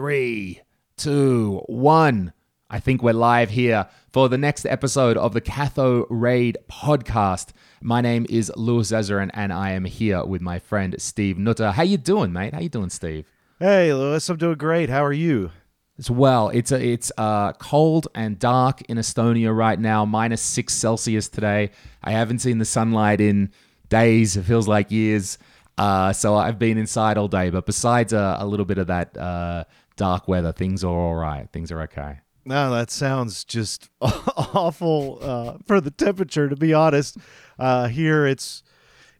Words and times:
Three, 0.00 0.62
two, 0.96 1.60
one. 1.66 2.32
I 2.70 2.80
think 2.80 3.02
we're 3.02 3.12
live 3.12 3.50
here 3.50 3.86
for 4.08 4.30
the 4.30 4.38
next 4.38 4.64
episode 4.64 5.18
of 5.18 5.34
the 5.34 5.42
Cathode 5.42 6.06
Ray 6.08 6.54
podcast. 6.70 7.48
My 7.82 8.00
name 8.00 8.24
is 8.30 8.50
Louis 8.56 8.90
Zezerin, 8.90 9.30
and 9.34 9.52
I 9.52 9.72
am 9.72 9.84
here 9.84 10.24
with 10.24 10.40
my 10.40 10.58
friend 10.58 10.94
Steve 10.96 11.36
Nutter. 11.36 11.72
How 11.72 11.82
you 11.82 11.98
doing, 11.98 12.32
mate? 12.32 12.54
How 12.54 12.60
you 12.60 12.70
doing, 12.70 12.88
Steve? 12.88 13.30
Hey, 13.58 13.92
Louis, 13.92 14.26
I'm 14.26 14.38
doing 14.38 14.56
great. 14.56 14.88
How 14.88 15.04
are 15.04 15.12
you? 15.12 15.50
As 15.98 16.10
well, 16.10 16.48
it's 16.48 16.72
a, 16.72 16.82
it's 16.82 17.12
uh, 17.18 17.52
cold 17.52 18.08
and 18.14 18.38
dark 18.38 18.80
in 18.88 18.96
Estonia 18.96 19.54
right 19.54 19.78
now, 19.78 20.06
minus 20.06 20.40
six 20.40 20.72
Celsius 20.72 21.28
today. 21.28 21.72
I 22.02 22.12
haven't 22.12 22.38
seen 22.38 22.56
the 22.56 22.64
sunlight 22.64 23.20
in 23.20 23.52
days. 23.90 24.38
It 24.38 24.44
feels 24.44 24.66
like 24.66 24.90
years. 24.90 25.36
Uh, 25.76 26.12
so 26.12 26.36
I've 26.36 26.58
been 26.58 26.78
inside 26.78 27.18
all 27.18 27.28
day. 27.28 27.50
But 27.50 27.66
besides 27.66 28.14
a, 28.14 28.38
a 28.40 28.46
little 28.46 28.66
bit 28.66 28.78
of 28.78 28.86
that 28.86 29.16
uh, 29.16 29.64
dark 30.00 30.26
weather, 30.26 30.50
things 30.50 30.82
are 30.82 30.88
all 30.88 31.14
right. 31.14 31.46
Things 31.52 31.70
are 31.70 31.82
okay. 31.82 32.20
No, 32.46 32.70
that 32.72 32.90
sounds 32.90 33.44
just 33.44 33.90
awful 34.00 35.18
uh, 35.20 35.58
for 35.66 35.78
the 35.78 35.90
temperature. 35.90 36.48
To 36.48 36.56
be 36.56 36.72
honest, 36.72 37.18
uh, 37.58 37.88
here 37.88 38.26
it's 38.26 38.62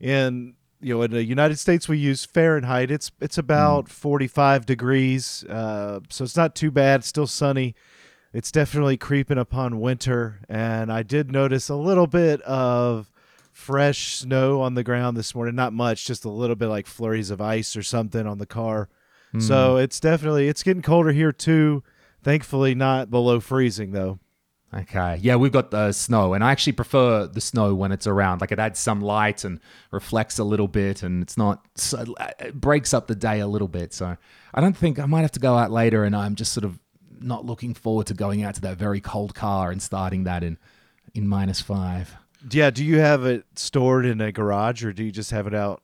in 0.01 0.55
you 0.81 0.95
know 0.95 1.03
in 1.03 1.11
the 1.11 1.23
United 1.23 1.59
States 1.59 1.87
we 1.87 1.99
use 1.99 2.25
Fahrenheit. 2.25 2.91
It's 2.91 3.13
it's 3.21 3.37
about 3.37 3.85
mm. 3.85 3.89
45 3.91 4.65
degrees, 4.65 5.45
uh, 5.45 6.01
so 6.09 6.25
it's 6.25 6.37
not 6.37 6.55
too 6.55 6.71
bad. 6.71 7.05
still 7.05 7.27
sunny. 7.27 7.75
It's 8.33 8.51
definitely 8.51 8.97
creeping 8.97 9.39
upon 9.39 9.81
winter, 9.81 10.41
and 10.49 10.91
I 10.91 11.03
did 11.03 11.31
notice 11.31 11.69
a 11.69 11.77
little 11.77 12.07
bit 12.07 12.41
of 12.43 13.13
fresh 13.53 14.17
snow 14.17 14.63
on 14.63 14.77
the 14.77 14.85
ground 14.85 15.19
this 15.19 15.35
morning. 15.35 15.57
Not 15.57 15.75
much, 15.75 16.07
just 16.07 16.25
a 16.25 16.31
little 16.31 16.57
bit 16.57 16.69
like 16.69 16.87
flurries 16.87 17.31
of 17.31 17.43
ice 17.43 17.77
or 17.77 17.83
something 17.83 18.27
on 18.27 18.39
the 18.39 18.47
car. 18.47 18.89
Mm. 19.35 19.43
So 19.43 19.77
it's 19.77 20.01
definitely 20.01 20.49
it's 20.49 20.63
getting 20.63 20.83
colder 20.83 21.13
here 21.13 21.33
too. 21.33 21.83
Thankfully, 22.23 22.75
not 22.75 23.11
below 23.11 23.41
freezing 23.41 23.93
though. 23.93 24.19
Okay. 24.73 25.19
Yeah, 25.21 25.35
we've 25.35 25.51
got 25.51 25.73
the 25.73 25.91
snow, 25.91 26.33
and 26.33 26.45
I 26.45 26.53
actually 26.53 26.75
prefer 26.75 27.27
the 27.27 27.41
snow 27.41 27.75
when 27.75 27.91
it's 27.91 28.07
around. 28.07 28.41
Like 28.41 28.53
it 28.53 28.61
adds 28.61 28.79
some 28.79 29.01
light 29.01 29.43
and 29.43 29.59
reflects 29.91 30.39
a 30.39 30.45
little 30.45 30.69
bit, 30.69 31.03
and 31.03 31.23
it's 31.23 31.37
not, 31.37 31.67
so, 31.75 32.15
it 32.39 32.55
breaks 32.55 32.95
up 32.95 33.09
the 33.09 33.17
day 33.17 33.41
a 33.41 33.49
little 33.49 33.67
bit. 33.67 33.93
So 33.93 34.17
I 34.55 34.61
don't 34.61 34.77
think 34.77 35.01
I 35.01 35.07
might 35.07 35.23
have 35.23 35.33
to 35.33 35.41
go 35.41 35.57
out 35.57 35.73
later, 35.73 36.05
and 36.05 36.15
I'm 36.15 36.37
just 36.37 36.53
sort 36.53 36.65
of 36.65 36.79
not 37.21 37.45
looking 37.45 37.75
forward 37.75 38.07
to 38.07 38.15
going 38.15 38.45
out 38.45 38.55
to 38.55 38.61
that 38.61 38.77
very 38.77 39.01
cold 39.01 39.35
car 39.35 39.73
and 39.73 39.83
starting 39.83 40.23
that 40.25 40.45
in, 40.45 40.57
in 41.15 41.27
minus 41.27 41.61
five. 41.61 42.15
Yeah. 42.49 42.71
Do 42.71 42.85
you 42.85 43.01
have 43.01 43.27
it 43.27 43.45
stored 43.57 44.07
in 44.07 44.21
a 44.21 44.31
garage, 44.31 44.85
or 44.85 44.93
do 44.93 45.03
you 45.03 45.11
just 45.11 45.33
have 45.33 45.49
it 45.49 45.55
out 45.55 45.83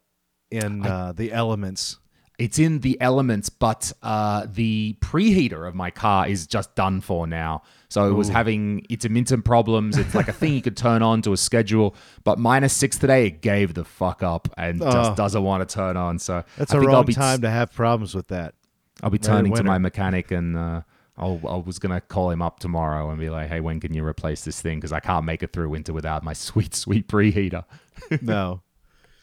in 0.49 0.87
I, 0.87 0.89
uh, 0.89 1.13
the 1.13 1.33
elements? 1.33 1.99
It's 2.39 2.59
in 2.59 2.81
the 2.81 3.01
elements, 3.01 3.49
but 3.49 3.93
uh, 4.03 4.47
the 4.53 4.97
preheater 5.01 5.67
of 5.67 5.75
my 5.75 5.91
car 5.91 6.29
is 6.29 6.47
just 6.47 6.75
done 6.75 7.01
for 7.01 7.27
now. 7.27 7.63
So 7.89 8.09
it 8.11 8.13
was 8.13 8.29
having 8.29 8.85
it's 8.91 9.05
intermittent 9.05 9.45
problems. 9.45 9.97
It's 9.97 10.15
like 10.15 10.29
a 10.29 10.33
thing 10.33 10.53
you 10.53 10.61
could 10.61 10.77
turn 10.77 11.03
on 11.03 11.23
to 11.23 11.33
a 11.33 11.37
schedule, 11.37 11.95
but 12.25 12.39
minus 12.39 12.75
six 12.75 12.99
today, 12.99 13.27
it 13.29 13.41
gave 13.41 13.75
the 13.75 13.85
fuck 13.85 14.23
up 14.23 14.49
and 14.59 14.83
oh. 14.83 14.91
just 14.91 15.17
doesn't 15.17 15.43
want 15.43 15.67
to 15.67 15.75
turn 15.75 15.97
on. 15.97 16.19
So 16.19 16.45
that's 16.59 16.75
I 16.75 16.79
a 16.79 16.81
wrong 16.81 17.07
time 17.07 17.41
to 17.41 17.51
have 17.51 17.73
problems 17.73 18.15
with 18.15 18.29
that. 18.29 18.55
I'll 19.03 19.11
be 19.11 19.19
turning 19.19 19.55
to 19.55 19.63
my 19.63 19.79
mechanic 19.79 20.31
and 20.31 20.57
uh, 20.57 20.83
I'll, 21.19 21.41
I 21.49 21.57
was 21.57 21.79
gonna 21.79 22.01
call 22.01 22.31
him 22.31 22.43
up 22.43 22.61
tomorrow 22.61 23.11
and 23.11 23.19
be 23.19 23.31
like, 23.31 23.49
"Hey, 23.49 23.61
when 23.61 23.81
can 23.81 23.95
you 23.95 24.05
replace 24.05 24.45
this 24.45 24.61
thing? 24.61 24.79
Because 24.79 24.93
I 24.93 25.01
can't 25.01 25.25
make 25.25 25.43
it 25.43 25.53
through 25.53 25.69
winter 25.71 25.93
without 25.93 26.23
my 26.23 26.33
sweet, 26.35 26.75
sweet 26.75 27.09
preheater." 27.09 27.65
no, 28.21 28.63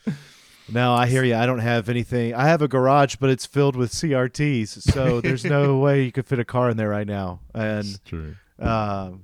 no, 0.71 0.93
I 0.93 1.07
hear 1.07 1.23
you. 1.23 1.35
I 1.35 1.45
don't 1.45 1.59
have 1.59 1.89
anything. 1.89 2.33
I 2.33 2.47
have 2.47 2.61
a 2.61 2.67
garage, 2.67 3.17
but 3.17 3.29
it's 3.29 3.45
filled 3.45 3.75
with 3.75 3.91
CRTs, 3.91 4.81
so 4.81 5.21
there's 5.21 5.43
no 5.43 5.77
way 5.79 6.03
you 6.03 6.11
could 6.11 6.25
fit 6.25 6.39
a 6.39 6.45
car 6.45 6.69
in 6.69 6.77
there 6.77 6.89
right 6.89 7.07
now. 7.07 7.41
And 7.53 8.03
true. 8.05 8.35
Um, 8.59 9.21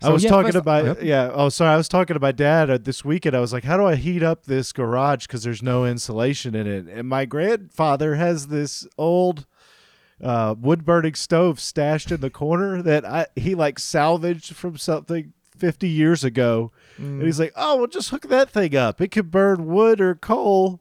so, 0.00 0.08
I 0.08 0.12
was 0.12 0.24
yeah, 0.24 0.30
talking 0.30 0.52
to 0.52 0.62
my 0.62 0.82
yep. 0.82 0.98
yeah. 1.02 1.30
Oh, 1.32 1.48
sorry. 1.48 1.72
I 1.72 1.76
was 1.76 1.88
talking 1.88 2.14
to 2.14 2.20
my 2.20 2.32
dad 2.32 2.68
uh, 2.68 2.78
this 2.78 3.04
weekend. 3.04 3.34
I 3.34 3.40
was 3.40 3.52
like, 3.52 3.64
"How 3.64 3.76
do 3.76 3.86
I 3.86 3.94
heat 3.94 4.22
up 4.22 4.44
this 4.44 4.72
garage? 4.72 5.26
Because 5.26 5.42
there's 5.42 5.62
no 5.62 5.86
insulation 5.86 6.54
in 6.54 6.66
it." 6.66 6.86
And 6.86 7.08
my 7.08 7.24
grandfather 7.24 8.16
has 8.16 8.48
this 8.48 8.86
old 8.98 9.46
uh, 10.22 10.54
wood 10.58 10.84
burning 10.84 11.14
stove 11.14 11.60
stashed 11.60 12.10
in 12.10 12.20
the 12.20 12.30
corner 12.30 12.82
that 12.82 13.04
I 13.06 13.26
he 13.36 13.54
like 13.54 13.78
salvaged 13.78 14.54
from 14.54 14.76
something 14.76 15.32
50 15.56 15.88
years 15.88 16.24
ago. 16.24 16.72
Mm. 16.98 17.18
And 17.18 17.22
he's 17.22 17.40
like, 17.40 17.52
"Oh, 17.56 17.76
well, 17.76 17.86
just 17.86 18.10
hook 18.10 18.28
that 18.28 18.50
thing 18.50 18.74
up. 18.76 19.00
It 19.00 19.10
can 19.10 19.28
burn 19.28 19.66
wood 19.66 20.00
or 20.00 20.14
coal." 20.14 20.80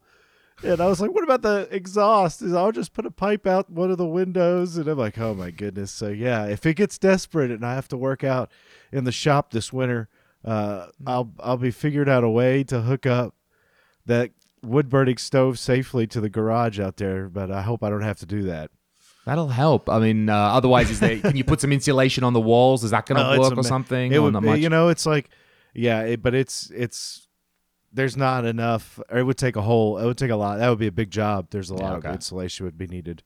And 0.64 0.80
I 0.80 0.88
was 0.88 1.02
like, 1.02 1.12
what 1.12 1.24
about 1.24 1.42
the 1.42 1.68
exhaust? 1.70 2.42
Is 2.42 2.54
I'll 2.54 2.72
just 2.72 2.94
put 2.94 3.06
a 3.06 3.12
pipe 3.12 3.46
out 3.46 3.70
one 3.70 3.92
of 3.92 3.98
the 3.98 4.08
windows. 4.08 4.78
And 4.78 4.88
I'm 4.88 4.98
like, 4.98 5.18
oh 5.18 5.34
my 5.34 5.52
goodness. 5.52 5.92
So 5.92 6.10
yeah, 6.10 6.46
if 6.46 6.66
it 6.66 6.76
gets 6.76 6.98
desperate 6.98 7.52
and 7.52 7.66
I 7.66 7.76
have 7.76 7.88
to 7.90 7.98
work 7.98 8.24
out 8.24 8.50
in 8.92 9.04
the 9.04 9.12
shop 9.12 9.52
this 9.52 9.74
winter, 9.74 10.08
uh, 10.44 10.88
I'll 11.06 11.32
I'll 11.40 11.58
be 11.58 11.72
figured 11.72 12.08
out 12.08 12.24
a 12.24 12.30
way 12.30 12.64
to 12.66 12.82
hook 12.82 13.06
up 13.06 13.36
that 14.06 14.32
wood 14.62 14.90
burning 14.90 15.18
stove 15.18 15.60
safely 15.60 16.08
to 16.08 16.22
the 16.22 16.30
garage 16.30 16.80
out 16.80 16.98
there. 16.98 17.28
But 17.28 17.52
I 17.52 17.62
hope 17.62 17.84
I 17.84 17.90
don't 17.90 18.02
have 18.02 18.20
to 18.20 18.26
do 18.26 18.44
that. 18.44 18.72
That'll 19.26 19.50
help. 19.50 19.90
I 19.90 20.00
mean, 20.00 20.30
uh, 20.30 20.36
otherwise, 20.36 20.92
is 20.92 21.00
there? 21.00 21.20
can 21.20 21.36
you 21.36 21.44
put 21.44 21.60
some 21.60 21.72
insulation 21.72 22.24
on 22.24 22.34
the 22.34 22.40
walls? 22.40 22.84
Is 22.84 22.92
that 22.92 23.08
going 23.08 23.20
to 23.20 23.40
work 23.40 23.58
or 23.58 23.64
something? 23.64 24.12
It 24.12 24.20
would, 24.20 24.36
you 24.62 24.70
know, 24.70 24.90
it's 24.90 25.08
like, 25.08 25.32
yeah, 25.76 26.02
it, 26.02 26.22
but 26.22 26.34
it's 26.34 26.72
it's 26.74 27.28
there's 27.94 28.18
not 28.18 28.46
enough. 28.46 29.00
Or 29.10 29.20
it 29.20 29.24
would 29.24 29.38
take 29.38 29.56
a 29.56 29.62
whole. 29.62 29.98
It 29.98 30.06
would 30.06 30.18
take 30.18 30.32
a 30.32 30.36
lot. 30.36 30.60
That 30.60 30.70
would 30.70 30.80
be 30.80 30.88
a 30.88 30.92
big 30.92 31.12
job. 31.12 31.48
There's 31.52 31.70
a 31.70 31.76
lot 31.76 31.92
yeah, 31.92 31.98
okay. 31.98 32.08
of 32.10 32.16
insulation 32.16 32.66
would 32.66 32.78
be 32.78 32.88
needed. 32.88 33.24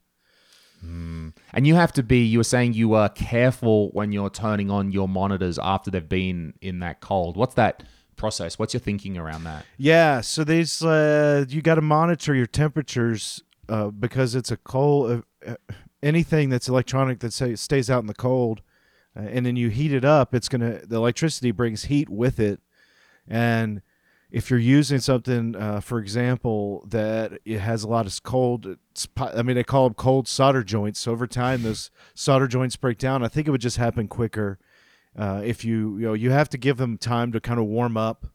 Mm. 0.84 1.34
And 1.52 1.66
you 1.66 1.74
have 1.74 1.92
to 1.94 2.02
be. 2.02 2.24
You 2.24 2.38
were 2.38 2.44
saying 2.44 2.74
you 2.74 2.94
are 2.94 3.08
careful 3.08 3.90
when 3.90 4.12
you're 4.12 4.30
turning 4.30 4.70
on 4.70 4.92
your 4.92 5.08
monitors 5.08 5.58
after 5.58 5.90
they've 5.90 6.08
been 6.08 6.54
in 6.60 6.80
that 6.80 7.00
cold. 7.00 7.36
What's 7.36 7.54
that 7.54 7.82
process? 8.16 8.58
What's 8.58 8.74
your 8.74 8.80
thinking 8.80 9.16
around 9.16 9.44
that? 9.44 9.64
Yeah. 9.76 10.20
So 10.20 10.44
these 10.44 10.82
uh, 10.82 11.44
you 11.48 11.62
got 11.62 11.76
to 11.76 11.82
monitor 11.82 12.34
your 12.34 12.46
temperatures 12.46 13.42
uh, 13.68 13.88
because 13.88 14.34
it's 14.34 14.50
a 14.50 14.56
cold. 14.56 15.24
Uh, 15.46 15.54
anything 16.02 16.48
that's 16.48 16.68
electronic 16.68 17.20
that 17.20 17.32
say, 17.32 17.54
stays 17.56 17.90
out 17.90 18.00
in 18.00 18.06
the 18.06 18.14
cold, 18.14 18.62
uh, 19.16 19.20
and 19.20 19.44
then 19.44 19.56
you 19.56 19.68
heat 19.68 19.92
it 19.92 20.04
up, 20.04 20.34
it's 20.34 20.48
gonna 20.48 20.80
the 20.84 20.96
electricity 20.96 21.50
brings 21.50 21.84
heat 21.84 22.08
with 22.08 22.40
it, 22.40 22.60
and 23.28 23.82
if 24.30 24.48
you're 24.48 24.60
using 24.60 25.00
something, 25.00 25.56
uh, 25.56 25.80
for 25.80 25.98
example, 25.98 26.84
that 26.88 27.32
it 27.44 27.58
has 27.58 27.82
a 27.82 27.88
lot 27.88 28.06
of 28.06 28.22
cold, 28.22 28.76
I 29.16 29.42
mean, 29.42 29.56
they 29.56 29.64
call 29.64 29.84
them 29.84 29.94
cold 29.94 30.28
solder 30.28 30.62
joints. 30.62 31.00
So 31.00 31.12
over 31.12 31.26
time, 31.26 31.62
those 31.62 31.90
solder 32.14 32.46
joints 32.46 32.76
break 32.76 32.98
down. 32.98 33.24
I 33.24 33.28
think 33.28 33.48
it 33.48 33.50
would 33.50 33.60
just 33.60 33.76
happen 33.76 34.06
quicker 34.06 34.58
uh, 35.18 35.42
if 35.44 35.64
you, 35.64 35.98
you 35.98 36.06
know, 36.06 36.14
you 36.14 36.30
have 36.30 36.48
to 36.50 36.58
give 36.58 36.76
them 36.76 36.96
time 36.96 37.32
to 37.32 37.40
kind 37.40 37.58
of 37.58 37.66
warm 37.66 37.96
up. 37.96 38.26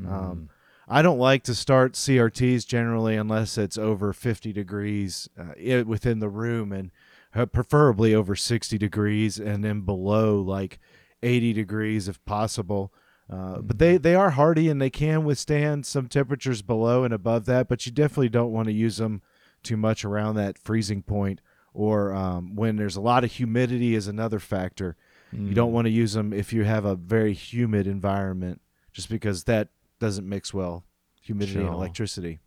Mm. 0.00 0.12
Um, 0.12 0.50
I 0.86 1.02
don't 1.02 1.18
like 1.18 1.44
to 1.44 1.54
start 1.54 1.94
CRTs 1.94 2.66
generally 2.66 3.16
unless 3.16 3.56
it's 3.56 3.78
over 3.78 4.12
50 4.12 4.52
degrees 4.52 5.28
uh, 5.38 5.84
within 5.84 6.18
the 6.18 6.28
room 6.28 6.72
and 6.72 6.90
preferably 7.32 8.14
over 8.14 8.34
60 8.34 8.78
degrees 8.78 9.38
and 9.38 9.64
then 9.64 9.82
below 9.82 10.40
like 10.40 10.78
80 11.22 11.52
degrees 11.52 12.08
if 12.08 12.24
possible. 12.24 12.92
Uh, 13.30 13.58
but 13.60 13.78
they, 13.78 13.98
they 13.98 14.14
are 14.14 14.30
hardy 14.30 14.68
and 14.70 14.80
they 14.80 14.90
can 14.90 15.24
withstand 15.24 15.84
some 15.84 16.08
temperatures 16.08 16.62
below 16.62 17.04
and 17.04 17.12
above 17.12 17.44
that, 17.44 17.68
but 17.68 17.84
you 17.84 17.92
definitely 17.92 18.30
don't 18.30 18.52
want 18.52 18.66
to 18.66 18.72
use 18.72 18.96
them 18.96 19.20
too 19.62 19.76
much 19.76 20.04
around 20.04 20.36
that 20.36 20.56
freezing 20.56 21.02
point 21.02 21.40
or 21.74 22.14
um, 22.14 22.56
when 22.56 22.76
there's 22.76 22.96
a 22.96 23.00
lot 23.00 23.24
of 23.24 23.32
humidity 23.32 23.94
is 23.94 24.08
another 24.08 24.38
factor. 24.38 24.96
Mm. 25.34 25.48
You 25.48 25.54
don't 25.54 25.70
mm. 25.70 25.74
want 25.74 25.86
to 25.86 25.90
use 25.90 26.14
them 26.14 26.32
if 26.32 26.52
you 26.52 26.64
have 26.64 26.86
a 26.86 26.94
very 26.94 27.34
humid 27.34 27.86
environment 27.86 28.62
just 28.92 29.10
because 29.10 29.44
that 29.44 29.68
doesn't 30.00 30.26
mix 30.26 30.54
well, 30.54 30.84
humidity 31.20 31.58
sure. 31.58 31.66
and 31.66 31.74
electricity 31.74 32.40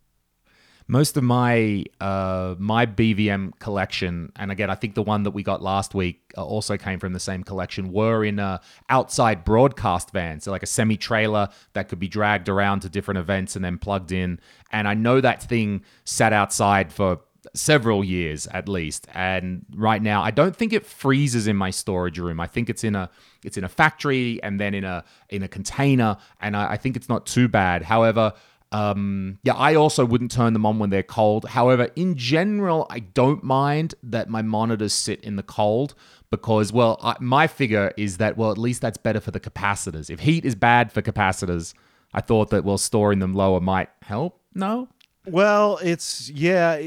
most 0.87 1.17
of 1.17 1.23
my 1.23 1.85
uh, 1.99 2.55
my 2.57 2.85
BVM 2.85 3.57
collection, 3.59 4.31
and 4.35 4.51
again, 4.51 4.69
I 4.69 4.75
think 4.75 4.95
the 4.95 5.03
one 5.03 5.23
that 5.23 5.31
we 5.31 5.43
got 5.43 5.61
last 5.61 5.93
week 5.93 6.33
uh, 6.37 6.43
also 6.43 6.77
came 6.77 6.99
from 6.99 7.13
the 7.13 7.19
same 7.19 7.43
collection, 7.43 7.91
were 7.91 8.23
in 8.23 8.39
a 8.39 8.61
outside 8.89 9.43
broadcast 9.43 10.11
van, 10.11 10.39
so 10.39 10.51
like 10.51 10.63
a 10.63 10.67
semi 10.67 10.97
trailer 10.97 11.49
that 11.73 11.89
could 11.89 11.99
be 11.99 12.07
dragged 12.07 12.49
around 12.49 12.81
to 12.81 12.89
different 12.89 13.19
events 13.19 13.55
and 13.55 13.63
then 13.63 13.77
plugged 13.77 14.11
in. 14.11 14.39
And 14.71 14.87
I 14.87 14.93
know 14.93 15.21
that 15.21 15.43
thing 15.43 15.83
sat 16.05 16.33
outside 16.33 16.91
for 16.91 17.19
several 17.53 18.03
years 18.03 18.47
at 18.47 18.69
least. 18.69 19.07
And 19.13 19.65
right 19.75 20.01
now 20.01 20.21
i 20.21 20.31
don't 20.31 20.55
think 20.55 20.73
it 20.73 20.85
freezes 20.85 21.47
in 21.47 21.55
my 21.55 21.69
storage 21.69 22.19
room. 22.19 22.39
I 22.39 22.47
think 22.47 22.69
it's 22.69 22.83
in 22.83 22.95
a 22.95 23.09
it's 23.43 23.57
in 23.57 23.63
a 23.63 23.69
factory 23.69 24.41
and 24.43 24.59
then 24.59 24.73
in 24.73 24.83
a 24.83 25.03
in 25.29 25.43
a 25.43 25.47
container. 25.47 26.17
And 26.39 26.55
i, 26.55 26.73
I 26.73 26.77
think 26.77 26.95
it's 26.95 27.09
not 27.09 27.25
too 27.25 27.47
bad. 27.47 27.83
However 27.83 28.33
um, 28.71 29.39
yeah, 29.43 29.53
I 29.53 29.75
also 29.75 30.05
wouldn't 30.05 30.31
turn 30.31 30.53
them 30.53 30.65
on 30.65 30.79
when 30.79 30.89
they're 30.89 31.03
cold. 31.03 31.45
However, 31.45 31.89
in 31.95 32.15
general, 32.15 32.87
I 32.89 32.99
don't 32.99 33.43
mind 33.43 33.95
that 34.03 34.29
my 34.29 34.41
monitors 34.41 34.93
sit 34.93 35.21
in 35.21 35.35
the 35.35 35.43
cold 35.43 35.93
because, 36.29 36.71
well, 36.71 36.97
I, 37.03 37.15
my 37.19 37.47
figure 37.47 37.93
is 37.97 38.17
that, 38.17 38.37
well, 38.37 38.51
at 38.51 38.57
least 38.57 38.81
that's 38.81 38.97
better 38.97 39.19
for 39.19 39.31
the 39.31 39.39
capacitors. 39.39 40.09
If 40.09 40.21
heat 40.21 40.45
is 40.45 40.55
bad 40.55 40.91
for 40.91 41.01
capacitors, 41.01 41.73
I 42.13 42.21
thought 42.21 42.49
that, 42.51 42.63
well, 42.63 42.77
storing 42.77 43.19
them 43.19 43.33
lower 43.33 43.59
might 43.59 43.89
help. 44.03 44.39
No? 44.53 44.87
Well, 45.25 45.77
it's, 45.83 46.29
yeah, 46.29 46.79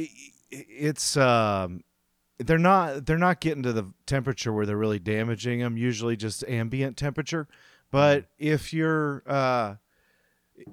it's, 0.51 1.17
um, 1.17 1.85
they're 2.39 2.59
not 2.59 3.07
they're 3.07 3.17
not 3.17 3.41
getting 3.41 3.63
to 3.63 3.73
the 3.73 3.93
temperature 4.07 4.53
where 4.53 4.67
they're 4.67 4.77
really 4.77 4.99
damaging 4.99 5.61
them. 5.61 5.77
Usually 5.77 6.17
just 6.17 6.43
ambient 6.49 6.97
temperature. 6.97 7.47
But 7.93 8.27
if 8.39 8.73
you're 8.73 9.23
uh, 9.25 9.77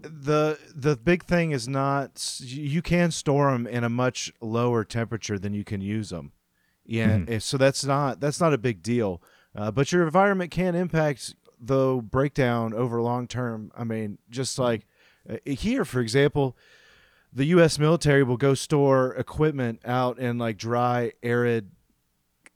the 0.02 0.60
the 0.76 0.96
big 0.96 1.24
thing 1.24 1.52
is 1.52 1.68
not 1.68 2.40
you 2.44 2.82
can 2.82 3.12
store 3.12 3.52
them 3.52 3.66
in 3.66 3.84
a 3.84 3.90
much 3.90 4.32
lower 4.42 4.84
temperature 4.84 5.40
than 5.40 5.54
you 5.54 5.64
can 5.64 5.82
use 5.82 6.10
them. 6.10 6.32
Yeah, 6.86 7.18
Mhm. 7.20 7.42
so 7.42 7.58
that's 7.58 7.84
not 7.86 8.20
that's 8.20 8.40
not 8.40 8.54
a 8.54 8.58
big 8.58 8.84
deal. 8.84 9.22
Uh, 9.56 9.72
but 9.72 9.92
your 9.92 10.04
environment 10.04 10.52
can 10.52 10.76
impact 10.76 11.36
the 11.60 11.96
breakdown 12.04 12.74
over 12.74 13.02
long 13.02 13.28
term. 13.28 13.72
I 13.76 13.84
mean, 13.84 14.18
just 14.30 14.58
like 14.60 14.86
uh, 15.30 15.38
here, 15.46 15.84
for 15.86 16.00
example, 16.00 16.56
the 17.34 17.46
U.S. 17.46 17.78
military 17.80 18.24
will 18.24 18.38
go 18.38 18.54
store 18.54 19.14
equipment 19.16 19.82
out 19.86 20.20
in 20.20 20.38
like 20.38 20.58
dry, 20.58 21.12
arid 21.24 21.72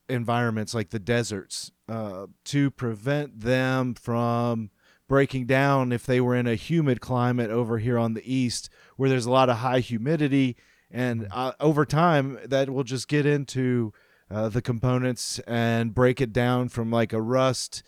environments 0.09 0.73
like 0.73 0.89
the 0.91 0.99
deserts 0.99 1.71
uh, 1.89 2.27
to 2.45 2.69
prevent 2.71 3.39
them 3.41 3.93
from 3.93 4.69
breaking 5.07 5.45
down 5.45 5.91
if 5.91 6.05
they 6.05 6.19
were 6.19 6.35
in 6.35 6.47
a 6.47 6.55
humid 6.55 7.01
climate 7.01 7.51
over 7.51 7.77
here 7.77 7.97
on 7.97 8.13
the 8.13 8.33
east 8.33 8.69
where 8.97 9.09
there's 9.09 9.25
a 9.25 9.31
lot 9.31 9.49
of 9.49 9.57
high 9.57 9.79
humidity. 9.79 10.55
And 10.89 11.27
uh, 11.31 11.53
over 11.59 11.85
time 11.85 12.39
that 12.45 12.69
will 12.69 12.83
just 12.83 13.07
get 13.07 13.25
into 13.25 13.93
uh, 14.31 14.49
the 14.49 14.61
components 14.61 15.39
and 15.39 15.93
break 15.93 16.21
it 16.21 16.33
down 16.33 16.69
from 16.69 16.91
like 16.91 17.13
a 17.13 17.21
rust 17.21 17.83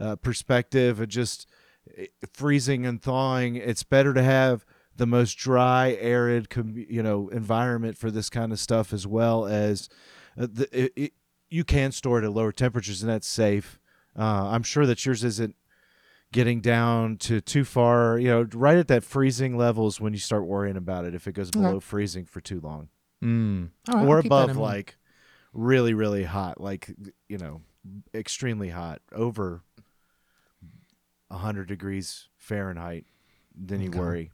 uh, 0.00 0.16
perspective 0.16 1.00
and 1.00 1.10
just 1.10 1.46
eh, 1.96 2.06
freezing 2.32 2.86
and 2.86 3.02
thawing. 3.02 3.56
It's 3.56 3.82
better 3.82 4.14
to 4.14 4.22
have 4.22 4.64
the 4.96 5.06
most 5.06 5.34
dry 5.34 5.96
arid 6.00 6.50
com- 6.50 6.86
you 6.88 7.02
know 7.02 7.28
environment 7.28 7.96
for 7.96 8.10
this 8.10 8.28
kind 8.28 8.52
of 8.52 8.60
stuff 8.60 8.92
as 8.92 9.06
well 9.06 9.46
as 9.46 9.88
uh, 10.38 10.46
the, 10.50 10.68
it, 10.72 10.92
it, 10.96 11.12
you 11.48 11.64
can 11.64 11.92
store 11.92 12.18
it 12.18 12.24
at 12.24 12.32
lower 12.32 12.52
temperatures 12.52 13.02
and 13.02 13.10
that's 13.10 13.26
safe. 13.26 13.78
Uh, 14.14 14.50
i'm 14.50 14.62
sure 14.62 14.84
that 14.84 15.06
yours 15.06 15.24
isn't 15.24 15.56
getting 16.32 16.60
down 16.60 17.16
to 17.18 17.40
too 17.40 17.62
far 17.64 18.18
you 18.18 18.28
know 18.28 18.46
right 18.54 18.78
at 18.78 18.88
that 18.88 19.04
freezing 19.04 19.56
levels 19.56 20.00
when 20.00 20.12
you 20.12 20.18
start 20.18 20.46
worrying 20.46 20.76
about 20.76 21.04
it 21.04 21.14
if 21.14 21.26
it 21.28 21.32
goes 21.32 21.50
Okay. 21.50 21.60
below 21.62 21.78
freezing 21.80 22.24
for 22.24 22.40
too 22.40 22.60
long 22.60 22.88
Mm. 23.22 23.70
All 23.88 23.94
right, 23.96 24.04
or 24.04 24.16
I'll 24.16 24.22
keep 24.22 24.30
that 24.30 24.44
above 24.44 24.56
like 24.56 24.96
really 25.52 25.94
really 25.94 26.24
hot 26.24 26.60
like 26.60 26.90
you 27.28 27.38
know 27.38 27.60
extremely 28.14 28.70
hot 28.70 29.00
over 29.12 29.62
100 31.28 31.68
degrees 31.68 32.28
fahrenheit 32.36 33.04
then 33.54 33.80
you 33.80 33.90
Okay. 33.90 33.98
worry 33.98 34.30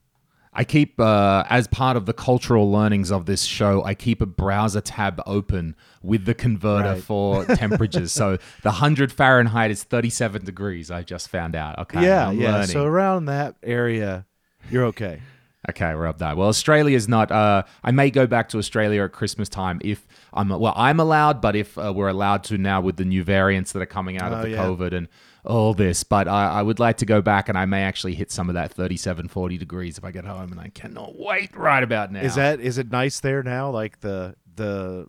I 0.60 0.64
keep, 0.64 0.98
uh, 0.98 1.44
as 1.48 1.68
part 1.68 1.96
of 1.96 2.04
the 2.06 2.12
cultural 2.12 2.70
learnings 2.70 3.12
of 3.12 3.26
this 3.26 3.44
show, 3.44 3.84
I 3.84 3.94
keep 3.94 4.20
a 4.20 4.26
browser 4.26 4.80
tab 4.80 5.22
open 5.24 5.76
with 6.02 6.24
the 6.24 6.34
converter 6.34 6.94
Right. 6.94 7.02
for 7.02 7.44
temperatures. 7.64 8.10
so 8.12 8.38
the 8.62 8.70
100 8.70 9.12
Fahrenheit 9.12 9.70
is 9.70 9.84
37 9.84 10.44
degrees, 10.44 10.90
I 10.90 11.04
just 11.04 11.28
found 11.28 11.54
out. 11.54 11.78
Okay. 11.78 12.02
yeah 12.04 12.28
I'm 12.28 12.38
yeah 12.40 12.52
learning. 12.52 12.66
so 12.68 12.84
around 12.84 13.26
that 13.26 13.54
area 13.62 14.26
you're 14.70 14.86
okay 14.86 15.20
Okay, 15.68 15.92
we're 15.94 16.06
up 16.06 16.18
there. 16.18 16.34
Well, 16.36 16.48
Australia's 16.48 17.08
not. 17.08 17.30
Uh, 17.32 17.64
I 17.82 17.90
may 17.90 18.10
go 18.10 18.26
back 18.28 18.48
to 18.50 18.58
Australia 18.58 19.02
at 19.02 19.12
Christmas 19.12 19.48
time 19.48 19.80
if 19.84 20.06
I'm. 20.32 20.48
Well, 20.48 20.72
I'm 20.76 20.98
allowed, 21.00 21.42
but 21.42 21.56
if 21.56 21.76
uh, 21.76 21.92
we're 21.94 22.08
allowed 22.08 22.44
to 22.44 22.56
now 22.56 22.80
with 22.80 22.96
the 22.96 23.04
new 23.04 23.22
variants 23.24 23.72
that 23.72 23.82
are 23.82 23.86
coming 23.98 24.18
out 24.18 24.32
of 24.32 24.38
Oh, 24.38 24.42
the 24.42 24.50
yeah. 24.50 24.64
COVID 24.64 24.92
and 24.96 25.08
all 25.48 25.74
this, 25.74 26.04
but 26.04 26.28
I, 26.28 26.46
I 26.58 26.62
would 26.62 26.78
like 26.78 26.98
to 26.98 27.06
go 27.06 27.20
back 27.22 27.48
and 27.48 27.56
I 27.58 27.64
may 27.64 27.82
actually 27.82 28.14
hit 28.14 28.30
some 28.30 28.48
of 28.48 28.54
that 28.54 28.70
37, 28.72 29.28
40 29.28 29.58
degrees 29.58 29.98
if 29.98 30.04
I 30.04 30.10
get 30.12 30.24
home, 30.24 30.52
and 30.52 30.60
I 30.60 30.68
cannot 30.68 31.18
wait 31.18 31.56
right 31.56 31.82
about 31.82 32.12
now. 32.12 32.20
is 32.20 32.34
that 32.36 32.60
is 32.60 32.78
it 32.78 32.90
nice 32.92 33.18
there 33.20 33.42
now 33.42 33.70
like 33.70 34.00
the 34.00 34.36
the 34.56 35.06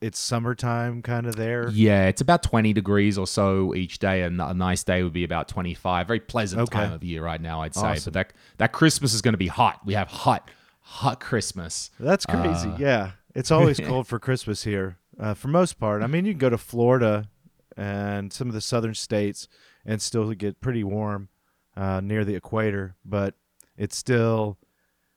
it's 0.00 0.18
summertime 0.18 1.00
kind 1.02 1.26
of 1.26 1.36
there 1.36 1.68
Yeah, 1.70 2.06
it's 2.06 2.20
about 2.20 2.42
20 2.42 2.72
degrees 2.74 3.16
or 3.18 3.26
so 3.26 3.74
each 3.74 3.98
day, 3.98 4.22
and 4.22 4.40
a 4.40 4.52
nice 4.54 4.84
day 4.84 5.02
would 5.02 5.14
be 5.14 5.24
about 5.24 5.48
25. 5.48 6.06
Very 6.06 6.20
pleasant 6.20 6.62
Okay. 6.62 6.78
time 6.78 6.92
of 6.92 7.02
year 7.02 7.24
right 7.24 7.40
now, 7.40 7.62
I'd 7.62 7.74
say. 7.74 7.80
Awesome. 7.80 8.12
But 8.12 8.28
that 8.28 8.32
that 8.58 8.72
Christmas 8.72 9.14
is 9.14 9.22
going 9.22 9.32
to 9.34 9.38
be 9.38 9.46
hot. 9.48 9.80
We 9.86 9.94
have 9.94 10.08
hot, 10.08 10.50
hot 10.82 11.18
Christmas. 11.20 11.90
That's 11.98 12.26
crazy. 12.26 12.68
Uh, 12.68 12.76
yeah. 12.78 13.10
It's 13.34 13.50
always 13.50 13.80
cold 13.84 14.06
for 14.06 14.18
Christmas 14.18 14.64
here. 14.64 14.98
Uh, 15.18 15.32
for 15.32 15.48
most 15.48 15.78
part. 15.80 16.02
I 16.02 16.06
mean, 16.06 16.26
you 16.26 16.32
can 16.32 16.38
go 16.38 16.50
to 16.50 16.58
Florida 16.58 17.28
and 17.76 18.32
some 18.32 18.48
of 18.48 18.54
the 18.54 18.60
southern 18.60 18.94
states 18.94 19.48
and 19.84 20.00
still 20.00 20.32
get 20.32 20.60
pretty 20.60 20.82
warm 20.84 21.28
uh, 21.76 22.00
near 22.00 22.24
the 22.24 22.34
equator, 22.34 22.96
but 23.04 23.34
it's 23.76 23.96
still 23.96 24.58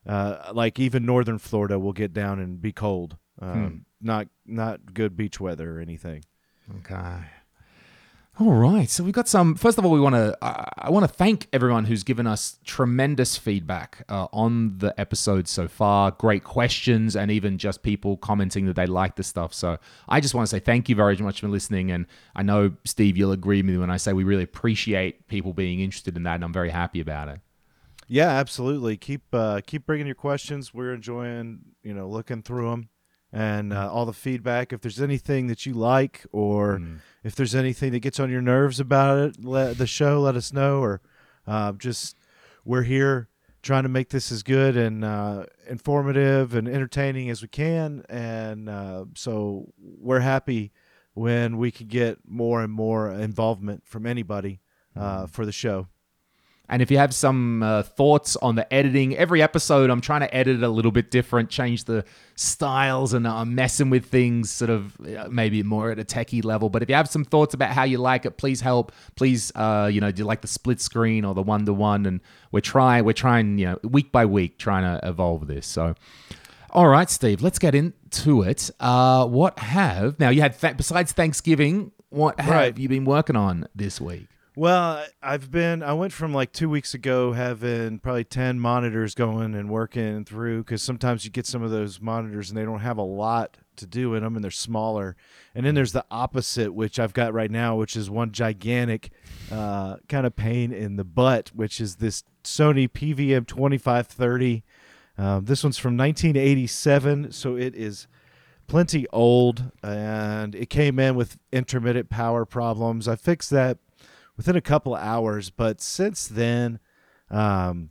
uh, 0.06 0.52
like 0.54 0.80
even 0.80 1.06
northern 1.06 1.38
Florida 1.40 1.80
will 1.80 1.94
get 1.94 2.14
down 2.14 2.40
and 2.40 2.62
be 2.62 2.72
cold. 2.72 3.18
Um, 3.42 3.86
Not 4.02 4.28
not 4.46 4.94
good 4.94 5.16
beach 5.18 5.40
weather 5.40 5.78
or 5.78 5.80
anything. 5.82 6.24
Okay. 6.80 7.26
All 8.40 8.54
right. 8.54 8.90
So 8.90 9.04
we've 9.04 9.14
got 9.14 9.28
some. 9.28 9.56
First 9.56 9.78
of 9.78 9.86
all, 9.86 9.92
we 9.92 10.00
want 10.00 10.16
to. 10.16 10.38
I 10.42 10.90
want 10.90 11.04
to 11.04 11.14
thank 11.14 11.50
everyone 11.52 11.84
who's 11.84 12.06
given 12.06 12.26
us 12.26 12.58
tremendous 12.64 13.36
feedback 13.36 14.06
uh, 14.08 14.28
on 14.32 14.78
the 14.78 14.98
episode 14.98 15.50
so 15.50 15.68
far. 15.68 16.12
Great 16.12 16.46
questions, 16.46 17.18
and 17.18 17.32
even 17.32 17.58
just 17.58 17.84
people 17.84 18.16
commenting 18.16 18.66
that 18.68 18.78
they 18.78 18.86
like 18.86 19.18
the 19.18 19.24
stuff. 19.24 19.54
So 19.54 19.78
I 20.08 20.22
just 20.22 20.34
want 20.34 20.48
to 20.48 20.50
say 20.50 20.60
thank 20.60 20.88
you 20.88 20.96
very 20.96 21.18
much 21.18 21.42
for 21.42 21.50
listening. 21.50 21.92
And 21.92 22.06
I 22.34 22.44
know 22.44 22.72
Steve, 22.86 23.18
you'll 23.18 23.34
agree 23.34 23.58
with 23.58 23.66
me 23.66 23.78
when 23.78 23.92
I 23.92 23.98
say 23.98 24.14
we 24.14 24.24
really 24.24 24.44
appreciate 24.44 25.28
people 25.28 25.52
being 25.52 25.82
interested 25.82 26.16
in 26.16 26.24
that, 26.24 26.36
and 26.36 26.46
I'm 26.46 26.54
very 26.54 26.70
happy 26.70 27.02
about 27.02 27.28
it. 27.28 27.42
Yeah, 28.08 28.30
absolutely. 28.30 28.96
Keep 28.96 29.24
uh, 29.34 29.60
keep 29.68 29.86
bringing 29.86 30.06
your 30.06 30.16
questions. 30.16 30.74
We're 30.74 30.94
enjoying 30.94 31.60
you 31.84 31.94
know 31.94 32.08
looking 32.08 32.42
through 32.42 32.70
them 32.70 32.90
and 33.32 33.74
uh, 33.74 33.92
all 33.92 34.06
the 34.06 34.14
feedback. 34.14 34.74
If 34.74 34.82
there's 34.82 35.02
anything 35.02 35.48
that 35.48 35.66
you 35.66 35.74
like, 35.74 36.26
or 36.32 36.82
if 37.24 37.36
there's 37.36 37.56
anything 37.56 37.92
that 37.92 38.00
gets 38.00 38.20
on 38.20 38.30
your 38.30 38.42
nerves 38.42 38.80
about 38.80 39.18
it, 39.20 39.44
let 39.44 39.78
the 39.78 39.88
show 39.88 40.22
let 40.22 40.36
us 40.36 40.52
know. 40.54 40.80
Or 40.80 41.02
uh, 41.48 41.74
just 41.74 42.18
we're 42.66 42.84
here 42.84 43.30
trying 43.62 43.84
to 43.84 43.90
make 43.90 44.10
this 44.10 44.32
as 44.32 44.42
good 44.44 44.78
and 44.78 45.04
uh, 45.04 45.46
informative 45.68 46.56
and 46.56 46.68
entertaining 46.68 47.30
as 47.30 47.42
we 47.42 47.48
can. 47.48 48.04
And 48.10 48.70
uh, 48.70 49.06
so 49.16 49.74
we're 49.78 50.22
happy 50.22 50.72
when 51.14 51.58
we 51.58 51.72
can 51.72 51.88
get 51.88 52.20
more 52.26 52.62
and 52.62 52.72
more 52.72 53.12
involvement 53.12 53.86
from 53.86 54.06
anybody 54.06 54.62
uh, 54.96 55.28
for 55.28 55.46
the 55.46 55.52
show. 55.52 55.88
And 56.72 56.82
if 56.84 56.92
you 56.92 56.98
have 57.00 57.16
some 57.16 57.64
uh, 57.64 57.82
thoughts 57.82 58.36
on 58.38 58.56
the 58.56 58.72
editing, 58.72 59.18
every 59.18 59.42
episode 59.42 59.90
I'm 59.90 60.02
trying 60.02 60.22
to 60.22 60.34
edit 60.34 60.58
it 60.58 60.64
a 60.64 60.70
little 60.70 60.92
bit 60.92 61.10
different, 61.10 61.50
change 61.50 61.86
the 61.86 62.06
styles, 62.36 63.14
and 63.14 63.28
I'm 63.28 63.56
messing 63.56 63.90
with 63.90 64.06
things 64.06 64.52
sort 64.52 64.70
of 64.70 64.96
uh, 65.02 65.28
maybe 65.32 65.64
more 65.64 65.92
at 65.92 66.00
a 66.00 66.04
techie 66.06 66.44
level. 66.46 66.70
But 66.70 66.84
if 66.84 66.90
you 66.90 66.96
have 66.96 67.10
some 67.10 67.26
thoughts 67.26 67.54
about 67.54 67.72
how 67.72 67.84
you 67.84 67.98
like 67.98 68.26
it, 68.26 68.38
please 68.38 68.62
help. 68.62 68.92
Please, 69.16 69.52
uh, 69.56 69.90
you 69.92 70.00
know, 70.00 70.12
do 70.12 70.20
you 70.22 70.26
like 70.26 70.42
the 70.42 70.48
split 70.48 70.80
screen 70.80 71.26
or 71.26 71.34
the 71.34 71.42
one 71.42 71.66
to 71.66 71.74
one? 71.74 72.06
And 72.06 72.22
we're 72.52 72.62
trying, 72.62 73.04
we're 73.04 73.14
trying, 73.14 73.58
you 73.58 73.66
know, 73.66 73.80
week 73.84 74.12
by 74.12 74.26
week, 74.26 74.58
trying 74.60 74.84
to 74.84 75.08
evolve 75.08 75.48
this. 75.48 75.66
So. 75.66 75.96
All 76.72 76.88
right, 76.88 77.10
Steve, 77.10 77.42
let's 77.42 77.58
get 77.58 77.74
into 77.74 78.44
it. 78.44 78.70
Uh, 78.80 79.26
what 79.26 79.58
have 79.58 80.20
now 80.20 80.30
you 80.30 80.42
had 80.42 80.60
th- 80.60 80.78
besides 80.78 81.12
Thanksgiving? 81.14 81.92
What 82.10 82.40
have 82.40 82.54
Right. 82.54 82.78
you 82.78 82.88
been 82.88 83.06
working 83.06 83.36
on 83.36 83.68
this 83.76 84.00
week? 84.00 84.28
Well, 84.60 85.06
I've 85.24 85.50
been. 85.50 85.82
I 85.82 85.94
went 85.94 86.12
from 86.12 86.34
like 86.34 86.52
two 86.52 86.70
weeks 86.70 86.94
ago 86.94 87.32
having 87.32 88.00
probably 88.00 88.26
ten 88.26 88.60
monitors 88.60 89.16
going 89.16 89.56
and 89.56 89.70
working 89.70 90.26
through 90.26 90.66
because 90.66 90.82
sometimes 90.82 91.24
you 91.24 91.32
get 91.32 91.46
some 91.46 91.64
of 91.64 91.72
those 91.72 92.02
monitors 92.02 92.50
and 92.50 92.58
they 92.58 92.66
don't 92.66 92.82
have 92.82 92.98
a 92.98 93.02
lot 93.02 93.56
to 93.78 93.86
do 93.86 94.16
in 94.16 94.24
them 94.24 94.36
and 94.36 94.44
they're 94.44 94.52
smaller. 94.52 95.16
And 95.56 95.66
then 95.66 95.76
there's 95.76 95.94
the 95.94 96.04
opposite, 96.12 96.74
which 96.74 97.00
I've 97.00 97.14
got 97.14 97.34
right 97.34 97.50
now, 97.50 97.78
which 97.78 97.96
is 97.96 98.10
one 98.10 98.34
gigantic 98.34 99.12
uh, 99.50 99.96
kind 100.10 100.28
of 100.28 100.36
pain 100.36 100.74
in 100.74 100.98
the 100.98 101.06
butt, 101.06 101.52
which 101.56 101.80
is 101.80 101.96
this 101.96 102.26
Sony 102.44 102.90
PVM 102.90 103.48
2530. 103.48 104.66
Um, 105.18 105.46
this 105.46 105.64
one's 105.64 105.78
from 105.78 105.96
1987, 105.96 107.32
so 107.32 107.56
it 107.56 107.76
is 107.76 108.10
plenty 108.68 109.08
old 109.14 109.72
and 109.82 110.54
it 110.54 110.70
came 110.70 111.00
in 111.00 111.16
with 111.16 111.38
intermittent 111.54 112.10
power 112.10 112.44
problems. 112.44 113.08
I 113.08 113.16
fixed 113.16 113.52
that 113.52 113.78
within 114.40 114.56
a 114.56 114.62
couple 114.62 114.96
of 114.96 115.02
hours, 115.02 115.50
but 115.50 115.82
since 115.82 116.26
then, 116.26 116.80
um, 117.30 117.90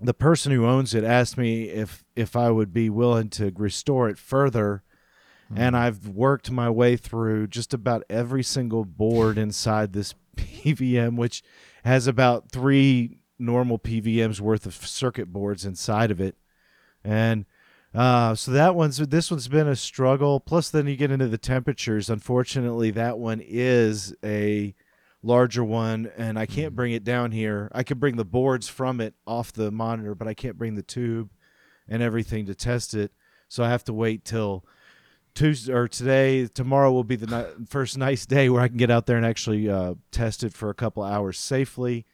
the 0.00 0.14
person 0.14 0.52
who 0.52 0.64
owns 0.64 0.94
it 0.94 1.02
asked 1.02 1.36
me 1.36 1.64
if 1.64 2.04
if 2.14 2.36
I 2.36 2.52
would 2.52 2.72
be 2.72 2.88
willing 2.88 3.30
to 3.30 3.52
restore 3.56 4.08
it 4.08 4.16
further. 4.16 4.84
And 5.56 5.76
I've 5.76 6.06
worked 6.06 6.52
my 6.52 6.70
way 6.70 6.96
through 6.96 7.48
just 7.48 7.74
about 7.74 8.04
every 8.08 8.44
single 8.44 8.84
board 8.84 9.38
inside 9.38 9.92
this 9.92 10.14
PVM, 10.36 11.16
which 11.16 11.42
has 11.84 12.06
about 12.06 12.52
three 12.52 13.18
normal 13.36 13.80
PVMs 13.80 14.38
worth 14.38 14.66
of 14.66 14.74
circuit 14.74 15.32
boards 15.32 15.64
inside 15.64 16.12
of 16.12 16.20
it. 16.20 16.36
And 17.02 17.44
uh, 17.92 18.36
so 18.36 18.52
that 18.52 18.76
one's 18.76 18.98
this 18.98 19.32
one's 19.32 19.48
been 19.48 19.66
a 19.66 19.74
struggle. 19.74 20.38
Plus, 20.38 20.70
then 20.70 20.86
you 20.86 20.96
get 20.96 21.10
into 21.10 21.26
the 21.26 21.38
temperatures. 21.38 22.08
Unfortunately, 22.08 22.92
that 22.92 23.18
one 23.18 23.40
is 23.44 24.14
a 24.24 24.72
larger 25.22 25.64
one, 25.64 26.10
and 26.16 26.38
I 26.38 26.46
can't 26.46 26.74
bring 26.74 26.92
it 26.92 27.04
down 27.04 27.32
here. 27.32 27.70
I 27.72 27.82
can 27.82 27.98
bring 27.98 28.16
the 28.16 28.24
boards 28.24 28.68
from 28.68 29.00
it 29.00 29.14
off 29.26 29.52
the 29.52 29.70
monitor, 29.70 30.14
but 30.14 30.28
I 30.28 30.34
can't 30.34 30.58
bring 30.58 30.74
the 30.74 30.82
tube 30.82 31.30
and 31.88 32.02
everything 32.02 32.46
to 32.46 32.54
test 32.54 32.94
it. 32.94 33.12
So 33.48 33.64
I 33.64 33.70
have 33.70 33.84
to 33.84 33.92
wait 33.92 34.24
till 34.24 34.64
Tuesday 35.34 35.72
or 35.72 35.86
today, 35.86 36.46
tomorrow 36.46 36.90
will 36.90 37.04
be 37.04 37.16
the 37.16 37.26
ni- 37.26 37.64
first 37.68 37.96
nice 37.96 38.26
day 38.26 38.48
where 38.48 38.62
I 38.62 38.68
can 38.68 38.76
get 38.76 38.90
out 38.90 39.06
there 39.06 39.16
and 39.16 39.26
actually 39.26 39.68
uh, 39.68 39.94
test 40.10 40.42
it 40.42 40.52
for 40.52 40.70
a 40.70 40.74
couple 40.74 41.02
hours 41.02 41.38
safely. 41.38 42.06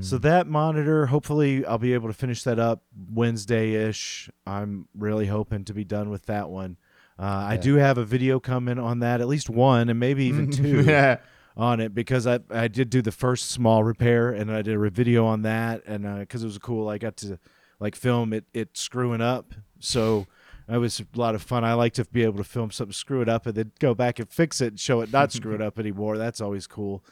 So 0.00 0.16
that 0.16 0.46
monitor, 0.46 1.04
hopefully, 1.04 1.66
I'll 1.66 1.76
be 1.76 1.92
able 1.92 2.08
to 2.08 2.14
finish 2.14 2.42
that 2.44 2.58
up 2.58 2.84
Wednesday 3.12 3.74
ish. 3.74 4.30
I'm 4.46 4.88
really 4.96 5.26
hoping 5.26 5.66
to 5.66 5.74
be 5.74 5.84
done 5.84 6.08
with 6.08 6.24
that 6.24 6.48
one. 6.48 6.78
Uh, 7.18 7.24
I 7.24 7.58
do 7.58 7.74
have 7.74 7.98
a 7.98 8.04
video 8.04 8.40
coming 8.40 8.78
on 8.78 9.00
that, 9.00 9.20
at 9.20 9.28
least 9.28 9.50
one, 9.50 9.90
and 9.90 10.00
maybe 10.00 10.24
even 10.24 10.50
two 10.50 10.84
yeah. 10.84 11.18
On 11.56 11.80
it 11.80 11.94
because 11.94 12.26
I 12.26 12.40
I 12.50 12.68
did 12.68 12.90
do 12.90 13.02
the 13.02 13.12
first 13.12 13.50
small 13.50 13.84
repair 13.84 14.30
and 14.30 14.50
I 14.50 14.62
did 14.62 14.74
a 14.76 14.90
video 14.90 15.26
on 15.26 15.42
that 15.42 15.82
and 15.86 16.20
because 16.20 16.42
it 16.42 16.46
was 16.46 16.58
cool. 16.58 16.88
I 16.88 16.98
got 16.98 17.16
to 17.18 17.38
like 17.80 17.94
film 17.94 18.32
it 18.32 18.44
it 18.52 18.76
screwing 18.76 19.20
up. 19.20 19.54
So 19.78 20.26
it 20.68 20.78
was 20.78 21.00
a 21.00 21.18
lot 21.18 21.34
of 21.34 21.42
fun. 21.42 21.64
I 21.64 21.74
like 21.74 21.92
to 21.94 22.04
be 22.06 22.22
able 22.22 22.38
to 22.38 22.44
film 22.44 22.70
something 22.70 22.92
screw 22.92 23.20
it 23.20 23.28
up 23.28 23.46
and 23.46 23.54
then 23.54 23.72
go 23.78 23.94
back 23.94 24.18
and 24.18 24.28
fix 24.28 24.60
it 24.60 24.68
and 24.68 24.80
show 24.80 25.00
it 25.00 25.12
not 25.12 25.32
screwed 25.32 25.60
up 25.60 25.78
anymore. 25.78 26.16
That's 26.16 26.40
always 26.40 26.66
cool. 26.66 27.04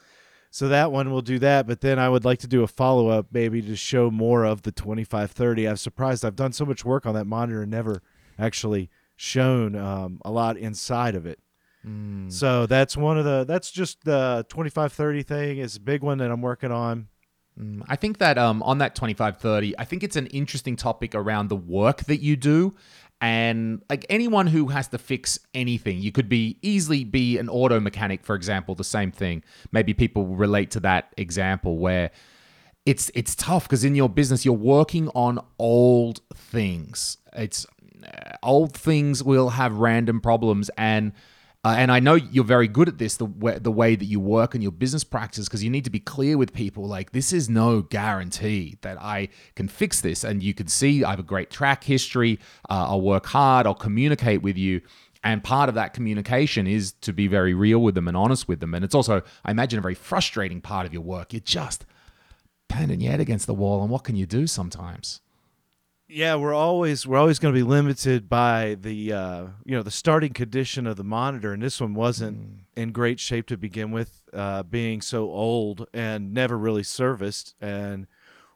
So 0.49 0.67
that 0.67 0.91
one 0.91 1.11
will 1.11 1.21
do 1.21 1.39
that. 1.39 1.65
But 1.65 1.81
then 1.81 1.97
I 1.97 2.09
would 2.09 2.25
like 2.25 2.39
to 2.39 2.47
do 2.47 2.63
a 2.63 2.67
follow 2.67 3.09
up 3.09 3.27
maybe 3.31 3.61
to 3.61 3.75
show 3.75 4.11
more 4.11 4.43
of 4.43 4.63
the 4.63 4.71
2530 4.71 5.67
I'm 5.67 5.77
surprised 5.77 6.25
I've 6.25 6.35
done 6.35 6.53
so 6.53 6.65
much 6.65 6.83
work 6.83 7.05
on 7.05 7.13
that 7.15 7.25
monitor 7.25 7.61
and 7.61 7.71
never 7.71 8.01
actually 8.37 8.89
shown 9.15 9.75
um, 9.75 10.19
a 10.25 10.31
lot 10.31 10.57
inside 10.57 11.15
of 11.15 11.25
it 11.25 11.39
Mm. 11.85 12.31
so 12.31 12.65
that's 12.65 12.95
one 12.95 13.17
of 13.17 13.25
the 13.25 13.43
that's 13.43 13.69
just 13.69 14.05
the 14.05 14.45
2530 14.47 15.23
thing 15.23 15.57
is 15.57 15.75
a 15.75 15.81
big 15.81 16.01
one 16.01 16.17
that 16.19 16.31
I'm 16.31 16.41
working 16.41 16.71
on. 16.71 17.09
Mm, 17.59 17.83
I 17.87 17.95
think 17.95 18.17
that 18.17 18.37
um, 18.37 18.63
on 18.63 18.79
that 18.79 18.95
2530, 18.95 19.77
I 19.77 19.85
think 19.85 20.03
it's 20.03 20.15
an 20.15 20.27
interesting 20.27 20.75
topic 20.75 21.13
around 21.13 21.49
the 21.49 21.55
work 21.55 22.05
that 22.05 22.21
you 22.21 22.35
do. 22.35 22.73
And 23.21 23.81
like 23.89 24.05
anyone 24.09 24.47
who 24.47 24.67
has 24.67 24.89
to 24.89 24.97
fix 24.97 25.39
anything, 25.53 25.99
you 25.99 26.11
could 26.11 26.27
be 26.27 26.57
easily 26.61 27.05
be 27.05 27.37
an 27.37 27.47
auto 27.47 27.79
mechanic, 27.79 28.25
for 28.25 28.35
example, 28.35 28.75
the 28.75 28.83
same 28.83 29.11
thing. 29.11 29.43
Maybe 29.71 29.93
people 29.93 30.25
relate 30.27 30.71
to 30.71 30.81
that 30.81 31.13
example 31.15 31.77
where 31.77 32.11
it's 32.85 33.09
it's 33.15 33.33
tough 33.35 33.63
because 33.63 33.85
in 33.85 33.95
your 33.95 34.09
business 34.09 34.43
you're 34.43 34.53
working 34.53 35.07
on 35.15 35.39
old 35.57 36.19
things. 36.33 37.17
It's 37.31 37.65
uh, 38.05 38.35
old 38.43 38.75
things 38.75 39.23
will 39.23 39.49
have 39.51 39.77
random 39.77 40.19
problems 40.19 40.69
and 40.77 41.13
uh, 41.65 41.75
and 41.77 41.91
I 41.91 42.01
know 42.01 42.15
you're 42.15 42.43
very 42.43 42.67
good 42.67 42.89
at 42.89 42.97
this, 42.97 43.15
the 43.15 43.25
way, 43.25 43.57
the 43.57 43.71
way 43.71 43.95
that 43.95 44.05
you 44.05 44.19
work 44.19 44.53
and 44.53 44.61
your 44.61 44.71
business 44.73 45.05
practice, 45.05 45.47
because 45.47 45.63
you 45.63 45.69
need 45.69 45.85
to 45.85 45.89
be 45.89 45.99
clear 45.99 46.37
with 46.37 46.53
people. 46.53 46.85
Like, 46.85 47.11
this 47.11 47.31
is 47.31 47.49
no 47.49 47.81
guarantee 47.81 48.77
that 48.81 49.01
I 49.01 49.29
can 49.55 49.69
fix 49.69 50.01
this. 50.01 50.25
And 50.25 50.43
you 50.43 50.53
can 50.53 50.67
see 50.67 51.05
I 51.05 51.11
have 51.11 51.19
a 51.19 51.23
great 51.23 51.49
track 51.49 51.85
history. 51.85 52.37
Uh, 52.69 52.87
I'll 52.89 53.01
work 53.01 53.27
hard. 53.27 53.65
I'll 53.65 53.75
communicate 53.75 54.41
with 54.41 54.57
you. 54.57 54.81
And 55.23 55.41
part 55.41 55.69
of 55.69 55.75
that 55.75 55.93
communication 55.93 56.67
is 56.67 56.91
to 56.99 57.13
be 57.13 57.27
very 57.27 57.53
real 57.53 57.79
with 57.79 57.95
them 57.95 58.09
and 58.09 58.17
honest 58.17 58.49
with 58.49 58.59
them. 58.59 58.73
And 58.73 58.83
it's 58.83 58.93
also, 58.93 59.21
I 59.45 59.51
imagine, 59.51 59.79
a 59.79 59.81
very 59.81 59.95
frustrating 59.95 60.59
part 60.59 60.85
of 60.85 60.91
your 60.91 61.01
work. 61.01 61.31
You're 61.31 61.39
just 61.39 61.85
pounding 62.67 62.99
your 62.99 63.11
head 63.11 63.21
against 63.21 63.47
the 63.47 63.53
wall. 63.53 63.81
And 63.81 63.89
what 63.89 64.03
can 64.03 64.17
you 64.17 64.25
do 64.25 64.47
sometimes? 64.47 65.21
Yeah, 66.13 66.35
we're 66.35 66.53
always 66.53 67.07
we're 67.07 67.17
always 67.17 67.39
going 67.39 67.55
to 67.55 67.59
be 67.59 67.63
limited 67.63 68.29
by 68.29 68.77
the 68.79 69.13
uh, 69.13 69.47
you 69.65 69.75
know 69.75 69.81
the 69.81 69.89
starting 69.89 70.31
condition 70.31 70.85
of 70.85 70.95
the 70.95 71.03
monitor, 71.03 71.53
and 71.53 71.63
this 71.63 71.81
one 71.81 71.95
wasn't 71.95 72.59
in 72.75 72.91
great 72.91 73.19
shape 73.19 73.47
to 73.47 73.57
begin 73.57 73.89
with, 73.89 74.21
uh, 74.31 74.61
being 74.61 75.01
so 75.01 75.23
old 75.23 75.87
and 75.91 76.31
never 76.31 76.55
really 76.55 76.83
serviced. 76.83 77.55
And 77.59 78.05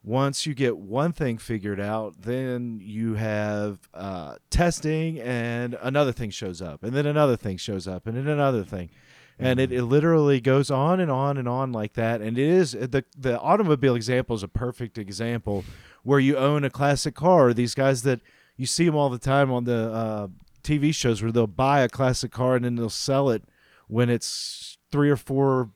once 0.04 0.46
you 0.46 0.54
get 0.54 0.78
one 0.78 1.14
thing 1.14 1.40
figured 1.40 1.80
out, 1.80 2.22
then 2.22 2.80
you 2.80 3.16
have 3.16 3.80
uh, 3.92 4.36
testing, 4.52 5.20
and 5.20 5.76
another 5.82 6.12
thing 6.12 6.30
shows 6.30 6.62
up, 6.62 6.84
and 6.84 6.94
then 6.94 7.08
another 7.08 7.36
thing 7.36 7.58
shows 7.58 7.88
up, 7.88 8.06
and 8.06 8.16
then 8.16 8.28
another 8.28 8.64
thing. 8.64 8.92
And 9.40 9.60
it, 9.60 9.72
it 9.72 9.84
literally 9.84 10.42
goes 10.42 10.72
on 10.72 11.00
and 11.00 11.12
on 11.12 11.38
and 11.38 11.48
on 11.48 11.72
like 11.72 11.94
that. 11.94 12.22
And 12.22 12.40
it 12.40 12.50
is 12.50 12.72
the 12.72 13.04
the 13.16 13.40
automobile 13.40 13.96
example 13.96 14.36
is 14.36 14.42
a 14.42 14.48
perfect 14.48 14.98
example 14.98 15.64
where 16.08 16.22
you 16.22 16.38
own 16.38 16.64
a 16.64 16.70
classic 16.70 17.14
car. 17.16 17.50
or 17.50 17.54
These 17.54 17.76
guys 17.76 18.04
that 18.04 18.22
you 18.56 18.66
see 18.66 18.86
them 18.86 18.96
all 18.96 19.10
the 19.10 19.18
time 19.18 19.52
on 19.52 19.66
the 19.66 19.92
uh, 19.92 20.28
TV 20.64 20.96
shows 20.96 21.22
where 21.22 21.34
they'll 21.34 21.48
buy 21.48 21.82
a 21.82 21.90
classic 21.90 22.32
car 22.32 22.56
and 22.56 22.64
then 22.64 22.76
they'll 22.76 22.90
sell 22.90 23.30
it 23.30 23.44
when 23.90 24.10
it's 24.10 24.78
three 24.90 25.10
or 25.10 25.18
four, 25.18 25.72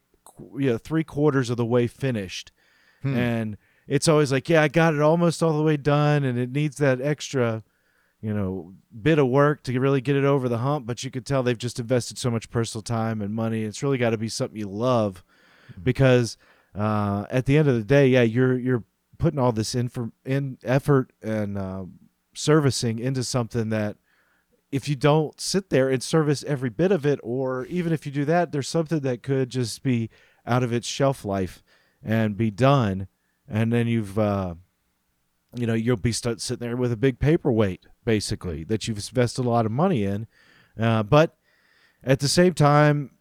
you 0.57 0.69
know, 0.69 0.77
three 0.77 1.03
quarters 1.03 1.49
of 1.49 1.57
the 1.57 1.65
way 1.65 1.85
finished. 1.85 2.53
And 3.17 3.57
it's 3.87 4.07
always 4.07 4.31
like, 4.31 4.47
yeah, 4.47 4.61
I 4.61 4.69
got 4.69 4.93
it 4.93 5.01
almost 5.01 5.43
all 5.43 5.57
the 5.57 5.63
way 5.63 5.75
done, 5.75 6.23
and 6.23 6.39
it 6.39 6.49
needs 6.49 6.77
that 6.77 7.01
extra, 7.01 7.61
you 8.21 8.33
know, 8.33 8.73
bit 9.01 9.19
of 9.19 9.27
work 9.27 9.63
to 9.63 9.77
really 9.77 9.99
get 9.99 10.15
it 10.15 10.23
over 10.23 10.47
the 10.47 10.59
hump. 10.59 10.85
But 10.85 11.03
you 11.03 11.11
could 11.11 11.25
tell 11.25 11.43
they've 11.43 11.57
just 11.57 11.77
invested 11.77 12.17
so 12.17 12.31
much 12.31 12.49
personal 12.49 12.83
time 12.83 13.21
and 13.21 13.33
money. 13.33 13.63
It's 13.63 13.83
really 13.83 13.97
got 13.97 14.11
to 14.11 14.17
be 14.17 14.29
something 14.29 14.57
you 14.57 14.69
love, 14.69 15.25
because 15.83 16.37
uh, 16.73 17.25
at 17.29 17.47
the 17.47 17.57
end 17.57 17.67
of 17.67 17.75
the 17.75 17.83
day, 17.83 18.07
yeah, 18.07 18.21
you're 18.21 18.57
you're 18.57 18.83
putting 19.21 19.39
all 19.39 19.51
this 19.51 19.75
in 19.75 19.89
in 20.25 20.57
effort 20.63 21.13
and 21.21 21.57
uh, 21.57 21.83
servicing 22.33 22.97
into 22.97 23.23
something 23.23 23.69
that 23.69 23.97
if 24.71 24.89
you 24.89 24.95
don't 24.95 25.39
sit 25.39 25.69
there 25.69 25.89
and 25.89 26.01
service 26.01 26.43
every 26.47 26.71
bit 26.71 26.91
of 26.91 27.05
it, 27.05 27.19
or 27.21 27.65
even 27.65 27.93
if 27.93 28.05
you 28.05 28.11
do 28.11 28.25
that, 28.25 28.51
there's 28.51 28.67
something 28.67 29.01
that 29.01 29.21
could 29.21 29.49
just 29.49 29.83
be 29.83 30.09
out 30.47 30.63
of 30.63 30.73
its 30.73 30.87
shelf 30.87 31.23
life 31.23 31.61
and 32.03 32.35
be 32.35 32.49
done, 32.49 33.07
and 33.47 33.71
then 33.71 33.85
you've 33.85 34.17
uh, 34.17 34.55
you 35.55 35.67
know 35.67 35.75
you'll 35.75 35.97
be 35.97 36.11
sitting 36.11 36.57
there 36.57 36.75
with 36.75 36.91
a 36.91 36.97
big 36.97 37.19
paperweight 37.19 37.85
basically 38.03 38.63
that 38.63 38.87
you've 38.87 38.97
invested 38.97 39.45
a 39.45 39.49
lot 39.49 39.67
of 39.67 39.71
money 39.71 40.03
in, 40.03 40.25
uh, 40.79 41.03
but 41.03 41.37
at 42.03 42.19
the 42.19 42.27
same 42.27 42.55
time, 42.55 43.11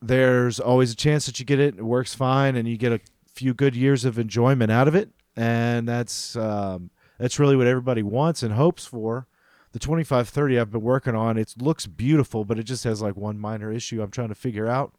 there's 0.00 0.58
always 0.58 0.90
a 0.90 0.96
chance 0.96 1.26
that 1.26 1.38
you 1.38 1.44
get 1.44 1.60
it, 1.60 1.76
it 1.76 1.84
works 1.84 2.14
fine, 2.14 2.56
and 2.56 2.66
you 2.66 2.78
get 2.78 2.92
a 2.92 3.00
few 3.34 3.52
good 3.52 3.76
years 3.76 4.06
of 4.06 4.18
enjoyment 4.18 4.72
out 4.72 4.88
of 4.88 4.94
it, 4.94 5.10
and 5.36 5.88
that's 5.88 6.36
um, 6.36 6.90
that's 7.18 7.38
really 7.38 7.56
what 7.56 7.66
everybody 7.66 8.02
wants 8.02 8.42
and 8.42 8.54
hopes 8.54 8.86
for. 8.86 9.26
The 9.72 9.78
2530 9.78 10.60
I've 10.60 10.70
been 10.70 10.82
working 10.82 11.16
on, 11.16 11.36
it 11.36 11.54
looks 11.58 11.86
beautiful, 11.86 12.44
but 12.44 12.58
it 12.58 12.62
just 12.62 12.84
has 12.84 13.02
like 13.02 13.16
one 13.16 13.38
minor 13.38 13.72
issue 13.72 14.02
I'm 14.02 14.10
trying 14.10 14.28
to 14.28 14.34
figure 14.34 14.68
out 14.68 14.94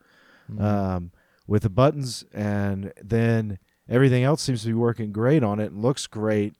um, 0.59 1.11
with 1.47 1.63
the 1.63 1.69
buttons, 1.69 2.25
and 2.33 2.91
then 3.01 3.59
everything 3.89 4.23
else 4.23 4.41
seems 4.41 4.63
to 4.63 4.67
be 4.67 4.73
working 4.73 5.11
great 5.11 5.43
on 5.43 5.59
it 5.59 5.71
and 5.71 5.81
looks 5.81 6.07
great. 6.07 6.55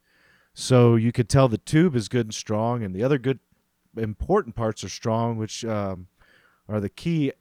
So 0.53 0.95
you 0.95 1.11
could 1.11 1.27
tell 1.27 1.49
the 1.49 1.57
tube 1.57 1.95
is 1.95 2.07
good 2.07 2.27
and 2.27 2.33
strong, 2.33 2.83
and 2.83 2.95
the 2.95 3.03
other 3.03 3.17
good 3.17 3.39
important 3.97 4.55
parts 4.55 4.83
are 4.83 4.89
strong, 4.89 5.37
which 5.37 5.65
um, 5.65 6.07
are 6.69 6.79
the 6.79 6.89
key 6.89 7.33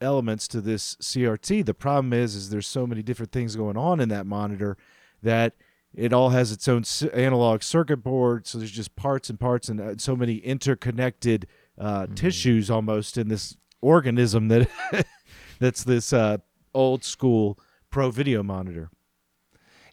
elements 0.00 0.46
to 0.48 0.60
this 0.60 0.96
CRT. 0.96 1.64
The 1.64 1.74
problem 1.74 2.12
is, 2.12 2.36
is 2.36 2.50
there's 2.50 2.66
so 2.66 2.86
many 2.86 3.02
different 3.02 3.32
things 3.32 3.56
going 3.56 3.76
on 3.76 4.00
in 4.00 4.08
that 4.10 4.26
monitor 4.26 4.76
that 5.22 5.54
it 5.94 6.12
all 6.12 6.30
has 6.30 6.52
its 6.52 6.66
own 6.68 6.84
analog 7.12 7.62
circuit 7.62 7.98
board. 7.98 8.46
So 8.46 8.58
there's 8.58 8.70
just 8.70 8.96
parts 8.96 9.30
and 9.30 9.38
parts 9.38 9.68
and 9.68 9.80
uh, 9.80 9.94
so 9.98 10.16
many 10.16 10.36
interconnected 10.36 11.46
uh, 11.78 12.06
tissues 12.14 12.70
almost 12.70 13.16
in 13.16 13.28
this 13.28 13.56
organism 13.80 14.48
that 14.48 14.68
that's 15.58 15.84
this 15.84 16.12
uh, 16.12 16.38
old 16.72 17.04
school 17.04 17.58
pro 17.90 18.10
video 18.10 18.42
monitor. 18.42 18.90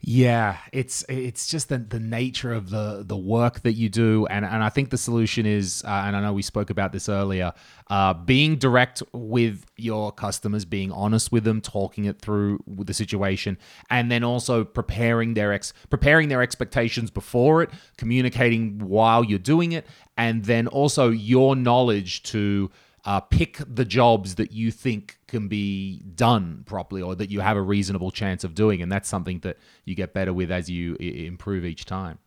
Yeah, 0.03 0.57
it's 0.73 1.05
it's 1.07 1.45
just 1.45 1.69
the, 1.69 1.77
the 1.77 1.99
nature 1.99 2.51
of 2.53 2.71
the 2.71 3.03
the 3.05 3.15
work 3.15 3.61
that 3.61 3.73
you 3.73 3.87
do, 3.87 4.25
and 4.25 4.43
and 4.43 4.63
I 4.63 4.69
think 4.69 4.89
the 4.89 4.97
solution 4.97 5.45
is, 5.45 5.83
uh, 5.85 6.05
and 6.07 6.15
I 6.15 6.21
know 6.21 6.33
we 6.33 6.41
spoke 6.41 6.71
about 6.71 6.91
this 6.91 7.07
earlier, 7.07 7.53
uh, 7.87 8.15
being 8.15 8.55
direct 8.55 9.03
with 9.13 9.63
your 9.77 10.11
customers, 10.11 10.65
being 10.65 10.91
honest 10.91 11.31
with 11.31 11.43
them, 11.43 11.61
talking 11.61 12.05
it 12.05 12.19
through 12.19 12.63
with 12.65 12.87
the 12.87 12.95
situation, 12.95 13.59
and 13.91 14.11
then 14.11 14.23
also 14.23 14.63
preparing 14.63 15.35
their 15.35 15.53
ex 15.53 15.71
preparing 15.91 16.29
their 16.29 16.41
expectations 16.41 17.11
before 17.11 17.61
it, 17.61 17.69
communicating 17.97 18.79
while 18.79 19.23
you're 19.23 19.37
doing 19.37 19.71
it, 19.71 19.85
and 20.17 20.45
then 20.45 20.65
also 20.65 21.11
your 21.11 21.55
knowledge 21.55 22.23
to 22.23 22.71
uh, 23.03 23.19
pick 23.19 23.57
the 23.67 23.85
jobs 23.85 24.35
that 24.35 24.51
you 24.51 24.71
think 24.71 25.17
can 25.27 25.47
be 25.47 26.01
done 26.15 26.63
properly 26.65 27.01
or 27.01 27.15
that 27.15 27.29
you 27.31 27.39
have 27.39 27.57
a 27.57 27.61
reasonable 27.61 28.11
chance 28.11 28.43
of 28.43 28.53
doing. 28.53 28.81
And 28.81 28.91
that's 28.91 29.09
something 29.09 29.39
that 29.39 29.57
you 29.85 29.95
get 29.95 30.13
better 30.13 30.33
with 30.33 30.51
as 30.51 30.69
you 30.69 30.95
I- 30.99 31.03
improve 31.03 31.65
each 31.65 31.85
time. 31.85 32.19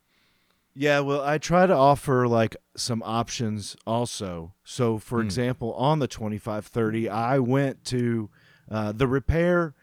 Yeah, 0.77 1.01
well, 1.01 1.23
I 1.23 1.39
try 1.39 1.67
to 1.67 1.75
offer 1.75 2.27
like 2.27 2.57
some 2.77 3.01
options 3.05 3.77
also. 3.87 4.55
So, 4.65 4.99
for 4.99 5.21
example, 5.21 5.73
on 5.75 6.01
the 6.01 6.09
2530, 6.09 7.09
I 7.09 7.39
went 7.39 7.85
to 7.85 8.29
uh, 8.69 8.91
the 8.91 9.07
repair. 9.07 9.75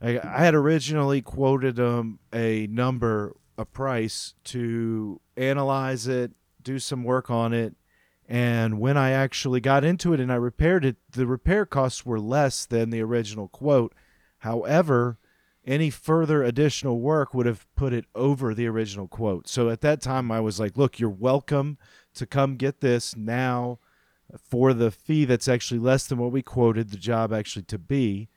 I, 0.00 0.18
I 0.18 0.38
had 0.44 0.54
originally 0.54 1.20
quoted 1.20 1.76
them 1.76 2.20
a 2.32 2.66
number, 2.68 3.36
a 3.58 3.66
price 3.66 4.32
to 4.44 5.20
analyze 5.36 6.06
it, 6.06 6.32
do 6.62 6.78
some 6.78 7.04
work 7.04 7.30
on 7.30 7.52
it. 7.52 7.74
And 8.32 8.78
when 8.78 8.96
I 8.96 9.10
actually 9.10 9.60
got 9.60 9.82
into 9.82 10.12
it 10.12 10.20
and 10.20 10.30
I 10.30 10.36
repaired 10.36 10.84
it, 10.84 10.98
the 11.10 11.26
repair 11.26 11.66
costs 11.66 12.06
were 12.06 12.20
less 12.20 12.64
than 12.64 12.90
the 12.90 13.00
original 13.00 13.48
quote. 13.48 13.92
However, 14.38 15.18
any 15.66 15.90
further 15.90 16.44
additional 16.44 17.00
work 17.00 17.34
would 17.34 17.46
have 17.46 17.66
put 17.74 17.92
it 17.92 18.04
over 18.14 18.54
the 18.54 18.68
original 18.68 19.08
quote. 19.08 19.48
So 19.48 19.68
at 19.68 19.80
that 19.80 20.00
time, 20.00 20.30
I 20.30 20.38
was 20.38 20.60
like, 20.60 20.76
look, 20.76 21.00
you're 21.00 21.10
welcome 21.10 21.76
to 22.14 22.24
come 22.24 22.54
get 22.54 22.80
this 22.80 23.16
now. 23.16 23.80
for 24.38 24.72
the 24.72 24.90
fee 24.90 25.24
that's 25.24 25.48
actually 25.48 25.80
less 25.80 26.06
than 26.06 26.18
what 26.18 26.32
we 26.32 26.42
quoted 26.42 26.90
the 26.90 26.96
job 26.96 27.32
actually 27.32 27.62
to 27.64 27.78
be, 27.78 28.28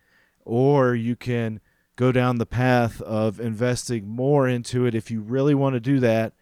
or 0.45 0.95
you 0.95 1.15
can 1.15 1.59
go 1.95 2.11
down 2.11 2.37
the 2.37 2.45
path 2.45 3.01
of 3.01 3.39
investing 3.39 4.07
more 4.07 4.47
into 4.47 4.85
it 4.85 4.95
if 4.95 5.11
you 5.11 5.21
really 5.21 5.53
want 5.53 5.73
to 5.73 5.79
do 5.79 5.99
that. 5.99 6.33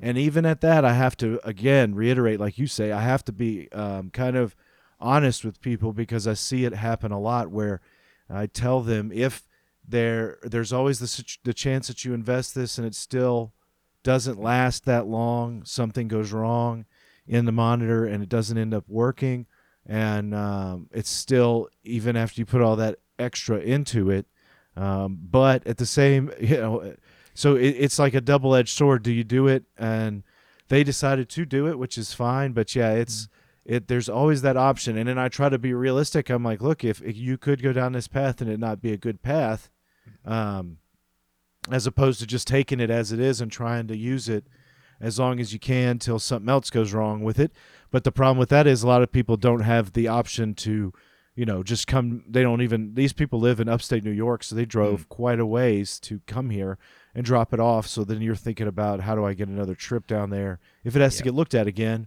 And 0.00 0.16
even 0.16 0.46
at 0.46 0.60
that, 0.60 0.84
I 0.84 0.94
have 0.94 1.16
to 1.18 1.40
again 1.44 1.94
reiterate, 1.94 2.40
like 2.40 2.58
you 2.58 2.66
say, 2.66 2.92
I 2.92 3.02
have 3.02 3.24
to 3.24 3.32
be 3.32 3.70
um, 3.72 4.10
kind 4.10 4.36
of 4.36 4.54
honest 5.00 5.44
with 5.44 5.60
people 5.60 5.92
because 5.92 6.26
I 6.26 6.34
see 6.34 6.64
it 6.64 6.74
happen 6.74 7.10
a 7.12 7.20
lot 7.20 7.50
where 7.50 7.80
I 8.28 8.46
tell 8.46 8.80
them 8.80 9.10
if 9.12 9.46
there 9.86 10.38
there's 10.42 10.72
always 10.72 10.98
the 11.00 11.38
the 11.44 11.54
chance 11.54 11.88
that 11.88 12.04
you 12.04 12.14
invest 12.14 12.54
this 12.54 12.78
and 12.78 12.86
it 12.86 12.94
still 12.94 13.52
doesn't 14.02 14.40
last 14.40 14.84
that 14.84 15.06
long, 15.06 15.64
something 15.64 16.08
goes 16.08 16.32
wrong 16.32 16.86
in 17.26 17.44
the 17.44 17.52
monitor 17.52 18.06
and 18.06 18.22
it 18.22 18.28
doesn't 18.28 18.56
end 18.56 18.72
up 18.72 18.84
working, 18.88 19.46
and 19.86 20.34
um, 20.34 20.88
it's 20.92 21.10
still 21.10 21.68
even 21.82 22.16
after 22.16 22.40
you 22.40 22.46
put 22.46 22.62
all 22.62 22.76
that 22.76 22.98
extra 23.18 23.58
into 23.58 24.10
it. 24.10 24.26
Um, 24.76 25.18
but 25.20 25.66
at 25.66 25.76
the 25.76 25.86
same, 25.86 26.32
you 26.40 26.56
know, 26.56 26.94
so 27.34 27.56
it, 27.56 27.76
it's 27.78 27.98
like 27.98 28.14
a 28.14 28.20
double 28.20 28.54
edged 28.54 28.76
sword. 28.76 29.02
Do 29.02 29.12
you 29.12 29.24
do 29.24 29.46
it? 29.46 29.64
And 29.78 30.22
they 30.68 30.84
decided 30.84 31.28
to 31.30 31.44
do 31.44 31.66
it, 31.66 31.78
which 31.78 31.98
is 31.98 32.12
fine. 32.12 32.52
But 32.52 32.74
yeah, 32.74 32.92
it's. 32.92 33.22
Mm-hmm 33.22 33.34
it 33.64 33.88
there's 33.88 34.08
always 34.08 34.42
that 34.42 34.56
option 34.56 34.96
and 34.96 35.08
then 35.08 35.18
i 35.18 35.28
try 35.28 35.48
to 35.48 35.58
be 35.58 35.72
realistic 35.72 36.28
i'm 36.28 36.42
like 36.42 36.60
look 36.60 36.84
if, 36.84 37.00
if 37.02 37.16
you 37.16 37.36
could 37.38 37.62
go 37.62 37.72
down 37.72 37.92
this 37.92 38.08
path 38.08 38.40
and 38.40 38.50
it 38.50 38.58
not 38.58 38.82
be 38.82 38.92
a 38.92 38.96
good 38.96 39.22
path 39.22 39.70
um, 40.24 40.78
as 41.70 41.86
opposed 41.86 42.20
to 42.20 42.26
just 42.26 42.46
taking 42.46 42.80
it 42.80 42.90
as 42.90 43.12
it 43.12 43.20
is 43.20 43.40
and 43.40 43.52
trying 43.52 43.86
to 43.86 43.96
use 43.96 44.28
it 44.28 44.44
as 45.00 45.18
long 45.18 45.40
as 45.40 45.52
you 45.52 45.58
can 45.58 45.98
till 45.98 46.18
something 46.18 46.48
else 46.48 46.68
goes 46.68 46.92
wrong 46.92 47.22
with 47.22 47.38
it 47.38 47.52
but 47.90 48.04
the 48.04 48.12
problem 48.12 48.38
with 48.38 48.48
that 48.48 48.66
is 48.66 48.82
a 48.82 48.88
lot 48.88 49.02
of 49.02 49.12
people 49.12 49.36
don't 49.36 49.60
have 49.60 49.92
the 49.92 50.08
option 50.08 50.54
to 50.54 50.92
you 51.36 51.44
know 51.44 51.62
just 51.62 51.86
come 51.86 52.24
they 52.28 52.42
don't 52.42 52.62
even 52.62 52.94
these 52.94 53.12
people 53.12 53.38
live 53.38 53.60
in 53.60 53.68
upstate 53.68 54.04
new 54.04 54.10
york 54.10 54.42
so 54.42 54.54
they 54.54 54.66
drove 54.66 55.02
mm. 55.02 55.08
quite 55.08 55.38
a 55.38 55.46
ways 55.46 56.00
to 56.00 56.20
come 56.26 56.50
here 56.50 56.76
and 57.14 57.24
drop 57.24 57.52
it 57.52 57.60
off 57.60 57.86
so 57.86 58.04
then 58.04 58.20
you're 58.20 58.34
thinking 58.34 58.66
about 58.66 59.00
how 59.00 59.14
do 59.14 59.24
i 59.24 59.34
get 59.34 59.48
another 59.48 59.74
trip 59.74 60.06
down 60.06 60.30
there 60.30 60.58
if 60.84 60.94
it 60.94 61.00
has 61.00 61.14
yeah. 61.14 61.18
to 61.18 61.24
get 61.24 61.34
looked 61.34 61.54
at 61.54 61.66
again 61.66 62.06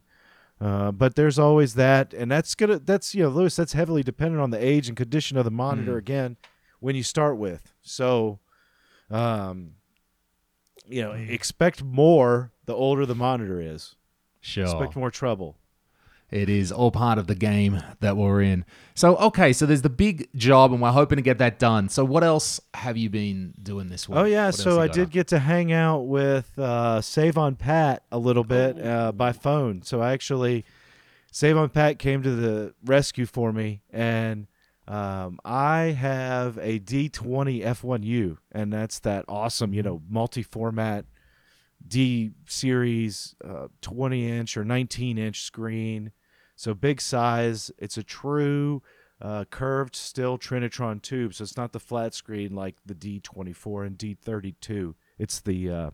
uh, 0.63 0.91
but 0.91 1.15
there's 1.15 1.37
always 1.37 1.73
that, 1.73 2.13
and 2.13 2.31
that's 2.31 2.55
gonna 2.55 2.79
that's 2.79 3.13
you 3.13 3.23
know 3.23 3.29
Louis 3.29 3.53
that's 3.53 3.73
heavily 3.73 4.01
dependent 4.01 4.41
on 4.41 4.49
the 4.49 4.65
age 4.65 4.87
and 4.87 4.95
condition 4.95 5.37
of 5.37 5.43
the 5.43 5.51
monitor 5.51 5.95
mm. 5.95 5.97
again 5.97 6.37
when 6.79 6.95
you 6.95 7.03
start 7.03 7.37
with. 7.37 7.73
So, 7.81 8.39
um, 9.09 9.71
you 10.87 11.01
know, 11.01 11.11
mm. 11.11 11.29
expect 11.29 11.83
more 11.83 12.51
the 12.65 12.73
older 12.73 13.05
the 13.05 13.15
monitor 13.15 13.59
is. 13.59 13.95
Sure. 14.39 14.63
Expect 14.63 14.95
more 14.95 15.11
trouble. 15.11 15.57
It 16.31 16.49
is 16.49 16.71
all 16.71 16.89
part 16.89 17.19
of 17.19 17.27
the 17.27 17.35
game 17.35 17.81
that 17.99 18.17
we're 18.17 18.41
in. 18.41 18.65
So, 18.95 19.15
okay, 19.17 19.53
so 19.53 19.65
there's 19.65 19.83
the 19.83 19.89
big 19.89 20.29
job, 20.35 20.71
and 20.71 20.81
we're 20.81 20.91
hoping 20.91 21.17
to 21.17 21.21
get 21.21 21.37
that 21.37 21.59
done. 21.59 21.89
So, 21.89 22.03
what 22.03 22.23
else 22.23 22.59
have 22.73 22.97
you 22.97 23.09
been 23.09 23.53
doing 23.61 23.89
this 23.89 24.09
week? 24.09 24.17
Oh, 24.17 24.23
yeah. 24.23 24.47
What 24.47 24.55
so, 24.55 24.81
I 24.81 24.87
did 24.87 25.05
on? 25.05 25.09
get 25.09 25.27
to 25.27 25.39
hang 25.39 25.71
out 25.71 26.07
with 26.07 26.57
uh, 26.57 27.01
Save 27.01 27.37
on 27.37 27.55
Pat 27.55 28.03
a 28.11 28.17
little 28.17 28.43
bit 28.43 28.83
uh, 28.83 29.11
by 29.11 29.31
phone. 29.31 29.83
So, 29.83 30.01
I 30.01 30.13
actually, 30.13 30.65
Save 31.31 31.57
on 31.57 31.69
Pat 31.69 31.99
came 31.99 32.23
to 32.23 32.35
the 32.35 32.73
rescue 32.83 33.27
for 33.27 33.53
me, 33.53 33.81
and 33.91 34.47
um, 34.87 35.39
I 35.45 35.95
have 35.97 36.57
a 36.57 36.79
D20 36.79 37.63
F1U, 37.63 38.37
and 38.51 38.73
that's 38.73 38.99
that 38.99 39.25
awesome, 39.27 39.73
you 39.73 39.83
know, 39.83 40.01
multi 40.09 40.43
format 40.43 41.05
D 41.87 42.31
series 42.45 43.35
uh, 43.43 43.67
20 43.81 44.29
inch 44.29 44.57
or 44.57 44.63
19 44.63 45.17
inch 45.17 45.41
screen 45.41 46.11
so 46.55 46.73
big 46.73 47.01
size. 47.01 47.71
It's 47.77 47.97
a 47.97 48.03
true 48.03 48.81
uh, 49.21 49.45
curved 49.49 49.95
still 49.95 50.37
Trinitron 50.37 51.01
tube. 51.01 51.33
So 51.33 51.43
it's 51.43 51.57
not 51.57 51.71
the 51.71 51.79
flat 51.79 52.13
screen 52.13 52.55
like 52.55 52.75
the 52.85 52.95
D24 52.95 53.87
and 53.87 53.97
D32. 53.97 54.95
It's 55.17 55.39
the 55.41 55.69
uh, 55.69 55.91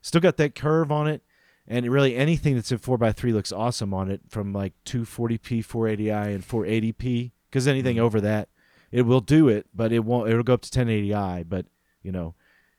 still 0.00 0.20
got 0.20 0.36
that 0.38 0.54
curve 0.54 0.90
on 0.90 1.08
it. 1.08 1.22
And 1.68 1.88
really 1.90 2.16
anything 2.16 2.56
that's 2.56 2.72
in 2.72 2.78
4x3 2.78 3.32
looks 3.32 3.52
awesome 3.52 3.94
on 3.94 4.10
it 4.10 4.22
from 4.28 4.52
like 4.52 4.74
240p, 4.84 5.64
480i, 5.64 6.34
and 6.34 6.46
480p. 6.46 7.30
Because 7.48 7.68
anything 7.68 7.96
mm-hmm. 7.96 8.04
over 8.04 8.20
that, 8.20 8.48
it 8.90 9.02
will 9.02 9.20
do 9.20 9.48
it, 9.48 9.66
but 9.72 9.92
it 9.92 10.00
won't. 10.00 10.28
It'll 10.28 10.42
go 10.42 10.54
up 10.54 10.62
to 10.62 10.70
1080i, 10.70 11.48
but 11.48 11.66
you 12.02 12.10
know, 12.10 12.34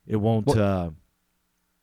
it 0.06 0.18
won't. 0.18 0.48
What, 0.48 0.58
uh, 0.58 0.90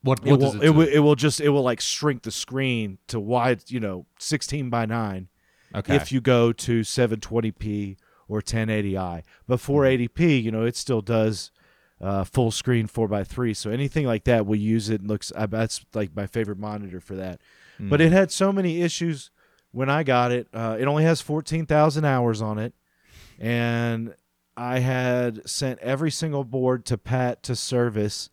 what, 0.03 0.19
what 0.21 0.27
it 0.27 0.39
will, 0.39 0.61
it, 0.61 0.65
it, 0.65 0.69
will, 0.71 0.87
it 0.87 0.99
will 0.99 1.15
just 1.15 1.39
it 1.41 1.49
will 1.49 1.63
like 1.63 1.79
shrink 1.79 2.23
the 2.23 2.31
screen 2.31 2.97
to 3.07 3.19
wide, 3.19 3.63
you 3.67 3.79
know, 3.79 4.05
16 4.19 4.69
by 4.69 4.85
9 4.85 5.27
Okay. 5.73 5.95
If 5.95 6.11
you 6.11 6.21
go 6.21 6.51
to 6.51 6.81
720p 6.81 7.97
or 8.27 8.41
1080i, 8.41 9.23
but 9.47 9.59
480p, 9.59 10.43
you 10.43 10.51
know, 10.51 10.63
it 10.63 10.75
still 10.75 11.01
does 11.01 11.51
uh, 11.99 12.23
full 12.23 12.51
screen 12.51 12.87
4x3. 12.87 13.55
So 13.55 13.69
anything 13.69 14.05
like 14.05 14.25
that, 14.25 14.45
we 14.45 14.57
use 14.57 14.89
it. 14.89 15.01
And 15.01 15.09
looks 15.09 15.31
uh, 15.35 15.45
that's 15.45 15.85
like 15.93 16.15
my 16.15 16.27
favorite 16.27 16.57
monitor 16.59 16.99
for 16.99 17.15
that. 17.15 17.41
Mm. 17.79 17.89
But 17.89 18.01
it 18.01 18.11
had 18.11 18.31
so 18.31 18.51
many 18.51 18.81
issues 18.81 19.31
when 19.71 19.89
I 19.89 20.03
got 20.03 20.31
it. 20.31 20.47
Uh, 20.53 20.77
it 20.79 20.85
only 20.85 21.03
has 21.03 21.21
14,000 21.21 22.03
hours 22.03 22.41
on 22.41 22.57
it, 22.57 22.73
and 23.39 24.13
I 24.57 24.79
had 24.79 25.49
sent 25.49 25.79
every 25.79 26.11
single 26.11 26.43
board 26.43 26.85
to 26.87 26.97
Pat 26.97 27.43
to 27.43 27.55
service. 27.55 28.29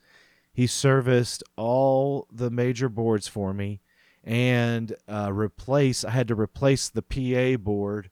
He 0.59 0.66
serviced 0.66 1.44
all 1.55 2.27
the 2.33 2.51
major 2.51 2.88
boards 2.88 3.29
for 3.29 3.55
me 3.55 3.81
and 4.25 4.92
uh, 5.09 5.31
replace. 5.33 6.03
I 6.03 6.11
had 6.11 6.27
to 6.27 6.35
replace 6.35 6.88
the 6.88 7.01
PA 7.01 7.62
board, 7.62 8.11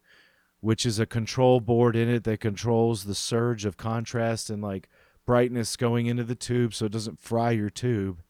which 0.60 0.86
is 0.86 1.00
a 1.00 1.06
control 1.06 1.58
board 1.58 1.96
in 1.96 2.08
it 2.08 2.22
that 2.22 2.38
controls 2.38 3.02
the 3.02 3.16
surge 3.16 3.64
of 3.64 3.76
contrast 3.76 4.48
and 4.48 4.62
like 4.62 4.88
brightness 5.26 5.76
going 5.76 6.06
into 6.06 6.22
the 6.22 6.36
tube, 6.36 6.72
so 6.72 6.86
it 6.86 6.92
doesn't 6.92 7.18
fry 7.18 7.50
your 7.50 7.68
tube. 7.68 8.22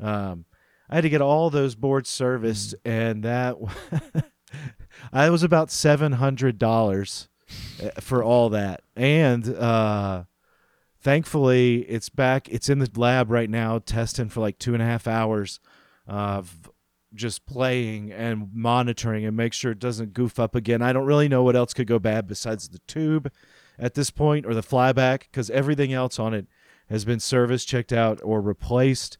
Um, 0.00 0.46
I 0.88 0.94
had 0.94 1.02
to 1.02 1.10
get 1.10 1.20
all 1.20 1.50
those 1.50 1.74
boards 1.74 2.08
serviced, 2.08 2.74
mm. 2.74 2.90
and 2.90 3.22
that 3.22 3.54
I 5.12 5.28
was 5.28 5.42
about 5.42 5.70
seven 5.70 6.12
hundred 6.12 6.58
dollars 6.58 7.28
eh, 7.82 7.90
for 8.00 8.24
all 8.24 8.48
that, 8.48 8.80
and 8.96 9.46
uh, 9.46 10.24
thankfully 11.08 11.86
it's 11.88 12.10
back. 12.10 12.50
It's 12.50 12.68
in 12.68 12.80
the 12.80 12.90
lab 12.94 13.30
right 13.30 13.48
now, 13.48 13.78
testing 13.78 14.28
for 14.28 14.40
like 14.40 14.58
two 14.58 14.74
and 14.74 14.82
a 14.82 14.86
half 14.86 15.06
hours. 15.06 15.58
of 16.06 16.70
just 17.14 17.46
playing 17.46 18.12
and 18.12 18.50
monitoring 18.52 19.24
and 19.24 19.34
make 19.34 19.54
sure 19.54 19.72
it 19.72 19.78
doesn't 19.78 20.12
goof 20.12 20.38
up 20.38 20.54
again. 20.54 20.82
I 20.82 20.92
don't 20.92 21.06
really 21.06 21.26
know 21.26 21.42
what 21.42 21.56
else 21.56 21.72
could 21.72 21.86
go 21.86 21.98
bad 21.98 22.26
besides 22.26 22.68
the 22.68 22.80
tube 22.80 23.32
at 23.78 23.94
this 23.94 24.10
point 24.10 24.44
or 24.44 24.52
the 24.52 24.60
flyback 24.60 25.20
because 25.20 25.48
everything 25.48 25.94
else 25.94 26.18
on 26.18 26.34
it 26.34 26.46
has 26.90 27.06
been 27.06 27.18
service 27.18 27.64
checked 27.64 27.94
out 27.94 28.20
or 28.22 28.42
replaced. 28.42 29.16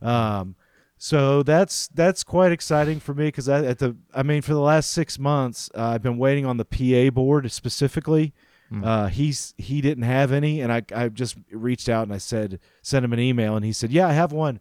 Um, 0.00 0.54
so 0.96 1.42
that's 1.42 1.88
that's 1.88 2.22
quite 2.22 2.52
exciting 2.52 3.00
for 3.00 3.14
me 3.14 3.26
because 3.26 3.48
I 3.48 3.64
at 3.64 3.80
the 3.80 3.96
I 4.14 4.22
mean 4.22 4.42
for 4.42 4.54
the 4.54 4.60
last 4.60 4.92
six 4.92 5.18
months 5.18 5.68
uh, 5.74 5.88
I've 5.88 6.02
been 6.02 6.18
waiting 6.18 6.46
on 6.46 6.58
the 6.58 6.64
PA 6.64 7.10
board 7.12 7.50
specifically. 7.50 8.32
Mm. 8.72 8.86
Uh, 8.86 9.06
he's 9.08 9.54
he 9.58 9.80
didn't 9.80 10.04
have 10.04 10.32
any, 10.32 10.60
and 10.60 10.72
I 10.72 10.82
I 10.94 11.08
just 11.08 11.36
reached 11.50 11.88
out 11.88 12.04
and 12.04 12.12
I 12.12 12.18
said 12.18 12.58
sent 12.82 13.04
him 13.04 13.12
an 13.12 13.20
email, 13.20 13.54
and 13.54 13.64
he 13.64 13.72
said 13.72 13.92
yeah 13.92 14.08
I 14.08 14.12
have 14.12 14.32
one 14.32 14.60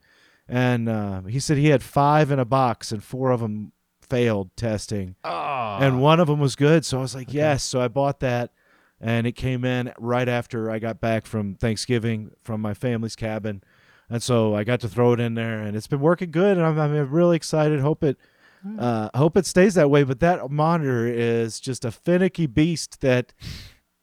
and 0.52 0.90
uh, 0.90 1.22
he 1.22 1.40
said 1.40 1.58
he 1.58 1.68
had 1.70 1.82
five 1.82 2.30
in 2.30 2.38
a 2.38 2.46
box 2.46 2.92
and 2.92 3.02
four 3.02 3.32
of 3.32 3.40
them 3.40 3.72
failed 4.02 4.56
testing, 4.58 5.16
oh. 5.24 5.78
and 5.80 6.02
one 6.02 6.20
of 6.20 6.28
them 6.28 6.40
was 6.40 6.58
good. 6.58 6.84
So 6.84 6.98
I 6.98 7.02
was 7.02 7.16
like, 7.16 7.30
okay. 7.30 7.38
yes. 7.38 7.64
So 7.64 7.80
I 7.80 7.88
bought 7.88 8.20
that, 8.20 8.52
and 9.00 9.26
it 9.26 9.32
came 9.32 9.64
in 9.64 9.94
right 9.98 10.28
after 10.28 10.70
I 10.70 10.80
got 10.80 11.00
back 11.00 11.26
from 11.26 11.56
Thanksgiving 11.56 12.32
from 12.44 12.60
my 12.60 12.74
family's 12.74 13.16
cabin, 13.16 13.64
and 14.10 14.22
so 14.22 14.54
I 14.54 14.66
got 14.66 14.82
to 14.82 14.90
throw 14.90 15.14
it 15.14 15.22
in 15.22 15.36
there, 15.36 15.62
and 15.62 15.78
it's 15.78 15.88
been 15.88 16.02
working 16.02 16.32
good, 16.32 16.58
and 16.58 16.66
I'm, 16.66 16.78
I'm 16.78 17.10
really 17.10 17.38
excited. 17.38 17.80
Hope 17.80 18.04
it. 18.04 18.18
Hmm. 18.62 18.78
Uh, 18.78 19.10
hope 19.16 19.38
it 19.38 19.46
stays 19.46 19.76
that 19.76 19.90
way, 19.90 20.04
but 20.04 20.20
that 20.20 20.52
monitor 20.52 21.08
is 21.08 21.62
just 21.62 21.86
a 21.86 21.92
finicky 21.92 22.46
beast 22.46 23.00
that 23.00 23.34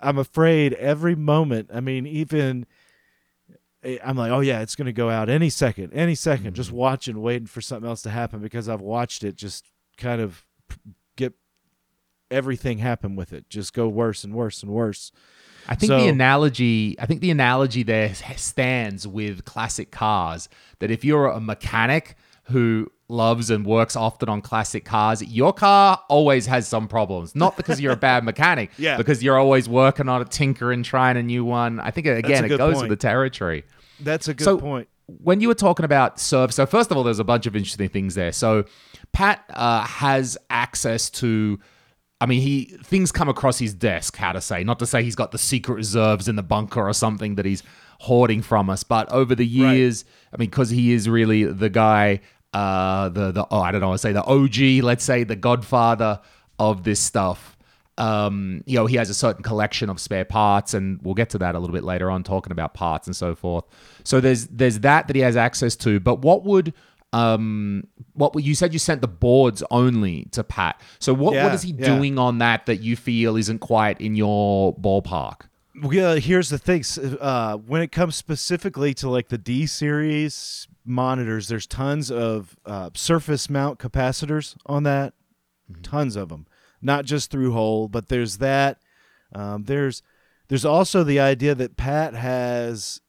I'm 0.00 0.18
afraid 0.18 0.74
every 0.74 1.14
moment. 1.14 1.70
I 1.72 1.80
mean, 1.80 2.06
even 2.06 2.66
I'm 4.04 4.16
like, 4.16 4.30
oh 4.30 4.40
yeah, 4.40 4.60
it's 4.60 4.74
going 4.74 4.86
to 4.86 4.92
go 4.92 5.08
out 5.08 5.28
any 5.28 5.50
second, 5.50 5.92
any 5.92 6.14
2nd 6.14 6.38
mm-hmm. 6.38 6.52
Just 6.52 6.72
watching, 6.72 7.20
waiting 7.22 7.46
for 7.46 7.60
something 7.60 7.88
else 7.88 8.02
to 8.02 8.10
happen 8.10 8.40
because 8.40 8.68
I've 8.68 8.80
watched 8.80 9.22
it 9.22 9.36
just 9.36 9.66
kind 9.96 10.20
of 10.20 10.44
get 11.16 11.34
everything 12.30 12.78
happen 12.78 13.14
with 13.16 13.32
it, 13.32 13.48
just 13.48 13.72
go 13.72 13.88
worse 13.88 14.24
and 14.24 14.34
worse 14.34 14.62
and 14.62 14.72
worse. 14.72 15.12
I 15.68 15.74
think 15.74 15.90
so, 15.90 16.00
the 16.00 16.08
analogy, 16.08 16.96
I 16.98 17.06
think 17.06 17.20
the 17.20 17.30
analogy 17.30 17.82
there 17.82 18.14
stands 18.14 19.06
with 19.06 19.44
classic 19.44 19.90
cars. 19.90 20.48
That 20.80 20.90
if 20.90 21.04
you're 21.04 21.26
a 21.26 21.40
mechanic 21.40 22.16
who 22.44 22.90
loves 23.08 23.50
and 23.50 23.64
works 23.64 23.96
often 23.96 24.28
on 24.28 24.40
classic 24.40 24.84
cars, 24.84 25.22
your 25.22 25.52
car 25.52 26.02
always 26.08 26.46
has 26.46 26.68
some 26.68 26.88
problems. 26.88 27.34
Not 27.34 27.56
because 27.56 27.80
you're 27.80 27.92
a 27.92 27.96
bad 27.96 28.24
mechanic, 28.32 28.70
yeah. 28.78 28.96
because 28.96 29.22
you're 29.22 29.38
always 29.38 29.68
working 29.68 30.08
on 30.08 30.22
it, 30.22 30.30
tinkering, 30.30 30.82
trying 30.82 31.16
a 31.16 31.22
new 31.22 31.44
one. 31.44 31.80
I 31.80 31.90
think 31.90 32.06
again, 32.06 32.44
it 32.44 32.56
goes 32.56 32.74
point. 32.74 32.88
with 32.88 32.98
the 32.98 33.02
territory. 33.02 33.64
That's 34.00 34.28
a 34.28 34.34
good 34.34 34.44
so, 34.44 34.58
point. 34.58 34.88
When 35.06 35.40
you 35.40 35.48
were 35.48 35.54
talking 35.54 35.84
about 35.84 36.20
serve, 36.20 36.52
so 36.52 36.66
first 36.66 36.90
of 36.90 36.96
all, 36.96 37.02
there's 37.02 37.18
a 37.18 37.24
bunch 37.24 37.46
of 37.46 37.56
interesting 37.56 37.88
things 37.88 38.14
there. 38.14 38.32
So 38.32 38.64
Pat 39.12 39.42
uh, 39.50 39.82
has 39.84 40.36
access 40.50 41.08
to 41.10 41.58
I 42.20 42.26
mean, 42.26 42.42
he 42.42 42.64
things 42.82 43.12
come 43.12 43.28
across 43.28 43.58
his 43.58 43.74
desk. 43.74 44.16
How 44.16 44.32
to 44.32 44.40
say? 44.40 44.64
Not 44.64 44.78
to 44.80 44.86
say 44.86 45.02
he's 45.02 45.14
got 45.14 45.30
the 45.30 45.38
secret 45.38 45.76
reserves 45.76 46.28
in 46.28 46.36
the 46.36 46.42
bunker 46.42 46.86
or 46.86 46.92
something 46.92 47.36
that 47.36 47.44
he's 47.44 47.62
hoarding 48.00 48.42
from 48.42 48.70
us. 48.70 48.82
But 48.82 49.10
over 49.12 49.34
the 49.34 49.46
years, 49.46 50.04
I 50.32 50.36
mean, 50.36 50.50
because 50.50 50.70
he 50.70 50.92
is 50.92 51.08
really 51.08 51.44
the 51.44 51.70
guy, 51.70 52.20
uh, 52.52 53.08
the 53.10 53.32
the 53.32 53.46
oh, 53.50 53.60
I 53.60 53.72
don't 53.72 53.80
know, 53.80 53.92
I 53.92 53.96
say 53.96 54.12
the 54.12 54.24
OG, 54.24 54.84
let's 54.84 55.04
say 55.04 55.24
the 55.24 55.36
Godfather 55.36 56.20
of 56.58 56.84
this 56.84 57.00
stuff. 57.00 57.56
Um, 57.98 58.62
you 58.64 58.76
know, 58.76 58.86
he 58.86 58.96
has 58.96 59.10
a 59.10 59.14
certain 59.14 59.42
collection 59.42 59.90
of 59.90 60.00
spare 60.00 60.24
parts, 60.24 60.72
and 60.72 61.00
we'll 61.02 61.14
get 61.14 61.30
to 61.30 61.38
that 61.38 61.54
a 61.54 61.58
little 61.58 61.74
bit 61.74 61.82
later 61.84 62.10
on, 62.10 62.22
talking 62.22 62.52
about 62.52 62.72
parts 62.72 63.06
and 63.08 63.16
so 63.16 63.34
forth. 63.34 63.64
So 64.04 64.20
there's 64.20 64.46
there's 64.46 64.80
that 64.80 65.08
that 65.08 65.16
he 65.16 65.22
has 65.22 65.36
access 65.36 65.74
to. 65.76 65.98
But 66.00 66.20
what 66.20 66.44
would 66.44 66.74
um 67.12 67.86
what 68.12 68.34
you 68.42 68.54
said 68.54 68.72
you 68.72 68.78
sent 68.78 69.00
the 69.00 69.08
boards 69.08 69.62
only 69.70 70.24
to 70.32 70.44
Pat. 70.44 70.80
So 70.98 71.14
what 71.14 71.34
Yeah, 71.34 71.44
what 71.44 71.54
is 71.54 71.62
he 71.62 71.72
yeah. 71.72 71.86
doing 71.86 72.18
on 72.18 72.38
that 72.38 72.66
that 72.66 72.76
you 72.76 72.96
feel 72.96 73.36
isn't 73.36 73.60
quite 73.60 74.00
in 74.00 74.14
your 74.14 74.76
ballpark? 74.76 75.42
Yeah, 75.90 76.16
here's 76.16 76.48
the 76.48 76.58
thing. 76.58 76.84
Uh, 77.20 77.56
when 77.56 77.82
it 77.82 77.92
comes 77.92 78.16
specifically 78.16 78.94
to 78.94 79.08
like 79.08 79.28
the 79.28 79.38
D 79.38 79.66
series 79.66 80.66
monitors, 80.84 81.48
there's 81.48 81.66
tons 81.66 82.10
of 82.10 82.56
uh, 82.64 82.90
surface 82.94 83.48
mount 83.48 83.78
capacitors 83.78 84.56
on 84.66 84.82
that. 84.84 85.14
Tons 85.82 86.16
of 86.16 86.30
them, 86.30 86.46
not 86.80 87.04
just 87.04 87.30
through 87.30 87.52
hole, 87.52 87.88
but 87.88 88.08
there's 88.08 88.38
that. 88.38 88.78
Um, 89.34 89.64
there's 89.64 90.02
there's 90.48 90.64
also 90.64 91.04
the 91.04 91.20
idea 91.20 91.54
that 91.54 91.76
Pat 91.76 92.14
has 92.14 93.02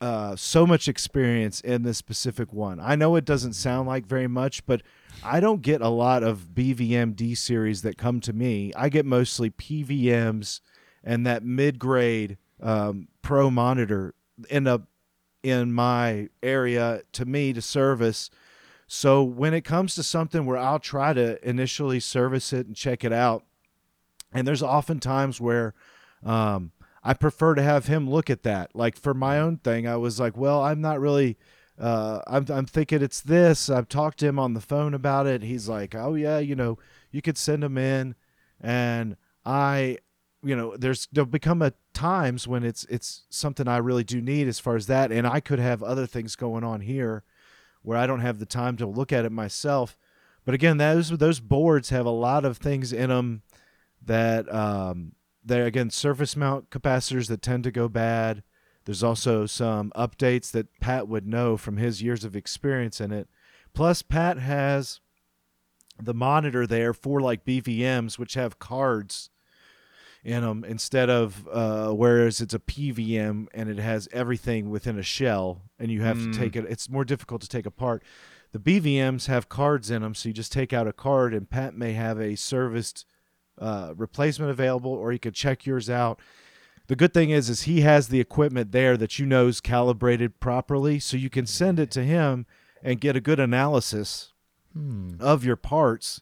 uh, 0.00 0.36
so 0.36 0.66
much 0.66 0.88
experience 0.88 1.60
in 1.62 1.82
this 1.82 1.96
specific 1.96 2.52
one. 2.52 2.78
I 2.78 2.94
know 2.96 3.16
it 3.16 3.24
doesn't 3.24 3.54
sound 3.54 3.88
like 3.88 4.06
very 4.06 4.28
much, 4.28 4.66
but 4.66 4.82
I 5.24 5.40
don't 5.40 5.62
get 5.62 5.80
a 5.80 5.88
lot 5.88 6.22
of 6.22 6.48
BVM 6.54 7.16
D 7.16 7.34
series 7.34 7.80
that 7.82 7.96
come 7.96 8.20
to 8.20 8.34
me. 8.34 8.72
I 8.76 8.90
get 8.90 9.06
mostly 9.06 9.50
PVMs 9.50 10.60
and 11.06 11.24
that 11.24 11.44
mid 11.44 11.78
grade 11.78 12.36
um, 12.60 13.08
pro 13.22 13.50
monitor 13.50 14.14
end 14.50 14.68
up 14.68 14.82
in 15.42 15.72
my 15.72 16.28
area 16.42 17.02
to 17.12 17.24
me 17.24 17.52
to 17.52 17.62
service. 17.62 18.28
So 18.88 19.22
when 19.22 19.54
it 19.54 19.62
comes 19.62 19.94
to 19.94 20.02
something 20.02 20.44
where 20.44 20.58
I'll 20.58 20.80
try 20.80 21.12
to 21.12 21.48
initially 21.48 22.00
service 22.00 22.52
it 22.52 22.66
and 22.66 22.74
check 22.74 23.04
it 23.04 23.12
out, 23.12 23.44
and 24.32 24.46
there's 24.46 24.62
often 24.62 24.98
times 25.00 25.40
where 25.40 25.74
um, 26.24 26.72
I 27.02 27.14
prefer 27.14 27.54
to 27.54 27.62
have 27.62 27.86
him 27.86 28.10
look 28.10 28.28
at 28.28 28.42
that. 28.42 28.74
Like 28.74 28.98
for 28.98 29.14
my 29.14 29.38
own 29.38 29.58
thing, 29.58 29.86
I 29.86 29.96
was 29.96 30.18
like, 30.18 30.36
well, 30.36 30.62
I'm 30.62 30.80
not 30.80 31.00
really. 31.00 31.38
Uh, 31.78 32.20
I'm 32.26 32.46
I'm 32.48 32.66
thinking 32.66 33.02
it's 33.02 33.20
this. 33.20 33.70
I've 33.70 33.88
talked 33.88 34.18
to 34.18 34.26
him 34.26 34.38
on 34.38 34.54
the 34.54 34.60
phone 34.60 34.94
about 34.94 35.26
it. 35.26 35.42
He's 35.42 35.68
like, 35.68 35.94
oh 35.94 36.14
yeah, 36.14 36.38
you 36.38 36.56
know, 36.56 36.78
you 37.10 37.22
could 37.22 37.36
send 37.36 37.62
him 37.62 37.76
in, 37.76 38.14
and 38.60 39.16
I, 39.44 39.98
you 40.46 40.54
know, 40.54 40.76
there's 40.76 41.08
there'll 41.12 41.26
become 41.26 41.60
a 41.60 41.72
times 41.92 42.46
when 42.46 42.62
it's 42.62 42.84
it's 42.84 43.24
something 43.30 43.66
I 43.66 43.78
really 43.78 44.04
do 44.04 44.20
need 44.20 44.46
as 44.46 44.60
far 44.60 44.76
as 44.76 44.86
that, 44.86 45.10
and 45.10 45.26
I 45.26 45.40
could 45.40 45.58
have 45.58 45.82
other 45.82 46.06
things 46.06 46.36
going 46.36 46.62
on 46.62 46.82
here, 46.82 47.24
where 47.82 47.98
I 47.98 48.06
don't 48.06 48.20
have 48.20 48.38
the 48.38 48.46
time 48.46 48.76
to 48.76 48.86
look 48.86 49.12
at 49.12 49.24
it 49.24 49.32
myself. 49.32 49.96
But 50.44 50.54
again, 50.54 50.76
those 50.76 51.10
those 51.10 51.40
boards 51.40 51.90
have 51.90 52.06
a 52.06 52.10
lot 52.10 52.44
of 52.44 52.58
things 52.58 52.92
in 52.92 53.08
them 53.08 53.42
that 54.00 54.52
um, 54.54 55.12
they're 55.44 55.66
again 55.66 55.90
surface 55.90 56.36
mount 56.36 56.70
capacitors 56.70 57.26
that 57.28 57.42
tend 57.42 57.64
to 57.64 57.72
go 57.72 57.88
bad. 57.88 58.44
There's 58.84 59.02
also 59.02 59.46
some 59.46 59.90
updates 59.96 60.52
that 60.52 60.78
Pat 60.78 61.08
would 61.08 61.26
know 61.26 61.56
from 61.56 61.76
his 61.76 62.02
years 62.02 62.22
of 62.22 62.36
experience 62.36 63.00
in 63.00 63.10
it. 63.10 63.28
Plus, 63.74 64.00
Pat 64.00 64.38
has 64.38 65.00
the 66.00 66.14
monitor 66.14 66.68
there 66.68 66.94
for 66.94 67.20
like 67.20 67.44
BVMs, 67.44 68.16
which 68.16 68.34
have 68.34 68.60
cards 68.60 69.30
in 70.26 70.42
them 70.42 70.64
instead 70.64 71.08
of 71.08 71.46
uh, 71.52 71.90
whereas 71.92 72.40
it's 72.40 72.52
a 72.52 72.58
PVM 72.58 73.46
and 73.54 73.68
it 73.70 73.78
has 73.78 74.08
everything 74.12 74.70
within 74.70 74.98
a 74.98 75.02
shell, 75.02 75.62
and 75.78 75.90
you 75.90 76.02
have 76.02 76.16
Mm. 76.18 76.32
to 76.32 76.38
take 76.38 76.56
it. 76.56 76.64
It's 76.68 76.90
more 76.90 77.04
difficult 77.04 77.40
to 77.42 77.48
take 77.48 77.64
apart. 77.64 78.02
The 78.52 78.58
BVMs 78.58 79.26
have 79.26 79.48
cards 79.48 79.90
in 79.90 80.02
them, 80.02 80.14
so 80.14 80.28
you 80.28 80.32
just 80.32 80.50
take 80.52 80.72
out 80.72 80.88
a 80.88 80.92
card, 80.92 81.32
and 81.32 81.48
Pat 81.48 81.76
may 81.76 81.92
have 81.92 82.18
a 82.20 82.34
serviced 82.36 83.06
uh, 83.58 83.94
replacement 83.96 84.50
available, 84.50 84.90
or 84.90 85.12
you 85.12 85.18
could 85.18 85.34
check 85.34 85.64
yours 85.64 85.88
out. 85.88 86.20
The 86.88 86.96
good 86.96 87.14
thing 87.14 87.30
is, 87.30 87.48
is 87.48 87.62
he 87.62 87.80
has 87.82 88.08
the 88.08 88.20
equipment 88.20 88.72
there 88.72 88.96
that 88.96 89.18
you 89.18 89.26
know 89.26 89.46
is 89.48 89.60
calibrated 89.60 90.40
properly, 90.40 90.98
so 90.98 91.16
you 91.16 91.30
can 91.30 91.46
send 91.46 91.78
it 91.78 91.90
to 91.92 92.02
him 92.04 92.46
and 92.82 93.00
get 93.00 93.16
a 93.16 93.20
good 93.20 93.40
analysis 93.40 94.32
of 95.20 95.44
your 95.44 95.56
parts. 95.56 96.20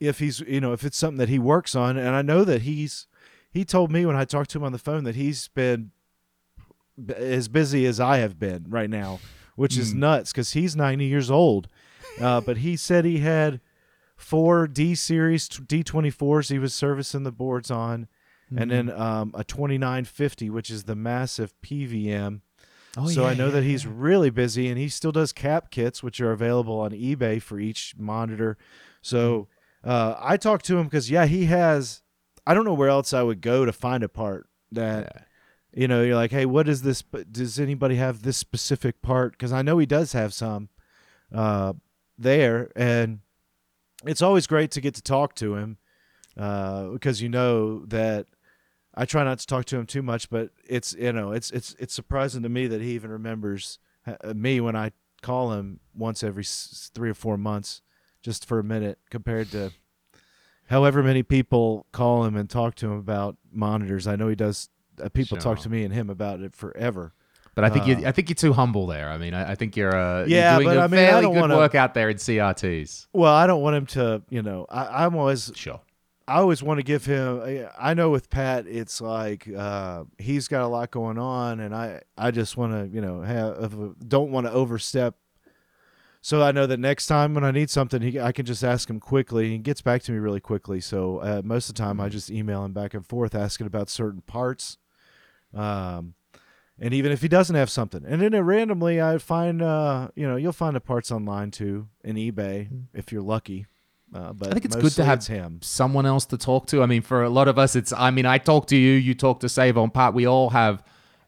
If 0.00 0.18
he's, 0.18 0.40
you 0.40 0.60
know, 0.60 0.72
if 0.72 0.84
it's 0.84 0.96
something 0.98 1.18
that 1.18 1.28
he 1.30 1.38
works 1.38 1.74
on, 1.74 1.96
and 1.96 2.14
I 2.14 2.22
know 2.22 2.44
that 2.44 2.62
he's, 2.62 3.06
he 3.54 3.64
told 3.64 3.90
me 3.90 4.04
when 4.04 4.16
I 4.16 4.24
talked 4.24 4.50
to 4.50 4.58
him 4.58 4.64
on 4.64 4.72
the 4.72 4.78
phone 4.78 5.04
that 5.04 5.14
he's 5.14 5.46
been 5.48 5.92
b- 7.02 7.14
as 7.14 7.46
busy 7.46 7.86
as 7.86 8.00
I 8.00 8.18
have 8.18 8.38
been 8.38 8.66
right 8.68 8.90
now, 8.90 9.20
which 9.54 9.78
is 9.78 9.94
nuts 9.94 10.32
because 10.32 10.52
he's 10.52 10.74
90 10.74 11.04
years 11.04 11.30
old. 11.30 11.68
Uh, 12.20 12.40
but 12.40 12.58
he 12.58 12.76
said 12.76 13.04
he 13.04 13.18
had 13.18 13.60
four 14.16 14.66
D 14.66 14.96
series 14.96 15.48
D24s 15.48 16.50
he 16.50 16.58
was 16.58 16.74
servicing 16.74 17.22
the 17.22 17.32
boards 17.32 17.70
on, 17.70 18.08
and 18.56 18.70
then 18.70 18.90
um, 18.90 19.32
a 19.34 19.44
2950, 19.44 20.50
which 20.50 20.68
is 20.68 20.84
the 20.84 20.96
massive 20.96 21.54
PVM. 21.62 22.40
Oh, 22.96 23.08
so 23.08 23.22
yeah, 23.22 23.28
I 23.28 23.34
know 23.34 23.46
yeah, 23.46 23.52
that 23.52 23.64
he's 23.64 23.84
yeah. 23.84 23.92
really 23.94 24.30
busy, 24.30 24.68
and 24.68 24.78
he 24.78 24.88
still 24.88 25.12
does 25.12 25.32
cap 25.32 25.70
kits, 25.70 26.02
which 26.02 26.20
are 26.20 26.32
available 26.32 26.80
on 26.80 26.90
eBay 26.90 27.40
for 27.40 27.58
each 27.58 27.94
monitor. 27.98 28.56
So 29.00 29.48
uh, 29.82 30.14
I 30.18 30.36
talked 30.36 30.64
to 30.66 30.78
him 30.78 30.84
because 30.84 31.10
yeah, 31.10 31.26
he 31.26 31.46
has. 31.46 32.02
I 32.46 32.54
don't 32.54 32.64
know 32.64 32.74
where 32.74 32.88
else 32.88 33.12
I 33.12 33.22
would 33.22 33.40
go 33.40 33.64
to 33.64 33.72
find 33.72 34.02
a 34.02 34.08
part 34.08 34.48
that 34.72 35.26
you 35.72 35.88
know 35.88 36.02
you're 36.02 36.16
like, 36.16 36.30
hey, 36.30 36.46
what 36.46 36.68
is 36.68 36.82
this? 36.82 37.02
Does 37.30 37.58
anybody 37.58 37.96
have 37.96 38.22
this 38.22 38.36
specific 38.36 39.02
part? 39.02 39.32
Because 39.32 39.52
I 39.52 39.62
know 39.62 39.78
he 39.78 39.86
does 39.86 40.12
have 40.12 40.34
some 40.34 40.68
uh, 41.32 41.72
there, 42.18 42.70
and 42.76 43.20
it's 44.06 44.22
always 44.22 44.46
great 44.46 44.70
to 44.72 44.80
get 44.80 44.94
to 44.94 45.02
talk 45.02 45.34
to 45.36 45.56
him 45.56 45.78
uh, 46.36 46.88
because 46.88 47.22
you 47.22 47.28
know 47.28 47.84
that 47.86 48.26
I 48.94 49.04
try 49.04 49.24
not 49.24 49.38
to 49.40 49.46
talk 49.46 49.64
to 49.66 49.78
him 49.78 49.86
too 49.86 50.02
much, 50.02 50.30
but 50.30 50.50
it's 50.68 50.94
you 50.94 51.12
know 51.12 51.32
it's 51.32 51.50
it's 51.50 51.74
it's 51.78 51.94
surprising 51.94 52.42
to 52.42 52.48
me 52.48 52.66
that 52.66 52.80
he 52.80 52.92
even 52.92 53.10
remembers 53.10 53.78
uh, 54.06 54.34
me 54.34 54.60
when 54.60 54.76
I 54.76 54.92
call 55.22 55.52
him 55.52 55.80
once 55.94 56.22
every 56.22 56.44
three 56.44 57.10
or 57.10 57.14
four 57.14 57.36
months, 57.36 57.82
just 58.22 58.44
for 58.44 58.58
a 58.58 58.64
minute, 58.64 58.98
compared 59.10 59.50
to 59.52 59.72
however 60.66 61.02
many 61.02 61.22
people 61.22 61.86
call 61.92 62.24
him 62.24 62.36
and 62.36 62.48
talk 62.48 62.74
to 62.76 62.86
him 62.90 62.98
about 62.98 63.36
monitors. 63.52 64.06
I 64.06 64.16
know 64.16 64.28
he 64.28 64.34
does. 64.36 64.68
Uh, 65.02 65.08
people 65.08 65.36
talk 65.38 65.58
to 65.60 65.68
me 65.68 65.84
and 65.84 65.92
him 65.92 66.08
about 66.10 66.40
it 66.40 66.54
forever. 66.54 67.12
But 67.56 67.64
I 67.64 67.70
think 67.70 67.86
you 67.86 67.96
Uh, 68.04 68.08
I 68.08 68.12
think 68.12 68.28
you're 68.28 68.34
too 68.34 68.52
humble 68.52 68.86
there. 68.86 69.08
I 69.10 69.16
mean, 69.18 69.32
I, 69.34 69.52
I 69.52 69.54
think 69.54 69.76
you're 69.76 69.94
uh, 69.94 70.24
Yeah, 70.26 70.54
you're 70.58 70.62
doing 70.64 70.74
but 70.76 70.80
a 70.80 70.84
I 70.84 70.86
mean, 70.88 71.00
I 71.00 71.06
fairly 71.06 71.22
don't 71.22 71.34
good 71.34 71.40
wanna- 71.40 71.56
work 71.56 71.74
out 71.74 71.94
there 71.94 72.08
in 72.10 72.16
CRTs. 72.16 73.06
Well, 73.12 73.32
I 73.32 73.46
don't 73.46 73.62
want 73.62 73.76
him 73.76 73.86
to. 73.86 74.22
You 74.28 74.42
know, 74.42 74.66
I, 74.68 75.04
I'm 75.04 75.14
always 75.16 75.52
Sure. 75.54 75.80
I 76.26 76.36
always 76.38 76.62
want 76.62 76.78
to 76.78 76.82
give 76.84 77.04
him. 77.04 77.42
I 77.78 77.92
know 77.92 78.08
with 78.08 78.30
Pat, 78.30 78.66
it's 78.66 79.00
like 79.02 79.46
uh, 79.54 80.04
he's 80.18 80.48
got 80.48 80.62
a 80.62 80.68
lot 80.68 80.90
going 80.90 81.18
on, 81.18 81.60
and 81.60 81.74
I 81.74 82.00
I 82.16 82.30
just 82.30 82.56
want 82.56 82.72
to 82.72 82.94
you 82.94 83.02
know 83.02 83.20
have 83.20 83.58
don't 84.08 84.30
want 84.30 84.46
to 84.46 84.52
overstep. 84.52 85.14
So 86.24 86.40
I 86.40 86.52
know 86.52 86.66
that 86.66 86.80
next 86.80 87.06
time 87.06 87.34
when 87.34 87.44
I 87.44 87.50
need 87.50 87.68
something, 87.68 88.00
he, 88.00 88.18
I 88.18 88.32
can 88.32 88.46
just 88.46 88.64
ask 88.64 88.88
him 88.88 88.98
quickly. 88.98 89.50
He 89.50 89.58
gets 89.58 89.82
back 89.82 90.02
to 90.04 90.12
me 90.12 90.16
really 90.16 90.40
quickly. 90.40 90.80
So 90.80 91.18
uh, 91.18 91.42
most 91.44 91.68
of 91.68 91.74
the 91.74 91.82
time, 91.82 92.00
I 92.00 92.08
just 92.08 92.30
email 92.30 92.64
him 92.64 92.72
back 92.72 92.94
and 92.94 93.06
forth 93.06 93.34
asking 93.34 93.66
about 93.66 93.90
certain 93.90 94.22
parts. 94.22 94.78
Um, 95.52 96.14
and 96.78 96.94
even 96.94 97.12
if 97.12 97.20
he 97.20 97.28
doesn't 97.28 97.54
have 97.54 97.68
something, 97.68 98.06
and 98.06 98.22
then 98.22 98.34
uh, 98.34 98.40
randomly 98.40 99.02
I 99.02 99.18
find 99.18 99.60
uh, 99.60 100.08
you 100.16 100.26
know 100.26 100.36
you'll 100.36 100.52
find 100.52 100.74
the 100.74 100.80
parts 100.80 101.12
online 101.12 101.50
too 101.50 101.88
in 102.02 102.16
eBay 102.16 102.68
if 102.94 103.12
you're 103.12 103.20
lucky. 103.20 103.66
Uh, 104.14 104.32
but 104.32 104.48
I 104.48 104.52
think 104.52 104.64
it's 104.64 104.76
good 104.76 104.92
to 104.92 105.04
have 105.04 105.26
him. 105.26 105.58
someone 105.60 106.06
else 106.06 106.24
to 106.26 106.38
talk 106.38 106.66
to. 106.68 106.82
I 106.82 106.86
mean, 106.86 107.02
for 107.02 107.22
a 107.22 107.28
lot 107.28 107.48
of 107.48 107.58
us, 107.58 107.76
it's. 107.76 107.92
I 107.92 108.10
mean, 108.10 108.24
I 108.24 108.38
talk 108.38 108.66
to 108.68 108.76
you, 108.76 108.92
you 108.92 109.14
talk 109.14 109.40
to 109.40 109.48
Save 109.50 109.76
on 109.76 109.90
Pat. 109.90 110.14
We 110.14 110.26
all 110.26 110.48
have 110.50 110.82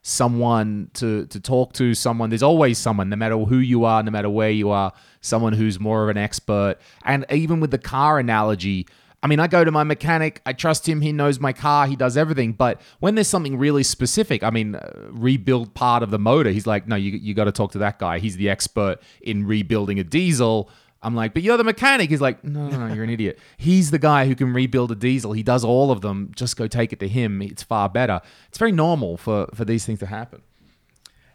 someone 0.06 0.88
to 0.94 1.26
to 1.26 1.40
talk 1.40 1.72
to. 1.74 1.92
Someone. 1.92 2.30
There's 2.30 2.42
always 2.42 2.78
someone, 2.78 3.08
no 3.08 3.16
matter 3.16 3.36
who 3.36 3.58
you 3.58 3.84
are, 3.84 4.02
no 4.02 4.10
matter 4.12 4.30
where 4.30 4.50
you 4.50 4.70
are. 4.70 4.92
Someone 5.20 5.52
who's 5.52 5.80
more 5.80 6.04
of 6.04 6.08
an 6.08 6.16
expert. 6.16 6.76
And 7.04 7.26
even 7.30 7.60
with 7.60 7.72
the 7.72 7.78
car 7.78 8.18
analogy. 8.18 8.86
I 9.22 9.28
mean, 9.28 9.40
I 9.40 9.48
go 9.48 9.64
to 9.64 9.72
my 9.72 9.82
mechanic. 9.82 10.40
I 10.46 10.52
trust 10.52 10.88
him. 10.88 11.00
He 11.00 11.10
knows 11.10 11.40
my 11.40 11.52
car. 11.52 11.88
He 11.88 11.96
does 11.96 12.16
everything. 12.16 12.52
But 12.52 12.80
when 13.00 13.16
there's 13.16 13.26
something 13.26 13.58
really 13.58 13.82
specific, 13.82 14.44
I 14.44 14.50
mean, 14.50 14.76
uh, 14.76 15.08
rebuild 15.10 15.74
part 15.74 16.04
of 16.04 16.10
the 16.10 16.18
motor, 16.18 16.50
he's 16.50 16.66
like, 16.66 16.86
no, 16.86 16.94
you, 16.94 17.12
you 17.12 17.34
got 17.34 17.44
to 17.44 17.52
talk 17.52 17.72
to 17.72 17.78
that 17.78 17.98
guy. 17.98 18.20
He's 18.20 18.36
the 18.36 18.48
expert 18.48 18.98
in 19.22 19.44
rebuilding 19.44 19.98
a 19.98 20.04
diesel. 20.04 20.70
I'm 21.06 21.14
like, 21.14 21.34
but 21.34 21.44
you're 21.44 21.56
the 21.56 21.62
mechanic. 21.62 22.10
He's 22.10 22.20
like, 22.20 22.42
no, 22.42 22.68
no, 22.68 22.88
no, 22.88 22.92
you're 22.92 23.04
an 23.04 23.10
idiot. 23.10 23.38
He's 23.58 23.92
the 23.92 23.98
guy 23.98 24.26
who 24.26 24.34
can 24.34 24.52
rebuild 24.52 24.90
a 24.90 24.96
diesel. 24.96 25.34
He 25.34 25.44
does 25.44 25.62
all 25.62 25.92
of 25.92 26.00
them. 26.00 26.32
Just 26.34 26.56
go 26.56 26.66
take 26.66 26.92
it 26.92 26.98
to 26.98 27.06
him. 27.06 27.40
It's 27.40 27.62
far 27.62 27.88
better. 27.88 28.20
It's 28.48 28.58
very 28.58 28.72
normal 28.72 29.16
for, 29.16 29.46
for 29.54 29.64
these 29.64 29.86
things 29.86 30.00
to 30.00 30.06
happen. 30.06 30.42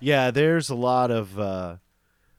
Yeah, 0.01 0.29
there's 0.29 0.69
a 0.69 0.75
lot 0.75 1.09
of 1.09 1.39
uh, 1.39 1.77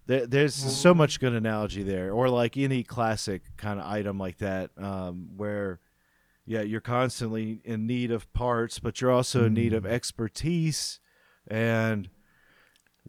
there, 0.05 0.27
there's 0.27 0.55
so 0.55 0.93
much 0.93 1.21
good 1.21 1.33
analogy 1.33 1.83
there, 1.83 2.13
or 2.13 2.29
like 2.29 2.59
any 2.59 2.83
classic 2.83 3.43
kind 3.57 3.81
of 3.81 3.87
item 3.87 4.19
like 4.19 4.37
that, 4.39 4.71
um, 4.77 5.31
where 5.35 5.81
yeah, 6.45 6.61
you're 6.61 6.83
constantly 6.83 7.63
in 7.65 7.87
need 7.87 8.11
of 8.11 8.31
parts, 8.35 8.79
but 8.79 9.01
you're 9.01 9.11
also 9.11 9.47
in 9.47 9.55
need 9.55 9.73
of 9.73 9.87
expertise. 9.87 11.01
And 11.49 12.11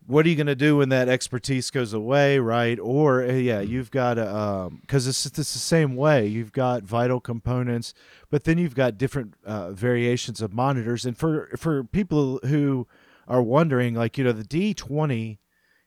what 0.08 0.26
are 0.26 0.30
you 0.30 0.36
going 0.36 0.48
to 0.48 0.56
do 0.56 0.78
when 0.78 0.90
that 0.90 1.08
expertise 1.08 1.70
goes 1.70 1.94
away, 1.94 2.40
right? 2.40 2.80
Or 2.80 3.24
uh, 3.24 3.34
yeah, 3.34 3.62
you've 3.62 3.92
got 3.92 4.18
um 4.20 4.82
cuz 4.88 5.08
it's 5.08 5.26
it's 5.26 5.36
the 5.36 5.44
same 5.44 5.96
way. 5.96 6.28
You've 6.28 6.52
got 6.52 6.84
vital 6.84 7.20
components, 7.20 7.94
but 8.30 8.44
then 8.44 8.58
you've 8.58 8.76
got 8.76 8.98
different 8.98 9.36
uh, 9.46 9.72
variations 9.72 10.42
of 10.42 10.54
monitors. 10.54 11.06
And 11.06 11.18
for 11.18 11.50
for 11.58 11.84
people 11.84 12.40
who 12.44 12.88
are 13.28 13.42
wondering 13.42 13.96
like, 13.96 14.18
you 14.18 14.24
know, 14.24 14.34
the 14.34 14.44
D20 14.44 15.38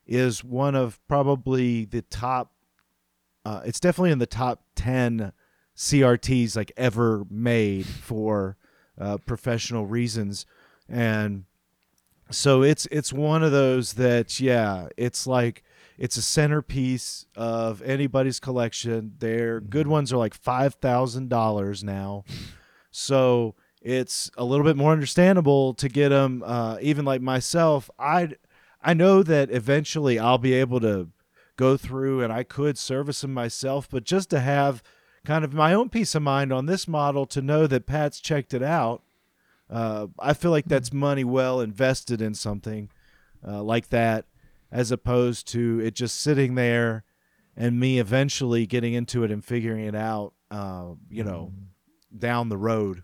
is 0.07 0.45
one 0.45 0.75
of 0.75 1.01
probably 1.09 1.85
the 1.85 2.03
top 2.03 2.53
uh, 3.47 3.63
it's 3.65 3.79
definitely 3.79 4.11
in 4.11 4.19
the 4.19 4.27
top 4.27 4.65
10 4.75 5.33
CRTs 5.77 6.57
like 6.57 6.73
ever 6.77 7.25
made 7.31 7.87
for 7.87 8.57
uh, 9.01 9.19
professional 9.19 9.87
reasons, 9.87 10.47
and 10.89 11.45
so 12.31 12.62
it's 12.62 12.87
it's 12.91 13.12
one 13.12 13.43
of 13.43 13.53
those 13.53 13.95
that 13.95 14.41
yeah, 14.41 14.89
it's 14.97 15.27
like 15.27 15.62
it's 15.99 16.17
a 16.17 16.23
centerpiece 16.23 17.27
of 17.37 17.83
anybody's 17.83 18.41
collection. 18.41 19.15
Their 19.19 19.61
good 19.61 19.87
ones 19.87 20.12
are 20.12 20.17
like 20.17 20.35
five 20.35 20.75
thousand 20.75 21.29
dollars 21.29 21.85
now, 21.85 22.25
so 22.91 23.55
it's 23.81 24.31
a 24.37 24.45
little 24.45 24.65
bit 24.65 24.77
more 24.77 24.93
understandable 24.93 25.75
to 25.75 25.89
get 25.89 26.09
them. 26.09 26.43
Uh, 26.45 26.79
even 26.81 27.05
like 27.05 27.23
myself, 27.23 27.91
I 27.99 28.31
I 28.83 28.95
know 28.95 29.23
that 29.23 29.51
eventually 29.51 30.19
I'll 30.19 30.39
be 30.39 30.55
able 30.55 30.81
to 30.81 31.09
go 31.57 31.77
through 31.77 32.23
and 32.23 32.33
I 32.33 32.43
could 32.43 32.77
service 32.77 33.23
them 33.23 33.33
myself, 33.33 33.89
but 33.91 34.05
just 34.05 34.31
to 34.31 34.41
have 34.41 34.83
kind 35.25 35.45
of 35.45 35.55
my 35.55 35.73
own 35.73 35.89
peace 35.89 36.15
of 36.15 36.23
mind 36.23 36.53
on 36.53 36.67
this 36.67 36.87
model 36.87 37.27
to 37.27 37.43
know 37.43 37.67
that 37.67 37.87
Pat's 37.87 38.21
checked 38.21 38.55
it 38.55 38.62
out. 38.62 39.03
Uh, 39.71 40.07
I 40.19 40.33
feel 40.33 40.51
like 40.51 40.67
that's 40.67 40.93
money 40.93 41.25
well 41.25 41.61
invested 41.61 42.23
in 42.23 42.35
something 42.35 42.91
uh, 43.47 43.63
like 43.63 43.89
that, 43.89 44.27
as 44.71 44.91
opposed 44.91 45.49
to 45.49 45.81
it 45.81 45.95
just 45.95 46.21
sitting 46.21 46.55
there 46.55 47.05
and 47.57 47.81
me 47.81 47.99
eventually 47.99 48.67
getting 48.67 48.95
into 48.95 49.25
it 49.25 49.31
and 49.31 49.45
figuring 49.45 49.85
it 49.85 49.95
out, 49.95 50.35
uh, 50.51 50.91
you 51.09 51.25
know, 51.25 51.53
down 52.17 52.49
the 52.49 52.59
road. 52.59 53.03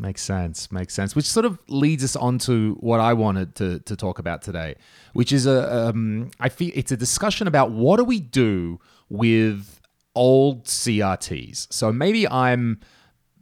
Makes 0.00 0.22
sense. 0.22 0.72
Makes 0.72 0.94
sense. 0.94 1.14
Which 1.14 1.26
sort 1.26 1.44
of 1.44 1.58
leads 1.68 2.02
us 2.02 2.16
on 2.16 2.38
to 2.40 2.76
what 2.80 3.00
I 3.00 3.12
wanted 3.12 3.54
to, 3.56 3.80
to 3.80 3.96
talk 3.96 4.18
about 4.18 4.42
today, 4.42 4.76
which 5.12 5.30
is 5.30 5.46
a 5.46 5.88
um, 5.88 6.30
I 6.40 6.48
feel 6.48 6.70
it's 6.74 6.90
a 6.90 6.96
discussion 6.96 7.46
about 7.46 7.70
what 7.70 7.98
do 7.98 8.04
we 8.04 8.18
do 8.18 8.80
with 9.08 9.80
old 10.14 10.64
CRTs. 10.64 11.72
So 11.72 11.92
maybe 11.92 12.26
I'm 12.26 12.80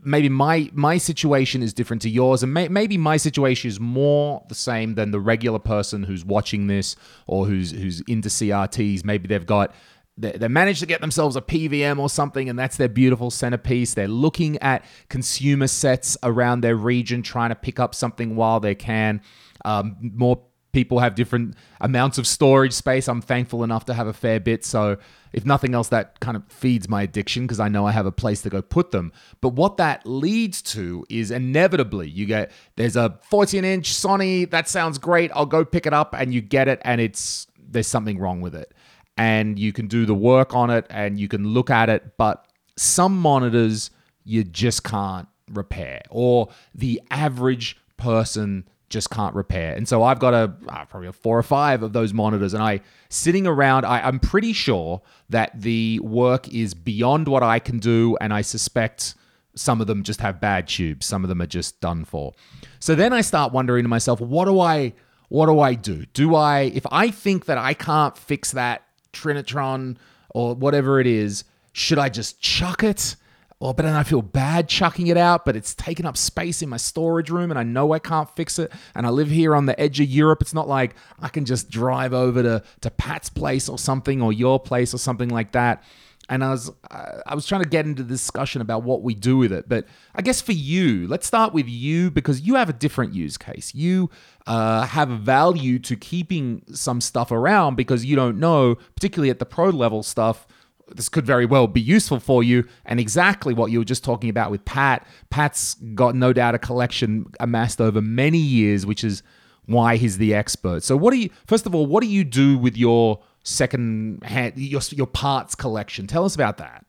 maybe 0.05 0.29
my 0.29 0.71
my 0.73 0.99
situation 0.99 1.63
is 1.63 1.73
different 1.73 2.03
to 2.03 2.09
yours 2.09 2.43
and 2.43 2.55
may, 2.55 2.69
maybe 2.69 2.97
my 2.97 3.17
situation 3.17 3.69
is 3.69 3.81
more 3.81 4.45
the 4.49 4.55
same 4.55 4.95
than 4.95 5.11
the 5.11 5.21
regular 5.21 5.59
person 5.59 6.05
who's 6.05 6.25
watching 6.25 6.67
this 6.67 6.97
or 7.27 7.47
who's 7.47 7.73
who's 7.73 8.01
into 8.03 8.29
CRTs 8.29 9.05
maybe 9.05 9.27
they've 9.27 9.47
got 9.47 9.75
they, 10.19 10.49
managed 10.49 10.81
to 10.81 10.87
get 10.87 11.01
themselves 11.01 11.37
a 11.37 11.41
PVM 11.41 11.99
or 11.99 12.11
something 12.11 12.49
and 12.49 12.59
that's 12.59 12.77
their 12.77 12.89
beautiful 12.89 13.31
centerpiece. 13.31 13.95
They're 13.95 14.09
looking 14.09 14.59
at 14.59 14.85
consumer 15.09 15.69
sets 15.69 16.17
around 16.23 16.61
their 16.61 16.77
region 16.77 17.23
trying 17.23 17.51
to 17.51 17.55
pick 17.55 17.79
up 17.79 17.95
something 17.95 18.37
while 18.37 18.61
they 18.61 18.75
can. 18.75 19.23
Um, 19.65 19.97
more 20.01 20.43
people 20.79 21.01
have 21.01 21.17
different 21.17 21.57
amounts 21.81 22.19
of 22.19 22.27
storage 22.27 22.73
space. 22.73 23.09
I'm 23.09 23.21
thankful 23.21 23.65
enough 23.65 23.85
to 23.87 23.95
have 23.95 24.07
a 24.07 24.13
fair 24.13 24.39
bit. 24.39 24.65
So, 24.65 24.97
if 25.33 25.45
nothing 25.45 25.75
else, 25.75 25.89
that 25.89 26.21
kind 26.21 26.37
of 26.37 26.45
feeds 26.47 26.89
my 26.89 27.03
addiction 27.03 27.43
because 27.43 27.59
I 27.59 27.69
know 27.69 27.85
I 27.85 27.91
have 27.91 28.07
a 28.07 28.13
place 28.13 28.43
to 28.43 28.49
go 28.49 28.63
put 28.63 28.93
them. 28.93 29.13
But 29.41 29.51
what 29.55 29.77
that 29.79 30.07
leads 30.07 30.63
to 30.75 31.05
is 31.11 31.33
inevitably 31.33 32.09
you 32.09 32.27
get 32.27 32.53
there's 32.77 32.95
a 32.95 33.19
14 33.25 33.65
inch 33.65 33.93
Sony, 33.93 34.49
that 34.51 34.69
sounds 34.69 34.99
great. 34.99 35.33
I'll 35.35 35.47
go 35.47 35.65
pick 35.65 35.85
it 35.85 35.93
up 35.93 36.15
and 36.15 36.33
you 36.33 36.41
get 36.41 36.69
it, 36.69 36.81
and 36.85 37.01
it's 37.01 37.49
there's 37.59 37.89
something 37.89 38.19
wrong 38.19 38.41
with 38.41 38.55
it. 38.55 38.73
And 39.17 39.59
you 39.59 39.73
can 39.73 39.89
do 39.89 40.07
the 40.07 40.15
work 40.15 40.55
on 40.55 40.71
it 40.71 40.87
and 40.91 41.19
you 41.19 41.27
can 41.27 41.49
look 41.49 41.71
at 41.71 41.89
it, 41.89 42.17
but 42.17 42.47
some 42.77 43.19
monitors 43.19 43.91
you 44.23 44.45
just 44.45 44.85
can't 44.85 45.27
repair, 45.51 46.03
or 46.09 46.51
the 46.73 47.03
average 47.11 47.77
person 47.97 48.69
just 48.89 49.11
can't 49.11 49.35
repair. 49.35 49.75
And 49.75 49.87
so 49.87 50.03
I've 50.03 50.19
got 50.19 50.35
a 50.35 50.55
uh, 50.69 50.85
probably 50.87 51.09
a 51.09 51.13
four 51.13 51.39
or 51.39 51.43
five 51.43 51.83
of 51.83 51.93
those 51.93 52.13
monitors, 52.13 52.55
and 52.55 52.63
I 52.63 52.81
sitting 53.09 53.47
around. 53.47 53.85
I, 53.85 54.01
I'm 54.01 54.19
pretty 54.19 54.53
sure 54.53 55.03
that 55.29 55.53
the 55.61 56.01
work 56.01 56.49
is 56.49 56.75
beyond 56.75 57.29
what 57.29 57.43
I 57.43 57.59
can 57.59 57.79
do, 57.79 58.17
and 58.21 58.33
I 58.33 58.43
suspect 58.43 59.15
some 59.55 59.81
of 59.81 59.87
them 59.87 60.03
just 60.03 60.21
have 60.21 60.41
bad 60.41 60.69
tubes. 60.69 61.07
Some 61.07 61.25
of 61.25 61.29
them 61.29 61.43
are 61.43 61.47
just 61.47 61.81
done 61.81 62.05
for. 62.05 62.33
So 62.81 62.95
then 62.95 63.13
I 63.13 63.21
start 63.21 63.53
wondering 63.53 63.85
to 63.85 63.89
myself, 63.89 64.21
what 64.21 64.47
do 64.47 64.61
I 64.61 64.95
what 65.29 65.47
do 65.47 65.61
I 65.61 65.75
do? 65.75 66.07
Do 66.15 66.35
I 66.35 66.61
if 66.61 66.87
I 66.91 67.11
think 67.11 67.47
that 67.47 67.59
I 67.59 67.75
can't 67.75 68.17
fix 68.17 68.53
that 68.53 68.85
Trinitron 69.13 69.97
or 70.31 70.55
whatever 70.55 71.01
it 71.01 71.07
is, 71.07 71.45
should 71.73 71.99
I 71.99 72.09
just 72.09 72.41
chuck 72.41 72.83
it? 72.83 73.17
Oh, 73.61 73.73
but 73.73 73.85
then 73.85 73.95
I 73.95 74.05
feel 74.05 74.23
bad 74.23 74.69
chucking 74.69 75.09
it 75.09 75.17
out, 75.17 75.45
but 75.45 75.57
it's 75.57 75.75
taking 75.75 76.07
up 76.07 76.17
space 76.17 76.63
in 76.63 76.69
my 76.69 76.77
storage 76.77 77.31
room 77.31 77.51
and 77.51 77.59
I 77.59 77.65
know 77.65 77.93
I 77.93 77.99
can't 77.99 78.31
fix 78.37 78.59
it. 78.59 78.73
And 78.95 79.07
I 79.07 79.11
live 79.11 79.31
here 79.31 79.55
on 79.55 79.67
the 79.67 79.79
edge 79.81 80.01
of 80.01 80.09
Europe. 80.09 80.41
It's 80.41 80.55
not 80.55 80.69
like 80.69 80.95
I 81.19 81.29
can 81.29 81.45
just 81.45 81.71
drive 81.71 82.13
over 82.13 82.43
to, 82.43 82.63
to 82.83 82.91
Pat's 82.91 83.29
place 83.29 83.69
or 83.69 83.79
something 83.79 84.23
or 84.23 84.33
your 84.33 84.61
place 84.61 84.95
or 84.95 84.99
something 84.99 85.29
like 85.29 85.53
that. 85.53 85.83
And 86.31 86.45
I 86.45 86.51
was 86.51 86.71
I 86.91 87.35
was 87.35 87.47
trying 87.47 87.63
to 87.63 87.69
get 87.69 87.87
into 87.87 88.03
the 88.03 88.09
discussion 88.11 88.61
about 88.61 88.83
what 88.83 89.03
we 89.03 89.15
do 89.15 89.39
with 89.39 89.51
it, 89.51 89.67
but 89.67 89.87
I 90.15 90.21
guess 90.21 90.43
for 90.43 90.53
you, 90.53 91.09
let's 91.09 91.27
start 91.27 91.55
with 91.55 91.67
you 91.67 92.11
because 92.11 92.43
you 92.43 92.57
have 92.57 92.69
a 92.69 92.75
different 92.75 93.15
use 93.15 93.39
case. 93.39 93.75
You 93.75 94.11
uh, 94.47 94.85
have 94.85 95.11
a 95.11 95.17
value 95.17 95.79
to 95.79 95.97
keeping 95.97 96.65
some 96.71 97.01
stuff 97.01 97.33
around 97.33 97.77
because 97.77 98.05
you 98.05 98.15
don't 98.15 98.39
know, 98.39 98.75
particularly 98.95 99.31
at 99.31 99.39
the 99.39 99.47
pro 99.47 99.71
level 99.71 100.03
stuff, 100.03 100.47
this 100.95 101.09
could 101.09 101.27
very 101.27 101.47
well 101.47 101.67
be 101.67 101.81
useful 101.81 102.21
for 102.21 102.43
you. 102.43 102.67
And 102.85 103.01
exactly 103.01 103.55
what 103.55 103.71
you 103.71 103.79
were 103.79 103.85
just 103.85 104.05
talking 104.05 104.31
about 104.31 104.51
with 104.51 104.65
Pat. 104.65 105.07
Pat's 105.31 105.75
got 105.95 106.15
no 106.15 106.33
doubt 106.33 106.55
a 106.55 106.59
collection 106.59 107.27
amassed 107.41 107.81
over 107.81 108.01
many 108.01 108.39
years, 108.39 108.87
which 108.87 109.05
is 109.05 109.23
why 109.67 109.97
he's 109.97 110.19
the 110.19 110.35
expert. 110.35 110.83
So, 110.83 110.97
what 110.97 111.13
do 111.13 111.19
you, 111.19 111.31
first 111.47 111.67
of 111.67 111.75
all, 111.75 111.87
what 111.87 112.03
do 112.03 112.09
you 112.09 112.25
do 112.25 112.57
with 112.57 112.77
your 112.77 113.21
second 113.45 114.23
hand, 114.25 114.55
your, 114.57 114.81
your 114.93 115.07
parts 115.07 115.55
collection? 115.55 116.07
Tell 116.07 116.25
us 116.25 116.35
about 116.35 116.57
that. 116.57 116.85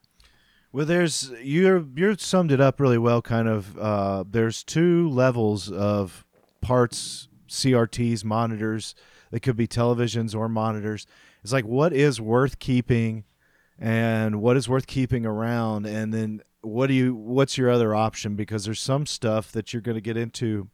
Well, 0.71 0.85
there's 0.85 1.31
you're 1.41 1.83
you 1.95 2.15
summed 2.17 2.51
it 2.51 2.61
up 2.61 2.79
really 2.79 2.99
well. 2.99 3.21
Kind 3.21 3.47
of, 3.47 3.77
uh, 3.77 4.23
there's 4.29 4.63
two 4.63 5.09
levels 5.09 5.71
of 5.71 6.25
parts, 6.61 7.27
CRTs, 7.47 8.23
monitors. 8.23 8.93
They 9.31 9.39
could 9.39 9.57
be 9.57 9.67
televisions 9.67 10.35
or 10.35 10.47
monitors. 10.47 11.07
It's 11.43 11.53
like 11.53 11.65
what 11.65 11.91
is 11.91 12.21
worth 12.21 12.59
keeping 12.59 13.23
and 13.79 14.41
what 14.41 14.57
is 14.57 14.67
worth 14.67 14.87
keeping 14.87 15.25
around 15.25 15.85
and 15.85 16.13
then 16.13 16.41
what 16.61 16.87
do 16.87 16.93
you 16.93 17.15
what's 17.15 17.57
your 17.57 17.69
other 17.69 17.95
option? 17.95 18.35
Because 18.35 18.65
there's 18.65 18.81
some 18.81 19.05
stuff 19.05 19.51
that 19.53 19.71
you're 19.71 19.81
going 19.81 19.95
to 19.95 20.01
get 20.01 20.17
into 20.17 20.67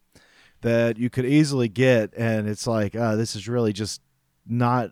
that 0.62 0.98
you 0.98 1.12
could 1.12 1.26
easily 1.26 1.70
get 1.70 2.12
and 2.18 2.50
it's 2.50 2.66
like 2.66 2.96
ah, 3.00 3.16
this 3.16 3.36
is 3.36 3.48
really 3.48 3.72
just 3.72 4.02
not 4.48 4.92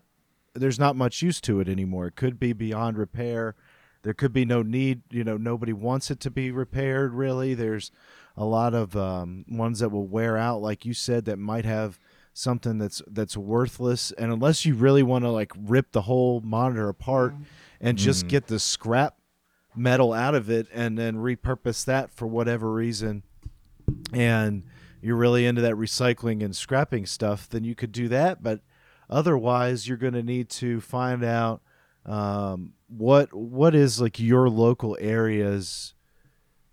there's 0.54 0.78
not 0.78 0.94
much 0.94 1.20
use 1.20 1.40
to 1.40 1.58
it 1.58 1.68
anymore. 1.68 2.06
It 2.06 2.16
could 2.16 2.38
be 2.38 2.52
beyond 2.52 2.96
repair. 2.96 3.56
There 4.02 4.14
could 4.14 4.32
be 4.32 4.44
no 4.44 4.62
need 4.62 5.02
you 5.10 5.24
know 5.24 5.36
nobody 5.36 5.72
wants 5.72 6.10
it 6.10 6.20
to 6.20 6.30
be 6.30 6.52
repaired 6.52 7.12
really. 7.12 7.54
There's 7.54 7.90
a 8.36 8.44
lot 8.44 8.74
of 8.74 8.96
um, 8.96 9.44
ones 9.48 9.80
that 9.80 9.90
will 9.90 10.06
wear 10.06 10.36
out 10.36 10.62
like 10.62 10.84
you 10.84 10.94
said 10.94 11.24
that 11.24 11.38
might 11.38 11.64
have 11.64 11.98
something 12.32 12.78
that's 12.78 13.02
that's 13.08 13.36
worthless. 13.36 14.12
And 14.12 14.32
unless 14.32 14.64
you 14.64 14.76
really 14.76 15.02
want 15.02 15.24
to 15.24 15.30
like 15.30 15.50
rip 15.58 15.90
the 15.90 16.02
whole 16.02 16.40
monitor 16.40 16.88
apart 16.88 17.34
mm-hmm 17.34 17.42
and 17.84 17.98
just 17.98 18.24
mm. 18.24 18.28
get 18.30 18.46
the 18.46 18.58
scrap 18.58 19.18
metal 19.76 20.12
out 20.12 20.34
of 20.34 20.50
it 20.50 20.66
and 20.72 20.98
then 20.98 21.16
repurpose 21.16 21.84
that 21.84 22.10
for 22.10 22.26
whatever 22.26 22.72
reason. 22.72 23.22
And 24.12 24.64
you're 25.02 25.16
really 25.16 25.44
into 25.44 25.60
that 25.60 25.74
recycling 25.74 26.42
and 26.42 26.56
scrapping 26.56 27.04
stuff 27.04 27.48
then 27.48 27.62
you 27.62 27.74
could 27.74 27.92
do 27.92 28.08
that. 28.08 28.42
But 28.42 28.60
otherwise 29.10 29.86
you're 29.86 29.98
going 29.98 30.14
to 30.14 30.22
need 30.22 30.48
to 30.48 30.80
find 30.80 31.22
out 31.22 31.60
um, 32.06 32.72
what 32.88 33.32
what 33.34 33.74
is 33.74 34.00
like 34.00 34.18
your 34.18 34.48
local 34.48 34.96
area's 34.98 35.94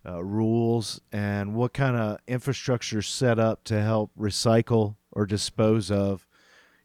uh, 0.05 0.23
rules 0.23 1.01
and 1.11 1.53
what 1.53 1.73
kind 1.73 1.97
of 1.97 2.19
infrastructure 2.27 3.01
set 3.01 3.37
up 3.37 3.63
to 3.65 3.81
help 3.81 4.11
recycle 4.17 4.95
or 5.11 5.25
dispose 5.25 5.91
of 5.91 6.25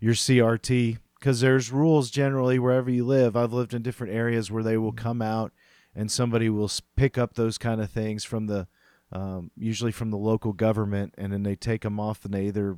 your 0.00 0.14
CRT 0.14 0.98
because 1.18 1.40
there's 1.40 1.72
rules 1.72 2.10
generally 2.10 2.58
wherever 2.58 2.90
you 2.90 3.04
live. 3.04 3.36
I've 3.36 3.52
lived 3.52 3.74
in 3.74 3.82
different 3.82 4.12
areas 4.14 4.50
where 4.50 4.62
they 4.62 4.76
will 4.76 4.92
mm-hmm. 4.92 5.04
come 5.04 5.22
out 5.22 5.52
and 5.94 6.10
somebody 6.10 6.48
will 6.50 6.70
pick 6.96 7.16
up 7.16 7.34
those 7.34 7.58
kind 7.58 7.80
of 7.80 7.90
things 7.90 8.24
from 8.24 8.46
the 8.46 8.68
um, 9.12 9.50
usually 9.56 9.92
from 9.92 10.10
the 10.10 10.18
local 10.18 10.52
government, 10.52 11.14
and 11.16 11.32
then 11.32 11.42
they 11.42 11.54
take 11.54 11.82
them 11.82 12.00
off 12.00 12.24
and 12.24 12.34
they 12.34 12.46
either 12.46 12.76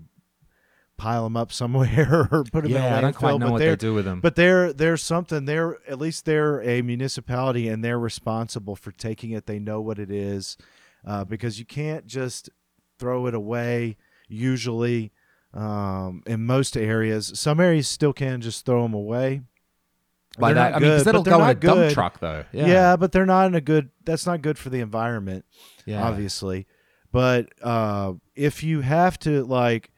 pile 0.97 1.25
them 1.25 1.37
up 1.37 1.53
somewhere 1.53 2.29
or 2.31 2.45
put 2.45 2.65
them 2.65 2.73
in 2.73 2.77
a 2.77 2.81
yeah, 2.81 2.99
I 2.99 3.01
don't 3.01 3.17
quite 3.17 3.39
know 3.39 3.47
but 3.47 3.53
what 3.53 3.59
they 3.59 3.77
do 3.77 3.95
with 3.95 4.05
them. 4.05 4.21
but 4.21 4.37
they're 4.37 4.73
they're 4.73 4.97
something. 4.97 5.47
They're 5.47 5.79
at 5.89 5.99
least 5.99 6.25
they're 6.25 6.63
a 6.63 6.83
municipality 6.83 7.69
and 7.69 7.85
they're 7.85 7.99
responsible 7.99 8.77
for 8.77 8.93
taking 8.93 9.33
it. 9.33 9.47
They 9.47 9.59
know 9.59 9.81
what 9.81 9.99
it 9.99 10.11
is, 10.11 10.57
uh, 11.07 11.25
because 11.25 11.59
you 11.59 11.65
can't 11.65 12.07
just 12.07 12.51
throw 12.99 13.27
it 13.27 13.35
away. 13.35 13.97
Usually, 14.29 15.13
um, 15.55 16.23
in 16.27 16.45
most 16.45 16.77
areas, 16.77 17.33
some 17.35 17.61
areas 17.61 17.89
still 17.89 18.13
can 18.13 18.41
just 18.41 18.65
throw 18.67 18.83
them 18.83 18.95
away. 18.95 19.43
By 20.39 20.53
that, 20.53 20.77
I 20.77 20.79
mean, 20.79 20.91
good, 20.91 21.05
that'll 21.05 21.23
go 21.25 21.37
in 21.37 21.41
a 21.41 21.47
not 21.47 21.61
dump 21.61 21.93
truck, 21.93 22.21
though. 22.21 22.45
Yeah. 22.53 22.67
Yeah, 22.67 22.97
but 22.97 23.11
they're 23.11 23.27
not 23.27 23.47
in 23.47 23.57
a 23.57 23.61
good. 23.61 23.91
That's 24.05 24.25
not 24.25 24.41
good 24.41 24.57
for 24.57 24.71
the 24.71 24.81
environment 24.81 25.45
yeah. 25.89 26.07
obviously. 26.07 26.67
But 27.11 27.49
uh, 27.63 28.15
if 28.37 28.63
you 28.63 28.83
have 28.83 29.19
to 29.21 29.45
like, 29.45 29.91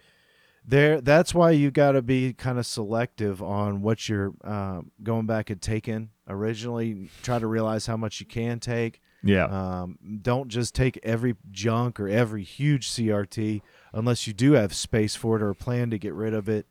there, 0.64 1.00
that's 1.00 1.34
why 1.34 1.50
you 1.50 1.70
got 1.70 1.92
to 1.92 2.02
be 2.02 2.32
kind 2.32 2.58
of 2.58 2.66
selective 2.66 3.42
on 3.42 3.82
what 3.82 4.08
you're 4.08 4.32
um, 4.44 4.92
going 5.02 5.26
back 5.26 5.50
and 5.50 5.60
taking. 5.60 6.10
Originally, 6.28 7.10
try 7.22 7.40
to 7.40 7.46
realize 7.46 7.86
how 7.86 7.96
much 7.96 8.20
you 8.20 8.26
can 8.26 8.60
take. 8.60 9.00
Yeah, 9.22 9.44
Um, 9.44 9.98
don't 10.22 10.48
just 10.48 10.74
take 10.74 10.98
every 11.02 11.36
junk 11.50 12.00
or 12.00 12.08
every 12.08 12.42
huge 12.42 12.88
CRT 12.88 13.60
unless 13.92 14.26
you 14.26 14.32
do 14.32 14.52
have 14.52 14.74
space 14.74 15.14
for 15.14 15.36
it 15.36 15.42
or 15.42 15.50
a 15.50 15.54
plan 15.54 15.90
to 15.90 15.98
get 15.98 16.14
rid 16.14 16.34
of 16.34 16.48
it. 16.48 16.66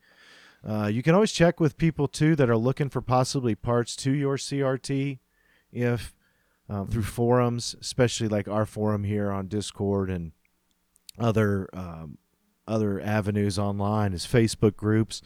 Uh, 0.68 0.88
you 0.88 1.02
can 1.02 1.16
always 1.16 1.32
check 1.32 1.60
with 1.60 1.78
people 1.78 2.08
too 2.08 2.36
that 2.36 2.50
are 2.50 2.58
looking 2.58 2.90
for 2.90 3.02
possibly 3.02 3.56
parts 3.56 3.96
to 3.96 4.12
your 4.12 4.38
CRT, 4.38 5.20
if 5.72 6.14
um, 6.70 6.88
through 6.88 7.04
forums, 7.04 7.76
especially 7.80 8.28
like 8.28 8.48
our 8.48 8.66
forum 8.66 9.04
here 9.04 9.32
on 9.32 9.48
Discord 9.48 10.10
and 10.10 10.32
other 11.18 11.68
um, 11.74 12.18
other 12.68 13.02
avenues 13.02 13.58
online, 13.58 14.14
as 14.14 14.28
Facebook 14.28 14.76
groups. 14.76 15.22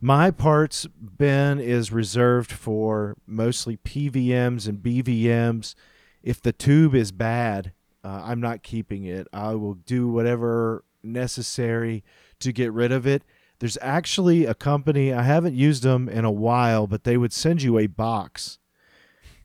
My 0.00 0.30
parts 0.30 0.86
bin 0.86 1.58
is 1.58 1.90
reserved 1.90 2.52
for 2.52 3.16
mostly 3.26 3.76
PVMs 3.78 4.68
and 4.68 4.78
BVMs. 4.78 5.74
If 6.22 6.40
the 6.40 6.52
tube 6.52 6.94
is 6.94 7.12
bad, 7.12 7.72
uh, 8.04 8.22
I'm 8.24 8.40
not 8.40 8.62
keeping 8.62 9.04
it. 9.04 9.26
I 9.32 9.54
will 9.54 9.74
do 9.74 10.06
whatever 10.06 10.84
necessary 11.06 12.04
to 12.40 12.52
get 12.52 12.72
rid 12.72 12.92
of 12.92 13.06
it. 13.06 13.22
There's 13.58 13.78
actually 13.80 14.44
a 14.44 14.54
company, 14.54 15.12
I 15.12 15.22
haven't 15.22 15.54
used 15.54 15.82
them 15.82 16.08
in 16.08 16.24
a 16.24 16.30
while, 16.30 16.86
but 16.86 17.04
they 17.04 17.16
would 17.16 17.32
send 17.32 17.62
you 17.62 17.78
a 17.78 17.86
box 17.86 18.58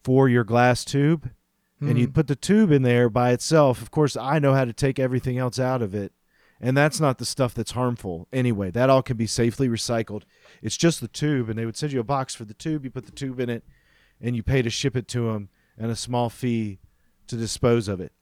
for 0.04 0.28
your 0.28 0.44
glass 0.44 0.84
tube 0.84 1.32
and 1.82 1.98
you 1.98 2.06
hmm. 2.06 2.12
put 2.12 2.28
the 2.28 2.36
tube 2.36 2.72
in 2.72 2.84
there 2.84 3.10
by 3.10 3.32
itself. 3.32 3.82
Of 3.82 3.92
course, 3.92 4.16
I 4.16 4.40
know 4.40 4.54
how 4.54 4.66
to 4.66 4.74
take 4.74 5.00
everything 5.00 5.38
else 5.38 5.58
out 5.58 5.82
of 5.82 5.96
it, 5.96 6.14
and 6.60 6.78
that's 6.78 7.00
not 7.00 7.18
the 7.18 7.26
stuff 7.26 7.56
that's 7.56 7.72
harmful 7.72 8.28
anyway. 8.32 8.70
That 8.70 8.90
all 8.90 9.02
can 9.02 9.18
be 9.18 9.26
safely 9.26 9.68
recycled. 9.68 10.24
It's 10.62 10.78
just 10.78 11.02
the 11.02 11.08
tube, 11.08 11.50
and 11.50 11.58
they 11.58 11.66
would 11.66 11.76
send 11.76 11.92
you 11.92 12.00
a 12.00 12.04
box 12.04 12.36
for 12.36 12.46
the 12.46 12.54
tube. 12.54 12.84
You 12.84 12.92
put 12.92 13.08
the 13.08 13.12
tube 13.12 13.40
in 13.40 13.50
it, 13.50 13.64
and 14.22 14.36
you 14.36 14.44
pay 14.44 14.62
to 14.62 14.70
ship 14.70 14.96
it 14.96 15.08
to 15.10 15.32
them, 15.32 15.50
and 15.76 15.90
a 15.90 15.96
small 15.96 16.30
fee 16.30 16.80
to 17.28 17.36
dispose 17.36 17.88
of 17.88 18.00
it. 18.00 18.14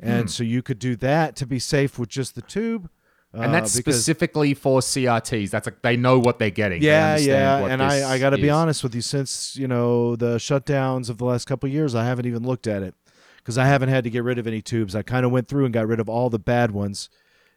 And 0.00 0.22
Hmm. 0.22 0.28
so 0.28 0.44
you 0.44 0.62
could 0.62 0.78
do 0.78 0.94
that 0.96 1.36
to 1.36 1.46
be 1.46 1.58
safe 1.58 1.98
with 1.98 2.08
just 2.10 2.34
the 2.34 2.42
tube. 2.42 2.88
and 3.32 3.52
that's 3.52 3.74
uh, 3.76 3.80
because- 3.80 3.96
specifically 3.96 4.54
for 4.54 4.80
CRTs. 4.80 5.50
That's 5.50 5.66
like 5.66 5.82
they 5.82 5.96
know 5.96 6.18
what 6.18 6.38
they're 6.38 6.48
getting. 6.48 6.80
Yeah, 6.82 7.16
yeah, 7.18 7.66
and 7.66 7.82
I, 7.82 8.12
I 8.14 8.18
got 8.18 8.30
to 8.30 8.38
be 8.38 8.48
honest 8.48 8.82
with 8.82 8.94
you. 8.94 9.02
Since 9.02 9.56
you 9.56 9.68
know 9.68 10.16
the 10.16 10.36
shutdowns 10.36 11.10
of 11.10 11.18
the 11.18 11.26
last 11.26 11.44
couple 11.46 11.66
of 11.66 11.72
years, 11.74 11.94
I 11.94 12.04
haven't 12.06 12.24
even 12.26 12.44
looked 12.46 12.66
at 12.66 12.82
it 12.82 12.94
because 13.38 13.58
I 13.58 13.66
haven't 13.66 13.90
had 13.90 14.04
to 14.04 14.10
get 14.10 14.24
rid 14.24 14.38
of 14.38 14.46
any 14.46 14.62
tubes. 14.62 14.94
I 14.94 15.02
kind 15.02 15.26
of 15.26 15.32
went 15.32 15.48
through 15.48 15.66
and 15.66 15.74
got 15.74 15.86
rid 15.86 16.00
of 16.00 16.08
all 16.08 16.30
the 16.30 16.38
bad 16.38 16.70
ones. 16.70 17.10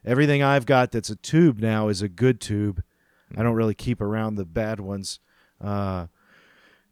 Everything 0.03 0.43
I've 0.43 0.65
got 0.65 0.91
that's 0.91 1.09
a 1.09 1.15
tube 1.15 1.59
now 1.59 1.87
is 1.87 2.01
a 2.01 2.09
good 2.09 2.41
tube. 2.41 2.83
I 3.37 3.43
don't 3.43 3.55
really 3.55 3.75
keep 3.75 4.01
around 4.01 4.35
the 4.35 4.45
bad 4.45 4.81
ones. 4.81 5.19
Uh, 5.61 6.07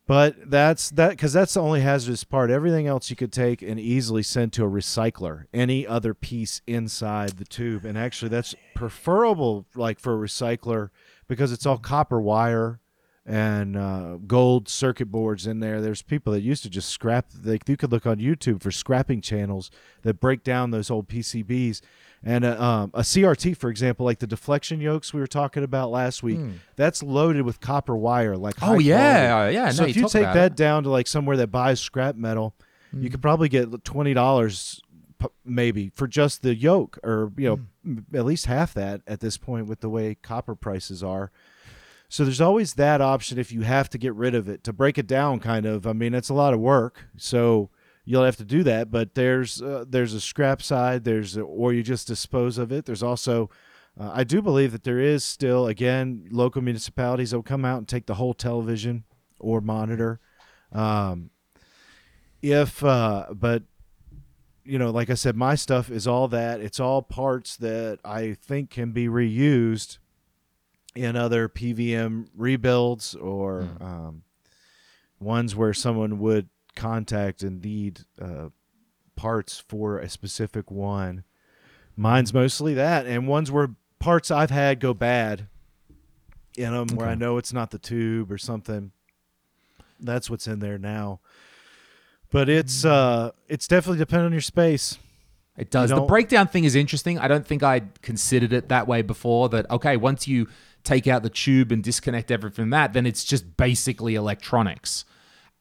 but 0.07 0.49
that's 0.49 0.89
that 0.91 1.11
because 1.11 1.33
that's 1.33 1.53
the 1.53 1.61
only 1.61 1.81
hazardous 1.81 2.23
part. 2.23 2.49
Everything 2.49 2.87
else 2.87 3.09
you 3.09 3.15
could 3.17 3.33
take 3.33 3.61
and 3.61 3.77
easily 3.77 4.23
send 4.23 4.53
to 4.53 4.63
a 4.63 4.69
recycler. 4.69 5.45
Any 5.53 5.85
other 5.85 6.13
piece 6.13 6.61
inside 6.65 7.31
the 7.31 7.45
tube, 7.45 7.83
and 7.83 7.97
actually 7.97 8.29
that's 8.29 8.55
preferable, 8.73 9.65
like 9.75 9.99
for 9.99 10.13
a 10.13 10.27
recycler, 10.27 10.89
because 11.27 11.51
it's 11.51 11.65
all 11.65 11.77
copper 11.77 12.21
wire 12.21 12.79
and 13.25 13.75
uh, 13.75 14.15
gold 14.25 14.69
circuit 14.69 15.11
boards 15.11 15.45
in 15.45 15.59
there. 15.59 15.81
There's 15.81 16.01
people 16.01 16.31
that 16.31 16.41
used 16.41 16.63
to 16.63 16.69
just 16.69 16.89
scrap. 16.89 17.25
Like 17.43 17.67
you 17.67 17.75
could 17.75 17.91
look 17.91 18.05
on 18.05 18.17
YouTube 18.17 18.63
for 18.63 18.71
scrapping 18.71 19.19
channels 19.19 19.69
that 20.03 20.21
break 20.21 20.41
down 20.41 20.71
those 20.71 20.89
old 20.89 21.09
PCBs. 21.09 21.81
And 22.29 22.43
uh, 22.43 22.61
um, 22.61 22.91
a 22.93 23.01
CRT, 23.03 23.55
for 23.55 23.69
example, 23.69 24.05
like 24.05 24.19
the 24.19 24.27
deflection 24.27 24.81
yokes 24.81 25.13
we 25.13 25.21
were 25.21 25.27
talking 25.27 25.63
about 25.63 25.91
last 25.91 26.23
week, 26.23 26.39
that's 26.75 27.01
loaded 27.01 27.43
with 27.43 27.61
copper 27.61 27.95
wire. 27.95 28.35
Like 28.35 28.57
Hmm. 28.57 28.65
Oh 28.65 28.79
yeah, 28.79 29.27
quality. 29.29 29.53
yeah. 29.53 29.69
So 29.71 29.83
no, 29.83 29.89
if 29.89 29.95
you 29.95 30.01
talk 30.03 30.11
take 30.11 30.23
that 30.33 30.51
it. 30.51 30.55
down 30.57 30.83
to 30.83 30.89
like 30.89 31.07
somewhere 31.07 31.37
that 31.37 31.47
buys 31.47 31.79
scrap 31.79 32.15
metal, 32.17 32.53
you 32.91 33.09
could 33.09 33.21
probably 33.21 33.47
get 33.47 33.83
twenty 33.85 34.13
dollars 34.13 34.81
maybe 35.45 35.89
for 35.95 36.05
just 36.05 36.41
the 36.43 36.53
yoke, 36.53 36.99
or 37.01 37.31
you 37.37 37.47
know 37.47 37.59
m- 37.85 38.05
at 38.13 38.25
least 38.25 38.45
half 38.47 38.73
that 38.73 39.01
at 39.07 39.19
this 39.21 39.37
point 39.37 39.67
with 39.67 39.79
the 39.79 39.89
way 39.89 40.15
copper 40.15 40.53
prices 40.53 41.01
are. 41.01 41.31
So 42.09 42.23
there's 42.25 42.41
always 42.41 42.73
that 42.75 42.99
option 43.01 43.37
if 43.39 43.51
you 43.53 43.61
have 43.61 43.89
to 43.91 43.97
get 43.97 44.13
rid 44.15 44.35
of 44.35 44.47
it 44.49 44.63
to 44.65 44.73
break 44.73 44.97
it 44.97 45.07
down. 45.07 45.39
Kind 45.39 45.65
of, 45.65 45.87
I 45.87 45.93
mean, 45.93 46.13
it's 46.13 46.29
a 46.29 46.33
lot 46.33 46.53
of 46.53 46.59
work, 46.59 47.05
so 47.17 47.69
you'll 48.07 48.23
have 48.23 48.37
to 48.37 48.45
do 48.45 48.63
that. 48.63 48.89
But 48.89 49.13
there's 49.13 49.61
uh, 49.61 49.85
there's 49.87 50.13
a 50.13 50.21
scrap 50.21 50.63
side. 50.63 51.03
There's 51.03 51.37
a, 51.37 51.41
or 51.41 51.73
you 51.73 51.83
just 51.83 52.07
dispose 52.07 52.57
of 52.57 52.71
it. 52.71 52.85
There's 52.85 53.03
also 53.03 53.49
uh, 53.99 54.11
I 54.13 54.23
do 54.23 54.41
believe 54.41 54.71
that 54.71 54.83
there 54.83 54.99
is 54.99 55.23
still, 55.23 55.67
again, 55.67 56.27
local 56.31 56.61
municipalities 56.61 57.31
that 57.31 57.37
will 57.37 57.43
come 57.43 57.65
out 57.65 57.79
and 57.79 57.87
take 57.87 58.05
the 58.05 58.15
whole 58.15 58.33
television 58.33 59.03
or 59.39 59.59
monitor. 59.59 60.19
Um, 60.71 61.31
if, 62.41 62.83
uh, 62.83 63.27
but, 63.31 63.63
you 64.63 64.77
know, 64.77 64.91
like 64.91 65.09
I 65.09 65.15
said, 65.15 65.35
my 65.35 65.55
stuff 65.55 65.89
is 65.89 66.07
all 66.07 66.27
that. 66.27 66.59
It's 66.59 66.79
all 66.79 67.01
parts 67.01 67.57
that 67.57 67.99
I 68.05 68.33
think 68.33 68.69
can 68.69 68.91
be 68.91 69.07
reused 69.07 69.97
in 70.95 71.15
other 71.15 71.49
PVM 71.49 72.27
rebuilds 72.35 73.15
or 73.15 73.67
um, 73.81 74.23
ones 75.19 75.55
where 75.55 75.73
someone 75.73 76.19
would 76.19 76.49
contact 76.77 77.43
and 77.43 77.61
need 77.61 78.01
uh, 78.21 78.49
parts 79.15 79.61
for 79.67 79.99
a 79.99 80.07
specific 80.07 80.71
one. 80.71 81.23
Mine's 81.97 82.33
mostly 82.33 82.73
that, 82.75 83.05
and 83.05 83.27
ones 83.27 83.51
where 83.51 83.71
parts 83.99 84.31
I've 84.31 84.51
had 84.51 84.79
go 84.79 84.93
bad 84.93 85.47
in 86.55 86.71
them, 86.71 86.95
where 86.95 87.07
I 87.07 87.15
know 87.15 87.37
it's 87.37 87.51
not 87.51 87.71
the 87.71 87.79
tube 87.79 88.31
or 88.31 88.37
something. 88.37 88.91
That's 89.99 90.29
what's 90.29 90.47
in 90.47 90.59
there 90.59 90.77
now. 90.77 91.19
But 92.31 92.49
it's 92.49 92.85
uh, 92.85 93.31
it's 93.47 93.67
definitely 93.67 93.99
dependent 93.99 94.27
on 94.27 94.31
your 94.33 94.41
space. 94.41 94.97
It 95.57 95.71
does. 95.71 95.89
The 95.89 96.01
breakdown 96.01 96.47
thing 96.47 96.65
is 96.65 96.75
interesting. 96.75 97.17
I 97.17 97.27
don't 97.27 97.45
think 97.45 97.63
I'd 97.63 98.01
considered 98.03 98.53
it 98.53 98.69
that 98.69 98.87
way 98.87 99.01
before. 99.01 99.49
That 99.49 99.69
okay, 99.71 99.97
once 99.97 100.27
you 100.27 100.47
take 100.83 101.07
out 101.07 101.23
the 101.23 101.29
tube 101.29 101.71
and 101.71 101.83
disconnect 101.83 102.29
everything 102.29 102.55
from 102.55 102.69
that, 102.69 102.93
then 102.93 103.05
it's 103.07 103.23
just 103.23 103.57
basically 103.57 104.13
electronics. 104.15 105.03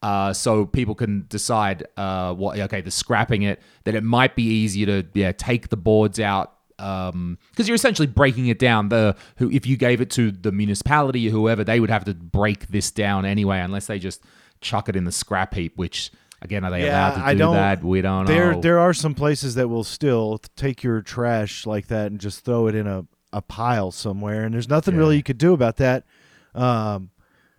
Uh, 0.01 0.31
so 0.31 0.65
people 0.65 0.93
can 0.93 1.25
decide 1.27 1.87
uh, 1.97 2.31
what 2.33 2.59
okay, 2.59 2.81
the 2.81 2.91
scrapping 2.91 3.41
it 3.41 3.59
that 3.83 3.95
it 3.95 4.03
might 4.03 4.35
be 4.35 4.43
easier 4.43 4.85
to 4.85 5.07
yeah 5.15 5.31
take 5.31 5.69
the 5.69 5.77
boards 5.77 6.19
out 6.19 6.53
because 6.77 7.67
you're 7.67 7.73
essentially 7.75 8.07
breaking 8.07 8.47
it 8.47 8.59
down. 8.59 8.89
The 8.89 9.15
who 9.37 9.49
if 9.49 9.65
you 9.65 9.75
gave 9.77 9.99
it 9.99 10.11
to 10.11 10.29
the 10.31 10.51
municipality 10.51 11.27
or 11.27 11.31
whoever, 11.31 11.63
they 11.63 11.79
would 11.79 11.89
have 11.89 12.05
to 12.05 12.13
break 12.13 12.67
this 12.67 12.91
down 12.91 13.25
anyway, 13.25 13.59
unless 13.59 13.87
they 13.87 13.97
just 13.97 14.21
chuck 14.61 14.87
it 14.87 14.95
in 14.95 15.03
the 15.03 15.11
scrap 15.11 15.55
heap. 15.55 15.75
Which 15.77 16.11
again, 16.43 16.63
are 16.63 16.69
they 16.69 16.87
allowed 16.87 17.15
to 17.15 17.19
do 17.19 17.25
I 17.25 17.33
don't. 17.33 17.53
that? 17.55 17.83
We 17.83 18.01
don't 18.01 18.25
There, 18.27 18.51
know. 18.53 18.61
there 18.61 18.77
are 18.77 18.93
some 18.93 19.15
places 19.15 19.55
that 19.55 19.67
will 19.67 19.83
still 19.83 20.37
take 20.55 20.83
your 20.83 21.01
trash 21.01 21.65
like 21.65 21.87
that 21.87 22.11
and 22.11 22.19
just 22.21 22.45
throw 22.45 22.67
it 22.67 22.75
in 22.75 22.85
a, 22.85 23.05
a 23.33 23.41
pile 23.41 23.89
somewhere, 23.91 24.43
and 24.43 24.53
there's 24.53 24.69
nothing 24.69 24.93
Yeah. 24.93 24.99
really 24.99 25.15
you 25.17 25.23
could 25.23 25.39
do 25.39 25.53
about 25.53 25.77
that, 25.77 26.05
um, 26.53 27.09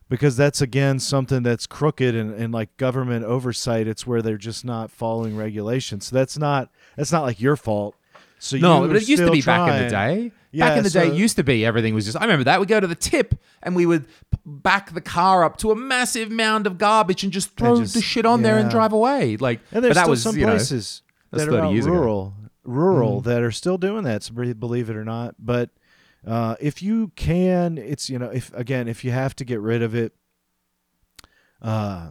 because 0.09 0.37
that's 0.37 0.61
again 0.61 0.99
something 0.99 1.43
that's 1.43 1.67
crooked 1.67 2.15
and, 2.15 2.35
and 2.35 2.53
like 2.53 2.77
government 2.77 3.25
oversight. 3.25 3.87
It's 3.87 4.07
where 4.07 4.23
they're 4.23 4.37
just 4.37 4.65
not 4.65 4.91
following 4.91 5.37
regulations. 5.37 6.07
So 6.07 6.17
that's 6.17 6.39
not 6.39 6.71
that's 6.97 7.13
not 7.13 7.23
like 7.23 7.41
your 7.41 7.57
fault. 7.57 7.95
So 8.39 8.57
No, 8.57 8.87
but 8.87 8.97
it 8.97 9.09
used 9.09 9.23
to 9.23 9.31
be 9.31 9.43
back 9.43 9.69
in 9.71 9.85
the 9.85 9.91
day. 9.91 10.33
Yeah, 10.51 10.69
back 10.69 10.79
in 10.79 10.85
the 10.85 10.91
day, 10.91 11.09
so- 11.09 11.13
it 11.13 11.19
used 11.19 11.37
to 11.37 11.45
be 11.45 11.65
everything 11.67 11.95
was 11.95 12.07
just. 12.07 12.17
I 12.17 12.23
remember 12.23 12.45
that. 12.45 12.61
We 12.61 12.67
go 12.67 12.81
to 12.81 12.87
the 12.87 12.95
tip 12.95 13.35
and 13.63 13.77
we 13.77 13.85
would 13.85 14.07
back 14.47 14.95
the 14.95 15.01
car 15.01 15.45
up 15.45 15.59
to 15.59 15.73
a 15.73 15.77
massive 15.77 16.31
mound 16.31 16.67
of 16.67 16.79
garbage 16.79 17.23
and 17.23 17.33
just 17.33 17.51
throw 17.57 17.81
just- 17.81 17.95
the 17.95 18.01
shit 18.01 18.25
on 18.25 18.43
there 18.43 18.57
and 18.57 18.71
drive 18.71 18.93
away. 18.93 19.37
Like, 19.37 19.61
And 19.73 19.77
but 19.77 19.81
there's 19.83 19.95
that 19.97 20.03
still 20.03 20.11
was 20.11 20.23
some 20.23 20.37
know, 20.37 20.47
places 20.47 21.03
that's 21.31 21.45
that 21.45 21.49
are 21.51 21.57
30 21.57 21.67
out 21.67 21.73
years 21.73 21.87
ago. 21.87 21.95
Rural, 21.95 22.35
rural 22.65 23.21
mm. 23.21 23.25
that 23.25 23.43
are 23.43 23.51
still 23.51 23.77
doing 23.77 24.05
that. 24.05 24.31
Believe 24.59 24.89
it 24.89 24.97
or 24.97 25.05
not, 25.05 25.35
but 25.39 25.71
uh, 26.27 26.57
if 26.61 26.83
you 26.83 27.13
can, 27.17 27.79
it's 27.79 28.09
you 28.11 28.19
know, 28.19 28.31
if 28.31 28.53
again, 28.55 28.89
if 28.89 29.05
you 29.05 29.11
have 29.11 29.35
to 29.37 29.45
get 29.45 29.61
rid 29.61 29.83
of 29.83 29.95
it, 29.95 30.13
uh, 31.63 32.11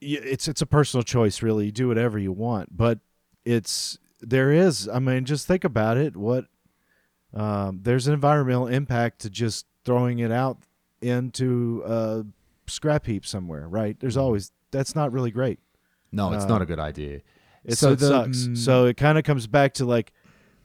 it's 0.00 0.46
it's 0.48 0.62
a 0.62 0.66
personal 0.66 1.02
choice, 1.02 1.42
really. 1.42 1.66
You 1.66 1.72
do 1.72 1.88
whatever 1.88 2.18
you 2.18 2.32
want, 2.32 2.76
but 2.76 2.98
it's 3.44 3.98
there 4.20 4.50
is. 4.52 4.88
I 4.88 4.98
mean, 4.98 5.24
just 5.24 5.46
think 5.46 5.64
about 5.64 5.96
it. 5.96 6.16
What 6.16 6.46
um, 7.34 7.80
there's 7.82 8.06
an 8.06 8.14
environmental 8.14 8.66
impact 8.66 9.20
to 9.20 9.30
just 9.30 9.66
throwing 9.84 10.18
it 10.18 10.30
out 10.32 10.58
into 11.00 11.82
a 11.86 12.24
scrap 12.66 13.06
heap 13.06 13.24
somewhere, 13.26 13.68
right? 13.68 13.98
There's 13.98 14.16
always 14.16 14.52
that's 14.70 14.94
not 14.94 15.12
really 15.12 15.30
great. 15.30 15.58
No, 16.12 16.32
it's 16.32 16.44
Uh, 16.44 16.48
not 16.48 16.62
a 16.62 16.66
good 16.66 16.78
idea. 16.78 17.20
It, 17.64 17.76
So 17.78 17.94
the- 17.94 18.06
sucks. 18.08 18.38
mm. 18.48 18.56
So 18.56 18.86
it 18.86 18.96
kind 18.96 19.18
of 19.18 19.24
comes 19.24 19.46
back 19.46 19.74
to 19.74 19.84
like 19.86 20.12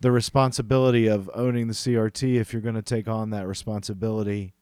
the 0.01 0.11
responsibility 0.11 1.07
of 1.07 1.29
owning 1.33 1.67
the 1.67 1.73
CRT. 1.73 2.39
If 2.39 2.53
you're 2.53 2.61
going 2.61 2.75
to 2.75 2.81
take 2.81 3.07
on 3.07 3.29
that 3.29 3.47
responsibility 3.47 4.53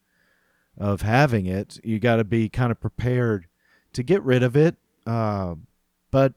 of 0.78 1.02
having 1.02 1.46
it, 1.46 1.80
you 1.84 2.00
got 2.00 2.18
to 2.18 2.24
be 2.24 2.50
kind 2.50 2.72
of 2.72 2.80
prepared 2.80 3.48
to 3.94 4.04
get 4.04 4.22
rid 4.24 4.44
of 4.44 4.56
it. 4.56 4.76
Um, 5.06 5.68
but 6.12 6.34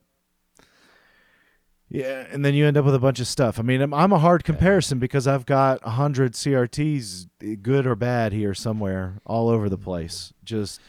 yeah, 1.89 2.27
and 2.31 2.43
then 2.43 2.55
you 2.55 2.67
end 2.67 2.79
up 2.79 2.87
with 2.87 2.95
a 2.95 2.99
bunch 2.99 3.21
of 3.21 3.27
stuff. 3.27 3.59
I 3.59 3.63
mean, 3.63 3.83
I'm, 3.83 3.93
I'm 3.93 4.13
a 4.13 4.19
hard 4.19 4.45
comparison 4.45 4.99
because 4.99 5.27
I've 5.27 5.45
got 5.45 5.81
a 5.83 5.91
hundred 5.91 6.33
CRTs, 6.33 7.29
good 7.61 7.87
or 7.87 7.95
bad, 7.95 8.33
here 8.33 8.55
somewhere, 8.55 9.21
all 9.27 9.51
over 9.51 9.69
the 9.69 9.77
place. 9.77 10.33
Just 10.43 10.81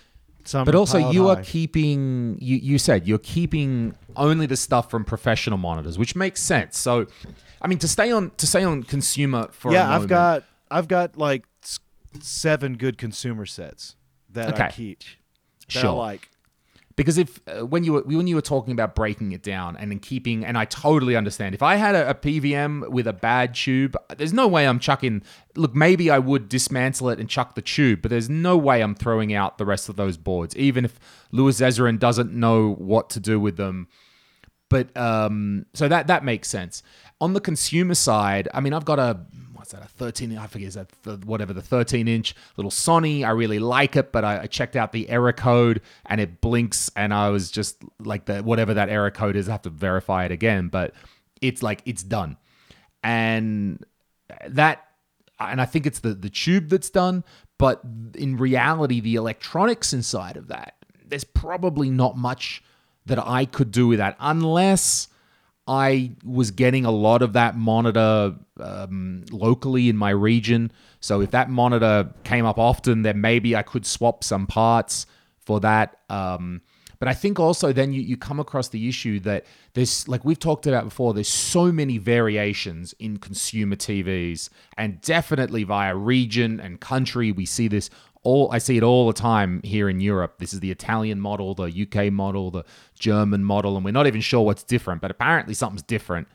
some. 0.45 0.64
But 0.64 0.76
also, 0.76 1.11
you 1.11 1.28
are 1.28 1.41
keeping. 1.41 2.38
You, 2.39 2.55
you 2.55 2.78
said 2.78 3.05
you're 3.05 3.18
keeping 3.18 3.95
only 4.16 4.45
the 4.45 4.55
stuff 4.55 4.89
from 4.89 5.03
professional 5.03 5.57
monitors, 5.57 5.97
which 5.97 6.16
makes 6.16 6.41
sense. 6.41 6.78
So, 6.78 7.07
I 7.64 7.68
mean, 7.68 7.80
to 7.80 7.88
stay 7.88 8.11
on 8.11 8.32
to 8.38 8.45
stay 8.47 8.64
on 8.64 8.84
consumer 8.84 9.47
for 9.51 9.70
a 9.72 9.74
yeah, 9.74 9.95
I've 9.95 10.07
got 10.07 10.43
I've 10.70 10.88
got 10.88 11.18
like 11.18 11.45
s- 11.64 11.80
seven 12.20 12.76
good 12.78 12.97
consumer 12.97 13.45
sets 13.45 13.95
that 14.32 14.59
I 14.59 14.70
keep. 14.72 14.99
That 14.99 15.05
Sure. 15.70 15.91
I 15.91 15.93
like. 15.93 16.30
because 16.97 17.18
if 17.18 17.39
uh, 17.47 17.66
when 17.66 17.84
you 17.84 17.93
were 17.93 18.01
when 18.01 18.28
you 18.28 18.36
were 18.36 18.41
talking 18.41 18.74
about 18.74 18.95
breaking 18.95 19.32
it 19.32 19.41
down 19.41 19.78
and 19.78 19.89
then 19.89 19.99
keeping 19.99 20.43
and 20.45 20.57
I 20.57 20.66
totally 20.66 21.16
understand 21.16 21.55
if 21.55 21.64
I 21.64 21.76
had 21.76 21.95
a, 21.95 22.09
a 22.09 22.14
PVM 22.14 22.89
with 22.89 23.07
a 23.07 23.14
bad 23.14 23.55
tube 23.55 23.95
there's 24.18 24.34
no 24.34 24.45
way 24.47 24.68
I'm 24.68 24.78
chucking 24.80 25.24
look 25.55 25.74
maybe 25.74 26.11
I 26.11 26.20
would 26.20 26.49
dismantle 26.49 27.09
it 27.09 27.20
and 27.20 27.30
chuck 27.30 27.55
the 27.55 27.61
tube 27.61 28.01
but 28.01 28.09
there's 28.11 28.30
no 28.30 28.57
way 28.57 28.82
I'm 28.84 28.93
throwing 28.93 29.34
out 29.34 29.57
the 29.57 29.66
rest 29.66 29.88
of 29.89 29.95
those 29.95 30.18
boards 30.18 30.55
even 30.57 30.84
if 30.86 30.99
Louis 31.32 31.57
Zezerin 31.59 31.97
doesn't 31.97 32.34
know 32.34 32.74
what 32.74 33.09
to 33.11 33.20
do 33.22 33.39
with 33.39 33.55
them 33.57 33.88
but 34.70 34.95
um 34.97 35.66
so 35.74 35.88
that 35.88 36.07
that 36.07 36.24
makes 36.24 36.47
sense 36.49 36.84
on 37.24 37.34
the 37.34 37.41
consumer 37.41 37.95
side 37.95 38.47
I 38.53 38.59
mean 38.59 38.74
I've 38.74 38.86
got 38.86 38.99
a 38.99 39.19
what's 39.53 39.71
that 39.71 39.84
a 39.84 39.88
13 39.88 40.38
I 40.38 40.47
forget 40.47 40.67
is 40.67 40.74
that 40.76 41.26
whatever 41.26 41.53
the 41.53 41.61
13 41.61 42.07
inch 42.07 42.36
little 42.57 42.71
Sony. 42.71 43.26
I 43.26 43.32
really 43.32 43.59
like 43.59 43.95
it 43.95 44.11
but 44.11 44.24
I, 44.26 44.41
I 44.41 44.47
checked 44.47 44.76
out 44.76 44.91
the 44.91 45.09
error 45.09 45.34
code 45.34 45.82
and 46.05 46.19
it 46.19 46.41
blinks 46.41 46.91
and 46.95 47.13
I 47.13 47.30
was 47.30 47.49
just 47.49 47.78
like 47.99 48.26
the 48.26 48.41
whatever 48.41 48.74
that 48.74 48.89
error 48.89 49.11
code 49.11 49.36
is 49.36 49.47
I 49.47 49.53
have 49.53 49.61
to 49.63 49.69
verify 49.69 50.26
it 50.26 50.32
again 50.32 50.67
but 50.67 50.93
it's 51.43 51.61
like 51.61 51.82
it's 51.86 52.03
done. 52.03 52.38
And 53.03 53.86
that 54.47 54.86
and 55.39 55.61
I 55.61 55.65
think 55.65 55.86
it's 55.86 55.99
the 55.99 56.13
the 56.13 56.30
tube 56.30 56.69
that's 56.69 56.89
done, 56.89 57.24
but 57.57 57.82
in 58.15 58.38
reality, 58.38 58.99
the 58.99 59.15
electronics 59.15 59.93
inside 59.93 60.38
of 60.38 60.47
that, 60.47 60.76
there's 61.05 61.26
probably 61.26 61.89
not 61.89 62.17
much 62.17 62.63
that 63.05 63.19
I 63.19 63.45
could 63.45 63.71
do 63.71 63.88
with 63.88 63.99
that 63.99 64.15
unless 64.19 65.09
I 65.68 66.11
was 66.26 66.51
getting 66.51 66.86
a 66.86 66.91
lot 66.91 67.22
of 67.22 67.34
that 67.34 67.55
monitor 67.55 68.36
um, 68.59 69.24
locally 69.32 69.89
in 69.89 69.97
my 69.97 70.09
region. 70.09 70.72
So 70.99 71.22
if 71.22 71.32
that 71.32 71.49
monitor 71.49 72.09
came 72.24 72.45
up 72.45 72.57
often, 72.57 73.03
then 73.03 73.22
maybe 73.22 73.55
I 73.55 73.61
could 73.61 73.86
swap 73.86 74.24
some 74.24 74.45
parts 74.45 75.05
for 75.39 75.59
that. 75.61 75.99
Um, 76.09 76.61
but 76.99 77.07
I 77.07 77.14
think 77.14 77.39
also 77.39 77.74
then 77.74 77.91
you, 77.91 78.01
you 78.01 78.16
come 78.16 78.39
across 78.39 78.70
the 78.70 78.88
issue 78.88 79.20
that 79.22 79.45
there's, 79.74 80.07
like 80.07 80.24
we've 80.24 80.39
talked 80.39 80.68
about 80.68 80.86
before, 80.86 81.14
there's 81.14 81.28
so 81.28 81.72
many 81.72 81.97
variations 81.97 82.93
in 82.99 83.18
consumer 83.18 83.76
TVs 83.76 84.49
and 84.78 85.01
definitely 85.01 85.64
via 85.64 85.95
region 85.95 86.59
and 86.59 86.80
country. 86.80 87.32
We 87.32 87.45
see 87.45 87.68
this 87.68 87.89
all, 88.24 88.51
I 88.51 88.57
see 88.57 88.78
it 88.78 88.84
all 88.84 89.07
the 89.07 89.13
time 89.13 89.61
here 89.63 89.89
in 89.89 89.99
Europe. 89.99 90.39
This 90.39 90.53
is 90.53 90.59
the 90.59 90.71
Italian 90.71 91.19
model, 91.19 91.55
the 91.55 91.65
UK 91.65 92.11
model, 92.11 92.51
the 92.51 92.63
German 92.97 93.43
model, 93.43 93.76
and 93.76 93.86
we're 93.86 93.91
not 93.91 94.07
even 94.07 94.21
sure 94.21 94.41
what's 94.41 94.63
different, 94.63 95.01
but 95.01 95.11
apparently 95.11 95.53
something's 95.53 95.84
different. 95.84 96.28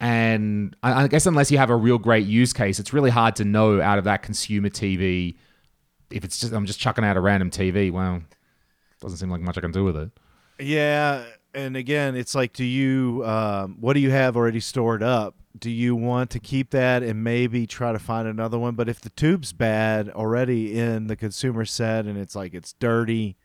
And 0.00 0.76
I, 0.82 1.04
I 1.04 1.08
guess 1.08 1.26
unless 1.26 1.50
you 1.50 1.58
have 1.58 1.70
a 1.70 1.76
real 1.76 1.98
great 1.98 2.26
use 2.26 2.52
case, 2.52 2.80
it's 2.80 2.92
really 2.92 3.10
hard 3.10 3.36
to 3.36 3.44
know 3.44 3.80
out 3.80 3.98
of 3.98 4.04
that 4.04 4.22
consumer 4.22 4.68
TV 4.68 5.36
if 6.12 6.24
it's 6.24 6.38
just 6.38 6.52
I'm 6.52 6.66
just 6.66 6.78
chucking 6.78 7.04
out 7.04 7.16
a 7.16 7.20
random 7.20 7.50
TV. 7.50 7.90
Well, 7.90 8.22
doesn't 9.00 9.18
seem 9.18 9.30
like 9.30 9.40
much 9.40 9.58
I 9.58 9.60
can 9.60 9.72
do 9.72 9.84
with 9.84 9.96
it. 9.96 10.10
Yeah, 10.58 11.24
and 11.54 11.76
again, 11.76 12.14
it's 12.14 12.34
like, 12.34 12.52
do 12.52 12.64
you 12.64 13.24
um, 13.24 13.76
what 13.80 13.94
do 13.94 14.00
you 14.00 14.10
have 14.10 14.36
already 14.36 14.60
stored 14.60 15.02
up? 15.02 15.36
Do 15.58 15.70
you 15.70 15.94
want 15.94 16.30
to 16.30 16.40
keep 16.40 16.70
that 16.70 17.02
and 17.02 17.22
maybe 17.22 17.66
try 17.66 17.92
to 17.92 17.98
find 17.98 18.26
another 18.26 18.58
one? 18.58 18.74
But 18.74 18.88
if 18.88 19.00
the 19.00 19.10
tube's 19.10 19.52
bad 19.52 20.08
already 20.08 20.78
in 20.78 21.06
the 21.06 21.16
consumer 21.16 21.64
set 21.64 22.06
and 22.06 22.18
it's 22.18 22.34
like 22.34 22.54
it's 22.54 22.72
dirty, 22.74 23.36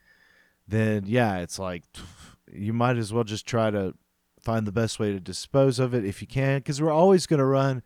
then 0.66 1.04
yeah, 1.06 1.38
it's 1.38 1.58
like 1.58 1.84
you 2.52 2.72
might 2.72 2.96
as 2.96 3.12
well 3.12 3.24
just 3.24 3.46
try 3.46 3.70
to 3.70 3.94
find 4.40 4.66
the 4.66 4.72
best 4.72 4.98
way 4.98 5.12
to 5.12 5.20
dispose 5.20 5.78
of 5.78 5.94
it 5.94 6.04
if 6.04 6.20
you 6.20 6.26
can, 6.26 6.58
because 6.58 6.80
we're 6.80 6.90
always 6.90 7.26
going 7.26 7.38
to 7.38 7.44
run 7.44 7.82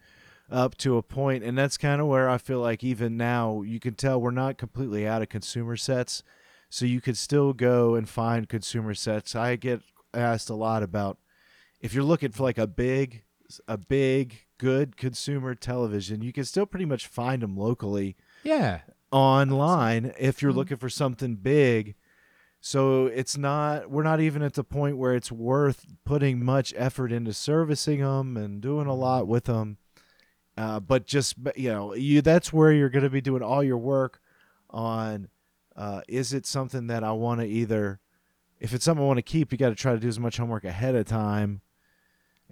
up 0.51 0.77
to 0.77 0.97
a 0.97 1.03
point, 1.03 1.43
and 1.43 1.57
that's 1.57 1.79
kind 1.79 2.01
of 2.01 2.07
where 2.07 2.29
I 2.29 2.39
feel 2.39 2.61
like 2.61 2.85
even 2.85 3.17
now 3.17 3.63
you 3.63 3.81
can 3.81 3.95
tell 3.95 4.21
we're 4.21 4.31
not 4.31 4.59
completely 4.59 5.07
out 5.07 5.23
of 5.23 5.29
consumer 5.29 5.77
sets 5.77 6.23
so 6.69 6.85
you 6.85 7.01
could 7.01 7.17
still 7.17 7.53
go 7.53 7.95
and 7.95 8.09
find 8.09 8.49
consumer 8.49 8.95
sets. 8.95 9.35
I 9.35 9.57
get 9.57 9.83
asked 10.15 10.51
a 10.51 10.55
lot 10.55 10.83
about 10.83 11.19
if 11.81 11.95
you're 11.95 12.05
looking 12.05 12.31
for 12.31 12.43
like 12.43 12.59
a 12.59 12.67
big, 12.67 13.25
a 13.69 13.77
big, 13.77 14.47
good 14.59 14.97
consumer 14.97 15.55
television, 15.55 16.23
you 16.23 16.33
can 16.33 16.45
still 16.45 16.67
pretty 16.67 16.85
much 16.87 17.07
find 17.07 17.43
them 17.43 17.57
locally 17.57 18.17
Yeah. 18.45 18.81
online 19.11 20.07
if 20.19 20.37
Mm-hmm. 20.37 20.47
you're 20.47 20.53
looking 20.53 20.77
for 20.77 20.89
something 20.89 21.37
big. 21.37 21.95
So 22.61 23.07
it's 23.07 23.37
not 23.37 23.91
we're 23.91 24.05
not 24.05 24.21
even 24.21 24.41
at 24.43 24.55
the 24.55 24.63
point 24.65 24.97
where 24.97 25.15
it's 25.15 25.33
worth 25.33 25.85
putting 26.05 26.45
much 26.45 26.73
effort 26.77 27.11
into 27.11 27.33
servicing 27.33 28.01
them 28.01 28.37
and 28.37 28.61
doing 28.61 28.87
a 28.87 28.95
lot 28.95 29.27
with 29.27 29.45
them. 29.45 29.79
Uh, 30.57 30.79
but 30.79 31.05
just 31.07 31.35
you 31.57 31.71
know, 31.71 31.95
you 31.95 32.23
that's 32.23 32.53
where 32.53 32.73
you're 32.73 32.89
going 32.91 33.03
to 33.03 33.11
be 33.11 33.21
doing 33.21 33.43
all 33.43 33.65
your 33.65 33.79
work 33.79 34.21
on. 34.71 35.29
Uh, 35.75 36.03
is 36.07 36.33
it 36.35 36.45
something 36.47 36.87
that 36.89 37.03
I 37.03 37.13
want 37.13 37.41
to 37.41 37.47
either, 37.47 37.99
if 38.61 38.75
it's 38.75 38.85
something 38.85 39.03
I 39.03 39.07
want 39.09 39.17
to 39.17 39.23
keep, 39.23 39.51
you 39.51 39.57
got 39.59 39.71
to 39.71 39.75
try 39.75 39.95
to 39.95 39.99
do 39.99 40.07
as 40.07 40.21
much 40.21 40.37
homework 40.37 40.65
ahead 40.65 40.95
of 40.95 41.07
time, 41.07 41.63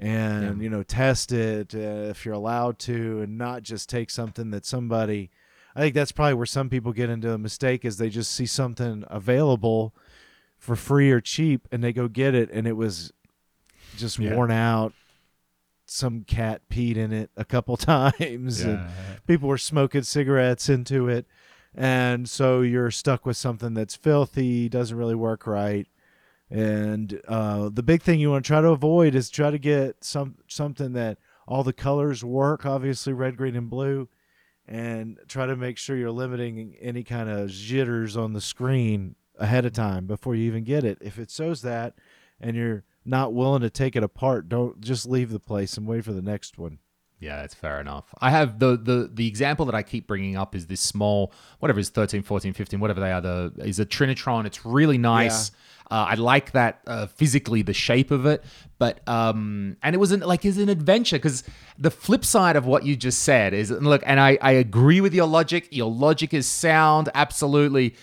and 0.01 0.57
Yeah. 0.59 0.63
you 0.65 0.71
know 0.71 0.83
test 0.83 1.31
it 1.31 1.75
uh, 1.75 2.11
if 2.11 2.25
you're 2.25 2.35
allowed 2.35 2.79
to, 2.81 3.21
and 3.21 3.39
not 3.39 3.63
just 3.63 3.89
take 3.89 4.11
something 4.11 4.51
that 4.51 4.65
somebody. 4.67 5.31
I 5.77 5.81
think 5.81 5.95
that's 5.95 6.11
probably 6.11 6.35
where 6.35 6.47
some 6.47 6.69
people 6.69 6.93
get 6.93 7.11
into 7.11 7.33
a 7.33 7.39
mistake 7.39 7.85
is 7.85 7.97
they 7.99 8.09
just 8.09 8.33
see 8.33 8.47
something 8.47 9.05
available 9.09 9.95
for 10.59 10.75
free 10.75 11.13
or 11.13 11.21
cheap 11.21 11.69
and 11.71 11.83
they 11.85 11.93
go 11.93 12.09
get 12.09 12.35
it 12.35 12.51
and 12.51 12.67
it 12.67 12.73
was 12.73 13.13
just 13.97 14.19
Yeah. 14.19 14.35
worn 14.35 14.51
out. 14.51 14.93
Some 15.87 16.25
cat 16.25 16.63
peed 16.71 16.97
in 16.97 17.13
it 17.13 17.31
a 17.37 17.45
couple 17.45 17.77
times 17.77 18.61
and 18.63 18.81
people 19.29 19.49
were 19.49 19.59
smoking 19.59 20.03
cigarettes 20.03 20.69
into 20.69 21.09
it. 21.09 21.27
And 21.75 22.29
so 22.29 22.63
you're 22.63 22.91
stuck 22.91 23.25
with 23.25 23.37
something 23.37 23.73
that's 23.75 23.95
filthy, 23.95 24.69
doesn't 24.69 24.97
really 24.97 25.15
work 25.15 25.47
right. 25.47 25.87
And 26.51 27.21
uh, 27.29 27.69
the 27.69 27.83
big 27.83 28.03
thing 28.03 28.19
you 28.19 28.31
want 28.31 28.45
to 28.45 28.49
try 28.49 28.61
to 28.61 28.69
avoid 28.69 29.15
is 29.15 29.31
try 29.31 29.51
to 29.51 29.59
get 29.59 30.03
some 30.05 30.37
something 30.49 30.95
that 30.95 31.19
all 31.47 31.63
the 31.63 31.73
colors 31.73 32.25
work, 32.25 32.67
obviously 32.67 33.13
red, 33.13 33.37
green, 33.37 33.55
and 33.55 33.71
blue, 33.71 34.09
and 34.67 35.19
try 35.29 35.47
to 35.47 35.57
make 35.57 35.79
sure 35.79 35.97
you're 35.97 36.11
limiting 36.11 36.77
any 36.81 37.05
kind 37.05 37.29
of 37.29 37.51
jitters 37.51 38.17
on 38.17 38.33
the 38.33 38.41
screen 38.41 39.15
ahead 39.39 39.65
of 39.65 39.73
time 39.73 40.07
before 40.07 40.35
you 40.35 40.45
even 40.45 40.65
get 40.65 40.85
it. 40.85 40.99
If 41.01 41.19
it 41.19 41.31
shows 41.31 41.63
that 41.63 41.95
and 42.41 42.57
you're 42.57 42.85
not 43.05 43.33
willing 43.33 43.63
to 43.63 43.71
take 43.71 43.97
it 43.97 44.03
apart, 44.03 44.49
don't 44.49 44.81
just 44.81 45.07
leave 45.07 45.31
the 45.31 45.41
place 45.41 45.77
and 45.77 45.87
wait 45.87 46.05
for 46.05 46.13
the 46.13 46.23
next 46.23 46.59
one. 46.59 46.79
Yeah, 47.21 47.43
that's 47.43 47.55
fair 47.55 47.81
enough. 47.83 48.07
I 48.19 48.31
have 48.31 48.59
the 48.59 48.79
the 48.79 49.11
the 49.13 49.29
example 49.29 49.67
that 49.67 49.75
I 49.75 49.83
keep 49.83 50.07
bringing 50.07 50.37
up 50.37 50.55
is 50.55 50.67
this 50.67 50.81
small 50.81 51.33
whatever 51.59 51.79
is 51.79 51.91
13, 51.91 52.23
14, 52.23 52.55
15, 52.55 52.81
whatever 52.81 53.01
they 53.01 53.13
are 53.13 53.21
the 53.21 53.53
is 53.59 53.79
a 53.79 53.85
Trinitron. 53.85 54.47
It's 54.47 54.65
really 54.65 54.97
nice. 54.97 55.51
Uh, 55.91 56.07
I 56.11 56.15
like 56.15 56.53
that 56.53 56.81
uh, 56.87 57.09
physically 57.09 57.63
the 57.63 57.75
shape 57.75 58.11
of 58.11 58.25
it, 58.25 58.43
but 58.79 59.07
um 59.07 59.77
and 59.83 59.95
it 59.95 59.99
was 59.99 60.13
an, 60.13 60.21
like 60.21 60.47
is 60.47 60.57
an 60.57 60.71
adventure 60.71 61.17
because 61.17 61.45
the 61.79 61.91
flip 61.91 62.25
side 62.25 62.57
of 62.57 62.65
what 62.65 62.87
you 62.87 62.97
just 62.97 63.23
said 63.23 63.53
is 63.53 63.71
look 63.71 64.03
and 64.07 64.19
I 64.19 64.39
I 64.41 64.53
agree 64.53 65.03
with 65.03 65.13
your 65.13 65.27
logic. 65.27 65.69
Your 65.71 65.91
logic 65.91 66.33
is 66.33 66.47
sound 66.47 67.11
absolutely. 67.15 67.97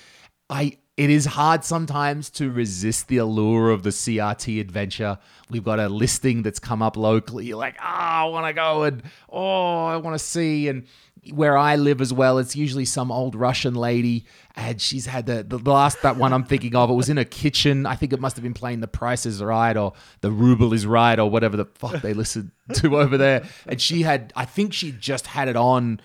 I 0.48 0.78
it 0.98 1.10
is 1.12 1.26
hard 1.26 1.64
sometimes 1.64 2.30
to 2.32 2.52
resist 2.52 3.08
the 3.08 3.18
allure 3.18 3.70
of 3.70 3.84
the 3.84 3.92
CRT 3.92 4.60
adventure. 4.60 5.20
We've 5.50 5.64
got 5.64 5.80
a 5.80 5.88
listing 5.90 6.42
that's 6.42 6.60
come 6.60 6.82
up 6.82 6.98
locally. 6.98 7.46
You're 7.46 7.58
like, 7.58 7.76
ah, 7.80 8.24
I 8.24 8.26
want 8.26 8.48
to 8.48 8.54
go 8.54 8.84
and 8.84 9.04
oh, 9.30 9.86
I 9.86 9.98
want 9.98 10.16
to 10.16 10.20
see. 10.24 10.68
And 10.68 10.88
where 11.32 11.58
I 11.58 11.76
live 11.76 12.02
as 12.02 12.12
well, 12.14 12.38
it's 12.40 12.56
usually 12.56 12.86
some 12.86 13.12
old 13.12 13.36
Russian 13.36 13.76
lady, 13.76 14.26
and 14.56 14.82
she's 14.82 15.06
had 15.06 15.26
the 15.28 15.44
the 15.44 15.60
last 15.60 16.02
that 16.02 16.18
one 16.18 16.34
I'm 16.34 16.46
thinking 16.46 16.76
of. 16.76 16.90
It 16.90 16.94
was 16.96 17.10
in 17.10 17.18
a 17.18 17.26
kitchen. 17.26 17.86
I 17.86 17.96
think 17.96 18.12
it 18.14 18.20
must 18.20 18.36
have 18.36 18.44
been 18.44 18.54
playing 18.54 18.80
The 18.80 18.88
Price 18.88 19.26
is 19.26 19.44
Right 19.44 19.76
or 19.78 19.94
The 20.22 20.32
Ruble 20.32 20.74
is 20.74 20.86
Right 20.88 21.20
or 21.20 21.30
whatever 21.30 21.58
the 21.58 21.66
fuck 21.66 22.02
they 22.02 22.14
listen 22.14 22.52
to 22.74 22.98
over 22.98 23.18
there. 23.18 23.44
And 23.68 23.80
she 23.80 24.02
had, 24.02 24.34
I 24.36 24.46
think 24.46 24.74
she 24.74 24.94
just 24.94 25.28
had 25.28 25.48
it 25.48 25.56
on 25.58 26.00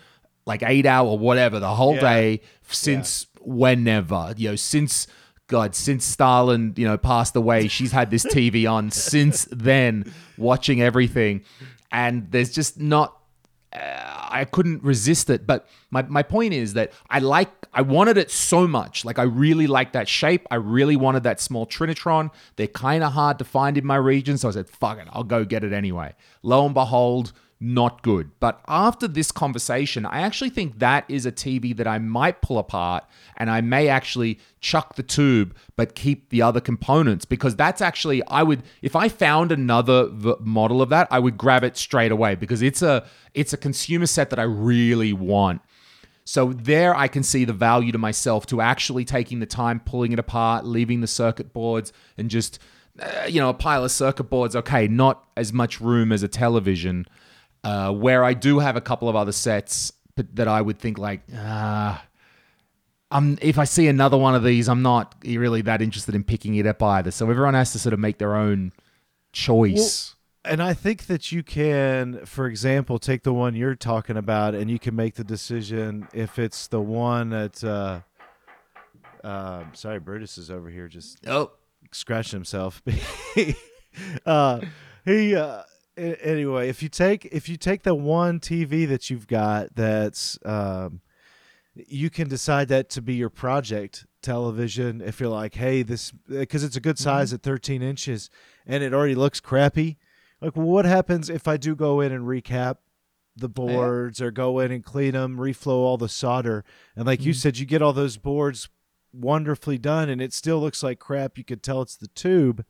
like 0.44 0.62
eight 0.64 0.86
hour 0.86 1.06
or 1.08 1.18
whatever 1.18 1.60
the 1.60 1.72
whole 1.74 1.94
Yeah. 1.94 2.00
day 2.00 2.40
since 2.68 3.26
whenever 3.44 4.34
you 4.36 4.50
know 4.50 4.56
since. 4.56 5.06
God, 5.48 5.74
since 5.74 6.06
Stalin, 6.06 6.72
you 6.78 6.86
know, 6.86 6.96
passed 6.96 7.36
away, 7.36 7.68
she's 7.68 7.92
had 7.92 8.10
this 8.10 8.24
TV 8.24 8.70
on 8.70 8.90
since 8.90 9.46
then, 9.50 10.10
watching 10.38 10.80
everything, 10.80 11.44
and 11.90 12.30
there's 12.30 12.52
just 12.52 12.80
not 12.80 13.22
uh, 13.72 14.28
I 14.30 14.44
couldn't 14.44 14.82
resist 14.82 15.30
it. 15.30 15.46
But 15.46 15.66
my, 15.90 16.02
my 16.02 16.22
point 16.22 16.52
is 16.54 16.74
that 16.74 16.92
I 17.08 17.20
like 17.20 17.50
I 17.72 17.82
wanted 17.82 18.18
it 18.18 18.30
so 18.30 18.66
much. 18.66 19.04
Like 19.04 19.18
I 19.18 19.22
really 19.22 19.66
like 19.66 19.92
that 19.92 20.08
shape. 20.08 20.46
I 20.50 20.56
really 20.56 20.96
wanted 20.96 21.22
that 21.22 21.40
small 21.40 21.66
Trinitron. 21.66 22.30
They're 22.56 22.66
kind 22.66 23.02
of 23.02 23.12
hard 23.12 23.38
to 23.38 23.44
find 23.44 23.78
in 23.78 23.86
my 23.86 23.96
region, 23.96 24.38
so 24.38 24.48
I 24.48 24.52
said, 24.52 24.68
"Fuck 24.68 24.98
it, 24.98 25.08
I'll 25.12 25.24
go 25.24 25.44
get 25.44 25.64
it 25.64 25.72
anyway." 25.72 26.14
Lo 26.42 26.64
and 26.64 26.74
behold, 26.74 27.32
not 27.62 28.02
good. 28.02 28.30
But 28.40 28.60
after 28.66 29.06
this 29.06 29.30
conversation, 29.30 30.04
I 30.04 30.22
actually 30.22 30.50
think 30.50 30.80
that 30.80 31.04
is 31.08 31.24
a 31.24 31.32
TV 31.32 31.76
that 31.76 31.86
I 31.86 31.98
might 31.98 32.42
pull 32.42 32.58
apart 32.58 33.04
and 33.36 33.48
I 33.48 33.60
may 33.60 33.88
actually 33.88 34.40
chuck 34.60 34.96
the 34.96 35.02
tube 35.02 35.54
but 35.76 35.94
keep 35.94 36.30
the 36.30 36.42
other 36.42 36.60
components 36.60 37.24
because 37.24 37.54
that's 37.54 37.80
actually 37.80 38.22
I 38.26 38.42
would 38.42 38.62
if 38.82 38.96
I 38.96 39.08
found 39.08 39.52
another 39.52 40.08
v- 40.08 40.34
model 40.40 40.82
of 40.82 40.88
that, 40.88 41.06
I 41.10 41.20
would 41.20 41.38
grab 41.38 41.62
it 41.62 41.76
straight 41.76 42.12
away 42.12 42.34
because 42.34 42.62
it's 42.62 42.82
a 42.82 43.06
it's 43.32 43.52
a 43.52 43.56
consumer 43.56 44.06
set 44.06 44.30
that 44.30 44.38
I 44.38 44.44
really 44.44 45.12
want. 45.12 45.62
So 46.24 46.52
there 46.52 46.94
I 46.94 47.08
can 47.08 47.22
see 47.22 47.44
the 47.44 47.52
value 47.52 47.92
to 47.92 47.98
myself 47.98 48.46
to 48.46 48.60
actually 48.60 49.04
taking 49.04 49.40
the 49.40 49.46
time, 49.46 49.80
pulling 49.80 50.12
it 50.12 50.18
apart, 50.18 50.64
leaving 50.64 51.00
the 51.00 51.06
circuit 51.06 51.52
boards 51.52 51.92
and 52.18 52.28
just 52.28 52.58
uh, 53.00 53.24
you 53.26 53.40
know, 53.40 53.48
a 53.48 53.54
pile 53.54 53.84
of 53.84 53.90
circuit 53.90 54.24
boards, 54.24 54.54
okay, 54.54 54.86
not 54.86 55.26
as 55.36 55.52
much 55.52 55.80
room 55.80 56.12
as 56.12 56.22
a 56.22 56.28
television. 56.28 57.06
Uh, 57.64 57.92
where 57.92 58.24
I 58.24 58.34
do 58.34 58.58
have 58.58 58.74
a 58.74 58.80
couple 58.80 59.08
of 59.08 59.14
other 59.14 59.30
sets 59.30 59.92
but 60.16 60.34
that 60.36 60.48
I 60.48 60.60
would 60.60 60.78
think 60.78 60.98
like, 60.98 61.22
ah, 61.34 62.04
I'm 63.10 63.38
if 63.40 63.58
I 63.58 63.64
see 63.64 63.88
another 63.88 64.16
one 64.16 64.34
of 64.34 64.44
these, 64.44 64.68
I'm 64.68 64.82
not 64.82 65.14
really 65.24 65.62
that 65.62 65.82
interested 65.82 66.14
in 66.14 66.24
picking 66.24 66.54
it 66.56 66.66
up 66.66 66.82
either. 66.82 67.10
So 67.10 67.28
everyone 67.30 67.54
has 67.54 67.72
to 67.72 67.78
sort 67.78 67.92
of 67.92 67.98
make 67.98 68.18
their 68.18 68.36
own 68.36 68.72
choice. 69.32 70.14
And 70.44 70.60
I 70.60 70.74
think 70.74 71.06
that 71.06 71.30
you 71.30 71.44
can, 71.44 72.26
for 72.26 72.46
example, 72.46 72.98
take 72.98 73.22
the 73.22 73.32
one 73.32 73.54
you're 73.54 73.76
talking 73.76 74.16
about, 74.16 74.56
and 74.56 74.68
you 74.68 74.78
can 74.78 74.96
make 74.96 75.14
the 75.14 75.22
decision 75.24 76.08
if 76.12 76.38
it's 76.38 76.66
the 76.66 76.80
one 76.80 77.30
that. 77.30 77.62
Uh, 77.62 78.00
uh, 79.22 79.62
sorry, 79.72 80.00
Brutus 80.00 80.36
is 80.36 80.50
over 80.50 80.68
here 80.68 80.88
just 80.88 81.18
oh, 81.28 81.52
scratching 81.92 82.38
himself. 82.38 82.82
uh, 84.26 84.60
he 85.04 85.36
uh, 85.36 85.62
anyway. 85.96 86.68
If 86.68 86.82
you 86.82 86.88
take 86.88 87.26
if 87.26 87.48
you 87.48 87.56
take 87.56 87.82
the 87.82 87.94
one 87.94 88.40
TV 88.40 88.88
that 88.88 89.10
you've 89.10 89.26
got, 89.26 89.74
that's 89.74 90.38
um, 90.44 91.00
you 91.74 92.10
can 92.10 92.28
decide 92.28 92.68
that 92.68 92.90
to 92.90 93.02
be 93.02 93.14
your 93.14 93.30
project 93.30 94.06
television. 94.22 95.00
If 95.00 95.20
you're 95.20 95.28
like, 95.28 95.54
hey, 95.54 95.82
this 95.82 96.12
because 96.28 96.64
it's 96.64 96.76
a 96.76 96.80
good 96.80 96.98
size 96.98 97.32
at 97.32 97.42
13 97.42 97.82
inches 97.82 98.30
and 98.66 98.82
it 98.82 98.92
already 98.94 99.14
looks 99.14 99.40
crappy. 99.40 99.98
Like, 100.40 100.56
well, 100.56 100.66
what 100.66 100.84
happens 100.84 101.30
if 101.30 101.46
I 101.46 101.56
do 101.56 101.74
go 101.74 102.00
in 102.00 102.12
and 102.12 102.26
recap 102.26 102.78
the 103.36 103.48
boards 103.48 104.20
or 104.20 104.30
go 104.30 104.58
in 104.58 104.70
and 104.72 104.84
clean 104.84 105.12
them, 105.12 105.36
reflow 105.36 105.76
all 105.76 105.96
the 105.96 106.08
solder, 106.08 106.64
and 106.96 107.06
like 107.06 107.24
you 107.24 107.32
said, 107.32 107.58
you 107.58 107.64
get 107.64 107.80
all 107.80 107.92
those 107.92 108.16
boards 108.16 108.68
wonderfully 109.12 109.78
done, 109.78 110.08
and 110.08 110.20
it 110.20 110.32
still 110.32 110.60
looks 110.60 110.82
like 110.82 110.98
crap. 110.98 111.38
You 111.38 111.44
could 111.44 111.62
tell 111.62 111.82
it's 111.82 111.96
the 111.96 112.08
tube. 112.08 112.64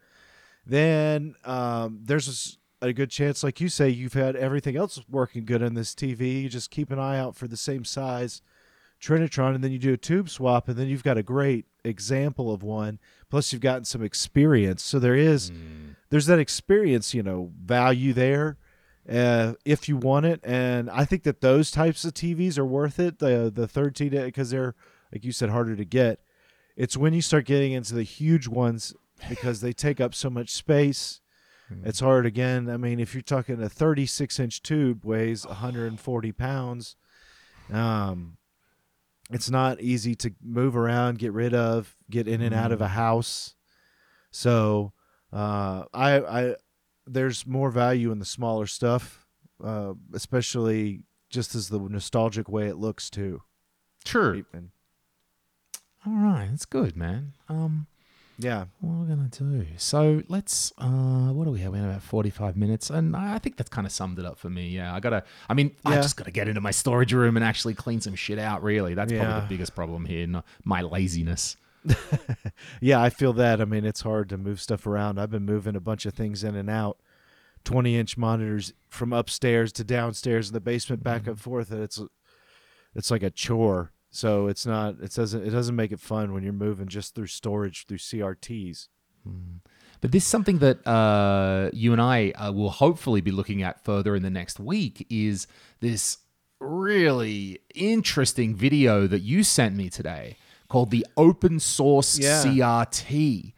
Then 0.64 1.35
um, 1.45 2.01
there's 2.05 2.59
a 2.83 2.93
good 2.93 3.11
chance, 3.11 3.43
like 3.43 3.61
you 3.61 3.68
say, 3.68 3.89
you've 3.89 4.12
had 4.12 4.37
everything 4.37 4.76
else 4.76 5.01
working 5.09 5.45
good 5.45 5.62
on 5.62 5.74
this 5.74 5.95
TV. 5.95 6.43
You 6.43 6.49
just 6.49 6.70
keep 6.70 6.91
an 6.91 6.99
eye 6.99 7.18
out 7.18 7.37
for 7.37 7.47
the 7.47 7.57
same 7.57 7.85
size 7.85 8.43
Trinitron, 9.03 9.57
and 9.57 9.64
then 9.64 9.72
you 9.72 9.78
do 9.78 9.93
a 9.93 9.97
tube 9.97 10.30
swap, 10.30 10.68
and 10.68 10.78
then 10.78 10.87
you've 10.87 11.03
got 11.03 11.18
a 11.18 11.22
great 11.24 11.66
example 11.85 12.55
of 12.55 12.62
one. 12.62 13.01
Plus, 13.28 13.53
you've 13.53 13.61
gotten 13.61 13.85
some 13.85 14.03
experience. 14.03 14.83
So 14.83 15.01
there 15.01 15.16
is 15.16 15.51
there's 16.11 16.26
that 16.26 16.39
experience, 16.39 17.12
you 17.12 17.22
know, 17.22 17.51
value 17.61 18.12
there 18.12 18.59
uh, 19.11 19.55
if 19.64 19.89
you 19.89 19.97
want 19.97 20.26
it. 20.26 20.41
And 20.45 20.89
I 20.89 21.05
think 21.05 21.24
that 21.24 21.41
those 21.41 21.72
types 21.72 22.05
of 22.05 22.14
TVs 22.14 22.59
are 22.59 22.64
worth 22.64 23.01
it. 23.01 23.18
The 23.18 23.51
the 23.53 23.66
13 23.66 24.11
because 24.11 24.51
they're 24.51 24.76
like 25.12 25.24
you 25.24 25.33
said 25.33 25.51
harder 25.51 25.74
to 25.74 25.85
get. 25.85 26.20
It's 26.76 26.97
when 26.97 27.12
you 27.12 27.22
start 27.22 27.45
getting 27.45 27.72
into 27.72 27.95
the 27.95 28.05
huge 28.05 28.47
ones 28.47 28.95
because 29.28 29.61
they 29.61 29.72
take 29.72 30.01
up 30.01 30.14
so 30.14 30.30
much 30.30 30.51
space. 30.51 31.20
It's 31.85 32.01
hard 32.01 32.27
again. 32.27 32.68
I 32.68 32.77
mean, 32.77 33.01
if 33.01 33.14
you're 33.14 33.23
talking 33.23 33.62
a 33.62 33.68
36 33.68 34.39
inch 34.39 34.62
tube 34.62 35.05
weighs 35.05 35.47
140 35.47 36.33
pounds, 36.33 36.97
um, 37.73 38.37
it's 39.31 39.51
not 39.51 39.81
easy 39.81 40.14
to 40.16 40.35
move 40.43 40.77
around, 40.77 41.18
get 41.18 41.33
rid 41.33 41.55
of, 41.55 41.97
get 42.11 42.29
in 42.29 42.43
and 42.43 42.55
out 42.55 42.73
of 42.73 42.81
a 42.81 42.89
house. 42.89 43.55
So, 44.31 44.93
uh, 45.33 45.85
I, 45.95 46.18
I, 46.20 46.55
there's 47.07 47.47
more 47.47 47.70
value 47.70 48.12
in 48.12 48.18
the 48.18 48.25
smaller 48.25 48.66
stuff, 48.66 49.27
uh, 49.62 49.95
especially 50.12 51.03
just 51.31 51.55
as 51.55 51.68
the 51.68 51.79
nostalgic 51.79 52.49
way 52.49 52.68
it 52.68 52.77
looks 52.77 53.09
too. 53.09 53.43
true. 54.05 54.45
And 54.53 54.70
All 56.07 56.12
right, 56.12 56.49
that's 56.51 56.66
good, 56.66 56.97
man. 56.97 57.33
Um, 57.49 57.87
yeah, 58.39 58.64
what 58.80 58.95
are 58.95 59.01
we 59.03 59.09
gonna 59.09 59.28
do? 59.28 59.66
So 59.76 60.22
let's. 60.28 60.72
Uh, 60.78 61.33
what 61.33 61.45
do 61.45 61.51
we 61.51 61.61
have? 61.61 61.72
We 61.72 61.78
have 61.78 61.89
about 61.89 62.03
forty-five 62.03 62.57
minutes, 62.57 62.91
and 62.91 63.14
I 63.14 63.39
think 63.39 63.57
that's 63.57 63.70
kind 63.70 63.87
of 63.87 63.93
summed 63.93 64.18
it 64.18 64.24
up 64.24 64.39
for 64.39 64.51
me. 64.51 64.68
Yeah, 64.68 64.95
I 64.95 65.01
gotta. 65.01 65.24
I 65.49 65.55
mean, 65.55 65.76
I 65.85 65.97
just 65.97 66.16
gotta 66.16 66.30
get 66.30 66.49
into 66.49 66.61
my 66.61 66.70
storage 66.70 67.12
room 67.12 67.37
and 67.37 67.45
actually 67.45 67.74
clean 67.74 68.01
some 68.01 68.14
shit 68.14 68.39
out. 68.39 68.62
Really, 68.62 68.95
that's 68.95 69.12
probably 69.12 69.41
the 69.41 69.47
biggest 69.49 69.74
problem 69.74 70.05
here. 70.05 70.26
Not 70.26 70.45
my 70.64 70.83
laziness. 70.83 71.57
yeah, 72.80 73.03
I 73.03 73.11
feel 73.11 73.33
that. 73.35 73.61
I 73.61 73.64
mean, 73.64 73.85
it's 73.85 74.03
hard 74.03 74.28
to 74.30 74.39
move 74.39 74.61
stuff 74.61 74.87
around. 74.87 75.18
I've 75.18 75.30
been 75.30 75.45
moving 75.45 75.76
a 75.76 75.80
bunch 75.80 76.07
of 76.07 76.14
things 76.14 76.45
in 76.45 76.55
and 76.55 76.70
out. 76.70 76.99
20 77.64 77.97
inch 77.97 78.16
monitors 78.16 78.72
from 78.89 79.12
upstairs 79.12 79.72
to 79.72 79.85
downstairs 79.85 80.49
in 80.49 80.55
the 80.55 80.61
basement 80.61 81.03
back 81.03 81.28
and 81.28 81.39
forth 81.39 81.70
and 81.70 81.80
it's 81.80 82.01
it's 82.93 83.09
like 83.09 83.22
a 83.22 83.30
chore 83.30 83.93
so 84.15 84.47
it's 84.47 84.65
not 84.67 84.95
it 85.03 85.13
doesn't 85.15 85.45
it 85.45 85.51
doesn't 85.51 85.75
make 85.75 85.91
it 85.91 85.99
fun 85.99 86.33
when 86.33 86.43
you're 86.45 86.53
moving 86.53 86.87
just 86.87 87.15
through 87.15 87.27
storage 87.27 87.87
through 87.87 87.99
crts 87.99 88.89
But 90.01 90.11
this 90.13 90.23
is 90.25 90.29
something 90.29 90.59
that 90.59 90.85
uh, 90.87 91.71
you 91.73 91.93
and 91.93 92.01
I 92.03 92.31
uh, 92.33 92.53
will 92.53 92.71
hopefully 92.71 93.21
be 93.21 93.31
looking 93.31 93.63
at 93.63 93.83
further 93.85 94.15
in 94.17 94.23
the 94.23 94.31
next 94.31 94.59
week 94.61 95.07
is 95.09 95.47
this 95.81 96.19
really 96.61 97.61
interesting 97.75 98.55
video 98.55 99.07
that 99.07 99.21
you 99.21 99.43
sent 99.45 99.75
me 99.77 99.89
today 99.89 100.37
called 100.69 100.91
the 100.91 101.07
open 101.17 101.61
source 101.61 102.19
Yeah. 102.19 102.43
CRT. 102.43 103.55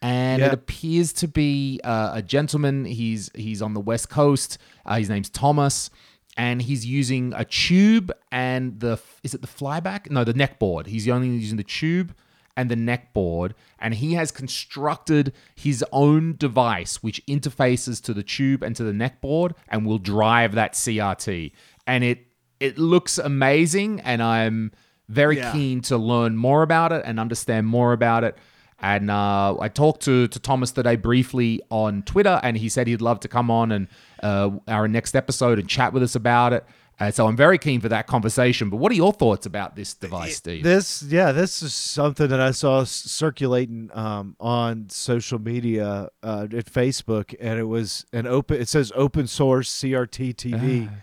And 0.00 0.40
Yeah. 0.40 0.48
it 0.48 0.52
appears 0.54 1.12
to 1.14 1.28
be 1.28 1.80
uh, 1.84 2.10
a 2.14 2.22
gentleman. 2.22 2.84
He's 2.84 3.30
he's 3.34 3.60
on 3.62 3.74
the 3.74 3.80
west 3.80 4.08
coast. 4.08 4.58
Uh, 4.86 4.98
his 4.98 5.08
name's 5.08 5.28
Thomas, 5.30 5.90
and 6.38 6.62
he's 6.62 6.86
using 6.86 7.34
a 7.36 7.44
tube 7.44 8.10
and 8.32 8.80
the 8.80 8.98
is 9.22 9.34
it 9.34 9.42
the 9.42 9.48
flyback? 9.48 10.10
No, 10.10 10.24
the 10.24 10.32
neck 10.32 10.58
board. 10.58 10.86
He's 10.86 11.06
only 11.08 11.28
using 11.28 11.58
the 11.58 11.64
tube 11.64 12.14
and 12.56 12.70
the 12.70 12.76
neck 12.76 13.12
board, 13.12 13.54
and 13.78 13.94
he 13.94 14.14
has 14.14 14.30
constructed 14.32 15.32
his 15.54 15.84
own 15.92 16.34
device 16.36 17.02
which 17.02 17.24
interfaces 17.26 18.02
to 18.02 18.14
the 18.14 18.22
tube 18.22 18.62
and 18.62 18.74
to 18.76 18.82
the 18.84 18.92
neck 18.92 19.20
board 19.20 19.54
and 19.68 19.84
will 19.86 19.98
drive 19.98 20.54
that 20.54 20.72
CRT. 20.74 21.52
And 21.86 22.02
it 22.04 22.24
it 22.60 22.78
looks 22.78 23.18
amazing, 23.18 24.00
and 24.00 24.22
I'm 24.22 24.72
very 25.08 25.36
Yeah. 25.38 25.52
keen 25.52 25.80
to 25.82 25.96
learn 25.96 26.36
more 26.36 26.62
about 26.62 26.92
it 26.92 27.02
and 27.04 27.18
understand 27.20 27.66
more 27.66 27.92
about 27.92 28.24
it. 28.24 28.36
And 28.80 29.10
uh, 29.10 29.56
I 29.58 29.68
talked 29.68 30.02
to, 30.02 30.28
to 30.28 30.38
Thomas 30.38 30.70
today 30.70 30.94
briefly 30.96 31.60
on 31.70 32.02
Twitter, 32.02 32.38
and 32.42 32.56
he 32.56 32.68
said 32.68 32.86
he'd 32.86 33.00
love 33.00 33.18
to 33.20 33.28
come 33.28 33.50
on 33.50 33.72
and 33.72 33.88
uh, 34.22 34.50
our 34.68 34.86
next 34.86 35.16
episode 35.16 35.58
and 35.58 35.68
chat 35.68 35.92
with 35.92 36.02
us 36.02 36.14
about 36.14 36.52
it. 36.52 36.64
Uh, 37.00 37.10
so 37.12 37.26
I'm 37.28 37.36
very 37.36 37.58
keen 37.58 37.80
for 37.80 37.88
that 37.90 38.06
conversation. 38.08 38.70
But 38.70 38.76
what 38.78 38.90
are 38.90 38.94
your 38.96 39.12
thoughts 39.12 39.46
about 39.46 39.76
this 39.76 39.94
device, 39.94 40.36
Steve? 40.36 40.64
this 40.64 41.02
yeah 41.04 41.30
this 41.30 41.62
is 41.62 41.72
something 41.72 42.26
that 42.28 42.40
i 42.40 42.50
saw 42.50 42.82
circulating 42.84 43.88
um, 43.94 44.34
on 44.40 44.88
social 44.90 45.38
media 45.38 46.08
uh, 46.24 46.42
at 46.52 46.66
facebook 46.66 47.34
and 47.40 47.58
it 47.58 47.64
was 47.64 48.04
an 48.12 48.26
open 48.26 48.60
it 48.60 48.68
says 48.68 48.90
open 48.96 49.26
source 49.28 49.72
crt 49.80 50.34
tv 50.34 50.88
Ah. 50.88 50.94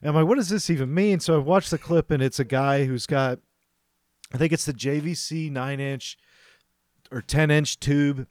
and 0.00 0.08
i'm 0.10 0.14
like 0.14 0.26
what 0.26 0.36
does 0.36 0.48
this 0.50 0.70
even 0.70 0.92
mean 0.94 1.18
so 1.20 1.34
i 1.34 1.38
watched 1.38 1.70
the 1.72 1.78
clip 1.78 2.10
and 2.12 2.22
it's 2.22 2.38
a 2.38 2.44
guy 2.44 2.84
who's 2.84 3.06
got 3.06 3.38
i 4.32 4.36
think 4.38 4.52
it's 4.52 4.64
the 4.66 4.72
jvc 4.72 5.50
9 5.50 5.80
inch 5.80 6.16
or 7.10 7.20
10 7.20 7.50
inch 7.50 7.78
tube 7.80 8.26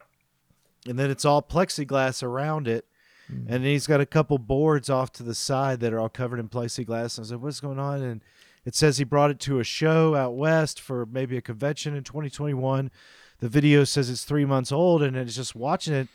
and 0.87 0.97
then 0.97 1.11
it's 1.11 1.25
all 1.25 1.41
plexiglass 1.41 2.23
around 2.23 2.67
it 2.67 2.85
and 3.29 3.47
then 3.47 3.63
he's 3.63 3.87
got 3.87 4.01
a 4.01 4.05
couple 4.05 4.37
boards 4.37 4.89
off 4.89 5.11
to 5.13 5.23
the 5.23 5.35
side 5.35 5.79
that 5.81 5.93
are 5.93 5.99
all 5.99 6.09
covered 6.09 6.39
in 6.39 6.49
plexiglass. 6.49 7.17
And 7.17 7.25
I 7.25 7.29
said, 7.29 7.41
"What's 7.41 7.59
going 7.59 7.77
on?" 7.77 8.01
And 8.01 8.21
it 8.65 8.75
says 8.75 8.97
he 8.97 9.03
brought 9.03 9.29
it 9.29 9.39
to 9.41 9.59
a 9.59 9.63
show 9.63 10.15
out 10.15 10.35
west 10.35 10.79
for 10.79 11.05
maybe 11.05 11.37
a 11.37 11.41
convention 11.41 11.95
in 11.95 12.03
2021. 12.03 12.89
The 13.39 13.49
video 13.49 13.83
says 13.83 14.09
it's 14.09 14.23
three 14.23 14.45
months 14.45 14.71
old, 14.71 15.03
and 15.03 15.15
it's 15.15 15.35
just 15.35 15.55
watching 15.55 15.93
it. 15.93 16.07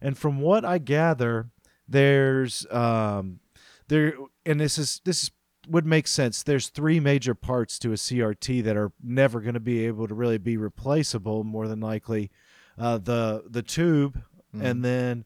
And 0.00 0.16
from 0.16 0.40
what 0.40 0.64
I 0.64 0.78
gather, 0.78 1.48
there's 1.88 2.66
um, 2.70 3.40
there, 3.88 4.14
and 4.46 4.60
this 4.60 4.78
is 4.78 5.00
this 5.04 5.24
is 5.24 5.30
would 5.68 5.86
make 5.86 6.06
sense. 6.06 6.42
There's 6.42 6.68
three 6.68 7.00
major 7.00 7.34
parts 7.34 7.78
to 7.80 7.92
a 7.92 7.96
CRT 7.96 8.64
that 8.64 8.76
are 8.76 8.92
never 9.02 9.40
going 9.40 9.54
to 9.54 9.60
be 9.60 9.86
able 9.86 10.08
to 10.08 10.14
really 10.14 10.38
be 10.38 10.56
replaceable. 10.56 11.44
More 11.44 11.68
than 11.68 11.80
likely, 11.80 12.30
uh, 12.78 12.98
the 12.98 13.44
the 13.48 13.62
tube, 13.62 14.22
and 14.60 14.84
then 14.84 15.24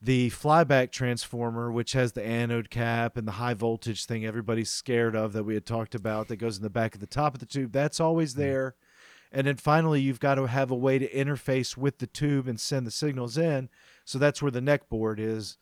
the 0.00 0.30
flyback 0.30 0.90
transformer, 0.90 1.70
which 1.70 1.92
has 1.92 2.12
the 2.12 2.24
anode 2.24 2.70
cap 2.70 3.16
and 3.16 3.26
the 3.26 3.32
high 3.32 3.54
voltage 3.54 4.04
thing 4.04 4.26
everybody's 4.26 4.70
scared 4.70 5.14
of 5.14 5.32
that 5.32 5.44
we 5.44 5.54
had 5.54 5.64
talked 5.64 5.94
about 5.94 6.28
that 6.28 6.36
goes 6.36 6.56
in 6.56 6.62
the 6.62 6.70
back 6.70 6.94
of 6.94 7.00
the 7.00 7.06
top 7.06 7.34
of 7.34 7.40
the 7.40 7.46
tube. 7.46 7.72
That's 7.72 8.00
always 8.00 8.34
there. 8.34 8.74
And 9.30 9.46
then 9.46 9.56
finally, 9.56 10.00
you've 10.00 10.20
got 10.20 10.34
to 10.34 10.46
have 10.46 10.70
a 10.70 10.76
way 10.76 10.98
to 10.98 11.08
interface 11.08 11.76
with 11.76 11.98
the 11.98 12.06
tube 12.06 12.48
and 12.48 12.60
send 12.60 12.86
the 12.86 12.90
signals 12.90 13.38
in. 13.38 13.70
So 14.04 14.18
that's 14.18 14.42
where 14.42 14.50
the 14.50 14.60
neck 14.60 14.88
board 14.88 15.18
is 15.18 15.56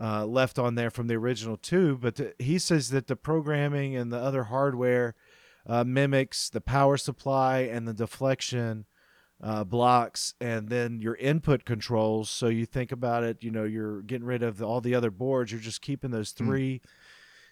uh, 0.00 0.24
left 0.26 0.58
on 0.58 0.74
there 0.74 0.90
from 0.90 1.06
the 1.06 1.16
original 1.16 1.56
tube. 1.56 2.00
But 2.00 2.16
the, 2.16 2.34
he 2.38 2.58
says 2.58 2.90
that 2.90 3.06
the 3.06 3.16
programming 3.16 3.96
and 3.96 4.12
the 4.12 4.18
other 4.18 4.44
hardware 4.44 5.14
uh, 5.66 5.84
mimics 5.84 6.48
the 6.48 6.60
power 6.60 6.96
supply 6.96 7.60
and 7.60 7.86
the 7.86 7.94
deflection 7.94 8.86
uh, 9.42 9.64
blocks 9.64 10.34
and 10.40 10.68
then 10.68 11.00
your 11.00 11.14
input 11.16 11.64
controls. 11.64 12.28
So 12.30 12.48
you 12.48 12.66
think 12.66 12.90
about 12.90 13.22
it, 13.22 13.42
you 13.42 13.50
know, 13.50 13.64
you're 13.64 14.02
getting 14.02 14.26
rid 14.26 14.42
of 14.42 14.58
the, 14.58 14.66
all 14.66 14.80
the 14.80 14.94
other 14.94 15.10
boards. 15.10 15.52
You're 15.52 15.60
just 15.60 15.82
keeping 15.82 16.10
those 16.10 16.32
three 16.32 16.80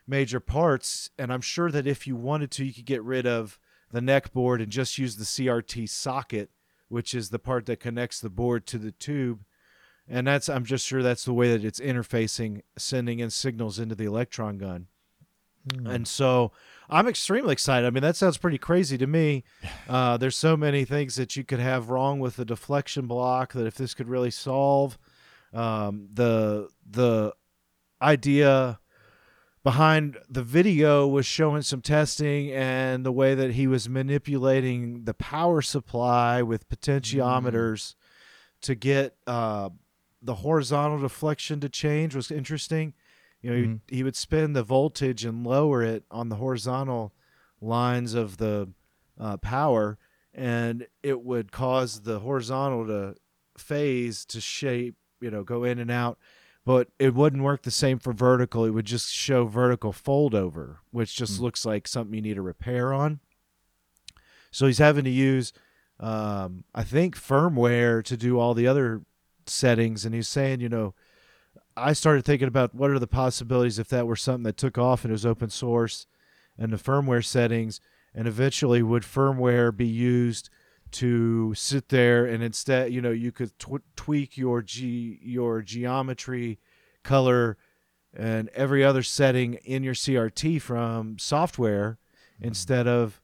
major 0.07 0.41
parts. 0.41 1.11
And 1.19 1.33
I'm 1.33 1.41
sure 1.41 1.71
that 1.71 1.87
if 1.87 2.07
you 2.07 2.17
wanted 2.17 2.51
to, 2.53 2.65
you 2.65 2.73
could 2.73 2.87
get 2.87 3.03
rid 3.03 3.27
of 3.27 3.59
the 3.91 4.01
neck 4.01 4.33
board 4.33 4.61
and 4.61 4.71
just 4.71 4.99
use 4.99 5.17
the 5.17 5.25
CRT 5.25 5.89
socket, 5.89 6.51
which 6.89 7.15
is 7.15 7.31
the 7.31 7.39
part 7.39 7.67
that 7.67 7.81
connects 7.81 8.21
the 8.21 8.31
board 8.31 8.67
to 8.67 8.79
the 8.79 8.93
tube. 8.93 9.45
And 10.09 10.27
that's, 10.27 10.49
I'm 10.49 10.65
just 10.65 10.87
sure 10.87 11.03
that's 11.03 11.25
the 11.25 11.33
way 11.33 11.51
that 11.51 11.65
it's 11.65 11.81
interfacing, 11.81 12.63
sending 12.79 13.19
in 13.19 13.31
signals 13.31 13.79
into 13.79 13.95
the 13.95 14.05
electron 14.05 14.59
gun. 14.59 14.87
And 15.85 16.07
so 16.07 16.53
I'm 16.89 17.09
extremely 17.09 17.53
excited. 17.53 17.87
I 17.87 17.91
mean, 17.91 18.03
that 18.03 18.17
sounds 18.17 18.39
pretty 18.39 18.59
crazy 18.59 18.97
to 18.99 19.07
me. 19.07 19.45
Uh, 19.89 20.17
there's 20.17 20.35
so 20.35 20.57
many 20.57 20.85
things 20.85 21.15
that 21.15 21.37
you 21.37 21.45
could 21.45 21.61
have 21.61 21.91
wrong 21.91 22.19
with 22.19 22.35
the 22.35 22.45
deflection 22.45 23.07
block 23.07 23.53
that 23.53 23.67
if 23.67 23.77
this 23.77 23.95
could 23.95 24.09
really 24.09 24.33
solve 24.33 24.99
um, 25.55 26.09
the 26.13 26.69
the 26.91 27.33
idea 28.03 28.81
behind 29.63 30.19
the 30.29 30.43
video 30.43 31.07
was 31.07 31.25
showing 31.25 31.63
some 31.63 31.81
testing 31.81 32.51
and 32.51 33.07
the 33.07 33.13
way 33.13 33.37
that 33.37 33.53
he 33.53 33.69
was 33.69 33.89
manipulating 33.89 35.05
the 35.05 35.15
power 35.15 35.63
supply 35.63 36.43
with 36.43 36.69
potentiometers 36.69 37.95
to 38.61 38.75
get 38.75 39.17
uh, 39.29 39.69
the 40.23 40.37
horizontal 40.37 40.99
deflection 40.99 41.61
to 41.61 41.69
change 41.69 42.15
was 42.15 42.31
interesting. 42.31 42.95
You 43.43 43.51
know, 43.51 43.57
Mhm. 43.57 43.81
he, 43.89 43.97
he 43.97 44.03
would 44.03 44.17
spin 44.17 44.55
the 44.55 44.63
voltage 44.63 45.25
and 45.25 45.47
lower 45.47 45.83
it 45.83 46.05
on 46.11 46.29
the 46.31 46.37
horizontal 46.37 47.13
lines 47.61 48.15
of 48.15 48.39
the 48.39 48.71
uh, 49.19 49.37
power, 49.39 49.99
and 50.35 50.87
it 51.03 51.23
would 51.23 51.53
cause 51.53 52.01
the 52.03 52.21
horizontal 52.21 52.87
to 52.87 53.15
phase 53.57 54.25
to 54.27 54.41
shape, 54.41 54.97
you 55.21 55.31
know, 55.31 55.43
go 55.43 55.65
in 55.65 55.79
and 55.79 55.91
out. 55.91 56.19
But 56.65 56.89
it 56.99 57.15
wouldn't 57.15 57.43
work 57.45 57.63
the 57.63 57.71
same 57.71 57.99
for 57.99 58.13
vertical. 58.13 58.65
It 58.65 58.71
would 58.71 58.87
just 58.87 59.13
show 59.13 59.47
vertical 59.47 59.93
fold 59.93 60.35
over, 60.35 60.81
which 60.91 61.15
just 61.15 61.39
Hmm. 61.39 61.45
looks 61.45 61.65
like 61.65 61.87
something 61.87 62.15
you 62.15 62.21
need 62.23 62.37
a 62.39 62.43
repair 62.43 62.93
on. 62.93 63.21
So 64.51 64.67
he's 64.67 64.79
having 64.79 65.05
to 65.05 65.11
use, 65.11 65.53
um, 66.01 66.65
I 66.75 66.83
think, 66.83 67.17
firmware 67.17 68.03
to 68.05 68.17
do 68.17 68.39
all 68.39 68.53
the 68.55 68.67
other 68.67 69.03
settings. 69.49 70.05
And 70.05 70.15
he's 70.15 70.29
saying, 70.29 70.61
you 70.61 70.69
know, 70.69 70.95
I 71.77 71.93
started 71.93 72.25
thinking 72.25 72.49
about 72.49 72.75
what 72.75 72.91
are 72.91 72.99
the 72.99 73.07
possibilities 73.07 73.79
if 73.79 73.89
that 73.89 74.07
were 74.07 74.17
something 74.17 74.45
that 74.45 74.57
took 74.57 74.79
off 74.79 75.05
and 75.05 75.11
it 75.11 75.13
was 75.13 75.27
open 75.27 75.51
source 75.51 76.07
and 76.59 76.73
the 76.73 76.79
firmware 76.79 77.25
settings, 77.25 77.81
and 78.15 78.27
eventually 78.27 78.83
would 78.83 79.03
firmware 79.03 79.77
be 79.77 79.87
used 79.87 80.49
to 80.93 81.53
sit 81.55 81.91
there 81.91 82.25
and 82.25 82.43
instead, 82.43 82.93
you 82.93 83.03
know, 83.03 83.11
you 83.11 83.31
could 83.31 83.59
tw- 83.59 83.83
tweak 83.95 84.39
your 84.39 84.63
g 84.63 85.19
your 85.21 85.61
geometry, 85.61 86.59
color, 87.03 87.59
and 88.15 88.49
every 88.51 88.83
other 88.83 89.03
setting 89.03 89.55
in 89.55 89.83
your 89.83 89.95
CRT 89.95 90.63
from 90.63 91.19
software 91.19 91.99
mm-hmm. 92.37 92.49
instead 92.49 92.87
of 92.87 93.21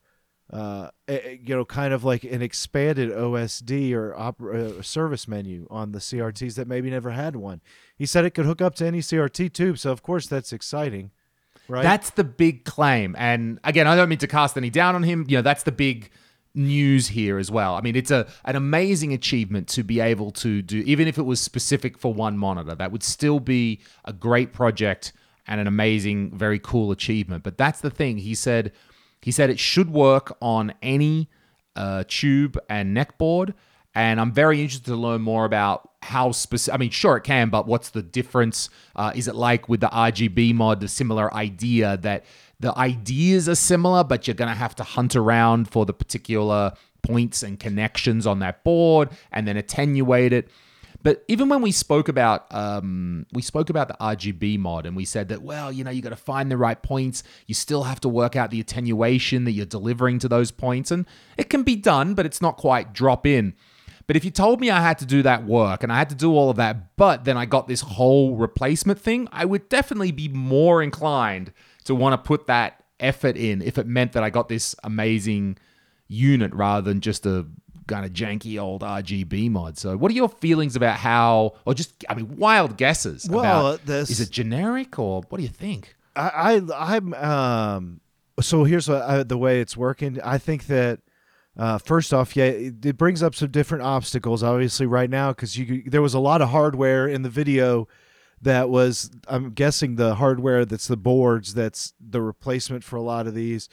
uh, 0.51 0.89
you 1.07 1.55
know, 1.55 1.65
kind 1.65 1.93
of 1.93 2.03
like 2.03 2.23
an 2.23 2.41
expanded 2.41 3.09
OSD 3.09 3.93
or 3.93 4.13
uh, 4.15 4.81
service 4.81 5.27
menu 5.27 5.67
on 5.69 5.91
the 5.91 5.99
CRTs 5.99 6.55
that 6.55 6.67
maybe 6.67 6.89
never 6.89 7.11
had 7.11 7.35
one. 7.35 7.61
He 7.95 8.05
said 8.05 8.25
it 8.25 8.31
could 8.31 8.45
hook 8.45 8.61
up 8.61 8.75
to 8.75 8.85
any 8.85 8.99
CRT 8.99 9.53
tube, 9.53 9.79
so 9.79 9.91
of 9.91 10.03
course 10.03 10.27
that's 10.27 10.53
exciting, 10.53 11.11
right? 11.67 11.83
That's 11.83 12.11
the 12.11 12.23
big 12.23 12.65
claim. 12.65 13.15
And 13.17 13.59
again, 13.63 13.87
I 13.87 13.95
don't 13.95 14.09
mean 14.09 14.19
to 14.19 14.27
cast 14.27 14.57
any 14.57 14.69
down 14.69 14.95
on 14.95 15.03
him. 15.03 15.25
You 15.27 15.37
know, 15.37 15.41
that's 15.41 15.63
the 15.63 15.71
big 15.71 16.11
news 16.53 17.07
here 17.07 17.39
as 17.39 17.49
well. 17.49 17.75
I 17.75 17.81
mean, 17.81 17.95
it's 17.95 18.11
a 18.11 18.27
an 18.45 18.55
amazing 18.55 19.13
achievement 19.13 19.67
to 19.69 19.83
be 19.83 19.99
able 19.99 20.31
to 20.31 20.61
do 20.61 20.83
even 20.85 21.07
if 21.07 21.17
it 21.17 21.23
was 21.23 21.39
specific 21.39 21.97
for 21.97 22.13
one 22.13 22.37
monitor. 22.37 22.75
That 22.75 22.91
would 22.91 23.03
still 23.03 23.39
be 23.39 23.79
a 24.05 24.13
great 24.13 24.53
project 24.53 25.13
and 25.47 25.59
an 25.59 25.67
amazing 25.67 26.37
very 26.37 26.59
cool 26.59 26.91
achievement. 26.91 27.43
But 27.43 27.57
that's 27.57 27.81
the 27.81 27.89
thing. 27.89 28.17
He 28.17 28.35
said 28.35 28.71
he 29.23 29.31
said 29.31 29.49
it 29.49 29.59
should 29.59 29.89
work 29.89 30.35
on 30.41 30.73
any 30.81 31.29
uh, 31.75 32.03
tube 32.07 32.57
and 32.69 32.93
neck 32.93 33.17
board. 33.17 33.53
And 33.95 34.19
I'm 34.19 34.31
very 34.31 34.59
interested 34.61 34.87
to 34.87 34.95
learn 34.95 35.21
more 35.21 35.45
about 35.45 35.89
how 36.01 36.31
specific. 36.31 36.73
I 36.73 36.77
mean, 36.77 36.89
sure, 36.89 37.17
it 37.17 37.23
can, 37.23 37.49
but 37.49 37.67
what's 37.67 37.91
the 37.91 38.01
difference? 38.01 38.69
Uh, 38.95 39.11
is 39.15 39.27
it 39.27 39.35
like 39.35 39.69
with 39.69 39.81
the 39.81 39.87
RGB 39.87 40.55
mod, 40.55 40.79
the 40.79 40.87
similar 40.87 41.33
idea 41.33 41.97
that 41.97 42.25
the 42.59 42.77
ideas 42.77 43.47
are 43.47 43.55
similar, 43.55 44.03
but 44.03 44.27
you're 44.27 44.33
going 44.33 44.51
to 44.51 44.57
have 44.57 44.75
to 44.75 44.83
hunt 44.83 45.15
around 45.15 45.69
for 45.69 45.85
the 45.85 45.93
particular 45.93 46.73
points 47.03 47.43
and 47.43 47.59
connections 47.59 48.25
on 48.25 48.39
that 48.39 48.63
board 48.63 49.09
and 49.31 49.47
then 49.47 49.57
attenuate 49.57 50.33
it? 50.33 50.49
But 51.03 51.23
even 51.27 51.49
when 51.49 51.61
we 51.61 51.71
spoke 51.71 52.07
about 52.07 52.45
um, 52.51 53.25
we 53.33 53.41
spoke 53.41 53.69
about 53.69 53.89
the 53.89 53.95
RGB 53.95 54.57
mod, 54.57 54.85
and 54.85 54.95
we 54.95 55.05
said 55.05 55.27
that 55.29 55.41
well, 55.41 55.71
you 55.71 55.83
know, 55.83 55.91
you 55.91 56.01
got 56.01 56.09
to 56.09 56.15
find 56.15 56.49
the 56.49 56.57
right 56.57 56.81
points. 56.81 57.23
You 57.45 57.53
still 57.53 57.83
have 57.83 57.99
to 58.01 58.09
work 58.09 58.35
out 58.35 58.51
the 58.51 58.61
attenuation 58.61 59.43
that 59.43 59.51
you're 59.51 59.65
delivering 59.65 60.19
to 60.19 60.29
those 60.29 60.51
points, 60.51 60.91
and 60.91 61.05
it 61.37 61.49
can 61.49 61.63
be 61.63 61.75
done, 61.75 62.13
but 62.13 62.25
it's 62.25 62.41
not 62.41 62.57
quite 62.57 62.93
drop 62.93 63.27
in. 63.27 63.53
But 64.07 64.15
if 64.15 64.25
you 64.25 64.31
told 64.31 64.59
me 64.59 64.69
I 64.69 64.81
had 64.81 64.97
to 64.99 65.05
do 65.05 65.21
that 65.23 65.45
work 65.45 65.81
and 65.81 65.91
I 65.91 65.97
had 65.97 66.09
to 66.09 66.15
do 66.15 66.35
all 66.35 66.49
of 66.49 66.57
that, 66.57 66.95
but 66.97 67.23
then 67.23 67.37
I 67.37 67.45
got 67.45 67.67
this 67.67 67.81
whole 67.81 68.35
replacement 68.35 68.99
thing, 68.99 69.29
I 69.31 69.45
would 69.45 69.69
definitely 69.69 70.11
be 70.11 70.27
more 70.27 70.83
inclined 70.83 71.53
to 71.85 71.95
want 71.95 72.13
to 72.13 72.17
put 72.17 72.47
that 72.47 72.83
effort 72.99 73.37
in 73.37 73.61
if 73.61 73.77
it 73.77 73.87
meant 73.87 74.13
that 74.13 74.23
I 74.23 74.29
got 74.29 74.49
this 74.49 74.75
amazing 74.83 75.57
unit 76.07 76.53
rather 76.53 76.81
than 76.81 77.01
just 77.01 77.25
a 77.25 77.45
kind 77.87 78.05
of 78.05 78.11
janky 78.13 78.61
old 78.61 78.81
RGB 78.81 79.49
mod. 79.51 79.77
So, 79.77 79.95
what 79.97 80.11
are 80.11 80.15
your 80.15 80.29
feelings 80.29 80.75
about 80.75 80.97
how, 80.97 81.53
or 81.65 81.73
just, 81.73 82.03
I 82.09 82.15
mean, 82.15 82.35
wild 82.37 82.77
guesses? 82.77 83.27
Well, 83.29 83.67
about, 83.67 83.85
this- 83.85 84.09
is 84.09 84.19
it 84.21 84.29
generic 84.31 84.97
or 84.99 85.21
what 85.29 85.37
do 85.37 85.43
you 85.43 85.49
think? 85.49 85.95
I, 86.15 86.61
I 86.73 86.95
I'm 86.95 87.13
um 87.15 88.01
so 88.39 88.63
here's 88.63 88.87
what 88.89 89.01
I, 89.01 89.23
the 89.23 89.37
way 89.37 89.61
it's 89.61 89.75
working. 89.77 90.19
I 90.23 90.37
think 90.37 90.67
that 90.67 90.99
uh, 91.57 91.77
first 91.77 92.13
off, 92.13 92.35
yeah, 92.35 92.45
it, 92.45 92.83
it 92.85 92.97
brings 92.97 93.21
up 93.21 93.35
some 93.35 93.49
different 93.51 93.83
obstacles. 93.83 94.41
Obviously, 94.43 94.85
right 94.85 95.09
now 95.09 95.31
because 95.31 95.57
you 95.57 95.83
there 95.87 96.01
was 96.01 96.13
a 96.13 96.19
lot 96.19 96.41
of 96.41 96.49
hardware 96.49 97.07
in 97.07 97.21
the 97.23 97.29
video 97.29 97.87
that 98.41 98.69
was 98.69 99.09
I'm 99.27 99.51
guessing 99.51 99.95
the 99.95 100.15
hardware 100.15 100.65
that's 100.65 100.87
the 100.87 100.97
boards 100.97 101.53
that's 101.53 101.93
the 101.99 102.21
replacement 102.21 102.83
for 102.83 102.95
a 102.97 103.01
lot 103.01 103.25
of 103.27 103.33
these. 103.33 103.69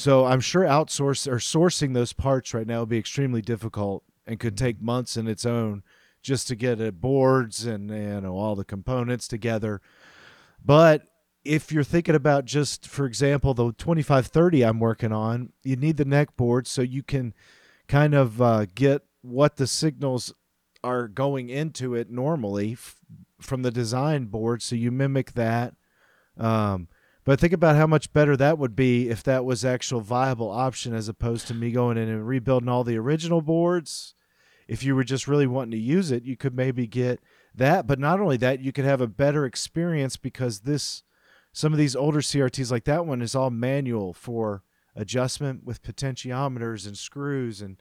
So 0.00 0.24
I'm 0.24 0.40
sure 0.40 0.62
outsource 0.62 1.30
or 1.30 1.36
sourcing 1.36 1.92
those 1.92 2.14
parts 2.14 2.54
right 2.54 2.66
now 2.66 2.80
would 2.80 2.88
be 2.88 2.96
extremely 2.96 3.42
difficult 3.42 4.02
and 4.26 4.40
could 4.40 4.56
take 4.56 4.80
months 4.80 5.14
in 5.14 5.28
its 5.28 5.44
own 5.44 5.82
just 6.22 6.48
to 6.48 6.56
get 6.56 6.80
it 6.80 7.02
boards 7.02 7.66
and 7.66 7.90
you 7.90 8.22
know 8.22 8.34
all 8.34 8.56
the 8.56 8.64
components 8.64 9.28
together. 9.28 9.82
But 10.64 11.02
if 11.44 11.70
you're 11.70 11.84
thinking 11.84 12.14
about 12.14 12.46
just, 12.46 12.88
for 12.88 13.04
example, 13.04 13.52
the 13.52 13.72
2530 13.72 14.62
I'm 14.62 14.80
working 14.80 15.12
on, 15.12 15.52
you 15.64 15.76
need 15.76 15.98
the 15.98 16.06
neck 16.06 16.34
board 16.34 16.66
so 16.66 16.80
you 16.80 17.02
can 17.02 17.34
kind 17.86 18.14
of 18.14 18.40
uh, 18.40 18.64
get 18.74 19.02
what 19.20 19.56
the 19.56 19.66
signals 19.66 20.32
are 20.82 21.08
going 21.08 21.50
into 21.50 21.94
it 21.94 22.08
normally 22.08 22.72
f- 22.72 22.96
from 23.38 23.60
the 23.60 23.70
design 23.70 24.26
board. 24.26 24.62
So 24.62 24.76
you 24.76 24.90
mimic 24.90 25.32
that. 25.32 25.74
Um, 26.38 26.88
but 27.30 27.38
think 27.38 27.52
about 27.52 27.76
how 27.76 27.86
much 27.86 28.12
better 28.12 28.36
that 28.36 28.58
would 28.58 28.74
be 28.74 29.08
if 29.08 29.22
that 29.22 29.44
was 29.44 29.64
actual 29.64 30.00
viable 30.00 30.50
option 30.50 30.92
as 30.92 31.08
opposed 31.08 31.46
to 31.46 31.54
me 31.54 31.70
going 31.70 31.96
in 31.96 32.08
and 32.08 32.26
rebuilding 32.26 32.68
all 32.68 32.82
the 32.82 32.98
original 32.98 33.40
boards. 33.40 34.16
If 34.66 34.82
you 34.82 34.96
were 34.96 35.04
just 35.04 35.28
really 35.28 35.46
wanting 35.46 35.70
to 35.70 35.78
use 35.78 36.10
it, 36.10 36.24
you 36.24 36.36
could 36.36 36.56
maybe 36.56 36.88
get 36.88 37.20
that, 37.54 37.86
but 37.86 38.00
not 38.00 38.18
only 38.18 38.36
that, 38.38 38.58
you 38.58 38.72
could 38.72 38.84
have 38.84 39.00
a 39.00 39.06
better 39.06 39.46
experience 39.46 40.16
because 40.16 40.62
this 40.62 41.04
some 41.52 41.72
of 41.72 41.78
these 41.78 41.94
older 41.94 42.18
CRTs 42.18 42.72
like 42.72 42.82
that 42.86 43.06
one 43.06 43.22
is 43.22 43.36
all 43.36 43.50
manual 43.50 44.12
for 44.12 44.64
adjustment 44.96 45.62
with 45.62 45.84
potentiometers 45.84 46.84
and 46.84 46.98
screws 46.98 47.60
and 47.60 47.80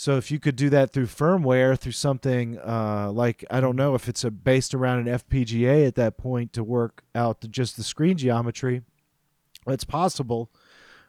so 0.00 0.16
if 0.16 0.30
you 0.30 0.38
could 0.38 0.54
do 0.54 0.70
that 0.70 0.92
through 0.92 1.06
firmware 1.06 1.76
through 1.76 1.90
something 1.92 2.56
uh, 2.60 3.10
like 3.12 3.44
I 3.50 3.58
don't 3.60 3.74
know 3.74 3.96
if 3.96 4.08
it's 4.08 4.22
a 4.22 4.30
based 4.30 4.72
around 4.72 5.06
an 5.08 5.18
FPGA 5.18 5.86
at 5.88 5.96
that 5.96 6.16
point 6.16 6.52
to 6.52 6.62
work 6.62 7.02
out 7.16 7.40
the, 7.40 7.48
just 7.48 7.76
the 7.76 7.82
screen 7.82 8.16
geometry, 8.16 8.82
it's 9.66 9.82
possible. 9.84 10.50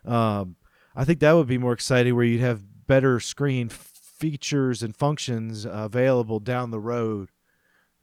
Um, 0.06 0.56
I 0.96 1.06
think 1.06 1.20
that 1.20 1.34
would 1.34 1.46
be 1.48 1.60
more 1.60 1.74
exciting 1.74 2.16
where 2.16 2.26
you'd 2.26 2.42
have 2.42 2.64
better 2.88 3.20
screen 3.20 3.70
features 3.70 4.82
and 4.82 4.96
functions 4.96 5.66
uh, 5.66 5.70
available 5.70 6.40
down 6.40 6.72
the 6.72 6.80
road. 6.80 7.30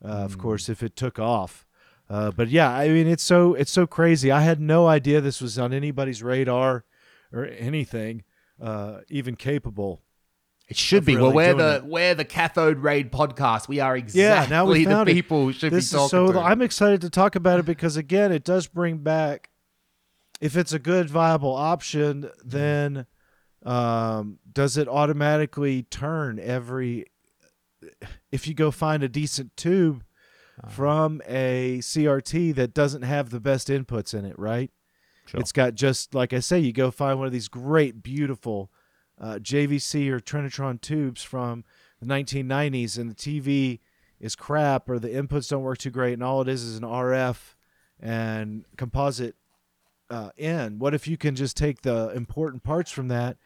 Uh, 0.03 0.07
Of 0.25 0.35
Hmm. 0.35 0.39
course, 0.41 0.69
if 0.69 0.81
it 0.83 0.95
took 0.95 1.19
off. 1.19 1.65
Uh, 2.09 2.31
but 2.31 2.47
yeah, 2.49 2.71
I 2.71 2.87
mean, 2.89 3.07
it's 3.07 3.23
so 3.23 3.53
it's 3.55 3.71
so 3.71 3.85
crazy. 3.85 4.31
I 4.31 4.41
had 4.41 4.61
no 4.61 4.87
idea 4.87 5.19
this 5.19 5.41
was 5.41 5.59
on 5.59 5.73
anybody's 5.73 6.23
radar 6.23 6.85
or 7.33 7.45
anything, 7.45 8.23
uh, 8.61 8.99
even 9.09 9.35
capable. 9.35 10.01
It 10.67 10.75
should 10.77 11.05
be. 11.05 11.15
really 11.15 11.27
well, 11.33 11.35
we're 11.35 11.53
the 11.53 11.75
it. 11.77 11.85
we're 11.85 12.15
the 12.15 12.25
Cathode 12.25 12.79
Ray 12.79 13.03
podcast. 13.05 13.67
We 13.69 13.79
are 13.79 13.95
exactly 13.95 14.21
Yeah, 14.21 14.45
now 14.49 14.65
we 14.65 14.83
the 14.83 14.91
found 14.91 15.09
it. 15.09 15.13
people 15.13 15.51
should 15.53 15.71
this 15.71 15.91
be 15.91 15.95
talking 15.97 16.09
so 16.09 16.31
to. 16.33 16.39
I'm 16.39 16.61
excited 16.61 17.01
to 17.01 17.09
talk 17.09 17.35
about 17.35 17.59
it 17.59 17.65
because 17.65 17.95
again, 17.95 18.31
it 18.31 18.43
does 18.43 18.67
bring 18.67 18.97
back. 18.97 19.49
If 20.41 20.55
it's 20.57 20.73
a 20.73 20.79
good 20.79 21.09
viable 21.09 21.55
option, 21.55 22.29
then 22.43 23.05
um, 23.65 24.39
does 24.51 24.77
it 24.77 24.87
automatically 24.87 25.83
turn 25.83 26.37
every? 26.39 27.05
If 28.31 28.47
you 28.47 28.53
go 28.53 28.69
find 28.71 29.03
a 29.03 29.09
decent 29.09 29.55
tube 29.55 30.03
Uh-huh. 30.61 30.69
from 30.71 31.21
a 31.27 31.77
CRT 31.81 32.55
that 32.55 32.73
doesn't 32.73 33.03
have 33.03 33.29
the 33.29 33.39
best 33.39 33.67
inputs 33.69 34.13
in 34.13 34.25
it, 34.25 34.37
right? 34.39 34.71
Sure. 35.27 35.39
It's 35.39 35.51
got 35.51 35.75
just 35.75 36.13
like 36.15 36.33
I 36.33 36.39
say, 36.39 36.59
you 36.59 36.73
go 36.73 36.89
find 36.91 37.17
one 37.19 37.27
of 37.27 37.33
these 37.33 37.47
great, 37.47 38.01
beautiful 38.03 38.71
uh, 39.19 39.39
JVC 39.41 40.09
or 40.09 40.19
Trinitron 40.19 40.79
tubes 40.79 41.23
from 41.23 41.63
the 42.01 42.05
1990s, 42.05 42.97
and 42.97 43.09
the 43.09 43.15
TV 43.15 43.79
is 44.19 44.35
crap 44.35 44.89
or 44.89 44.99
the 44.99 45.09
inputs 45.09 45.49
don't 45.49 45.63
work 45.63 45.77
too 45.77 45.89
great, 45.89 46.13
and 46.13 46.23
all 46.23 46.41
it 46.41 46.47
is 46.47 46.63
is 46.63 46.77
an 46.77 46.83
RF 46.83 47.55
and 47.99 48.65
composite 48.77 49.35
uh, 50.09 50.29
in. 50.37 50.79
What 50.79 50.93
if 50.93 51.07
you 51.07 51.17
can 51.17 51.35
just 51.35 51.57
take 51.57 51.81
the 51.81 52.09
important 52.09 52.63
parts 52.63 52.91
from 52.91 53.07
that 53.09 53.37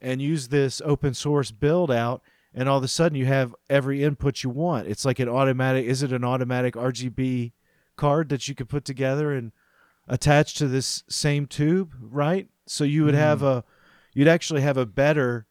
and 0.00 0.20
use 0.20 0.48
this 0.48 0.82
open 0.84 1.14
source 1.14 1.50
build 1.50 1.90
out? 1.90 2.22
And 2.54 2.68
all 2.68 2.78
of 2.78 2.84
a 2.84 2.88
sudden, 2.88 3.16
you 3.16 3.24
have 3.26 3.54
every 3.70 4.02
input 4.04 4.42
you 4.42 4.50
want. 4.50 4.86
It's 4.86 5.06
like 5.06 5.18
an 5.18 5.28
automatic. 5.28 5.86
Is 5.86 6.02
it 6.02 6.12
an 6.12 6.24
automatic 6.24 6.74
RGB 6.74 7.52
card 7.96 8.28
that 8.28 8.46
you 8.46 8.54
could 8.54 8.68
put 8.68 8.84
together 8.84 9.32
and 9.32 9.52
attach 10.06 10.54
to 10.54 10.68
this 10.68 11.02
same 11.08 11.46
tube, 11.46 11.94
right? 12.00 12.48
So 12.66 12.84
you 12.84 13.04
would 13.04 13.14
have 13.14 13.42
a, 13.42 13.64
you'd 14.14 14.28
actually 14.28 14.62
have 14.62 14.76
a 14.76 14.86
better, 14.86 15.46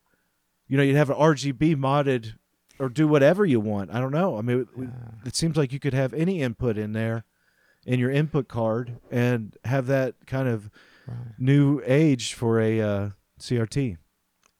you 0.68 0.78
know, 0.78 0.84
you'd 0.84 0.96
have 0.96 1.10
an 1.10 1.18
RGB 1.18 1.76
modded 1.76 2.34
or 2.80 2.90
do 2.90 3.08
whatever 3.08 3.46
you 3.46 3.60
want. 3.60 3.94
I 3.94 4.00
don't 4.00 4.12
know. 4.12 4.38
I 4.38 4.42
mean, 4.42 4.68
it, 4.78 4.90
it 5.28 5.36
seems 5.36 5.56
like 5.58 5.72
you 5.72 5.80
could 5.80 5.94
have 5.94 6.14
any 6.14 6.42
input 6.42 6.78
in 6.78 6.94
there 6.94 7.26
in 7.86 8.00
your 8.00 8.12
input 8.12 8.48
card 8.48 8.98
and 9.10 9.56
have 9.66 9.88
that 9.88 10.16
kind 10.28 10.48
of 10.48 10.70
new 11.38 11.82
age 11.86 12.34
for 12.34 12.60
a 12.62 12.80
uh, 12.80 13.10
CRT. 13.40 13.98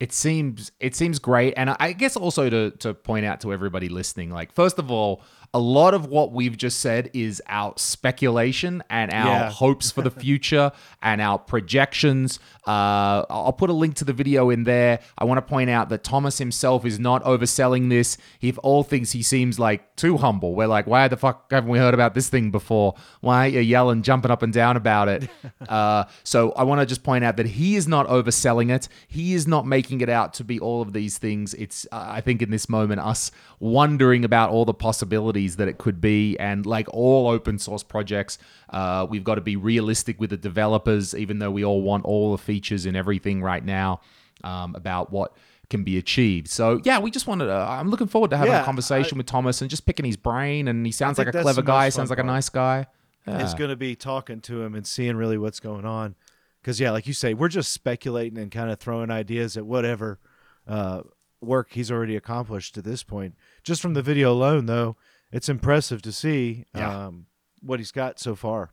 it 0.00 0.12
seems 0.12 0.72
it 0.80 0.94
seems 0.96 1.20
great 1.20 1.54
and 1.56 1.70
i 1.78 1.92
guess 1.92 2.16
also 2.16 2.50
to 2.50 2.72
to 2.72 2.92
point 2.92 3.24
out 3.24 3.40
to 3.40 3.52
everybody 3.52 3.88
listening 3.88 4.28
like 4.30 4.52
first 4.52 4.78
of 4.80 4.90
all 4.90 5.22
a 5.54 5.58
lot 5.58 5.92
of 5.92 6.06
what 6.06 6.32
we've 6.32 6.56
just 6.56 6.80
said 6.80 7.10
is 7.12 7.42
our 7.46 7.74
speculation 7.76 8.82
and 8.88 9.12
our 9.12 9.26
Yeah. 9.26 9.50
hopes 9.50 9.90
for 9.90 10.00
the 10.02 10.10
future 10.24 10.72
and 11.02 11.20
our 11.20 11.38
projections. 11.38 12.38
Uh, 12.66 13.26
i'll 13.28 13.52
put 13.52 13.68
a 13.68 13.72
link 13.72 13.96
to 13.96 14.04
the 14.04 14.12
video 14.12 14.48
in 14.50 14.64
there. 14.64 15.00
I 15.18 15.24
want 15.24 15.38
to 15.38 15.42
point 15.42 15.68
out 15.68 15.88
that 15.90 16.04
thomas 16.04 16.38
himself 16.38 16.86
is 16.86 16.98
not 16.98 17.22
overselling 17.24 17.90
this. 17.90 18.16
He 18.38 18.48
of 18.48 18.58
all 18.60 18.82
things 18.82 19.12
he 19.12 19.22
seems 19.22 19.58
like 19.58 19.94
too 19.96 20.16
humble. 20.16 20.54
We're 20.54 20.68
like 20.68 20.86
why 20.86 21.08
the 21.08 21.16
fuck 21.16 21.50
haven't 21.50 21.70
we 21.70 21.78
heard 21.78 21.92
about 21.94 22.14
this 22.14 22.28
thing 22.28 22.50
before? 22.50 22.94
Why 23.20 23.46
are 23.46 23.48
you 23.48 23.60
yelling 23.60 24.02
jumping 24.02 24.30
up 24.30 24.42
and 24.42 24.52
down 24.52 24.76
about 24.76 25.08
it? 25.08 25.28
Uh, 25.68 26.04
so 26.24 26.52
i 26.52 26.62
want 26.64 26.80
to 26.80 26.86
just 26.86 27.02
point 27.02 27.24
out 27.24 27.36
that 27.36 27.46
he 27.46 27.76
is 27.76 27.86
not 27.88 28.06
overselling 28.08 28.70
it. 28.74 28.88
He 29.08 29.32
is 29.34 29.46
not 29.46 29.64
making 29.66 30.00
it 30.00 30.08
out 30.08 30.34
to 30.34 30.44
be 30.44 30.58
all 30.60 30.82
of 30.82 30.92
these 30.92 31.18
things. 31.18 31.54
It's 31.54 31.86
uh, 31.92 32.04
i 32.18 32.20
think 32.20 32.42
in 32.42 32.50
this 32.50 32.68
moment 32.68 33.00
us 33.00 33.30
wondering 33.60 34.24
about 34.24 34.50
all 34.50 34.64
the 34.64 34.74
possibilities 34.74 35.41
that 35.56 35.68
it 35.68 35.78
could 35.78 36.00
be. 36.00 36.36
And 36.38 36.64
like 36.66 36.86
all 36.90 37.28
open 37.28 37.58
source 37.58 37.82
projects 37.82 38.38
uh, 38.70 39.06
we've 39.08 39.24
got 39.24 39.34
to 39.36 39.40
be 39.40 39.56
realistic 39.56 40.18
with 40.20 40.30
the 40.30 40.36
developers 40.36 41.14
even 41.14 41.38
though 41.38 41.50
we 41.50 41.64
all 41.64 41.82
want 41.82 42.04
all 42.04 42.32
the 42.32 42.38
features 42.42 42.86
and 42.86 42.96
everything 42.96 43.42
right 43.42 43.64
now 43.64 44.00
um, 44.44 44.74
about 44.74 45.12
what 45.12 45.36
can 45.70 45.84
be 45.84 45.96
achieved. 45.98 46.48
So 46.48 46.80
yeah 46.84 46.98
we 46.98 47.10
just 47.10 47.26
wanted 47.26 47.46
to, 47.46 47.52
i'm 47.54 47.88
looking 47.88 48.06
forward 48.06 48.30
to 48.30 48.36
having 48.36 48.52
Yeah, 48.52 48.62
a 48.62 48.64
conversation 48.64 49.16
with 49.18 49.26
thomas 49.26 49.60
and 49.62 49.70
just 49.70 49.86
picking 49.86 50.04
his 50.04 50.16
brain 50.16 50.68
and 50.68 50.84
he 50.84 50.92
sounds 50.92 51.18
like 51.18 51.28
a 51.28 51.32
clever 51.32 51.62
guy 51.62 51.88
sounds 51.88 52.10
like 52.10 52.18
a 52.18 52.22
nice 52.24 52.48
guy. 52.48 52.86
It's 53.26 53.54
going 53.54 53.70
to 53.70 53.76
be 53.76 53.94
talking 53.94 54.40
to 54.42 54.62
him 54.62 54.74
and 54.74 54.84
seeing 54.86 55.16
really 55.16 55.38
what's 55.38 55.60
going 55.60 55.84
on. 55.84 56.16
Because, 56.60 56.80
yeah, 56.80 56.90
like 56.90 57.06
you 57.06 57.12
say, 57.12 57.34
we're 57.34 57.48
just 57.48 57.72
speculating 57.72 58.36
and 58.38 58.50
kind 58.50 58.70
of 58.70 58.78
throwing 58.80 59.10
ideas 59.10 59.56
at 59.56 59.64
whatever 59.64 60.18
uh, 60.66 61.02
work 61.40 61.68
he's 61.72 61.90
already 61.90 62.16
accomplished 62.16 62.74
to 62.74 62.82
this 62.82 63.02
point. 63.02 63.34
Just 63.64 63.80
from 63.82 63.94
the 63.94 64.02
video 64.02 64.32
alone, 64.32 64.66
though, 64.66 64.96
it's 65.32 65.48
impressive 65.48 66.02
to 66.02 66.12
see 66.12 66.64
Yeah. 66.74 67.06
um, 67.06 67.26
what 67.60 67.80
he's 67.80 67.90
got 67.92 68.18
so 68.20 68.34
far. 68.34 68.70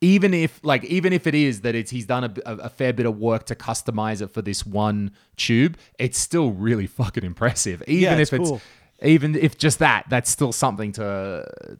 even 0.00 0.34
if 0.34 0.60
like 0.64 0.84
even 0.84 1.12
if 1.12 1.26
it 1.26 1.34
is 1.34 1.60
that 1.62 1.74
it's 1.74 1.90
he's 1.90 2.06
done 2.06 2.24
a, 2.24 2.32
a, 2.44 2.56
a 2.56 2.68
fair 2.68 2.92
bit 2.92 3.06
of 3.06 3.16
work 3.18 3.44
to 3.46 3.54
customize 3.54 4.20
it 4.20 4.30
for 4.30 4.42
this 4.42 4.66
one 4.66 5.10
tube 5.36 5.76
it's 5.98 6.18
still 6.18 6.50
really 6.50 6.86
fucking 6.88 7.24
impressive 7.24 7.82
even 7.86 8.02
Yeah, 8.02 8.22
if 8.22 8.32
it's 8.32 8.50
it's 8.50 8.62
even 9.04 9.34
if 9.36 9.56
just 9.58 9.78
that 9.78 10.04
that's 10.08 10.28
still 10.30 10.52
something 10.52 10.90
to 10.92 11.06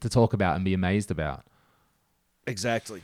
to 0.01 0.09
talk 0.09 0.33
about 0.35 0.55
and 0.57 0.65
be 0.65 0.73
amazed 0.75 1.11
about 1.11 1.45
Exactly. 2.47 3.03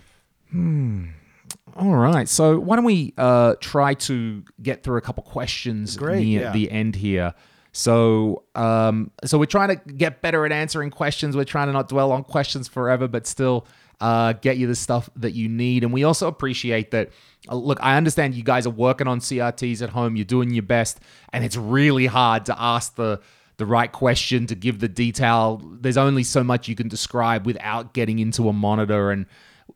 all 0.55 1.95
right 1.97 2.29
so 2.29 2.59
why 2.59 2.76
don't 2.76 2.85
we 2.85 3.12
uh 3.18 3.55
try 3.61 3.95
to 3.95 4.43
get 4.62 4.83
through 4.83 4.97
a 4.99 5.01
couple 5.01 5.22
questions 5.22 5.97
Great, 5.97 6.20
near 6.24 6.43
yeah. 6.43 6.53
the 6.53 6.70
end 6.70 6.95
here 6.97 7.35
so 7.73 8.43
um 8.55 9.11
so 9.25 9.39
we're 9.39 9.45
trying 9.45 9.69
to 9.69 9.93
get 9.93 10.21
better 10.21 10.45
at 10.47 10.53
answering 10.53 10.91
questions 10.91 11.37
we're 11.37 11.45
trying 11.45 11.66
to 11.69 11.73
not 11.73 11.89
dwell 11.89 12.12
on 12.12 12.25
questions 12.25 12.66
forever 12.66 13.07
but 13.07 13.27
still 13.27 13.66
uh, 14.01 14.33
get 14.35 14.57
you 14.57 14.66
the 14.66 14.75
stuff 14.75 15.11
that 15.16 15.33
you 15.33 15.49
need. 15.49 15.83
And 15.83 15.93
we 15.93 16.05
also 16.05 16.29
appreciate 16.29 16.91
that. 16.93 17.11
Uh, 17.49 17.57
look, 17.57 17.79
I 17.81 17.97
understand 17.97 18.35
you 18.35 18.43
guys 18.43 18.66
are 18.66 18.71
working 18.71 19.09
on 19.09 19.21
CRTs 19.21 19.83
at 19.83 19.91
home. 19.91 20.16
You're 20.16 20.25
doing 20.25 20.51
your 20.51 20.62
best, 20.62 21.01
and 21.33 21.45
it's 21.45 21.57
really 21.57 22.07
hard 22.07 22.47
to 22.47 22.61
ask 22.61 22.95
the 22.97 23.21
the 23.57 23.66
right 23.66 23.91
question 23.91 24.47
to 24.47 24.55
give 24.55 24.79
the 24.79 24.89
detail. 24.89 25.61
There's 25.81 25.97
only 25.97 26.23
so 26.23 26.45
much 26.45 26.69
you 26.69 26.77
can 26.77 26.87
describe 26.87 27.45
without 27.45 27.93
getting 27.93 28.21
into 28.21 28.49
a 28.49 28.53
monitor. 28.53 29.11
And 29.11 29.27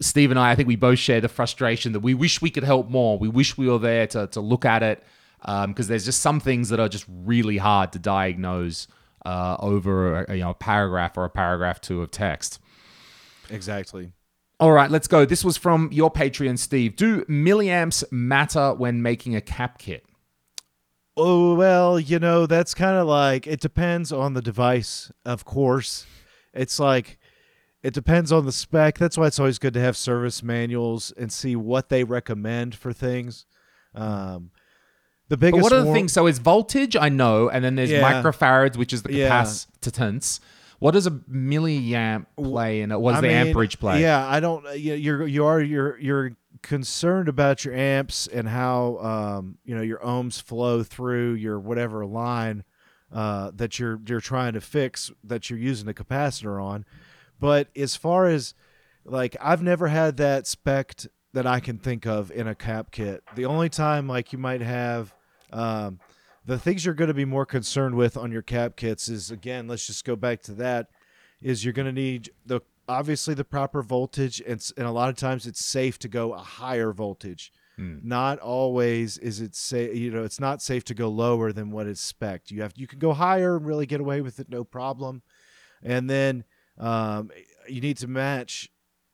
Steve 0.00 0.30
and 0.30 0.38
I, 0.38 0.52
I 0.52 0.54
think 0.54 0.68
we 0.68 0.76
both 0.76 1.00
share 1.00 1.20
the 1.20 1.28
frustration 1.28 1.90
that 1.92 2.00
we 2.00 2.14
wish 2.14 2.40
we 2.40 2.50
could 2.50 2.62
help 2.62 2.88
more. 2.88 3.18
We 3.18 3.28
wish 3.28 3.58
we 3.58 3.68
were 3.68 3.78
there 3.78 4.06
to 4.08 4.28
to 4.28 4.40
look 4.40 4.64
at 4.64 4.84
it 4.84 5.02
because 5.44 5.88
there's 5.88 6.04
just 6.04 6.20
some 6.20 6.40
things 6.40 6.68
that 6.68 6.80
are 6.80 6.88
just 6.88 7.04
really 7.08 7.58
hard 7.58 7.92
to 7.92 7.98
diagnose 7.98 8.86
uh, 9.24 9.56
over 9.60 10.24
a, 10.24 10.34
you 10.34 10.42
know 10.42 10.50
a 10.50 10.54
paragraph 10.54 11.16
or 11.16 11.24
a 11.24 11.30
paragraph 11.30 11.80
two 11.80 12.02
of 12.02 12.10
text. 12.10 12.60
Exactly. 13.50 14.12
All 14.60 14.72
right, 14.72 14.90
let's 14.90 15.08
go. 15.08 15.24
This 15.24 15.44
was 15.44 15.56
from 15.56 15.90
your 15.92 16.10
Patreon, 16.10 16.58
Steve. 16.58 16.94
Do 16.94 17.24
milliamps 17.24 18.04
matter 18.12 18.72
when 18.74 19.02
making 19.02 19.34
a 19.34 19.40
cap 19.40 19.78
kit? 19.78 20.04
Oh, 21.16 21.54
well, 21.54 21.98
you 22.00 22.18
know, 22.18 22.46
that's 22.46 22.72
kind 22.72 22.96
of 22.96 23.06
like 23.06 23.46
it 23.46 23.60
depends 23.60 24.12
on 24.12 24.34
the 24.34 24.40
device, 24.40 25.10
of 25.24 25.44
course. 25.44 26.06
It's 26.54 26.78
like 26.78 27.18
it 27.82 27.92
depends 27.92 28.30
on 28.30 28.46
the 28.46 28.52
spec. 28.52 28.98
That's 28.98 29.18
why 29.18 29.26
it's 29.26 29.38
always 29.38 29.58
good 29.58 29.74
to 29.74 29.80
have 29.80 29.96
service 29.96 30.42
manuals 30.42 31.12
and 31.16 31.32
see 31.32 31.56
what 31.56 31.88
they 31.88 32.04
recommend 32.04 32.74
for 32.74 32.92
things. 32.92 33.46
Um, 33.94 34.52
the 35.36 35.50
But 35.50 35.60
what 35.60 35.72
are 35.72 35.80
the 35.80 35.86
war- 35.86 35.94
things? 35.94 36.12
So 36.12 36.26
it's 36.26 36.38
voltage, 36.38 36.96
I 36.96 37.08
know, 37.08 37.48
and 37.48 37.64
then 37.64 37.74
there's 37.76 37.90
Yeah. 37.90 38.02
microfarads, 38.22 38.76
which 38.76 38.92
is 38.92 39.02
the 39.02 39.12
Yeah. 39.14 39.28
capacitance. 39.44 40.40
What 40.78 40.92
does 40.92 41.06
a 41.06 41.10
milliamp 41.12 42.26
play 42.36 42.80
in 42.82 42.90
it? 42.90 43.00
What 43.00 43.12
does 43.12 43.20
the 43.20 43.28
mean, 43.28 43.36
amperage 43.36 43.78
play? 43.78 44.00
Yeah, 44.02 44.26
I 44.28 44.40
don't. 44.40 44.64
you- 44.76 44.94
You're 44.94 45.26
you 45.26 45.44
are 45.46 45.60
you're 45.60 45.98
you're 45.98 46.32
concerned 46.62 47.28
about 47.28 47.64
your 47.64 47.74
amps 47.74 48.26
and 48.28 48.48
how 48.48 48.98
um 48.98 49.58
you 49.64 49.74
know 49.74 49.82
your 49.82 49.98
ohms 49.98 50.40
flow 50.40 50.82
through 50.82 51.32
your 51.34 51.58
whatever 51.58 52.06
line 52.06 52.62
uh 53.12 53.50
that 53.54 53.78
you're 53.80 54.00
you're 54.06 54.20
trying 54.20 54.52
to 54.52 54.60
fix 54.60 55.10
that 55.24 55.50
you're 55.50 55.58
using 55.58 55.86
the 55.86 55.94
capacitor 55.94 56.62
on. 56.62 56.84
But 57.40 57.68
as 57.76 57.96
far 57.96 58.26
as 58.26 58.54
like 59.04 59.36
I've 59.40 59.62
never 59.62 59.88
had 59.88 60.16
that 60.18 60.46
spec 60.46 60.94
that 61.32 61.46
I 61.46 61.60
can 61.60 61.78
think 61.78 62.06
of 62.06 62.30
in 62.30 62.46
a 62.46 62.54
cap 62.54 62.90
kit. 62.90 63.22
The 63.34 63.44
only 63.46 63.68
time 63.68 64.06
like 64.08 64.32
you 64.32 64.38
might 64.38 64.60
have 64.60 65.14
um 65.52 66.00
the 66.44 66.58
things 66.58 66.84
you're 66.84 66.94
going 66.94 67.08
to 67.08 67.14
be 67.14 67.24
more 67.24 67.46
concerned 67.46 67.94
with 67.94 68.16
on 68.16 68.32
your 68.32 68.42
cap 68.42 68.76
kits 68.76 69.08
is 69.08 69.30
again, 69.30 69.68
let's 69.68 69.86
just 69.86 70.04
go 70.04 70.16
back 70.16 70.42
to 70.42 70.52
that 70.54 70.88
is 71.40 71.64
you're 71.64 71.72
going 71.72 71.86
to 71.86 71.92
need 71.92 72.30
the 72.46 72.60
obviously 72.88 73.34
the 73.34 73.44
proper 73.44 73.82
voltage, 73.82 74.42
and, 74.46 74.60
and 74.76 74.86
a 74.86 74.90
lot 74.90 75.08
of 75.08 75.16
times 75.16 75.46
it's 75.46 75.64
safe 75.64 75.98
to 76.00 76.08
go 76.08 76.34
a 76.34 76.38
higher 76.38 76.92
voltage. 76.92 77.52
Not 78.02 78.38
always 78.38 79.18
is 79.18 79.40
it 79.40 79.54
say 79.54 79.94
you 79.94 80.10
know 80.10 80.24
it's 80.24 80.38
not 80.38 80.60
safe 80.60 80.84
to 80.84 80.94
go 80.94 81.08
lower 81.08 81.52
than 81.52 81.70
what 81.70 81.86
is 81.86 82.00
spec. 82.00 82.50
You 82.50 82.62
have 82.62 82.74
you 82.76 82.86
can 82.86 82.98
go 82.98 83.12
higher 83.12 83.56
and 83.56 83.66
really 83.66 83.86
get 83.86 84.00
away 84.00 84.20
with 84.20 84.40
it 84.40 84.50
no 84.50 84.62
problem, 84.62 85.22
and 85.82 86.08
then 86.10 86.44
um, 86.78 87.30
you 87.68 87.80
need 87.80 87.98
to 87.98 88.08
match. 88.08 88.68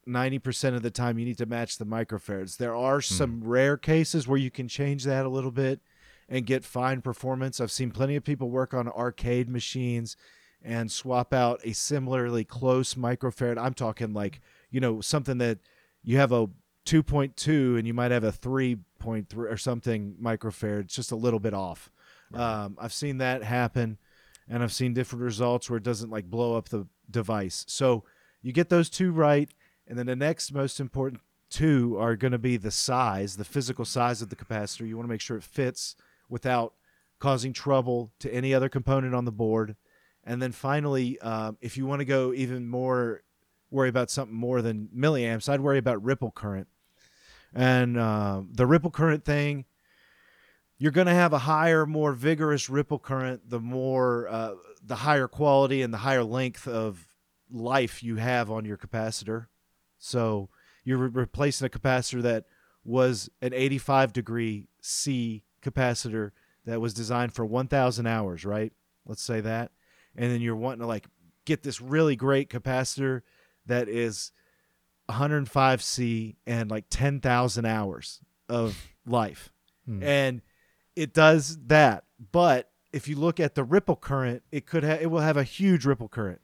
90% 0.08 0.74
of 0.74 0.80
the 0.80 0.90
time 0.90 1.18
you 1.18 1.26
need 1.26 1.36
to 1.36 1.44
match 1.44 1.76
the 1.76 1.84
microfarads. 1.84 2.56
There 2.56 2.74
are 2.74 3.02
some 3.02 3.44
rare 3.44 3.76
cases 3.76 4.26
where 4.26 4.38
you 4.38 4.50
can 4.50 4.66
change 4.66 5.04
that 5.04 5.26
a 5.26 5.28
little 5.28 5.50
bit 5.50 5.80
and 6.28 6.46
get 6.46 6.64
fine 6.64 7.00
performance. 7.00 7.60
I've 7.60 7.70
seen 7.70 7.90
plenty 7.90 8.16
of 8.16 8.24
people 8.24 8.50
work 8.50 8.74
on 8.74 8.88
arcade 8.88 9.48
machines 9.48 10.16
and 10.62 10.90
swap 10.90 11.32
out 11.32 11.60
a 11.64 11.72
similarly 11.72 12.44
close 12.44 12.94
microfarad. 12.94 13.58
I'm 13.58 13.74
talking 13.74 14.12
like, 14.12 14.40
you 14.70 14.80
know, 14.80 15.00
something 15.00 15.38
that 15.38 15.58
you 16.02 16.18
have 16.18 16.32
a 16.32 16.48
2.2 16.84 17.78
and 17.78 17.86
you 17.86 17.94
might 17.94 18.10
have 18.10 18.24
a 18.24 18.32
3.3 18.32 19.36
or 19.36 19.56
something 19.56 20.16
microfarad, 20.22 20.80
it's 20.80 20.96
just 20.96 21.12
a 21.12 21.16
little 21.16 21.40
bit 21.40 21.54
off. 21.54 21.90
Um, 22.34 22.76
I've 22.78 22.92
seen 22.92 23.18
that 23.18 23.42
happen 23.42 23.98
and 24.48 24.62
I've 24.62 24.72
seen 24.72 24.94
different 24.94 25.22
results 25.22 25.70
where 25.70 25.78
it 25.78 25.82
doesn't 25.82 26.10
like 26.10 26.26
blow 26.26 26.56
up 26.56 26.68
the 26.68 26.86
device. 27.10 27.64
So 27.68 28.04
you 28.42 28.52
get 28.52 28.68
those 28.68 28.90
two 28.90 29.12
right. 29.12 29.50
And 29.86 29.98
then 29.98 30.06
the 30.06 30.16
next 30.16 30.52
most 30.52 30.80
important 30.80 31.22
two 31.50 31.96
are 31.98 32.16
going 32.16 32.32
to 32.32 32.38
be 32.38 32.56
the 32.58 32.70
size, 32.70 33.36
the 33.36 33.44
physical 33.44 33.84
size 33.84 34.20
of 34.20 34.28
the 34.28 34.36
capacitor. 34.36 34.86
You 34.86 34.96
want 34.96 35.06
to 35.06 35.12
make 35.12 35.20
sure 35.22 35.36
it 35.36 35.44
fits 35.44 35.96
without 36.28 36.74
causing 37.18 37.52
trouble 37.52 38.12
to 38.20 38.32
any 38.32 38.54
other 38.54 38.68
component 38.68 39.14
on 39.14 39.24
the 39.24 39.32
board. 39.32 39.76
And 40.24 40.40
then 40.42 40.52
finally, 40.52 41.18
um, 41.20 41.56
if 41.60 41.76
you 41.76 41.86
want 41.86 42.00
to 42.00 42.04
go 42.04 42.32
even 42.32 42.68
more, 42.68 43.22
worry 43.70 43.88
about 43.88 44.10
something 44.10 44.36
more 44.36 44.62
than 44.62 44.88
milliamps, 44.96 45.48
I'd 45.48 45.60
worry 45.60 45.78
about 45.78 46.02
ripple 46.02 46.30
current. 46.30 46.68
And 47.54 47.96
uh, 47.98 48.42
the 48.50 48.66
ripple 48.66 48.90
current 48.90 49.24
thing, 49.24 49.64
you're 50.76 50.92
going 50.92 51.06
to 51.06 51.14
have 51.14 51.32
a 51.32 51.38
higher, 51.38 51.86
more 51.86 52.12
vigorous 52.12 52.68
ripple 52.68 52.98
current, 52.98 53.48
the 53.48 53.58
more, 53.58 54.28
uh, 54.28 54.54
the 54.82 54.96
higher 54.96 55.26
quality 55.26 55.82
and 55.82 55.92
the 55.92 55.98
higher 55.98 56.22
length 56.22 56.68
of 56.68 57.08
life 57.50 58.02
you 58.02 58.16
have 58.16 58.50
on 58.50 58.64
your 58.64 58.76
capacitor. 58.76 59.46
So 59.98 60.50
you're 60.84 60.98
re- 60.98 61.10
replacing 61.12 61.66
a 61.66 61.70
capacitor 61.70 62.22
that 62.22 62.44
was 62.84 63.28
an 63.42 63.52
85 63.52 64.12
degree 64.12 64.68
C 64.80 65.42
capacitor 65.62 66.30
that 66.64 66.80
was 66.80 66.94
designed 66.94 67.32
for 67.32 67.44
1,000 67.44 68.06
hours, 68.06 68.44
right? 68.44 68.72
Let's 69.06 69.22
say 69.22 69.40
that. 69.40 69.72
And 70.16 70.30
then 70.30 70.40
you're 70.40 70.56
wanting 70.56 70.80
to 70.80 70.86
like 70.86 71.06
get 71.44 71.62
this 71.62 71.80
really 71.80 72.16
great 72.16 72.50
capacitor 72.50 73.22
that 73.66 73.88
is 73.88 74.32
105 75.06 75.82
C 75.82 76.36
and 76.46 76.70
like 76.70 76.84
10,000 76.90 77.64
hours 77.64 78.20
of 78.48 78.88
life. 79.06 79.52
And 80.02 80.42
it 80.96 81.14
does 81.14 81.58
that. 81.66 82.04
But 82.32 82.70
if 82.92 83.08
you 83.08 83.16
look 83.16 83.40
at 83.40 83.54
the 83.54 83.64
ripple 83.64 83.96
current, 83.96 84.42
it 84.50 84.66
could 84.66 84.84
ha- 84.84 84.98
it 85.00 85.06
will 85.06 85.20
have 85.20 85.36
a 85.36 85.44
huge 85.44 85.86
ripple 85.86 86.08
current. 86.08 86.40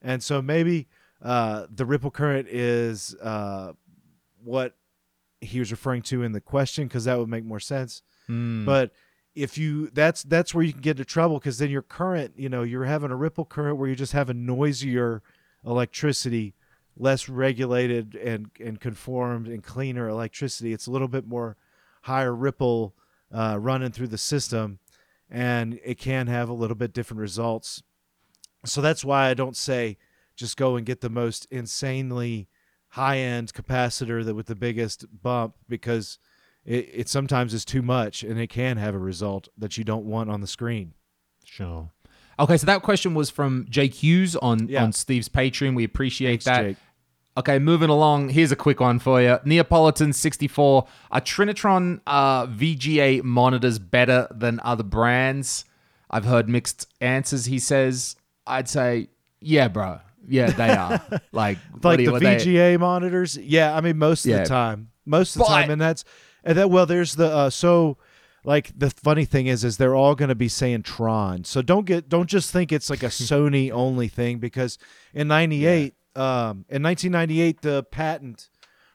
And 0.00 0.22
so 0.22 0.40
maybe 0.40 0.88
uh, 1.22 1.66
the 1.70 1.84
ripple 1.84 2.10
current 2.10 2.46
is 2.48 3.16
uh, 3.20 3.72
what 4.44 4.76
he 5.40 5.58
was 5.58 5.70
referring 5.70 6.02
to 6.02 6.22
in 6.22 6.32
the 6.32 6.40
question 6.40 6.86
because 6.86 7.04
that 7.04 7.18
would 7.18 7.28
make 7.28 7.44
more 7.44 7.60
sense. 7.60 8.02
Hmm. 8.28 8.64
But 8.64 8.92
if 9.34 9.58
you 9.58 9.88
that's 9.90 10.22
that's 10.22 10.54
where 10.54 10.64
you 10.64 10.72
can 10.72 10.80
get 10.80 10.92
into 10.92 11.04
trouble 11.04 11.38
because 11.38 11.58
then 11.58 11.70
your 11.70 11.82
current, 11.82 12.34
you 12.36 12.48
know, 12.48 12.62
you're 12.62 12.84
having 12.84 13.10
a 13.10 13.16
ripple 13.16 13.44
current 13.44 13.76
where 13.76 13.88
you 13.88 13.96
just 13.96 14.12
have 14.12 14.30
a 14.30 14.34
noisier 14.34 15.22
electricity, 15.64 16.54
less 16.96 17.28
regulated 17.28 18.14
and 18.14 18.50
and 18.64 18.80
conformed 18.80 19.48
and 19.48 19.62
cleaner 19.62 20.08
electricity. 20.08 20.72
It's 20.72 20.86
a 20.86 20.90
little 20.90 21.08
bit 21.08 21.26
more 21.26 21.56
higher 22.02 22.34
ripple 22.34 22.94
uh, 23.32 23.58
running 23.60 23.90
through 23.90 24.08
the 24.08 24.18
system, 24.18 24.78
and 25.30 25.80
it 25.84 25.98
can 25.98 26.26
have 26.26 26.48
a 26.48 26.54
little 26.54 26.76
bit 26.76 26.92
different 26.92 27.20
results. 27.20 27.82
So 28.64 28.80
that's 28.80 29.04
why 29.04 29.28
I 29.28 29.34
don't 29.34 29.56
say 29.56 29.98
just 30.36 30.56
go 30.56 30.76
and 30.76 30.86
get 30.86 31.00
the 31.00 31.10
most 31.10 31.46
insanely 31.50 32.48
high 32.90 33.18
end 33.18 33.52
capacitor 33.52 34.24
that 34.24 34.34
with 34.34 34.46
the 34.46 34.54
biggest 34.54 35.04
bump 35.22 35.54
because 35.68 36.18
it, 36.68 36.88
it 36.92 37.08
sometimes 37.08 37.54
is 37.54 37.64
too 37.64 37.82
much 37.82 38.22
and 38.22 38.38
it 38.38 38.48
can 38.48 38.76
have 38.76 38.94
a 38.94 38.98
result 38.98 39.48
that 39.56 39.78
you 39.78 39.84
don't 39.84 40.04
want 40.04 40.28
on 40.30 40.40
the 40.40 40.46
screen. 40.46 40.92
Sure. 41.44 41.90
Okay, 42.38 42.56
so 42.56 42.66
that 42.66 42.82
question 42.82 43.14
was 43.14 43.30
from 43.30 43.66
Jake 43.68 43.94
Hughes 43.94 44.36
on, 44.36 44.68
Yeah. 44.68 44.84
on 44.84 44.92
Steve's 44.92 45.28
Patreon. 45.28 45.74
We 45.74 45.84
appreciate 45.84 46.42
Thanks, 46.42 46.44
that. 46.44 46.62
Jake. 46.62 46.76
Okay, 47.38 47.58
moving 47.58 47.88
along. 47.88 48.30
Here's 48.30 48.52
a 48.52 48.56
quick 48.56 48.80
one 48.80 48.98
for 48.98 49.22
you. 49.22 49.38
Neapolitan 49.44 50.12
64. 50.12 50.86
Are 51.12 51.20
Trinitron 51.20 52.00
uh, 52.06 52.46
VGA 52.46 53.22
monitors 53.22 53.78
better 53.78 54.28
than 54.30 54.60
other 54.62 54.82
brands? 54.82 55.64
I've 56.10 56.24
heard 56.24 56.48
mixed 56.48 56.86
answers. 57.00 57.44
He 57.46 57.58
says, 57.60 58.16
I'd 58.46 58.68
say, 58.68 59.08
yeah, 59.40 59.68
bro. 59.68 60.00
Yeah, 60.28 60.50
they 60.50 60.70
are. 60.70 61.00
like, 61.32 61.58
Like 61.82 62.00
you- 62.00 62.06
the 62.06 62.12
what 62.12 62.22
they- 62.22 62.36
VGA 62.36 62.78
monitors, 62.78 63.36
yeah. 63.36 63.74
I 63.74 63.80
mean, 63.80 63.98
most 63.98 64.24
of 64.26 64.30
Yeah. 64.30 64.38
the 64.42 64.46
time, 64.48 64.90
most 65.06 65.34
of 65.36 65.40
the 65.40 65.44
But- 65.44 65.48
time, 65.54 65.70
and 65.70 65.80
that's 65.80 66.04
and 66.44 66.56
that. 66.58 66.70
Well, 66.70 66.86
there's 66.86 67.14
the 67.16 67.28
uh, 67.34 67.50
so 67.50 67.96
like 68.44 68.72
the 68.76 68.90
funny 68.90 69.24
thing 69.24 69.46
is, 69.46 69.64
is 69.64 69.76
they're 69.76 69.94
all 69.94 70.14
going 70.14 70.28
to 70.28 70.34
be 70.34 70.48
saying 70.48 70.82
Tron. 70.82 71.44
So 71.44 71.62
don't 71.62 71.84
get 71.86 72.08
don't 72.08 72.28
just 72.28 72.50
think 72.52 72.72
it's 72.72 72.88
like 72.90 73.02
a 73.02 73.06
Sony 73.08 73.70
only 73.70 74.08
thing 74.08 74.38
because 74.38 74.78
in 75.14 75.28
'98, 75.28 75.94
um, 76.16 76.64
in 76.68 76.82
1998, 76.82 77.60
the 77.62 77.82
patent 77.84 78.48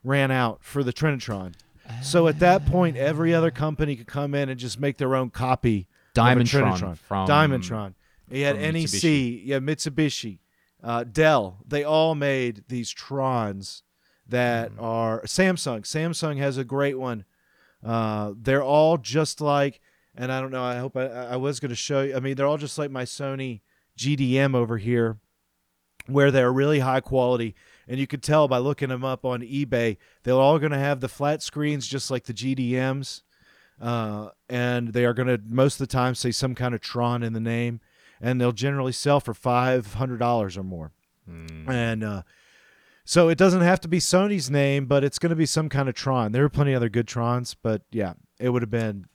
ran 0.04 0.32
out 0.32 0.64
for 0.64 0.84
the 0.84 0.94
Trinitron. 0.94 1.54
So 2.02 2.28
at 2.30 2.40
that 2.40 2.66
point, 2.66 2.96
every 2.98 3.34
other 3.34 3.52
company 3.52 3.96
could 3.98 4.08
come 4.08 4.34
in 4.34 4.48
and 4.50 4.58
just 4.60 4.80
make 4.80 4.98
their 4.98 5.16
own 5.16 5.30
copy. 5.30 5.88
Diamondtron 6.16 6.78
Trinitron. 6.78 6.98
from- 6.98 7.28
Diamondtron. 7.28 7.94
You 8.32 8.46
had 8.46 8.56
NEC, 8.56 8.86
Mitsubishi. 8.86 9.42
yeah, 9.46 9.60
Mitsubishi, 9.60 10.40
uh, 10.84 11.04
Dell. 11.04 11.58
They 11.68 11.84
all 11.84 12.16
made 12.16 12.64
these 12.70 12.94
Trons 12.94 13.82
that 14.28 14.72
Hmm. 14.72 14.80
are 14.80 15.22
Samsung. 15.24 15.82
Samsung 15.82 16.38
has 16.38 16.58
a 16.58 16.64
great 16.64 16.98
one. 16.98 17.26
Uh, 17.84 18.34
they're 18.38 18.64
all 18.64 18.98
just 18.98 19.42
like, 19.42 19.82
and 20.16 20.32
I 20.32 20.40
don't 20.42 20.52
know. 20.52 20.64
I 20.64 20.78
hope 20.78 20.96
I, 20.96 21.08
I 21.08 21.36
was 21.36 21.60
going 21.60 21.70
to 21.70 21.76
show 21.76 22.02
you. 22.02 22.16
I 22.16 22.20
mean, 22.20 22.36
they're 22.36 22.48
all 22.48 22.58
just 22.58 22.78
like 22.78 22.92
my 22.92 23.04
Sony 23.04 23.62
GDM 23.98 24.56
over 24.56 24.78
here, 24.78 25.18
where 26.08 26.32
they're 26.32 26.52
really 26.52 26.80
high 26.80 27.02
quality, 27.02 27.56
and 27.88 28.00
you 28.00 28.08
could 28.08 28.24
tell 28.24 28.48
by 28.48 28.58
looking 28.58 28.90
them 28.90 29.04
up 29.04 29.26
on 29.26 29.42
eBay. 29.42 29.98
They're 30.24 30.36
all 30.36 30.60
going 30.60 30.72
to 30.72 30.78
have 30.78 31.00
the 31.00 31.10
flat 31.10 31.42
screens, 31.42 31.88
just 31.88 32.10
like 32.12 32.24
the 32.26 32.34
GDMs, 32.34 33.22
uh, 33.82 34.30
and 34.50 34.90
they 34.90 35.06
are 35.06 35.14
going 35.14 35.28
to 35.28 35.42
most 35.46 35.76
of 35.76 35.80
the 35.80 35.92
time 35.92 36.16
say 36.16 36.32
some 36.32 36.56
kind 36.56 36.74
of 36.76 36.82
Tron 36.82 37.24
in 37.24 37.34
the 37.34 37.40
name, 37.40 37.82
and 38.22 38.40
they'll 38.40 38.52
generally 38.52 38.92
sell 38.94 39.20
for 39.20 39.34
five 39.34 39.96
hundred 39.96 40.20
dollars 40.20 40.58
or 40.58 40.64
more. 40.64 40.92
And 41.72 42.04
uh, 42.04 42.24
so 43.06 43.30
it 43.30 43.38
doesn't 43.38 43.62
have 43.62 43.82
to 43.82 43.88
be 43.88 44.00
Sony's 44.00 44.50
name, 44.50 44.86
but 44.86 45.04
it's 45.04 45.20
going 45.20 45.32
to 45.32 45.36
be 45.36 45.46
some 45.46 45.70
kind 45.70 45.90
of 45.90 45.96
Tron. 45.96 46.32
There 46.32 46.44
were 46.44 46.50
plenty 46.50 46.74
of 46.74 46.78
other 46.78 46.90
good 46.90 47.08
Trons, 47.08 47.56
but 47.62 47.82
yeah, 47.92 48.14
it 48.40 48.50
would 48.50 48.62
have 48.62 48.72
been 48.72 49.08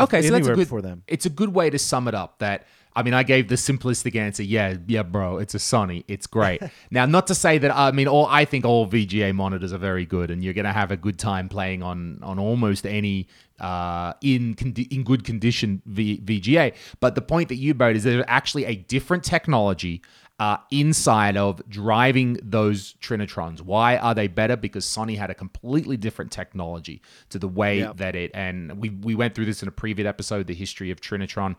Okay, 0.00 0.22
so 0.22 0.32
that's 0.32 0.48
a 0.48 0.54
good 0.54 0.68
for 0.68 0.82
them. 0.82 1.04
It's 1.06 1.26
a 1.26 1.30
good 1.30 1.54
way 1.54 1.70
to 1.70 1.78
sum 1.78 2.08
it 2.08 2.14
up. 2.14 2.40
That 2.40 2.66
I 2.96 3.02
mean, 3.02 3.14
I 3.14 3.22
gave 3.22 3.48
the 3.48 3.54
simplistic 3.54 4.16
answer. 4.16 4.42
Yeah, 4.42 4.76
yeah, 4.86 5.02
bro, 5.02 5.38
it's 5.38 5.54
a 5.54 5.58
Sony. 5.58 6.04
It's 6.08 6.26
great. 6.26 6.62
now, 6.90 7.06
not 7.06 7.28
to 7.28 7.34
say 7.34 7.58
that 7.58 7.74
I 7.74 7.92
mean, 7.92 8.08
all 8.08 8.26
I 8.26 8.44
think 8.44 8.64
all 8.64 8.88
VGA 8.88 9.34
monitors 9.34 9.72
are 9.72 9.78
very 9.78 10.04
good, 10.04 10.30
and 10.30 10.42
you're 10.42 10.54
gonna 10.54 10.72
have 10.72 10.90
a 10.90 10.96
good 10.96 11.18
time 11.18 11.48
playing 11.48 11.82
on 11.82 12.18
on 12.22 12.40
almost 12.40 12.86
any 12.86 13.28
uh, 13.60 14.14
in 14.20 14.56
condi- 14.56 14.92
in 14.92 15.04
good 15.04 15.22
condition 15.22 15.80
v- 15.86 16.20
VGA. 16.20 16.74
But 16.98 17.14
the 17.14 17.22
point 17.22 17.48
that 17.50 17.56
you 17.56 17.72
made 17.74 17.94
is 17.94 18.02
there's 18.02 18.24
actually 18.26 18.64
a 18.64 18.74
different 18.74 19.22
technology. 19.22 20.02
Uh, 20.40 20.56
inside 20.72 21.36
of 21.36 21.62
driving 21.68 22.36
those 22.42 22.94
Trinitrons. 22.94 23.60
Why 23.60 23.96
are 23.96 24.16
they 24.16 24.26
better? 24.26 24.56
Because 24.56 24.84
Sony 24.84 25.16
had 25.16 25.30
a 25.30 25.34
completely 25.34 25.96
different 25.96 26.32
technology 26.32 27.00
to 27.28 27.38
the 27.38 27.46
way 27.46 27.78
Yep. 27.78 27.96
that 27.98 28.16
it 28.16 28.32
and 28.34 28.80
we 28.80 28.90
we 28.90 29.14
went 29.14 29.36
through 29.36 29.44
this 29.44 29.62
in 29.62 29.68
a 29.68 29.70
previous 29.70 30.08
episode 30.08 30.48
the 30.48 30.54
history 30.54 30.90
of 30.90 31.00
trinitron 31.00 31.54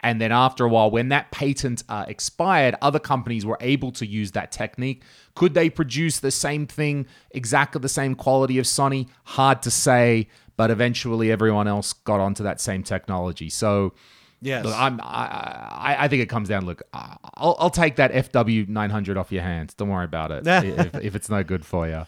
and 0.00 0.20
then 0.20 0.30
after 0.30 0.64
a 0.66 0.68
while 0.68 0.90
when 0.90 1.08
that 1.08 1.30
patent 1.30 1.82
uh, 1.88 2.04
expired 2.06 2.74
other 2.82 2.98
companies 2.98 3.46
were 3.46 3.56
able 3.62 3.90
to 3.92 4.04
use 4.06 4.32
that 4.32 4.52
technique 4.52 5.02
could 5.34 5.54
they 5.54 5.70
produce 5.70 6.20
the 6.20 6.30
same 6.30 6.66
thing 6.66 7.06
exactly 7.30 7.80
the 7.80 7.88
same 7.88 8.14
quality 8.14 8.58
of 8.58 8.66
sony 8.66 9.08
hard 9.24 9.62
to 9.62 9.70
say 9.70 10.28
but 10.58 10.70
eventually 10.70 11.32
everyone 11.32 11.66
else 11.66 11.92
got 11.94 12.20
onto 12.20 12.42
that 12.42 12.60
same 12.60 12.82
technology 12.82 13.48
so 13.48 13.94
Yes. 14.40 14.64
look, 14.64 14.74
I'm, 14.76 15.00
I, 15.02 15.68
I, 15.70 15.96
I 16.04 16.08
think 16.08 16.22
it 16.22 16.28
comes 16.28 16.48
down. 16.48 16.64
Look, 16.64 16.82
I'll, 16.92 17.56
I'll 17.58 17.70
take 17.70 17.96
that 17.96 18.12
FW 18.12 18.68
900 18.68 19.16
off 19.16 19.32
your 19.32 19.42
hands. 19.42 19.74
Don't 19.74 19.88
worry 19.88 20.04
about 20.04 20.30
it 20.30 20.46
if, 20.46 20.94
if 20.96 21.14
it's 21.16 21.28
no 21.28 21.42
good 21.42 21.64
for 21.64 21.88
you. 21.88 22.06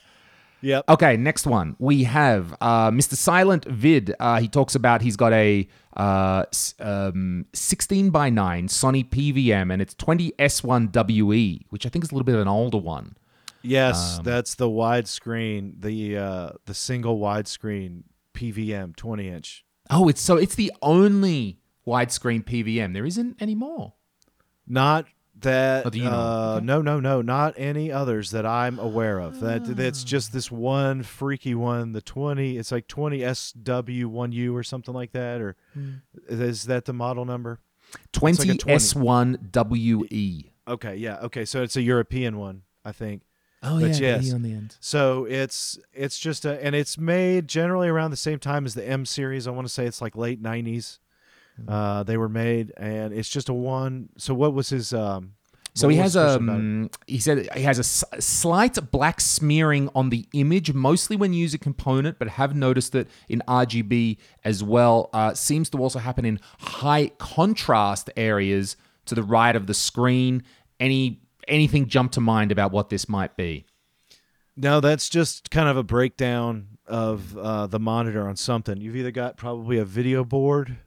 Yep. 0.63 0.85
Okay, 0.91 1.17
next 1.17 1.47
one. 1.47 1.75
We 1.79 2.05
have 2.05 2.55
uh, 2.61 2.91
Mr. 2.91 3.15
Silent 3.15 3.65
Vid. 3.65 4.15
Uh, 4.21 4.41
he 4.41 4.47
talks 4.49 4.75
about 4.75 5.01
he's 5.01 5.17
got 5.17 5.33
a 5.33 5.67
uh, 5.97 6.45
um, 6.79 7.47
16 7.55 8.11
by 8.11 8.29
9 8.29 8.69
Sony 8.69 9.09
PVM 9.09 9.73
and 9.73 9.81
it's 9.81 9.95
20 9.95 10.33
S1WE, 10.39 11.63
which 11.71 11.87
I 11.87 11.89
think 11.89 12.05
is 12.05 12.11
a 12.11 12.15
little 12.15 12.25
bit 12.27 12.35
of 12.35 12.43
an 12.43 12.49
older 12.49 12.79
one. 12.79 13.17
Yes, 13.63 14.19
Um, 14.19 14.25
that's 14.25 14.55
the 14.55 14.69
widescreen, 14.69 15.81
the 15.81 16.17
uh, 16.17 16.51
the 16.65 16.73
single 16.75 17.19
widescreen 17.19 18.05
PVM 18.35 18.97
20 18.97 19.29
inch. 19.29 19.65
Oh, 19.91 20.09
it's 20.09 20.21
so 20.21 20.37
it's 20.37 20.55
the 20.55 20.73
only 20.81 21.59
widescreen 21.91 22.45
PVM. 22.45 22.93
There 22.95 23.05
isn't 23.07 23.37
any 23.41 23.55
more. 23.55 23.95
Not 24.67 25.07
that. 25.41 25.87
Oh, 25.87 25.91
you 25.93 26.05
know? 26.05 26.11
uh, 26.11 26.55
Okay. 26.57 26.67
No, 26.67 26.83
no, 26.83 27.01
no, 27.01 27.23
not 27.23 27.55
any 27.57 27.91
others 27.91 28.31
that 28.31 28.45
I'm 28.47 28.79
aware 28.79 29.19
of. 29.19 29.41
That 29.41 29.65
that's 29.77 30.05
just 30.05 30.33
this 30.33 30.51
one 30.51 31.03
freaky 31.03 31.55
one. 31.55 31.93
The 31.93 32.03
20. 32.03 32.57
It's 32.59 32.71
like 32.71 32.87
20 32.87 33.21
SW1U 33.21 34.55
or 34.55 34.63
something 34.63 34.95
like 34.95 35.13
that. 35.13 35.41
Or 35.41 35.57
Hmm. 35.75 35.91
is 36.29 36.65
that 36.65 36.85
the 36.85 36.93
model 36.93 37.25
number? 37.25 37.59
20 38.13 38.39
like 38.49 38.55
a 38.55 38.59
20. 38.59 38.77
S1WE. 38.77 40.51
Okay, 40.69 40.97
yeah. 40.97 41.19
Okay, 41.23 41.45
so 41.45 41.63
it's 41.63 41.77
a 41.77 41.83
European 41.83 42.39
one, 42.39 42.63
I 42.85 42.93
think. 42.93 43.23
Oh, 43.63 43.81
But 43.81 43.91
yeah, 44.01 44.17
yes. 44.17 44.29
E 44.29 44.33
on 44.33 44.43
the 44.43 44.53
end. 44.53 44.77
So 44.81 45.25
it's 45.27 45.79
it's 45.93 46.19
just 46.19 46.45
a 46.45 46.63
and 46.65 46.75
it's 46.75 46.97
made 46.97 47.47
generally 47.49 47.89
around 47.89 48.11
the 48.11 48.17
same 48.17 48.39
time 48.39 48.65
as 48.65 48.75
the 48.75 48.87
M 48.87 49.05
series. 49.05 49.47
I 49.47 49.51
want 49.51 49.67
to 49.67 49.73
say 49.73 49.85
it's 49.87 50.01
like 50.01 50.17
late 50.17 50.43
'90s. 50.43 50.99
Uh, 51.69 52.03
they 52.03 52.17
were 52.17 52.29
made, 52.29 52.73
and 52.77 53.13
it's 53.13 53.29
just 53.29 53.49
a 53.49 53.55
one. 53.55 54.09
So 54.19 54.35
what 54.35 54.53
was 54.55 54.69
his? 54.71 54.93
Um, 54.93 55.33
So 55.75 55.89
he 55.89 55.97
has 55.99 56.17
it? 56.17 56.21
um 56.23 56.91
he 57.07 57.19
said 57.19 57.49
he 57.55 57.63
has 57.63 57.79
a 57.79 57.87
s- 57.87 58.05
slight 58.19 58.77
black 58.91 59.21
smearing 59.21 59.89
on 59.95 60.11
the 60.11 60.27
image, 60.33 60.73
mostly 60.73 61.17
when 61.17 61.33
you 61.33 61.41
use 61.41 61.55
a 61.55 61.59
component, 61.59 62.19
but 62.19 62.29
have 62.29 62.55
noticed 62.57 62.95
it 62.95 63.07
in 63.29 63.41
RGB 63.47 64.17
as 64.45 64.63
well. 64.65 65.09
Uh, 65.13 65.33
seems 65.35 65.71
to 65.71 65.79
also 65.79 65.99
happen 66.01 66.25
in 66.25 66.41
high 66.59 67.09
contrast 67.19 68.11
areas 68.17 68.77
to 69.07 69.15
the 69.15 69.23
right 69.23 69.55
of 69.57 69.67
the 69.67 69.75
screen. 69.75 70.43
Any 70.81 71.21
anything 71.49 71.87
jump 71.89 72.13
to 72.13 72.21
mind 72.21 72.51
about 72.53 72.73
what 72.73 72.89
this 72.91 73.09
might 73.09 73.37
be? 73.37 73.65
No, 74.57 74.81
that's 74.81 75.09
just 75.09 75.51
kind 75.51 75.69
of 75.69 75.77
a 75.77 75.83
breakdown 75.83 76.79
of 76.87 77.37
uh, 77.37 77.67
the 77.67 77.79
monitor 77.79 78.29
on 78.29 78.37
something. 78.37 78.77
You've 78.81 78.97
either 78.97 79.11
got 79.13 79.37
probably 79.37 79.79
a 79.79 79.85
video 79.85 80.25
board 80.25 80.79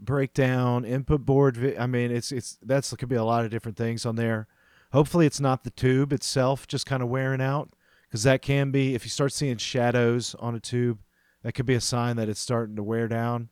breakdown, 0.00 0.84
input 0.84 1.24
board. 1.24 1.76
I 1.78 1.86
mean, 1.86 2.10
it's 2.10 2.32
it's 2.32 2.58
that's 2.62 2.94
could 2.94 3.08
be 3.08 3.16
a 3.16 3.24
lot 3.24 3.44
of 3.44 3.50
different 3.50 3.76
things 3.76 4.06
on 4.06 4.16
there. 4.16 4.46
Hopefully, 4.92 5.26
it's 5.26 5.40
not 5.40 5.64
the 5.64 5.70
tube 5.70 6.12
itself 6.12 6.66
just 6.66 6.86
kind 6.86 7.02
of 7.02 7.08
wearing 7.08 7.40
out, 7.40 7.74
because 8.08 8.22
that 8.22 8.42
can 8.42 8.70
be 8.70 8.94
if 8.94 9.04
you 9.04 9.10
start 9.10 9.32
seeing 9.32 9.56
shadows 9.56 10.34
on 10.38 10.54
a 10.54 10.60
tube, 10.60 10.98
that 11.42 11.52
could 11.52 11.66
be 11.66 11.74
a 11.74 11.80
sign 11.80 12.16
that 12.16 12.28
it's 12.28 12.40
starting 12.40 12.76
to 12.76 12.82
wear 12.82 13.08
down. 13.08 13.50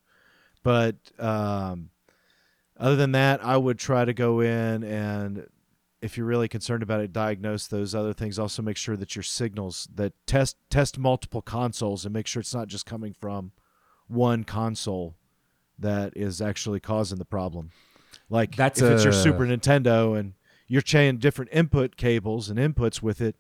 But 0.62 0.96
um, 1.18 1.90
other 2.78 2.96
than 2.96 3.12
that, 3.12 3.44
I 3.44 3.56
would 3.56 3.78
try 3.78 4.04
to 4.04 4.12
go 4.12 4.40
in 4.40 4.82
and 4.82 5.46
if 6.02 6.16
you're 6.16 6.26
really 6.26 6.48
concerned 6.48 6.82
about 6.82 7.00
it, 7.00 7.12
diagnose 7.12 7.66
those 7.66 7.94
other 7.94 8.12
things. 8.12 8.38
Also, 8.38 8.62
make 8.62 8.76
sure 8.76 8.96
that 8.96 9.16
your 9.16 9.22
signals 9.22 9.88
that 9.94 10.12
test 10.26 10.56
test 10.70 10.98
multiple 10.98 11.42
consoles 11.42 12.04
and 12.04 12.12
make 12.12 12.26
sure 12.26 12.40
it's 12.40 12.54
not 12.54 12.68
just 12.68 12.86
coming 12.86 13.14
from 13.18 13.52
one 14.06 14.44
console 14.44 15.16
that 15.78 16.16
is 16.16 16.40
actually 16.40 16.80
causing 16.80 17.18
the 17.18 17.24
problem. 17.24 17.70
Like 18.28 18.56
That's 18.56 18.80
if 18.80 18.90
it's 18.90 19.04
your 19.04 19.12
Super 19.12 19.46
Nintendo 19.46 20.18
and 20.18 20.34
you're 20.68 20.82
chaining 20.82 21.18
different 21.18 21.50
input 21.52 21.96
cables 21.96 22.48
and 22.50 22.58
inputs 22.58 23.02
with 23.02 23.20
it, 23.20 23.36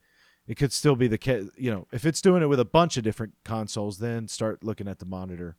it 0.46 0.56
could 0.56 0.72
still 0.72 0.94
be 0.94 1.08
the 1.08 1.18
ca- 1.18 1.48
you 1.56 1.70
know 1.70 1.88
if 1.92 2.06
it's 2.06 2.20
doing 2.20 2.42
it 2.42 2.46
with 2.46 2.60
a 2.60 2.64
bunch 2.64 2.96
of 2.96 3.04
different 3.04 3.34
consoles, 3.44 3.98
then 3.98 4.28
start 4.28 4.62
looking 4.62 4.86
at 4.86 4.98
the 4.98 5.06
monitor. 5.06 5.56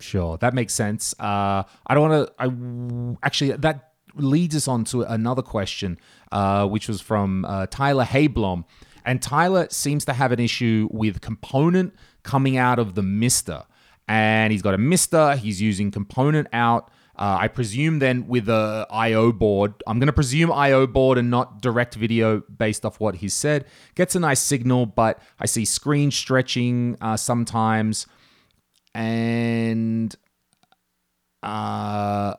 Sure, 0.00 0.38
that 0.38 0.54
makes 0.54 0.72
sense. 0.72 1.14
Uh, 1.18 1.64
I 1.86 1.94
don't 1.94 2.08
want 2.08 2.28
to. 2.28 2.34
I 2.38 2.44
w- 2.46 3.18
actually 3.22 3.52
that 3.52 3.92
leads 4.14 4.56
us 4.56 4.66
on 4.68 4.84
to 4.84 5.02
another 5.02 5.42
question, 5.42 5.98
uh, 6.32 6.66
which 6.66 6.88
was 6.88 7.00
from 7.00 7.44
uh, 7.44 7.66
Tyler 7.66 8.04
Hayblom, 8.04 8.64
and 9.04 9.20
Tyler 9.20 9.66
seems 9.70 10.04
to 10.06 10.12
have 10.14 10.32
an 10.32 10.40
issue 10.40 10.88
with 10.90 11.20
component 11.20 11.94
coming 12.22 12.56
out 12.56 12.78
of 12.78 12.94
the 12.94 13.02
MiSTer, 13.02 13.64
and 14.08 14.52
he's 14.52 14.62
got 14.62 14.74
a 14.74 14.78
MiSTer. 14.78 15.36
He's 15.36 15.60
using 15.60 15.90
component 15.90 16.48
out. 16.52 16.90
Uh, 17.16 17.36
I 17.40 17.48
presume 17.48 17.98
then 17.98 18.26
with 18.26 18.48
a 18.48 18.86
I/O 18.90 19.32
board. 19.32 19.74
I'm 19.86 19.98
going 19.98 20.06
to 20.06 20.12
presume 20.12 20.50
I/O 20.50 20.86
board 20.86 21.18
and 21.18 21.30
not 21.30 21.60
direct 21.60 21.94
video 21.94 22.40
based 22.40 22.86
off 22.86 22.98
what 22.98 23.16
he 23.16 23.28
said. 23.28 23.66
Gets 23.94 24.14
a 24.14 24.20
nice 24.20 24.40
signal, 24.40 24.86
but 24.86 25.20
I 25.38 25.46
see 25.46 25.64
screen 25.64 26.10
stretching 26.10 26.96
uh, 27.00 27.16
sometimes 27.16 28.06
and 28.94 30.14
uh 31.42 32.34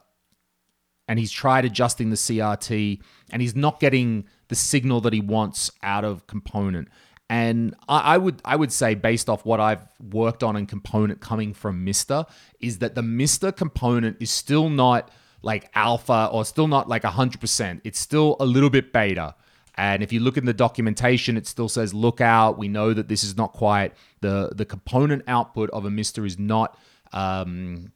and 1.08 1.20
he's 1.20 1.32
tried 1.32 1.66
adjusting 1.66 2.10
the 2.10 2.16
CRT 2.16 3.02
and 3.32 3.42
he's 3.42 3.56
not 3.56 3.80
getting 3.80 4.26
the 4.48 4.56
signal 4.56 5.02
that 5.02 5.12
he 5.12 5.20
wants 5.20 5.70
out 5.84 6.06
of 6.06 6.26
component. 6.28 6.88
And 7.32 7.76
I, 7.88 8.00
I 8.00 8.18
would 8.18 8.42
I 8.44 8.58
would 8.58 8.74
say 8.74 8.94
based 8.94 9.30
off 9.30 9.46
what 9.46 9.62
I've 9.62 9.88
worked 10.12 10.44
on 10.44 10.58
and 10.58 10.68
component 10.68 11.22
coming 11.22 11.54
from 11.54 11.86
MiSTer 11.86 12.28
is 12.60 12.80
that 12.80 12.94
the 12.94 13.02
MiSTer 13.02 13.56
component 13.56 14.18
is 14.20 14.30
still 14.30 14.68
not 14.68 15.10
like 15.42 15.72
alpha 15.74 16.30
or 16.30 16.44
still 16.44 16.68
not 16.68 16.90
like 16.90 17.04
100%. 17.04 17.80
It's 17.86 18.00
still 18.00 18.36
a 18.42 18.46
little 18.46 18.70
bit 18.70 18.92
beta. 18.92 19.34
And 19.76 20.04
if 20.04 20.12
you 20.12 20.20
look 20.20 20.36
in 20.36 20.44
the 20.44 20.54
documentation, 20.54 21.38
it 21.38 21.48
still 21.48 21.70
says 21.70 21.94
look 21.94 22.20
out. 22.20 22.58
We 22.58 22.68
know 22.68 22.94
that 22.94 23.08
this 23.08 23.24
is 23.24 23.38
not 23.38 23.54
quite 23.54 23.94
the 24.20 24.52
the 24.54 24.66
component 24.66 25.24
output 25.26 25.70
of 25.70 25.86
a 25.86 25.90
MiSTer 25.90 26.26
is 26.26 26.38
not 26.38 26.78
um, 27.14 27.94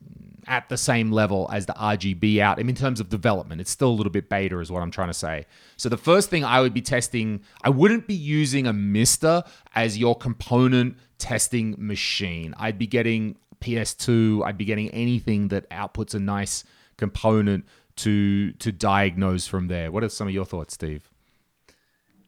at 0.48 0.70
the 0.70 0.78
same 0.78 1.12
level 1.12 1.50
as 1.52 1.66
the 1.66 1.74
RGB 1.74 2.40
out. 2.40 2.60
I 2.60 2.64
mean, 2.64 2.70
in 2.70 2.76
terms 2.76 3.00
of 3.00 3.10
development, 3.10 3.62
it's 3.62 3.72
still 3.72 3.90
a 3.90 3.98
little 3.98 4.12
bit 4.12 4.30
beta, 4.30 4.60
is 4.60 4.72
what 4.72 4.82
I'm 4.82 4.92
trying 4.92 5.10
to 5.10 5.14
say. 5.14 5.46
So 5.78 5.90
the 5.90 5.98
first 5.98 6.30
thing 6.30 6.44
I 6.44 6.62
would 6.62 6.74
be 6.74 6.82
testing, 6.82 7.42
I 7.64 7.70
wouldn't 7.70 8.08
be 8.08 8.14
using 8.14 8.68
a 8.68 8.74
MiSTer 8.74 9.48
as 9.76 9.98
your 9.98 10.16
component 10.16 10.98
testing 11.18 11.76
machine. 11.78 12.54
I'd 12.58 12.78
be 12.78 12.88
getting 12.88 13.38
PS2. 13.62 14.46
I'd 14.46 14.58
be 14.58 14.66
getting 14.66 14.90
anything 14.90 15.50
that 15.50 15.70
outputs 15.70 16.14
a 16.14 16.20
nice 16.20 16.64
component 16.98 17.66
to 17.98 18.52
to 18.54 18.72
diagnose 18.72 19.48
from 19.48 19.68
there. 19.68 19.92
What 19.92 20.04
are 20.04 20.10
some 20.10 20.28
of 20.28 20.34
your 20.34 20.46
thoughts, 20.46 20.74
Steve? 20.74 21.10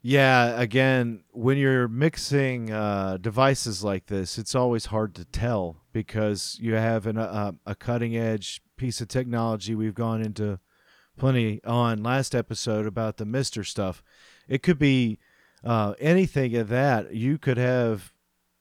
Yeah, 0.09 0.57
again, 0.57 1.25
when 1.31 1.57
you're 1.57 1.89
mixing 1.89 2.71
uh, 2.71 3.17
devices 3.19 3.83
like 3.83 4.05
this, 4.05 4.37
it's 4.37 4.55
always 4.55 4.85
hard 4.85 5.13
to 5.15 5.25
tell 5.25 5.83
because 5.91 6.57
you 6.61 6.75
have 6.75 7.05
an, 7.07 7.17
uh, 7.17 7.51
a 7.65 7.75
cutting 7.75 8.15
edge 8.15 8.61
piece 8.77 9.01
of 9.01 9.09
technology. 9.09 9.75
We've 9.75 9.93
gone 9.93 10.21
into 10.21 10.61
plenty 11.17 11.61
on 11.65 12.03
last 12.03 12.33
episode 12.33 12.87
about 12.87 13.17
the 13.17 13.25
MiSTer 13.25 13.65
stuff. 13.65 14.01
It 14.47 14.63
could 14.63 14.79
be 14.79 15.19
uh, 15.61 15.95
anything 15.99 16.55
of 16.55 16.69
that. 16.69 17.13
You 17.13 17.37
could 17.37 17.57
have, 17.57 18.13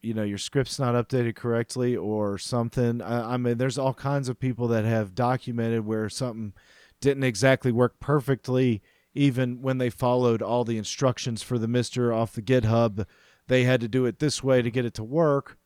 you 0.02 0.14
know, 0.14 0.24
your 0.24 0.38
script's 0.38 0.80
not 0.80 0.96
updated 0.96 1.36
correctly 1.36 1.94
or 1.94 2.38
something. 2.38 3.00
I, 3.00 3.34
I 3.34 3.36
mean, 3.36 3.56
there's 3.58 3.78
all 3.78 3.94
kinds 3.94 4.28
of 4.28 4.40
people 4.40 4.66
that 4.66 4.84
have 4.84 5.14
documented 5.14 5.86
where 5.86 6.08
something 6.08 6.54
didn't 7.00 7.22
exactly 7.22 7.70
work 7.70 8.00
perfectly 8.00 8.82
even 9.16 9.62
when 9.62 9.78
they 9.78 9.90
followed 9.90 10.42
all 10.42 10.64
the 10.64 10.78
instructions 10.78 11.42
for 11.42 11.58
the 11.58 11.66
MiSTer 11.66 12.14
off 12.14 12.32
the 12.32 12.42
github 12.42 13.06
they 13.48 13.64
had 13.64 13.80
to 13.80 13.88
do 13.88 14.06
it 14.06 14.18
this 14.18 14.42
way 14.42 14.62
to 14.62 14.70
get 14.70 14.84
it 14.84 14.94
to 14.94 15.04
work. 15.04 15.58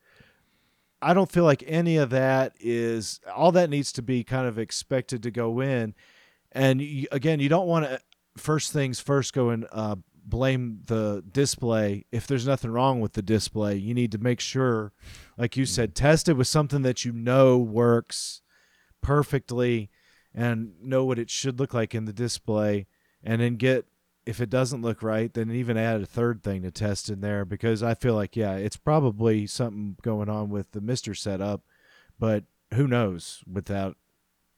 I 1.03 1.15
don't 1.15 1.33
feel 1.33 1.45
like 1.45 1.65
any 1.67 1.97
of 1.97 2.11
that 2.11 2.53
is 2.61 3.21
all 3.35 3.53
that 3.53 3.71
needs 3.71 3.91
to 3.93 4.03
be 4.03 4.23
kind 4.23 4.47
of 4.47 4.59
expected 4.59 5.23
to 5.23 5.31
go 5.31 5.61
in. 5.61 5.95
And 6.53 6.83
you, 6.83 7.07
again 7.11 7.41
you 7.41 7.49
don't 7.49 7.67
want 7.67 7.87
to 7.87 8.01
first 8.37 8.73
things 8.73 9.01
first 9.01 9.33
go 9.33 9.51
and 9.51 9.67
uh, 9.73 9.97
blame 10.25 10.81
the 10.87 11.25
display. 11.31 12.05
If 12.13 12.27
there's 12.27 12.47
nothing 12.47 12.71
wrong 12.71 13.01
with 13.01 13.15
the 13.15 13.23
display 13.23 13.77
you 13.77 13.95
need 13.95 14.13
to 14.13 14.19
make 14.19 14.41
sure 14.41 14.93
like 15.39 15.57
you 15.57 15.65
said 15.65 15.95
test 15.95 16.29
it 16.29 16.35
with 16.35 16.49
something 16.49 16.83
that 16.83 17.05
you 17.05 17.13
know 17.13 17.57
works 17.57 18.43
perfectly 19.01 19.91
and 20.35 20.73
know 20.83 21.05
what 21.05 21.19
it 21.19 21.31
should 21.31 21.59
look 21.59 21.73
like 21.73 21.95
in 21.95 22.05
the 22.05 22.13
display 22.13 22.87
and 23.23 23.41
then 23.41 23.57
get 23.57 23.87
if 24.27 24.41
it 24.41 24.51
doesn't 24.51 24.83
look 24.83 25.03
right 25.03 25.35
then 25.35 25.51
even 25.51 25.77
add 25.77 26.01
a 26.01 26.07
third 26.07 26.43
thing 26.43 26.63
to 26.63 26.71
test 26.71 27.09
in 27.09 27.21
there 27.21 27.45
because 27.45 27.83
i 27.83 27.95
feel 27.95 28.15
like 28.15 28.37
yeah 28.37 28.55
it's 28.55 28.77
probably 28.77 29.47
something 29.47 29.97
going 30.03 30.29
on 30.29 30.49
with 30.51 30.71
the 30.73 30.81
MiSTer 30.81 31.17
setup 31.17 31.63
but 32.19 32.45
who 32.75 32.87
knows 32.87 33.43
without 33.51 33.97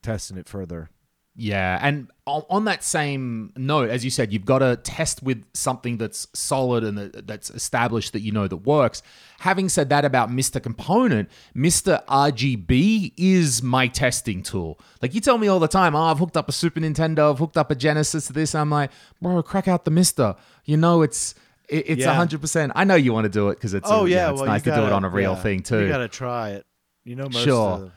testing 0.02 0.36
it 0.36 0.48
further 0.48 0.90
Yeah, 1.34 1.78
and 1.80 2.10
on, 2.26 2.66
that 2.66 2.84
same 2.84 3.52
note, 3.56 3.88
as 3.88 4.04
you 4.04 4.10
said, 4.10 4.34
you've 4.34 4.44
got 4.44 4.58
to 4.58 4.76
test 4.76 5.22
with 5.22 5.44
something 5.54 5.96
that's 5.96 6.26
solid 6.34 6.84
and 6.84 6.98
that's 6.98 7.48
established 7.50 8.12
that 8.12 8.20
you 8.20 8.32
know 8.32 8.46
that 8.46 8.58
works. 8.58 9.02
Having 9.40 9.70
said 9.70 9.88
that 9.88 10.04
about 10.04 10.28
MiSTer 10.28 10.62
Component, 10.62 11.30
MiSTer 11.56 12.04
RGB 12.04 13.14
is 13.16 13.62
my 13.62 13.88
testing 13.88 14.42
tool. 14.42 14.78
Like 15.00 15.14
you 15.14 15.22
tell 15.22 15.38
me 15.38 15.48
all 15.48 15.58
the 15.58 15.68
time, 15.68 15.96
oh, 15.96 16.02
I've 16.02 16.18
hooked 16.18 16.36
up 16.36 16.50
a 16.50 16.52
Super 16.52 16.80
Nintendo, 16.80 17.30
I've 17.30 17.38
hooked 17.38 17.56
up 17.56 17.70
a 17.70 17.74
Genesis 17.74 18.26
to 18.26 18.34
this. 18.34 18.54
I'm 18.54 18.68
like, 18.70 18.90
bro, 19.22 19.42
crack 19.42 19.68
out 19.68 19.86
the 19.86 19.90
MiSTer. 19.90 20.36
You 20.66 20.76
know, 20.76 21.00
it's 21.00 21.34
it, 21.68 21.84
it's 21.88 22.00
Yeah. 22.02 22.12
hundred 22.14 22.42
percent. 22.42 22.72
I 22.76 22.84
know 22.84 22.94
you 22.94 23.14
want 23.14 23.24
to 23.24 23.30
do 23.30 23.48
it 23.48 23.54
because 23.54 23.72
it's 23.72 23.88
oh 23.90 24.04
a, 24.04 24.08
yeah, 24.08 24.30
it's 24.30 24.40
well, 24.40 24.50
nice 24.50 24.66
you 24.66 24.72
to 24.72 24.78
do 24.78 24.86
it 24.86 24.92
on 24.92 25.04
a 25.04 25.08
real 25.08 25.32
yeah, 25.32 25.42
thing 25.42 25.62
too. 25.62 25.80
You 25.80 25.88
gotta 25.88 26.08
try 26.08 26.50
it. 26.50 26.66
You 27.04 27.16
know, 27.16 27.24
most 27.24 27.42
Sure. 27.42 27.90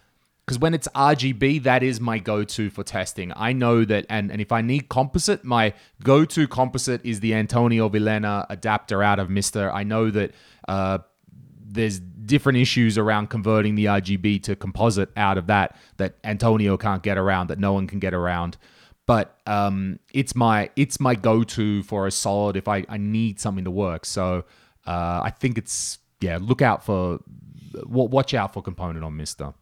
Because 0.46 0.60
when 0.60 0.76
it's 0.76 0.88
RGB, 0.90 1.64
that 1.64 1.82
is 1.82 2.00
my 2.00 2.20
go-to 2.20 2.70
for 2.70 2.84
testing. 2.84 3.34
I 3.36 3.52
know 3.52 3.84
that, 3.84 4.06
and 4.10 4.32
and 4.32 4.40
if 4.40 4.52
I 4.52 4.62
need 4.62 4.90
composite, 4.90 5.44
my 5.44 5.74
go-to 6.04 6.48
composite 6.48 7.04
is 7.04 7.20
the 7.20 7.34
Antonio 7.34 7.90
Villena 7.90 8.46
adapter 8.50 9.02
out 9.02 9.18
of 9.18 9.30
MiSTer. 9.30 9.74
I 9.74 9.84
know 9.84 10.12
that 10.12 10.32
uh, 10.68 11.00
there's 11.66 12.00
different 12.00 12.60
issues 12.60 12.98
around 12.98 13.30
converting 13.32 13.74
the 13.74 13.86
RGB 13.86 14.44
to 14.44 14.56
composite 14.56 15.10
out 15.18 15.38
of 15.40 15.48
that 15.48 15.76
that 15.98 16.16
Antonio 16.24 16.78
can't 16.78 17.02
get 17.02 17.18
around, 17.18 17.48
that 17.48 17.60
no 17.60 17.74
one 17.74 17.88
can 17.88 18.00
get 18.00 18.14
around. 18.14 18.58
But 19.08 19.40
um, 19.48 20.00
it's 20.14 20.36
my 20.36 20.70
it's 20.76 21.00
my 21.00 21.16
go-to 21.16 21.82
for 21.84 22.06
a 22.06 22.12
solid 22.12 22.56
if 22.56 22.68
I, 22.68 22.86
I 22.88 22.98
need 22.98 23.40
something 23.40 23.66
to 23.66 23.72
work. 23.72 24.06
So 24.06 24.46
uh, 24.86 25.22
I 25.24 25.32
think 25.32 25.58
it's 25.58 25.98
yeah. 26.22 26.38
Look 26.40 26.62
out 26.62 26.84
for 26.84 27.20
wa- 27.84 28.06
watch 28.06 28.34
out 28.36 28.54
for 28.54 28.62
component 28.62 29.04
on 29.04 29.14
MiSTer. 29.14 29.54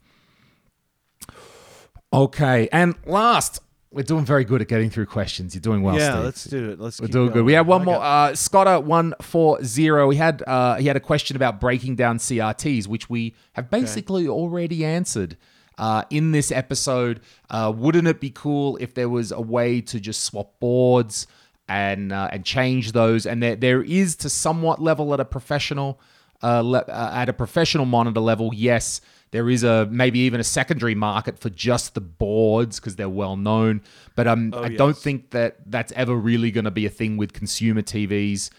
Okay, 2.14 2.68
and 2.70 2.94
last, 3.06 3.60
we're 3.90 4.04
doing 4.04 4.24
very 4.24 4.44
good 4.44 4.62
at 4.62 4.68
getting 4.68 4.88
through 4.88 5.06
questions. 5.06 5.52
You're 5.52 5.62
doing 5.62 5.82
well, 5.82 5.98
yeah, 5.98 6.12
Steve. 6.12 6.24
let's 6.24 6.44
do 6.44 6.70
it. 6.70 6.80
Let's 6.80 7.00
We're 7.00 7.08
doing 7.08 7.32
good. 7.32 7.44
We 7.44 7.54
have 7.54 7.66
one 7.66 7.82
I 7.82 7.84
more. 7.84 8.00
Uh, 8.00 8.34
Scotter 8.36 8.78
one 8.78 9.14
four 9.20 9.62
zero. 9.64 10.10
He 10.10 10.16
had 10.16 10.42
uh, 10.46 10.76
he 10.76 10.86
had 10.86 10.96
a 10.96 11.00
question 11.00 11.34
about 11.34 11.60
breaking 11.60 11.96
down 11.96 12.18
CRTs, 12.18 12.86
which 12.86 13.10
we 13.10 13.34
have 13.54 13.68
basically 13.68 14.28
already 14.28 14.84
answered 14.84 15.36
uh, 15.76 16.04
in 16.08 16.30
this 16.30 16.52
episode. 16.52 17.20
Uh, 17.50 17.72
wouldn't 17.74 18.06
it 18.06 18.20
be 18.20 18.30
cool 18.30 18.76
if 18.80 18.94
there 18.94 19.08
was 19.08 19.32
a 19.32 19.40
way 19.40 19.80
to 19.80 19.98
just 19.98 20.22
swap 20.22 20.58
boards 20.60 21.26
and 21.68 22.12
uh, 22.12 22.28
and 22.30 22.44
change 22.44 22.92
those? 22.92 23.26
And 23.26 23.42
there 23.42 23.56
there 23.56 23.82
is 23.82 24.14
to 24.16 24.30
somewhat 24.30 24.80
level 24.80 25.12
at 25.14 25.20
a 25.20 25.24
professional 25.24 26.00
uh, 26.44 26.60
le- 26.60 26.78
uh, 26.78 27.10
at 27.12 27.28
a 27.28 27.32
professional 27.32 27.86
monitor 27.86 28.20
level. 28.20 28.52
Yes, 28.54 29.00
there 29.34 29.50
is 29.50 29.64
a 29.64 29.88
maybe 29.90 30.20
even 30.20 30.38
a 30.38 30.44
secondary 30.44 30.94
market 30.94 31.40
for 31.40 31.50
just 31.50 31.94
the 31.94 32.00
boards 32.00 32.78
because 32.78 32.94
they're 32.94 33.08
well 33.08 33.36
known. 33.36 33.82
But 34.14 34.28
um, 34.28 34.54
I 34.56 34.68
don't 34.68 34.96
think 34.96 35.30
that 35.30 35.56
that's 35.66 35.90
ever 35.96 36.14
really 36.14 36.52
going 36.52 36.66
to 36.66 36.70
be 36.70 36.86
a 36.86 36.88
thing 36.88 37.16
with 37.16 37.32
consumer 37.32 37.82
TVs. 37.82 38.50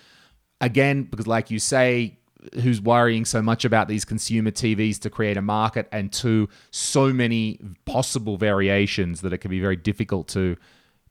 Again, 0.60 1.04
because 1.04 1.28
like 1.28 1.50
you 1.50 1.60
say, 1.60 2.20
who's 2.56 2.82
worrying 2.82 3.24
so 3.24 3.42
much 3.42 3.64
about 3.64 3.88
these 3.88 4.04
consumer 4.04 4.52
TVs 4.52 5.00
to 5.00 5.10
create 5.10 5.38
a 5.38 5.42
market, 5.42 5.88
and 5.94 6.12
two, 6.12 6.50
so 6.72 7.14
many 7.14 7.58
possible 7.86 8.36
variations 8.36 9.22
that 9.22 9.32
it 9.32 9.38
can 9.38 9.50
be 9.50 9.62
very 9.62 9.78
difficult 9.78 10.28
to 10.28 10.58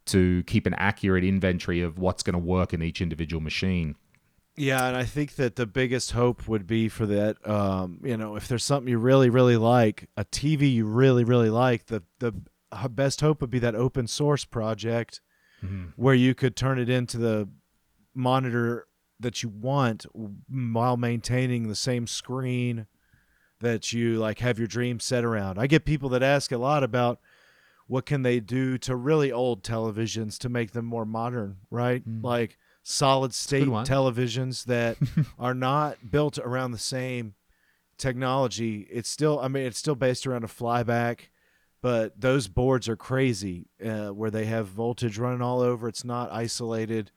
to 0.05 0.43
keep 0.43 0.67
an 0.67 0.75
accurate 0.75 1.25
inventory 1.25 1.81
of 1.81 1.99
what's 1.99 2.23
going 2.23 2.35
to 2.35 2.39
work 2.39 2.75
in 2.75 2.83
each 2.83 3.01
individual 3.01 3.41
machine. 3.41 3.97
Yeah, 4.57 4.87
and 4.87 4.97
I 4.97 5.05
think 5.05 5.35
that 5.35 5.57
the 5.57 5.67
biggest 5.67 6.13
hope 6.13 6.47
would 6.47 6.67
be 6.67 6.89
for 6.89 7.07
that. 7.07 7.47
Um, 7.49 8.01
you 8.05 8.17
know, 8.17 8.37
if 8.37 8.47
there's 8.47 8.65
something 8.65 8.89
you 8.89 8.99
really, 8.99 9.29
really 9.29 9.57
like, 9.57 10.09
a 10.17 10.25
TV 10.25 10.73
you 10.73 10.87
really, 10.87 11.25
really 11.25 11.51
like, 11.51 11.87
the 11.87 12.03
the 12.21 12.33
best 12.91 13.21
hope 13.21 13.41
would 13.41 13.51
be 13.51 13.59
that 13.61 13.75
open 13.75 14.07
source 14.07 14.45
project 14.45 15.21
where 15.97 16.15
you 16.15 16.35
could 16.35 16.57
turn 16.57 16.79
it 16.79 16.89
into 16.91 17.17
the 17.17 17.49
monitor 18.15 18.87
that 19.19 19.43
you 19.43 19.49
want 19.49 20.05
while 20.13 20.97
maintaining 20.97 21.69
the 21.69 21.75
same 21.75 22.07
screen 22.07 22.87
that 23.61 23.93
you 23.93 24.19
like 24.19 24.41
have 24.41 24.59
your 24.59 24.67
dream 24.69 25.01
set 25.01 25.25
around. 25.25 25.59
I 25.59 25.67
get 25.67 25.85
people 25.87 26.09
that 26.11 26.23
ask 26.23 26.53
a 26.53 26.59
lot 26.59 26.83
about 26.85 27.19
what 27.87 28.05
can 28.05 28.23
they 28.23 28.41
do 28.41 28.77
to 28.79 28.95
really 28.95 29.33
old 29.33 29.63
televisions 29.63 30.37
to 30.39 30.49
make 30.49 30.73
them 30.73 30.85
more 30.85 31.07
modern, 31.07 31.57
right? 31.71 32.03
Like 32.23 32.59
solid 32.85 33.35
state 33.35 33.67
televisions 33.67 34.67
that 34.67 34.97
are 35.39 35.55
not 35.55 36.11
built 36.11 36.39
around 36.39 36.71
the 36.71 36.79
same 36.79 37.35
technology. 37.97 38.87
It's 38.91 39.09
still, 39.09 39.41
I 39.41 39.49
mean, 39.49 39.65
it's 39.65 39.79
still 39.79 39.95
based 39.95 40.27
around 40.27 40.45
a 40.45 40.49
flyback, 40.49 41.31
but 41.81 42.21
those 42.21 42.47
boards 42.47 42.89
are 42.89 42.97
crazy 42.97 43.67
uh, 43.85 44.09
where 44.09 44.31
they 44.31 44.45
have 44.45 44.69
voltage 44.69 45.19
running 45.19 45.43
all 45.43 45.61
over. 45.61 45.89
It's 45.89 46.05
not 46.05 46.31
isolated. 46.31 47.11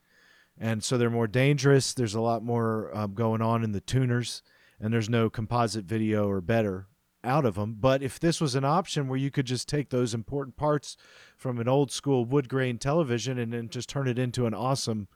And 0.57 0.83
so 0.83 0.97
they're 0.97 1.09
more 1.09 1.27
dangerous. 1.27 1.93
There's 1.93 2.15
a 2.15 2.21
lot 2.21 2.43
more 2.43 2.89
um, 2.95 3.13
going 3.13 3.41
on 3.41 3.63
in 3.63 3.73
the 3.73 3.81
tuners, 3.81 4.41
and 4.79 4.91
there's 4.91 5.09
no 5.09 5.29
composite 5.29 5.85
video 5.85 6.27
or 6.27 6.41
better 6.41 6.87
out 7.23 7.45
of 7.45 7.55
them. 7.55 7.75
But 7.79 8.01
if 8.01 8.19
this 8.19 8.39
was 8.39 8.55
an 8.55 8.63
option 8.63 9.07
where 9.07 9.19
you 9.19 9.29
could 9.29 9.45
just 9.45 9.67
take 9.67 9.89
those 9.89 10.13
important 10.13 10.55
parts 10.55 10.95
from 11.35 11.59
an 11.59 11.67
old 11.67 11.91
school 11.91 12.25
wood 12.25 12.47
grain 12.47 12.77
television 12.77 13.37
and 13.37 13.53
then 13.53 13.69
just 13.69 13.89
turn 13.89 14.07
it 14.07 14.17
into 14.17 14.45
an 14.45 14.53
awesome 14.53 15.07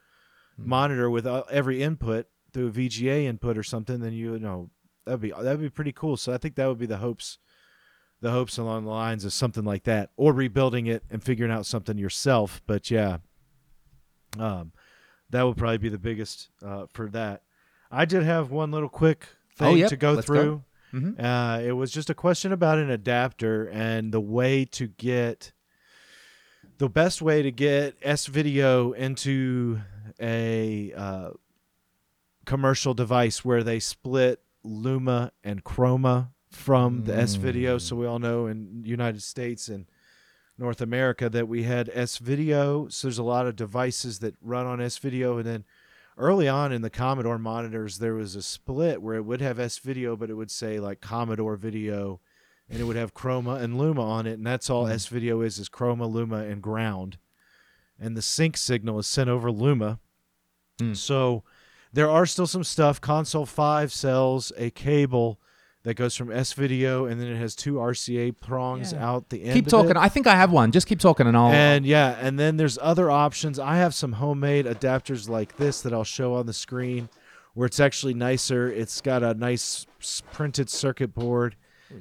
monitor 0.66 1.10
with 1.10 1.26
uh, 1.26 1.44
every 1.50 1.82
input 1.84 2.28
through 2.54 2.68
a 2.68 2.72
VGA 2.72 3.24
input 3.26 3.58
or 3.58 3.64
something, 3.64 4.00
then 4.00 4.14
you 4.14 4.38
know 4.40 4.70
that'd 5.06 5.22
be 5.22 5.32
that'd 5.32 5.60
be 5.62 5.70
pretty 5.70 5.92
cool. 5.92 6.18
So 6.18 6.34
I 6.34 6.38
think 6.38 6.56
that 6.56 6.68
would 6.68 6.78
be 6.80 6.86
the 6.86 6.98
hopes, 6.98 7.38
the 8.22 8.32
hopes 8.32 8.58
along 8.58 8.84
the 8.86 8.92
lines 8.92 9.26
of 9.26 9.34
something 9.34 9.64
like 9.64 9.84
that, 9.84 10.10
or 10.18 10.34
rebuilding 10.34 10.88
it 10.88 11.04
and 11.10 11.24
figuring 11.24 11.52
out 11.52 11.66
something 11.66 11.98
yourself. 11.98 12.62
But 12.68 12.92
yeah, 12.92 13.18
um, 14.40 14.72
that 15.30 15.44
would 15.44 15.58
probably 15.58 15.78
be 15.78 15.90
the 15.90 15.98
biggest 15.98 16.50
uh, 16.66 16.86
for 16.92 17.10
that. 17.10 17.44
I 17.90 18.06
did 18.06 18.24
have 18.24 18.52
one 18.52 18.72
little 18.72 18.90
quick 18.90 19.28
thing 19.58 19.68
Oh, 19.68 19.76
yep. 19.76 19.90
to 19.90 19.98
go 19.98 20.14
Let's 20.14 20.28
go. 20.28 20.34
through. 20.34 20.64
Mhm. 20.94 21.16
Uh, 21.24 21.62
it 21.62 21.72
was 21.72 21.92
just 21.92 22.10
a 22.10 22.14
question 22.14 22.52
about 22.52 22.78
an 22.78 22.90
adapter 22.90 23.66
and 23.70 24.14
the 24.14 24.20
way 24.22 24.66
to 24.66 24.88
get 24.88 25.54
the 26.82 26.90
best 26.90 27.22
way 27.22 27.44
to 27.44 27.52
get 27.52 27.96
S 28.02 28.26
video 28.26 28.92
into 28.94 29.80
a 30.20 30.92
uh, 30.94 31.30
commercial 32.48 32.96
device 32.96 33.46
where 33.46 33.62
they 33.62 33.80
split 33.80 34.42
Luma 34.64 35.32
and 35.44 35.64
Chroma 35.64 36.30
from 36.50 37.04
the 37.04 37.16
S 37.16 37.36
video. 37.36 37.78
So 37.78 37.96
we 37.96 38.08
all 38.08 38.18
know 38.18 38.48
in 38.48 38.82
United 38.84 39.22
States 39.22 39.68
and 39.68 39.86
North 40.58 40.82
America 40.82 41.30
that 41.30 41.48
we 41.48 41.62
had 41.62 41.88
S 41.94 42.18
video. 42.18 42.88
So 42.88 43.08
there's 43.08 43.20
a 43.20 43.24
lot 43.24 43.46
of 43.46 43.56
devices 43.56 44.18
that 44.18 44.34
run 44.42 44.66
on 44.66 44.82
S 44.82 44.98
video, 44.98 45.38
and 45.38 45.46
then 45.46 45.66
early 46.18 46.48
on 46.48 46.72
in 46.72 46.82
the 46.82 46.90
Commodore 46.90 47.38
monitors, 47.38 48.00
there 48.00 48.16
was 48.16 48.36
a 48.36 48.42
split 48.42 49.04
where 49.04 49.18
it 49.18 49.26
would 49.26 49.42
have 49.42 49.60
S 49.60 49.78
video, 49.78 50.16
but 50.16 50.32
it 50.32 50.34
would 50.34 50.50
say 50.50 50.80
like 50.80 51.00
Commodore 51.00 51.58
video, 51.58 52.22
and 52.72 52.80
it 52.80 52.86
would 52.86 52.96
have 52.96 53.14
Chroma 53.14 53.62
and 53.62 53.78
Luma 53.78 54.02
on 54.02 54.26
it, 54.26 54.34
and 54.34 54.48
that's 54.48 54.70
all 54.70 54.88
S 54.88 55.06
video 55.08 55.42
is 55.42 55.60
is 55.60 55.70
Chroma, 55.70 56.10
Luma, 56.12 56.38
and 56.46 56.62
ground, 56.62 57.18
and 58.00 58.16
the 58.18 58.22
sync 58.22 58.58
signal 58.58 58.98
is 59.00 59.08
sent 59.08 59.30
over 59.30 59.52
Luma. 59.52 60.00
Hmm. 60.80 60.94
So 60.94 61.44
there 61.94 62.10
are 62.10 62.26
still 62.26 62.48
some 62.48 62.64
stuff. 62.64 63.00
Console 63.02 63.46
Five 63.46 63.92
sells 63.92 64.52
a 64.58 64.70
cable. 64.72 65.40
That 65.84 65.96
goes 65.96 66.16
from 66.16 66.32
S 66.32 66.54
video, 66.54 67.06
and 67.06 67.20
then 67.20 67.28
it 67.28 67.38
has 67.38 67.56
two 67.56 67.80
RCA 67.80 68.34
prongs 68.40 68.94
Yeah. 68.94 69.04
out 69.10 69.30
the 69.30 69.44
end. 69.46 69.54
Keep 69.56 69.66
of 69.66 69.72
talking. 69.72 69.90
it. 69.90 69.98
I 69.98 70.10
think 70.10 70.28
I 70.28 70.36
have 70.36 70.52
one. 70.52 70.72
Just 70.72 70.86
keep 70.86 71.00
talking, 71.00 71.26
and 71.26 71.36
I'll. 71.36 71.50
And 71.52 71.88
yeah, 71.88 72.18
and 72.22 72.38
then 72.38 72.58
there's 72.58 72.78
other 72.80 73.10
options. 73.10 73.58
I 73.58 73.78
have 73.78 73.96
some 73.96 74.12
homemade 74.14 74.68
adapters 74.68 75.28
like 75.28 75.58
this 75.58 75.82
that 75.82 75.92
I'll 75.92 76.04
show 76.04 76.36
on 76.36 76.46
the 76.46 76.54
screen 76.54 77.10
where 77.56 77.66
it's 77.66 77.80
actually 77.80 78.14
nicer. 78.14 78.72
It's 78.72 79.02
got 79.02 79.24
a 79.24 79.34
nice 79.34 79.88
printed 80.32 80.70
circuit 80.70 81.16
board. 81.16 81.56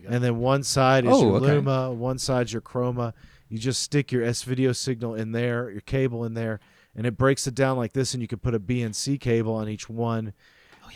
And 0.09 0.23
then 0.25 0.39
one 0.39 0.63
side 0.63 1.05
is 1.05 1.13
Oh, 1.13 1.23
your 1.23 1.37
okay. 1.37 1.47
Luma, 1.55 1.93
one 1.93 2.19
side's 2.19 2.53
your 2.53 2.63
Chroma. 2.63 3.13
You 3.49 3.59
just 3.59 3.83
stick 3.83 4.13
your 4.13 4.23
S 4.23 4.43
video 4.43 4.73
signal 4.73 5.15
in 5.15 5.33
there, 5.33 5.71
your 5.71 5.81
cable 5.81 6.25
in 6.25 6.35
there, 6.35 6.61
and 6.95 7.07
it 7.07 7.17
breaks 7.17 7.47
it 7.47 7.55
down 7.55 7.77
like 7.77 7.93
this 7.93 8.15
and 8.15 8.23
you 8.23 8.29
can 8.29 8.39
put 8.39 8.55
a 8.55 8.61
BNC 8.61 9.19
cable 9.21 9.55
on 9.55 9.69
each 9.69 9.89
one. 9.89 10.33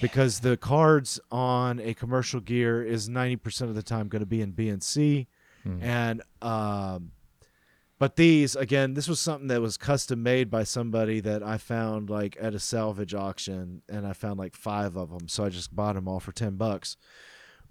Because 0.00 0.40
the 0.40 0.56
cards 0.56 1.20
on 1.30 1.78
a 1.78 1.94
commercial 1.94 2.40
gear 2.40 2.82
is 2.82 3.08
90% 3.08 3.62
of 3.62 3.76
the 3.76 3.82
time 3.82 4.08
going 4.08 4.20
to 4.20 4.26
be 4.26 4.40
in 4.40 4.52
BNC. 4.52 5.26
And 5.80 6.20
um, 6.42 7.12
but 7.98 8.16
these 8.16 8.54
again, 8.56 8.94
this 8.94 9.08
was 9.08 9.18
something 9.20 9.46
that 9.48 9.62
was 9.62 9.76
custom 9.76 10.22
made 10.22 10.50
by 10.50 10.64
somebody 10.64 11.20
that 11.20 11.42
I 11.42 11.56
found 11.58 12.10
like 12.10 12.36
at 12.40 12.54
a 12.54 12.58
salvage 12.58 13.14
auction, 13.14 13.82
and 13.88 14.06
I 14.06 14.12
found 14.12 14.38
like 14.38 14.54
five 14.56 14.96
of 14.96 15.10
them, 15.10 15.28
so 15.28 15.44
I 15.44 15.48
just 15.48 15.74
bought 15.74 15.94
them 15.94 16.06
all 16.08 16.20
for 16.20 16.32
ten 16.32 16.56
bucks. 16.56 16.96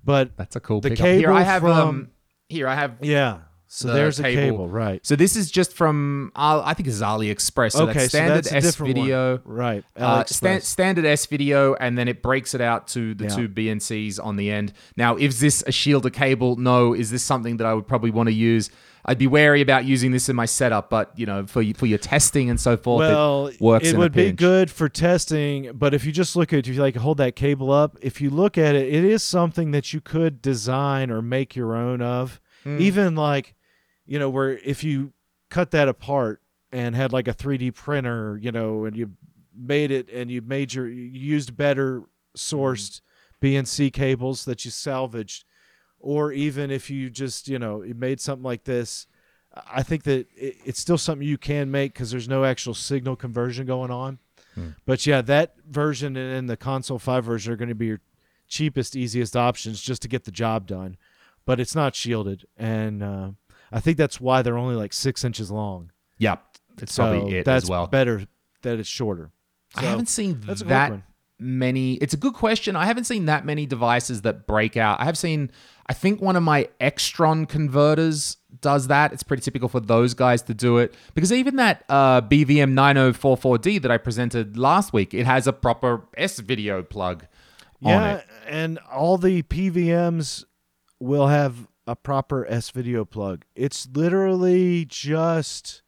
But 0.03 0.35
That's 0.37 0.55
a 0.55 0.59
cool 0.59 0.81
the 0.81 0.89
pickup. 0.89 1.05
Here 1.07 1.31
I 1.31 1.41
have 1.43 1.61
from- 1.61 1.71
um. 1.71 2.09
Here 2.49 2.67
I 2.67 2.75
have. 2.75 2.97
yeah, 3.01 3.39
so 3.67 3.87
The 3.87 3.93
there's 3.95 4.19
a 4.19 4.23
cable. 4.23 4.41
cable, 4.41 4.67
right? 4.67 5.03
So 5.05 5.15
this 5.15 5.35
is 5.35 5.49
just 5.49 5.73
from. 5.73 6.31
Uh, 6.35 6.61
I 6.63 6.73
think 6.75 6.85
this 6.87 6.95
is 6.95 7.01
AliExpress. 7.01 7.71
So 7.71 7.83
okay, 7.85 7.93
that's 7.93 8.09
standard 8.09 8.45
so 8.45 8.51
that's 8.51 8.51
a 8.51 8.57
S 8.57 8.63
different 8.75 8.95
video. 8.95 9.37
one. 9.37 9.55
right? 9.55 9.83
Uh, 9.97 10.23
AliExpress. 10.23 10.29
stan- 10.33 10.61
standard 10.61 11.05
S 11.05 11.25
video, 11.25 11.73
and 11.75 11.97
then 11.97 12.07
it 12.07 12.21
breaks 12.21 12.53
it 12.53 12.61
out 12.61 12.87
to 12.89 13.15
the 13.15 13.23
Yeah. 13.25 13.35
two 13.35 13.47
BNCs 13.49 14.19
on 14.23 14.35
the 14.35 14.51
end. 14.51 14.73
Now, 14.97 15.15
is 15.15 15.39
this 15.39 15.61
a 15.63 15.71
shielder 15.71 16.13
cable? 16.13 16.57
No. 16.57 16.93
Is 16.93 17.09
this 17.09 17.23
something 17.23 17.57
that 17.57 17.65
I 17.65 17.73
would 17.73 17.87
probably 17.87 18.11
want 18.11 18.27
to 18.27 18.33
use? 18.33 18.69
I'd 19.05 19.17
be 19.17 19.27
wary 19.27 19.61
about 19.61 19.83
using 19.83 20.11
this 20.11 20.29
in 20.29 20.35
my 20.35 20.45
setup, 20.45 20.89
but 20.89 21.11
you 21.17 21.25
know, 21.25 21.45
for 21.45 21.63
for 21.73 21.85
your 21.85 21.97
testing 21.97 22.49
and 22.49 22.59
so 22.59 22.77
forth, 22.77 22.99
well, 22.99 23.47
it 23.47 23.59
works. 23.59 23.91
a 23.91 23.97
would 23.97 24.13
be 24.13 24.31
good 24.31 24.71
for 24.71 24.87
testing, 24.87 25.71
but 25.73 25.93
if 25.93 26.05
you 26.05 26.11
just 26.11 26.35
look 26.35 26.53
at 26.53 26.59
if 26.59 26.67
you 26.67 26.81
like 26.81 26.95
hold 26.95 27.17
that 27.17 27.35
cable 27.35 27.71
up, 27.71 27.97
if 28.01 28.21
you 28.21 28.29
look 28.29 28.57
at 28.57 28.75
it, 28.75 28.93
it 28.93 29.03
is 29.03 29.21
something 29.21 29.71
that 29.71 29.93
you 29.93 29.99
could 29.99 30.41
design 30.41 31.11
or 31.11 31.21
make 31.21 31.55
your 31.55 31.75
own 31.75 32.01
of. 32.01 32.39
Hmm. 32.63 32.79
Even 32.79 33.15
like, 33.15 33.55
you 34.05 34.17
know, 34.17 34.29
where 34.29 34.57
if 34.59 34.85
you 34.85 35.11
cut 35.49 35.71
that 35.71 35.89
apart 35.89 36.41
and 36.71 36.95
had 36.95 37.11
like 37.11 37.27
a 37.27 37.33
3D 37.33 37.75
printer, 37.75 38.39
you 38.41 38.51
know, 38.51 38.85
and 38.85 38.95
you 38.95 39.11
made 39.55 39.91
it 39.91 40.09
and 40.09 40.31
you 40.31 40.41
made 40.41 40.73
your 40.73 40.87
you 40.87 41.03
used 41.03 41.55
better 41.57 42.03
sourced 42.37 43.01
BNC 43.41 43.91
cables 43.91 44.45
that 44.45 44.63
you 44.63 44.71
salvaged, 44.71 45.43
or 46.03 46.31
even 46.33 46.69
if 46.69 46.89
you 46.91 47.09
just 47.09 47.47
you 47.47 47.57
know 47.57 47.83
made 47.95 48.19
something 48.21 48.43
like 48.43 48.65
this, 48.65 49.07
I 49.71 49.81
think 49.81 50.03
that 50.03 50.27
it, 50.35 50.57
it's 50.65 50.79
still 50.79 50.97
something 50.97 51.27
you 51.27 51.37
can 51.37 51.71
make 51.71 51.93
because 51.93 52.11
there's 52.11 52.27
no 52.29 52.43
actual 52.45 52.73
signal 52.73 53.15
conversion 53.15 53.65
going 53.65 53.89
on. 53.89 54.19
Hmm. 54.53 54.69
But 54.85 55.07
yeah, 55.07 55.21
that 55.21 55.55
version 55.67 56.15
and 56.15 56.49
the 56.49 56.57
console 56.57 56.99
five 56.99 57.23
version 57.23 57.51
are 57.53 57.55
going 57.55 57.69
to 57.69 57.75
be 57.75 57.87
your 57.87 58.01
cheapest, 58.47 58.95
easiest 58.95 59.35
options 59.35 59.81
just 59.81 60.01
to 60.03 60.07
get 60.07 60.25
the 60.25 60.31
job 60.31 60.67
done. 60.67 60.97
But 61.45 61.59
it's 61.59 61.75
not 61.75 61.95
shielded, 61.95 62.45
and 62.57 63.01
uh, 63.01 63.31
I 63.71 63.79
think 63.79 63.97
that's 63.97 64.21
why 64.21 64.41
they're 64.43 64.57
only 64.57 64.75
like 64.75 64.93
six 64.93 65.23
inches 65.23 65.49
long. 65.51 65.91
yeah 66.17 66.37
It's 66.81 66.93
So 66.93 67.03
probably 67.11 67.37
it 67.37 67.45
that's 67.45 67.65
as 67.65 67.69
well. 67.69 67.87
better 67.87 68.27
that 68.61 68.79
it's 68.79 68.87
shorter. 68.89 69.31
I 69.75 69.81
haven't 69.81 70.07
seen 70.07 70.39
that 70.41 70.91
one. 70.91 71.03
Many. 71.39 71.95
It's 71.95 72.13
a 72.13 72.17
good 72.17 72.33
question. 72.33 72.75
I 72.75 72.85
haven't 72.85 73.03
seen 73.05 73.25
that 73.25 73.45
many 73.45 73.65
devices 73.65 74.21
that 74.21 74.47
break 74.47 74.77
out. 74.77 74.99
I 75.01 75.05
have 75.05 75.17
seen. 75.17 75.51
I 75.87 75.93
think 75.93 76.21
one 76.21 76.35
of 76.37 76.43
my 76.43 76.69
Extron 76.79 77.47
converters 77.47 78.37
does 78.61 78.87
that. 78.87 79.11
It's 79.11 79.23
pretty 79.23 79.41
typical 79.43 79.67
for 79.67 79.81
those 79.81 80.13
guys 80.13 80.41
to 80.43 80.53
do 80.53 80.77
it 80.77 80.95
because 81.13 81.33
even 81.33 81.57
that 81.57 81.83
uh, 81.89 82.21
BVM 82.21 82.71
9044D 82.73 83.81
that 83.81 83.91
I 83.91 83.97
presented 83.97 84.57
last 84.57 84.93
week, 84.93 85.13
it 85.13 85.25
has 85.25 85.45
a 85.45 85.51
proper 85.53 86.07
S 86.15 86.39
video 86.39 86.83
plug 86.83 87.25
on 87.83 87.89
Yeah, 87.91 88.15
it. 88.17 88.25
and 88.47 88.79
all 88.91 89.17
the 89.17 89.43
PVMs 89.43 90.45
will 91.01 91.27
have 91.27 91.67
a 91.85 91.97
proper 91.97 92.45
S 92.47 92.69
video 92.69 93.03
plug. 93.03 93.43
It's 93.53 93.85
literally 93.91 94.85
just 94.85 95.82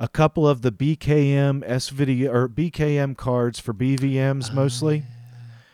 a 0.00 0.08
couple 0.08 0.48
of 0.48 0.62
the 0.62 0.72
BKM 0.72 1.62
S 1.66 1.90
video 1.90 2.32
or 2.32 2.48
BKM 2.48 3.16
cards 3.16 3.60
for 3.60 3.74
BVMs 3.74 4.52
mostly. 4.52 5.04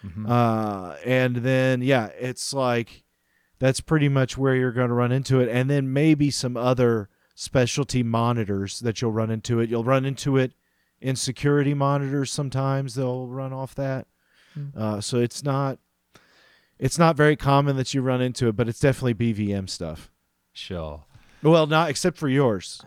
Mm-hmm. 0.04 0.30
Uh, 0.30 0.96
and 1.04 1.36
then 1.36 1.80
yeah, 1.80 2.08
it's 2.18 2.52
like 2.52 3.04
that's 3.60 3.80
pretty 3.80 4.08
much 4.08 4.36
where 4.36 4.54
you're 4.54 4.72
going 4.72 4.88
to 4.88 4.94
run 4.94 5.12
into 5.12 5.40
it, 5.40 5.48
and 5.48 5.70
then 5.70 5.92
maybe 5.92 6.30
some 6.30 6.56
other 6.56 7.08
specialty 7.34 8.02
monitors 8.02 8.80
that 8.80 9.00
you'll 9.00 9.12
run 9.12 9.30
into 9.30 9.60
it. 9.60 9.70
You'll 9.70 9.84
run 9.84 10.04
into 10.04 10.36
it 10.36 10.52
in 11.00 11.16
security 11.16 11.72
monitors 11.72 12.32
sometimes. 12.32 12.94
They'll 12.94 13.28
run 13.28 13.52
off 13.52 13.74
that. 13.76 14.06
Uh, 14.76 15.00
so 15.00 15.18
it's 15.18 15.44
not 15.44 15.78
it's 16.78 16.98
not 16.98 17.16
very 17.16 17.36
common 17.36 17.76
that 17.76 17.94
you 17.94 18.02
run 18.02 18.20
into 18.20 18.48
it, 18.48 18.56
but 18.56 18.68
it's 18.68 18.80
definitely 18.80 19.14
BVM 19.14 19.68
stuff. 19.68 20.10
Sure. 20.52 21.04
Well, 21.42 21.66
not 21.66 21.90
except 21.90 22.16
for 22.16 22.28
yours. 22.28 22.82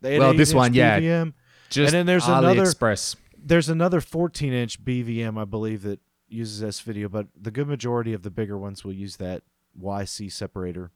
The 0.00 0.18
Well, 0.18 0.34
this 0.34 0.52
one, 0.54 0.74
yeah. 0.74 1.00
BVM. 1.00 1.32
Just 1.70 1.92
then 1.92 2.06
there's 2.06 2.26
another- 2.26 2.62
AliExpress. 2.62 3.16
There's 3.38 3.68
another 3.68 4.00
14 4.00 4.52
inch 4.52 4.84
BVM, 4.84 5.38
I 5.38 5.44
believe, 5.44 5.82
that 5.82 6.00
uses 6.28 6.62
S 6.62 6.80
video, 6.80 7.08
but 7.08 7.28
the 7.40 7.50
good 7.52 7.68
majority 7.68 8.12
of 8.12 8.22
the 8.22 8.30
bigger 8.30 8.58
ones 8.58 8.84
will 8.84 8.92
use 8.92 9.16
that 9.16 9.42
YC 9.80 10.30
separator. 10.32 10.90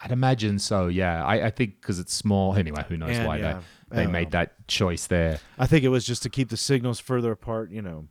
I'd 0.00 0.10
imagine 0.12 0.58
so. 0.58 0.88
Yeah, 0.88 1.24
I, 1.24 1.46
I 1.46 1.50
think 1.50 1.80
because 1.80 1.98
it's 1.98 2.12
small. 2.14 2.56
Anyway, 2.56 2.84
who 2.88 2.96
knows 2.96 3.10
And, 3.16 3.26
why 3.26 3.36
yeah, 3.38 3.60
they 3.90 4.04
they 4.04 4.06
made 4.10 4.28
know. 4.32 4.40
that 4.40 4.66
choice 4.66 5.06
there. 5.06 5.38
I 5.58 5.66
think 5.66 5.84
it 5.84 5.88
was 5.90 6.04
just 6.04 6.22
to 6.24 6.30
keep 6.30 6.48
the 6.48 6.56
signals 6.56 6.98
further 6.98 7.30
apart. 7.30 7.70
You 7.70 7.82
know, 7.82 8.08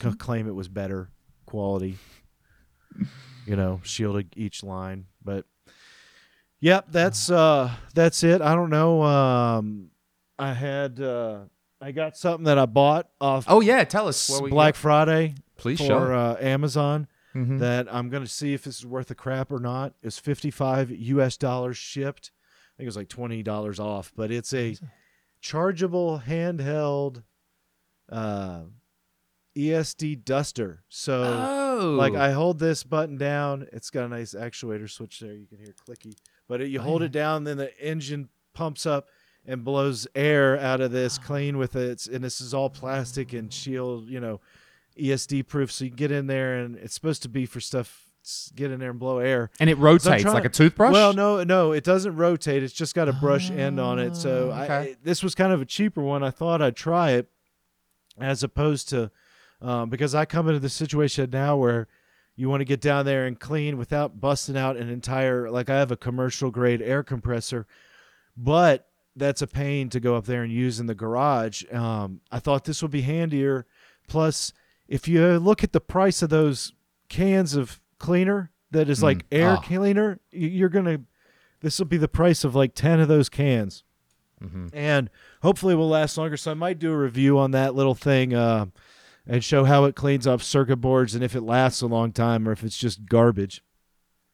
c- 0.00 0.12
claim 0.16 0.46
it 0.46 0.54
was 0.54 0.68
better 0.68 1.10
quality. 1.46 1.96
You 3.46 3.56
know, 3.56 3.80
shielded 3.82 4.32
each 4.36 4.62
line, 4.62 5.06
but 5.24 5.44
yep, 6.64 6.86
that's 6.90 7.30
uh 7.30 7.70
that's 7.94 8.22
it. 8.24 8.40
I 8.40 8.54
don't 8.54 8.70
know. 8.70 9.02
Um, 9.02 9.90
I 10.38 10.52
had 10.52 11.00
uh 11.00 11.40
I 11.80 11.92
got 11.92 12.16
something 12.16 12.44
that 12.44 12.58
I 12.58 12.66
bought 12.66 13.08
off 13.20 13.44
Oh 13.48 13.60
yeah, 13.60 13.84
tell 13.84 14.08
us. 14.08 14.28
What 14.30 14.42
we 14.42 14.50
Black 14.50 14.74
got. 14.74 14.80
Friday 14.80 15.34
Please 15.56 15.78
for 15.78 15.86
show. 15.86 15.98
uh, 15.98 16.36
Amazon. 16.40 17.06
Mhm. 17.34 17.58
That 17.58 17.86
I'm 17.92 18.08
gonna 18.10 18.26
see 18.26 18.54
if 18.54 18.64
this 18.64 18.78
is 18.78 18.86
worth 18.86 19.08
the 19.08 19.14
crap 19.14 19.50
or 19.52 19.58
not. 19.60 19.94
It's 20.02 20.18
55 20.18 20.90
U.S. 20.90 21.36
dollars 21.36 21.76
shipped. 21.76 22.30
I 22.32 22.78
think 22.78 22.84
it 22.84 22.88
was 22.88 22.96
like 22.96 23.08
twenty 23.08 23.42
dollars 23.42 23.78
off, 23.78 24.12
but 24.16 24.30
it's 24.30 24.52
a 24.54 24.76
chargeable 25.40 26.22
handheld 26.26 27.22
uh, 28.10 28.62
ESD 29.56 30.24
duster. 30.24 30.82
So 30.88 31.22
oh, 31.22 31.90
like 31.98 32.14
I 32.14 32.32
hold 32.32 32.58
this 32.58 32.82
button 32.82 33.16
down, 33.16 33.66
it's 33.72 33.90
got 33.90 34.04
a 34.04 34.08
nice 34.08 34.34
actuator 34.34 34.90
switch 34.90 35.20
there. 35.20 35.34
You 35.34 35.46
can 35.46 35.58
hear 35.58 35.74
clicky, 35.88 36.14
but 36.48 36.60
it, 36.60 36.68
you 36.68 36.78
Oh, 36.80 36.82
hold 36.82 37.00
yeah. 37.02 37.06
it 37.06 37.12
down, 37.12 37.44
then 37.44 37.56
the 37.56 37.78
engine 37.80 38.28
pumps 38.54 38.86
up 38.86 39.08
and 39.46 39.64
blows 39.64 40.06
air 40.14 40.58
out 40.58 40.80
of 40.80 40.90
this 40.92 41.18
clean 41.18 41.58
with 41.58 41.76
it. 41.76 41.82
It's- 41.90 42.06
And 42.06 42.22
this 42.24 42.40
is 42.40 42.54
all 42.54 42.70
plastic 42.70 43.32
and 43.32 43.52
shield, 43.52 44.08
you 44.08 44.20
know, 44.20 44.40
ESD 44.98 45.42
proof. 45.42 45.70
So 45.72 45.84
you 45.84 45.90
can 45.90 45.96
get 45.96 46.10
in 46.12 46.26
there, 46.28 46.56
and 46.56 46.76
it's 46.76 46.94
supposed 46.94 47.22
to 47.22 47.28
be 47.28 47.46
for 47.46 47.60
stuff. 47.60 48.00
Get 48.56 48.70
in 48.70 48.80
there 48.80 48.88
and 48.88 48.98
blow 48.98 49.18
air. 49.18 49.50
and 49.60 49.68
it 49.68 49.76
rotates 49.76 50.24
like 50.24 50.46
a 50.46 50.48
toothbrush. 50.48 50.94
Well, 50.94 51.12
no, 51.12 51.44
no, 51.44 51.72
it 51.72 51.84
doesn't 51.84 52.16
rotate. 52.16 52.62
It's 52.62 52.72
just 52.72 52.94
got 52.94 53.06
a 53.06 53.12
brush 53.12 53.50
end 53.50 53.78
on 53.78 53.98
it. 53.98 54.16
So 54.16 54.50
Ah, 54.50 54.62
okay. 54.62 54.74
I, 54.74 54.96
this 55.02 55.22
was 55.22 55.34
kind 55.34 55.52
of 55.52 55.60
a 55.60 55.66
cheaper 55.66 56.00
one. 56.00 56.22
I 56.22 56.30
thought 56.30 56.62
I'd 56.62 56.74
try 56.74 57.10
it, 57.10 57.28
as 58.18 58.42
opposed 58.42 58.88
to 58.90 59.10
um, 59.60 59.90
because 59.90 60.14
I 60.14 60.24
come 60.24 60.48
into 60.48 60.58
the 60.60 60.70
situation 60.70 61.28
now 61.32 61.56
where 61.58 61.86
you 62.36 62.48
want 62.48 62.60
to 62.60 62.64
get 62.64 62.80
down 62.80 63.04
there 63.06 63.26
and 63.26 63.38
clean 63.38 63.76
without 63.76 64.20
busting 64.20 64.56
out 64.56 64.76
an 64.76 64.88
entire 64.88 65.50
like 65.50 65.70
I 65.70 65.78
have 65.78 65.90
a 65.92 65.96
commercial 65.96 66.50
grade 66.50 66.82
air 66.82 67.02
compressor, 67.02 67.66
but 68.36 68.88
that's 69.16 69.42
a 69.42 69.46
pain 69.46 69.88
to 69.90 70.00
go 70.00 70.16
up 70.16 70.24
there 70.24 70.42
and 70.42 70.52
use 70.52 70.80
in 70.80 70.86
the 70.86 70.94
garage. 70.94 71.62
Um, 71.72 72.20
I 72.32 72.40
thought 72.40 72.64
this 72.64 72.82
would 72.82 72.90
be 72.90 73.02
handier. 73.02 73.66
Plus, 74.08 74.52
if 74.88 75.06
you 75.06 75.38
look 75.38 75.62
at 75.62 75.72
the 75.72 75.80
price 75.80 76.20
of 76.22 76.30
those 76.30 76.72
cans 77.08 77.54
of 77.54 77.80
cleaner 77.98 78.50
that 78.72 78.88
is 78.88 79.02
like 79.02 79.18
Mm. 79.30 79.38
air 79.38 79.52
Oh. 79.58 79.60
cleaner, 79.60 80.18
you're 80.32 80.68
gonna. 80.68 81.00
This 81.60 81.78
will 81.78 81.86
be 81.86 81.96
the 81.96 82.08
price 82.08 82.42
of 82.44 82.54
like 82.54 82.74
ten 82.74 82.98
of 83.00 83.06
those 83.08 83.28
cans, 83.28 83.84
Mhm. 84.42 84.68
and 84.74 85.08
hopefully 85.42 85.74
it 85.74 85.76
will 85.76 85.88
last 85.88 86.18
longer. 86.18 86.36
So 86.36 86.50
I 86.50 86.54
might 86.54 86.78
do 86.80 86.92
a 86.92 86.96
review 86.98 87.38
on 87.38 87.52
that 87.52 87.74
little 87.74 87.94
thing 87.94 88.34
uh, 88.34 88.66
and 89.26 89.42
show 89.42 89.64
how 89.64 89.84
it 89.84 89.94
cleans 89.94 90.26
off 90.26 90.42
circuit 90.42 90.76
boards 90.76 91.14
and 91.14 91.24
if 91.24 91.34
it 91.34 91.42
lasts 91.42 91.80
a 91.82 91.86
long 91.86 92.12
time 92.12 92.48
or 92.48 92.52
if 92.52 92.62
it's 92.62 92.76
just 92.76 93.06
garbage. 93.06 93.62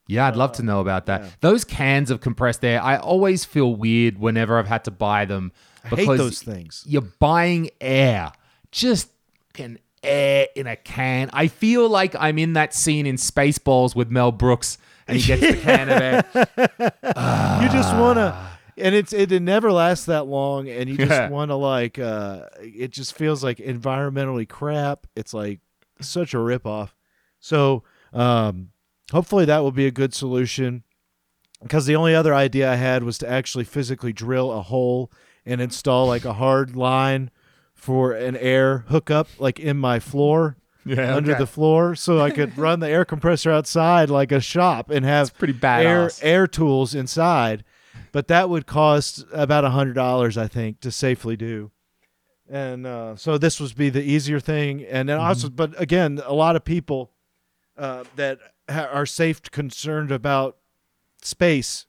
Yeah, 0.08 0.26
I'd 0.26 0.36
love 0.36 0.52
to 0.52 0.64
know 0.64 0.80
about 0.80 1.06
that. 1.06 1.22
yeah. 1.22 1.28
Those 1.40 1.64
cans 1.64 2.10
of 2.10 2.20
compressed 2.20 2.64
air, 2.64 2.82
I 2.82 2.96
always 2.96 3.44
feel 3.44 3.76
weird 3.76 4.18
whenever 4.18 4.58
I've 4.58 4.66
had 4.66 4.84
to 4.84 4.90
buy 4.90 5.24
them 5.24 5.52
I 5.84 5.90
because 5.90 6.06
hate 6.06 6.16
those 6.16 6.42
things. 6.42 6.84
you're 6.86 7.02
buying 7.02 7.70
air, 7.80 8.32
just 8.72 9.08
an 9.58 9.78
air 10.02 10.48
in 10.56 10.66
a 10.66 10.74
can. 10.74 11.30
I 11.32 11.46
feel 11.46 11.88
like 11.88 12.16
I'm 12.18 12.38
in 12.38 12.54
that 12.54 12.74
scene 12.74 13.06
in 13.06 13.16
Spaceballs 13.16 13.94
with 13.94 14.10
Mel 14.10 14.32
Brooks, 14.32 14.78
and 15.06 15.16
he 15.16 15.24
gets 15.24 15.42
the 15.42 15.62
can 15.62 15.88
of 15.88 16.00
air. 16.00 16.24
you 17.62 17.68
just 17.70 17.94
want 17.96 18.16
to 18.16 18.32
ah. 18.34 18.58
And 18.80 18.94
it's 18.94 19.12
it, 19.12 19.30
it 19.32 19.40
never 19.42 19.70
lasts 19.72 20.06
that 20.06 20.26
long 20.26 20.68
and 20.68 20.88
you 20.88 20.96
just 20.96 21.10
Yeah. 21.10 21.28
want 21.28 21.50
to 21.50 21.54
like 21.56 21.98
uh 21.98 22.46
it 22.60 22.90
just 22.90 23.14
feels 23.16 23.44
like 23.44 23.58
environmentally 23.58 24.48
crap 24.48 25.06
it's 25.16 25.32
like 25.34 25.60
such 26.00 26.34
a 26.34 26.38
ripoff 26.38 26.90
so 27.38 27.82
um 28.12 28.70
hopefully 29.12 29.44
that 29.44 29.58
will 29.62 29.72
be 29.72 29.86
a 29.86 29.90
good 29.90 30.14
solution 30.14 30.82
because 31.62 31.86
the 31.86 31.96
only 31.96 32.14
other 32.14 32.34
idea 32.34 32.70
i 32.70 32.76
had 32.76 33.02
was 33.04 33.18
to 33.18 33.28
actually 33.28 33.64
physically 33.64 34.12
drill 34.12 34.50
a 34.52 34.62
hole 34.62 35.10
and 35.44 35.60
install 35.60 36.06
like 36.06 36.24
a 36.24 36.34
hard 36.34 36.74
line 36.76 37.30
for 37.74 38.12
an 38.12 38.36
air 38.36 38.84
hookup 38.88 39.26
like 39.38 39.58
in 39.60 39.76
my 39.76 39.98
floor 39.98 40.56
Yeah, 40.84 41.14
under 41.16 41.32
okay. 41.32 41.38
the 41.40 41.46
floor 41.46 41.94
so 41.94 42.20
i 42.20 42.30
could 42.30 42.56
run 42.58 42.80
the 42.80 42.88
air 42.88 43.04
compressor 43.04 43.50
outside 43.50 44.08
like 44.10 44.32
a 44.32 44.40
shop 44.40 44.90
and 44.90 45.04
have 45.04 45.36
pretty 45.38 45.58
air 45.62 46.10
air 46.22 46.46
tools 46.46 46.94
inside, 46.94 47.64
but 48.12 48.28
that 48.28 48.48
would 48.48 48.66
cost 48.66 49.24
about 49.32 49.64
a 49.64 49.70
hundred 49.70 49.94
dollars, 49.94 50.36
I 50.38 50.46
think, 50.48 50.80
to 50.80 50.90
safely 50.90 51.36
do. 51.36 51.70
And 52.48 52.86
uh, 52.86 53.14
so 53.16 53.38
this 53.38 53.60
would 53.60 53.76
be 53.76 53.90
the 53.90 54.02
easier 54.02 54.40
thing, 54.40 54.84
and 54.84 55.08
then 55.08 55.18
also, 55.18 55.46
Mm-hmm. 55.48 55.56
but 55.56 55.80
again, 55.80 56.20
a 56.24 56.34
lot 56.34 56.56
of 56.56 56.64
people 56.64 57.12
uh, 57.78 58.04
that 58.16 58.38
ha- 58.68 58.88
are 58.92 59.06
safe 59.06 59.40
concerned 59.50 60.10
about 60.10 60.56
space. 61.22 61.86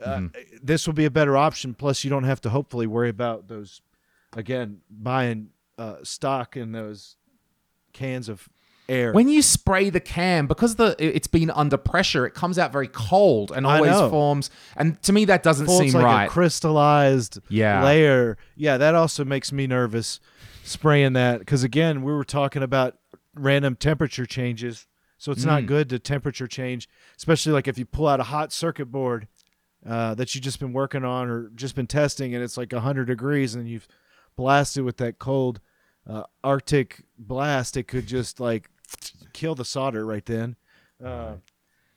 Uh, 0.00 0.16
Mhm. 0.16 0.34
This 0.62 0.86
will 0.86 0.94
be 0.94 1.04
a 1.04 1.10
better 1.10 1.36
option. 1.36 1.74
Plus, 1.74 2.04
you 2.04 2.10
don't 2.10 2.24
have 2.24 2.40
to 2.42 2.50
hopefully 2.50 2.86
worry 2.86 3.08
about 3.08 3.48
those 3.48 3.80
again 4.36 4.80
buying 4.90 5.48
uh, 5.78 5.96
stock 6.02 6.56
in 6.56 6.72
those 6.72 7.16
cans 7.92 8.28
of 8.28 8.48
air. 8.88 9.12
When 9.12 9.28
you 9.28 9.42
spray 9.42 9.90
the 9.90 10.00
can, 10.00 10.46
because 10.46 10.76
the 10.76 10.94
it's 10.98 11.26
been 11.26 11.50
under 11.50 11.76
pressure, 11.76 12.26
it 12.26 12.34
comes 12.34 12.58
out 12.58 12.72
very 12.72 12.88
cold 12.88 13.52
and 13.54 13.66
I 13.66 13.76
always 13.76 13.92
know. 13.92 14.10
forms. 14.10 14.50
And 14.76 15.00
to 15.02 15.12
me, 15.12 15.24
that 15.26 15.42
doesn't 15.42 15.66
it's 15.68 15.78
seem 15.78 15.92
like 15.94 16.04
right. 16.04 16.24
a 16.24 16.28
crystallized 16.28 17.38
Yeah. 17.48 17.84
layer. 17.84 18.36
Yeah, 18.56 18.76
that 18.78 18.94
also 18.94 19.24
makes 19.24 19.52
me 19.52 19.66
nervous 19.66 20.20
spraying 20.64 21.12
that 21.14 21.40
because 21.40 21.62
again, 21.64 22.02
we 22.02 22.12
were 22.12 22.24
talking 22.24 22.62
about 22.62 22.96
random 23.34 23.74
temperature 23.76 24.26
changes, 24.26 24.86
so 25.18 25.32
it's 25.32 25.44
not 25.44 25.62
Mm. 25.62 25.66
good 25.66 25.88
to 25.90 25.98
temperature 25.98 26.46
change, 26.46 26.88
especially 27.16 27.52
like 27.52 27.66
if 27.68 27.78
you 27.78 27.84
pull 27.86 28.06
out 28.08 28.20
a 28.20 28.24
hot 28.24 28.52
circuit 28.52 28.86
board 28.86 29.26
uh, 29.84 30.14
that 30.14 30.32
you've 30.34 30.44
just 30.44 30.60
been 30.60 30.72
working 30.72 31.04
on 31.04 31.28
or 31.28 31.48
just 31.56 31.74
been 31.74 31.86
testing, 31.88 32.34
and 32.34 32.44
it's 32.44 32.56
like 32.56 32.72
hundred 32.72 33.06
degrees, 33.06 33.54
and 33.56 33.68
you've 33.68 33.88
blasted 34.36 34.84
with 34.84 34.96
that 34.98 35.18
cold 35.18 35.60
uh, 36.08 36.22
Arctic 36.44 37.02
blast, 37.18 37.76
it 37.76 37.88
could 37.88 38.06
just 38.06 38.38
like 38.40 38.68
kill 39.32 39.54
the 39.54 39.64
solder 39.64 40.04
right 40.06 40.24
then. 40.24 40.56
Uh, 41.02 41.34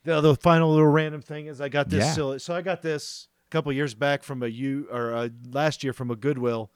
the 0.04 0.20
the 0.20 0.34
final 0.36 0.70
little 0.70 0.86
random 0.86 1.22
thing 1.22 1.46
is 1.46 1.60
I 1.60 1.68
got 1.68 1.88
this 1.88 2.04
Yeah. 2.04 2.12
silly. 2.12 2.38
So 2.38 2.54
I 2.54 2.62
got 2.62 2.82
this 2.82 3.28
a 3.48 3.50
couple 3.50 3.72
years 3.72 3.94
back 3.94 4.22
from 4.22 4.42
a 4.42 4.46
you 4.48 4.88
or 4.90 5.14
uh, 5.14 5.28
last 5.50 5.82
year 5.84 5.92
from 5.92 6.10
a 6.10 6.16
Goodwill 6.16 6.70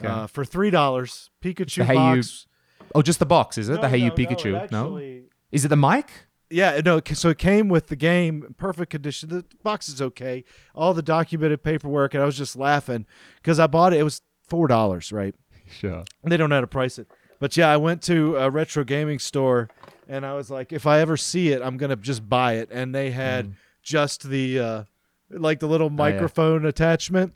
Okay. 0.00 0.08
uh, 0.08 0.26
for 0.26 0.44
three 0.44 0.70
dollars. 0.70 1.30
Pikachu 1.42 1.76
the 1.76 1.84
Hey 1.84 1.94
You- 1.94 2.16
box. 2.16 2.46
Oh, 2.94 3.02
just 3.02 3.18
the 3.18 3.26
box, 3.26 3.56
is 3.58 3.68
it? 3.68 3.76
No, 3.76 3.80
the 3.82 3.88
Hey 3.88 3.98
You 3.98 4.08
no, 4.10 4.14
no, 4.14 4.14
it 4.14 4.28
Pikachu? 4.28 4.52
No, 4.52 4.58
actually- 4.58 5.22
Is 5.52 5.64
it 5.64 5.68
the 5.68 5.76
mic? 5.76 6.10
Yeah, 6.50 6.80
no. 6.84 7.00
So 7.12 7.30
it 7.30 7.38
came 7.38 7.68
with 7.68 7.86
the 7.88 7.96
game, 7.96 8.54
perfect 8.58 8.90
condition. 8.90 9.28
The 9.30 9.44
box 9.62 9.88
is 9.88 10.00
okay. 10.02 10.44
All 10.74 10.94
the 10.94 11.02
documented 11.02 11.62
paperwork, 11.64 12.12
and 12.14 12.22
I 12.22 12.26
was 12.26 12.36
just 12.36 12.54
laughing 12.56 13.06
because 13.36 13.58
I 13.58 13.66
bought 13.66 13.92
it. 13.92 14.00
It 14.00 14.04
was 14.04 14.20
four 14.46 14.66
dollars, 14.68 15.12
right? 15.12 15.34
Sure. 15.80 16.04
And 16.22 16.30
they 16.30 16.36
don't 16.36 16.50
know 16.50 16.56
how 16.56 16.60
to 16.60 16.66
price 16.66 16.98
it. 16.98 17.08
But 17.38 17.56
yeah, 17.56 17.70
I 17.70 17.76
went 17.76 18.02
to 18.02 18.36
a 18.36 18.50
retro 18.50 18.84
gaming 18.84 19.18
store, 19.18 19.68
and 20.08 20.24
I 20.24 20.34
was 20.34 20.50
like, 20.50 20.72
if 20.72 20.86
I 20.86 21.00
ever 21.00 21.16
see 21.16 21.50
it, 21.50 21.62
I'm 21.62 21.76
gonna 21.76 21.96
just 21.96 22.28
buy 22.28 22.54
it. 22.54 22.68
And 22.70 22.94
they 22.94 23.10
had 23.10 23.54
just 23.82 24.28
the 24.28 24.58
uh, 24.58 24.84
like 25.30 25.60
the 25.60 25.68
little 25.68 25.88
yeah. 25.88 25.96
microphone 25.96 26.64
attachment. 26.64 27.34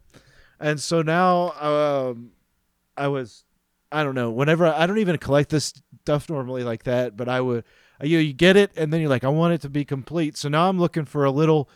And 0.60 0.80
so 0.80 1.02
now 1.02 1.52
um, 1.60 2.32
I 2.96 3.08
was, 3.08 3.44
I 3.92 4.02
don't 4.02 4.14
know. 4.14 4.30
Whenever 4.30 4.66
I 4.66 4.86
don't 4.86 4.98
even 4.98 5.18
collect 5.18 5.50
this 5.50 5.74
stuff 6.02 6.28
normally 6.30 6.64
like 6.64 6.84
that, 6.84 7.16
but 7.16 7.28
I 7.28 7.40
would. 7.40 7.64
You 8.00 8.18
you 8.18 8.32
get 8.32 8.56
it, 8.56 8.70
and 8.76 8.92
then 8.92 9.00
you're 9.00 9.10
like, 9.10 9.24
I 9.24 9.28
want 9.28 9.54
it 9.54 9.60
to 9.62 9.68
be 9.68 9.84
complete. 9.84 10.36
So 10.36 10.48
now 10.48 10.68
I'm 10.68 10.78
looking 10.78 11.04
for 11.04 11.24
a 11.24 11.32
little, 11.32 11.68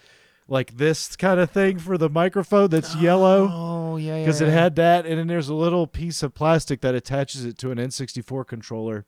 like 0.49 0.77
this 0.77 1.17
kind 1.17 1.39
of 1.41 1.51
thing 1.51 1.79
for 1.79 1.97
the 1.97 2.09
microphone 2.09 2.69
that's 2.71 2.95
yellow 2.97 3.49
Oh 3.51 3.97
yeah, 3.97 4.17
yeah. 4.17 4.25
because 4.25 4.41
it 4.41 4.49
had 4.49 4.77
that, 4.77 5.07
and 5.07 5.19
then 5.19 5.27
there's 5.27 5.49
a 5.49 5.55
little 5.55 5.87
piece 5.87 6.23
of 6.23 6.35
plastic 6.35 6.81
that 6.81 6.95
attaches 6.95 7.45
it 7.45 7.59
to 7.59 7.71
an 7.71 7.79
N64 7.79 8.47
controller, 8.47 9.05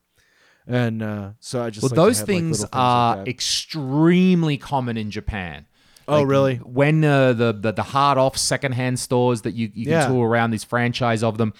and 0.67 1.01
uh, 1.03 1.29
so 1.39 1.61
I 1.63 1.69
just 1.69 1.83
Well, 1.83 1.89
like 1.89 1.95
those 1.95 2.19
have, 2.19 2.27
like, 2.29 2.35
things 2.35 2.65
are 2.73 3.17
like 3.17 3.27
extremely 3.27 4.57
common 4.57 4.97
in 4.97 5.11
Japan. 5.11 5.65
Oh, 6.07 6.19
Like, 6.19 6.27
really? 6.27 6.55
When 6.57 7.03
uh, 7.03 7.33
the, 7.33 7.51
the 7.51 7.71
the 7.73 7.83
Hard 7.83 8.17
Off 8.17 8.37
secondhand 8.37 8.99
stores 8.99 9.41
that 9.41 9.53
you, 9.55 9.69
you 9.73 9.85
can 9.85 9.93
Yeah. 9.93 10.07
tour 10.07 10.27
around, 10.27 10.51
these 10.51 10.63
franchise 10.63 11.23
of 11.23 11.37
them, 11.39 11.53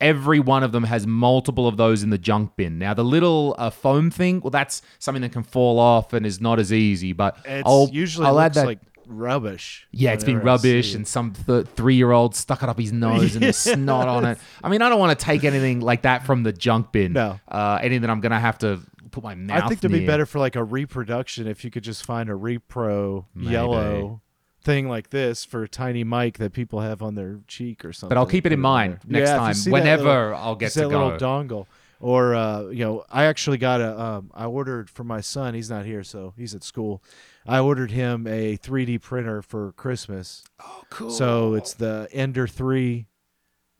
every 0.00 0.38
one 0.40 0.62
of 0.62 0.70
them 0.72 0.84
has 0.84 1.06
multiple 1.08 1.66
of 1.66 1.76
those 1.76 2.02
in 2.04 2.10
the 2.10 2.18
junk 2.18 2.52
bin. 2.56 2.78
Now, 2.78 2.94
the 2.94 3.02
little 3.04 3.54
uh, 3.58 3.70
foam 3.70 4.10
thing, 4.10 4.40
well, 4.40 4.50
that's 4.50 4.80
something 5.00 5.22
that 5.22 5.32
can 5.32 5.42
fall 5.42 5.78
off 5.80 6.12
and 6.12 6.24
is 6.24 6.40
not 6.40 6.58
as 6.60 6.72
easy. 6.72 7.12
But 7.12 7.36
It's 7.44 7.64
I'll 7.66 7.88
usually 7.92 8.26
I'll 8.28 8.38
add 8.38 8.54
looks 8.54 8.56
that. 8.56 8.66
like 8.66 8.78
rubbish. 9.10 9.86
yeah, 9.90 10.12
it's 10.12 10.24
been 10.24 10.34
whenever 10.38 10.50
I 10.50 10.56
see 10.58 10.70
rubbish, 10.72 10.94
and 10.94 11.06
some 11.08 11.32
th- 11.32 11.66
three-year-old 11.74 12.34
stuck 12.34 12.62
it 12.62 12.68
up 12.68 12.78
his 12.78 12.92
nose 12.92 13.34
and 13.34 13.42
there's 13.44 13.56
snot 13.74 14.08
on 14.08 14.24
it. 14.24 14.38
I 14.64 14.68
mean, 14.68 14.80
I 14.82 14.88
don't 14.88 14.98
want 14.98 15.18
to 15.18 15.24
take 15.24 15.44
anything 15.44 15.80
like 15.80 16.02
that 16.02 16.24
from 16.24 16.42
the 16.42 16.52
junk 16.52 16.92
bin. 16.92 17.12
No. 17.12 17.38
uh, 17.48 17.78
anything 17.82 18.02
that 18.02 18.10
I'm 18.10 18.20
gonna 18.20 18.40
have 18.40 18.58
to 18.58 18.80
put 19.10 19.24
my 19.24 19.34
mouth. 19.34 19.64
I 19.64 19.68
think 19.68 19.80
it'd 19.80 19.90
be 19.90 20.06
better 20.06 20.24
for 20.26 20.38
like 20.38 20.54
a 20.56 20.62
reproduction 20.64 21.46
if 21.48 21.64
you 21.64 21.70
could 21.70 21.82
just 21.82 22.04
find 22.04 22.30
a 22.30 22.34
repro 22.34 23.24
Maybe. 23.34 23.52
yellow 23.52 24.20
thing 24.62 24.88
like 24.88 25.08
this 25.10 25.42
for 25.44 25.62
a 25.62 25.68
tiny 25.68 26.04
mic 26.04 26.36
that 26.38 26.52
people 26.52 26.80
have 26.80 27.00
on 27.02 27.14
their 27.14 27.40
cheek 27.48 27.82
or 27.84 27.92
something. 27.94 28.14
But 28.14 28.18
I'll 28.20 28.26
keep 28.26 28.44
it 28.46 28.52
in 28.52 28.60
mind 28.60 28.98
next 29.06 29.30
Yeah, 29.30 29.36
time. 29.36 29.54
Whenever 29.72 30.02
little- 30.28 30.34
I'll 30.36 30.54
get 30.54 30.72
to 30.72 30.80
that 30.80 30.88
little 30.88 31.16
go. 31.16 31.18
dongle. 31.18 31.66
Or 32.02 32.34
uh, 32.34 32.68
you 32.68 32.82
know, 32.82 33.04
I 33.10 33.24
actually 33.24 33.58
got 33.58 33.82
a. 33.82 34.00
Um, 34.00 34.30
I 34.34 34.46
ordered 34.46 34.88
for 34.88 35.04
my 35.04 35.20
son. 35.20 35.52
He's 35.52 35.68
not 35.68 35.84
here, 35.84 36.02
so 36.02 36.32
he's 36.36 36.54
at 36.54 36.64
school. 36.64 37.02
I 37.46 37.58
ordered 37.58 37.90
him 37.90 38.26
a 38.26 38.56
3D 38.56 39.02
printer 39.02 39.42
for 39.42 39.72
Christmas. 39.72 40.42
Oh, 40.62 40.82
cool. 40.88 41.10
So 41.10 41.54
it's 41.54 41.74
the 41.74 42.08
Ender 42.12 42.46
3 42.46 43.06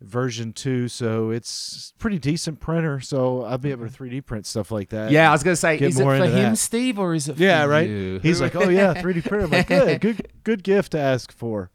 version 0.03 0.53
2. 0.53 0.89
So 0.89 1.31
it's 1.31 1.95
pretty 1.99 2.19
decent 2.19 2.61
printer. 2.61 3.01
So 3.01 3.43
I'll 3.45 3.57
be 3.59 3.71
able 3.71 3.89
to 3.89 3.93
3D 3.93 4.25
print 4.27 4.45
stuff 4.47 4.71
like 4.71 4.91
that. 4.91 5.11
yeah, 5.11 5.31
I 5.31 5.33
was 5.33 5.43
gonna 5.43 5.57
say, 5.57 5.79
is 5.79 5.99
it 5.99 6.03
for 6.03 6.15
him, 6.17 6.31
that. 6.33 6.59
Steve, 6.59 6.99
or 6.99 7.15
is 7.15 7.27
it? 7.29 7.37
For 7.37 7.43
Yeah, 7.43 7.65
right. 7.65 7.89
you? 7.89 8.19
He's 8.23 8.41
like, 8.41 8.55
oh 8.55 8.69
yeah, 8.69 8.93
3D 8.95 9.25
printer. 9.29 9.45
I'm 9.47 9.51
like, 9.51 9.69
good, 9.69 10.01
good, 10.01 10.29
good 10.45 10.63
gift 10.63 10.93
to 10.93 10.99
ask 10.99 11.33
for. 11.33 11.71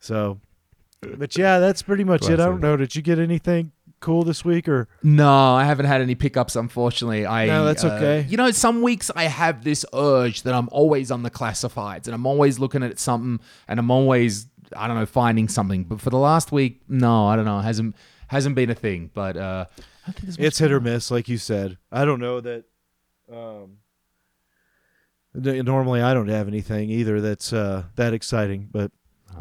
So, 0.00 0.40
but 1.00 1.36
yeah, 1.36 1.58
that's 1.58 1.80
pretty 1.82 2.04
much 2.04 2.28
it. 2.28 2.40
I 2.40 2.46
don't 2.46 2.60
know. 2.60 2.76
Did 2.76 2.94
you 2.94 3.02
get 3.02 3.18
anything 3.18 3.72
cool 4.02 4.22
this 4.22 4.44
week 4.44 4.68
or? 4.68 4.88
No, 5.02 5.54
I 5.54 5.64
haven't 5.64 5.86
had 5.86 6.02
any 6.02 6.14
pickups, 6.14 6.56
unfortunately. 6.56 7.24
I 7.24 7.46
No, 7.46 7.64
that's 7.64 7.84
uh, 7.84 7.94
okay. 7.94 8.26
You 8.28 8.36
know, 8.36 8.50
some 8.50 8.82
weeks 8.82 9.10
I 9.16 9.24
have 9.24 9.64
this 9.64 9.86
urge 9.94 10.42
that 10.42 10.52
I'm 10.52 10.68
always 10.70 11.10
on 11.10 11.22
the 11.22 11.30
classifieds 11.30 12.06
and 12.06 12.14
I'm 12.14 12.26
always 12.26 12.58
looking 12.58 12.82
at 12.82 12.98
something 12.98 13.40
and 13.66 13.80
I'm 13.80 13.90
always 13.90 14.46
I 14.76 14.86
don't 14.86 14.96
know 14.96 15.06
finding 15.06 15.48
something. 15.48 15.84
But 15.84 16.00
for 16.00 16.10
the 16.10 16.18
last 16.18 16.52
week, 16.52 16.82
no, 16.88 17.26
I 17.26 17.36
don't 17.36 17.44
know. 17.44 17.60
hasn't 17.60 17.96
hasn't 18.28 18.54
been 18.54 18.70
a 18.70 18.74
thing. 18.74 19.10
But 19.14 19.36
uh, 19.36 19.66
I 20.06 20.12
think 20.12 20.38
It's 20.38 20.58
hit 20.58 20.72
or 20.72 20.80
miss, 20.80 21.10
like 21.10 21.28
you 21.28 21.38
said. 21.38 21.78
I 21.90 22.04
don't 22.04 22.20
know 22.20 22.40
that. 22.40 22.64
Um, 23.32 23.78
normally, 25.34 26.02
I 26.02 26.12
don't 26.12 26.28
have 26.28 26.48
anything 26.48 26.90
either 26.90 27.20
that's 27.20 27.52
uh, 27.52 27.84
that 27.96 28.12
exciting, 28.12 28.68
but 28.70 28.90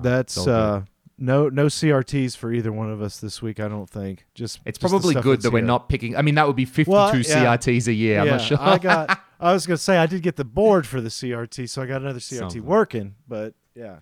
that's 0.02 0.38
all 0.38 0.50
uh, 0.50 0.82
no 1.22 1.48
no 1.48 1.68
CRTs 1.68 2.36
for 2.36 2.52
either 2.52 2.72
one 2.72 2.92
of 2.92 3.02
us 3.02 3.20
this 3.20 3.42
week. 3.42 3.60
I 3.60 3.68
don't 3.68 3.90
think. 3.90 4.26
Just 4.34 4.60
It's 4.66 4.78
just 4.80 4.92
probably 4.92 5.14
good 5.16 5.42
that 5.44 5.52
we're 5.52 5.62
not 5.64 5.88
picking. 5.88 6.18
I 6.18 6.22
mean, 6.22 6.36
that 6.36 6.48
would 6.48 6.56
be 6.56 6.66
52 6.66 6.92
Well, 6.92 7.16
yeah. 7.16 7.22
CRTs 7.56 7.88
a 7.88 7.94
year. 7.94 8.20
I'm 8.20 8.28
not 8.28 8.42
sure. 8.42 8.58
I 8.60 8.78
got. 8.78 9.20
I 9.40 9.54
was 9.54 9.66
gonna 9.66 9.78
say 9.78 9.98
I 9.98 10.06
did 10.06 10.22
get 10.22 10.36
the 10.36 10.44
board 10.46 10.86
for 10.86 11.00
the 11.02 11.10
CRT, 11.10 11.70
so 11.70 11.82
I 11.82 11.86
got 11.86 12.02
another 12.02 12.20
CRT 12.20 12.38
Something. 12.40 12.66
working. 12.66 13.16
But 13.28 13.54
yeah, 13.76 14.00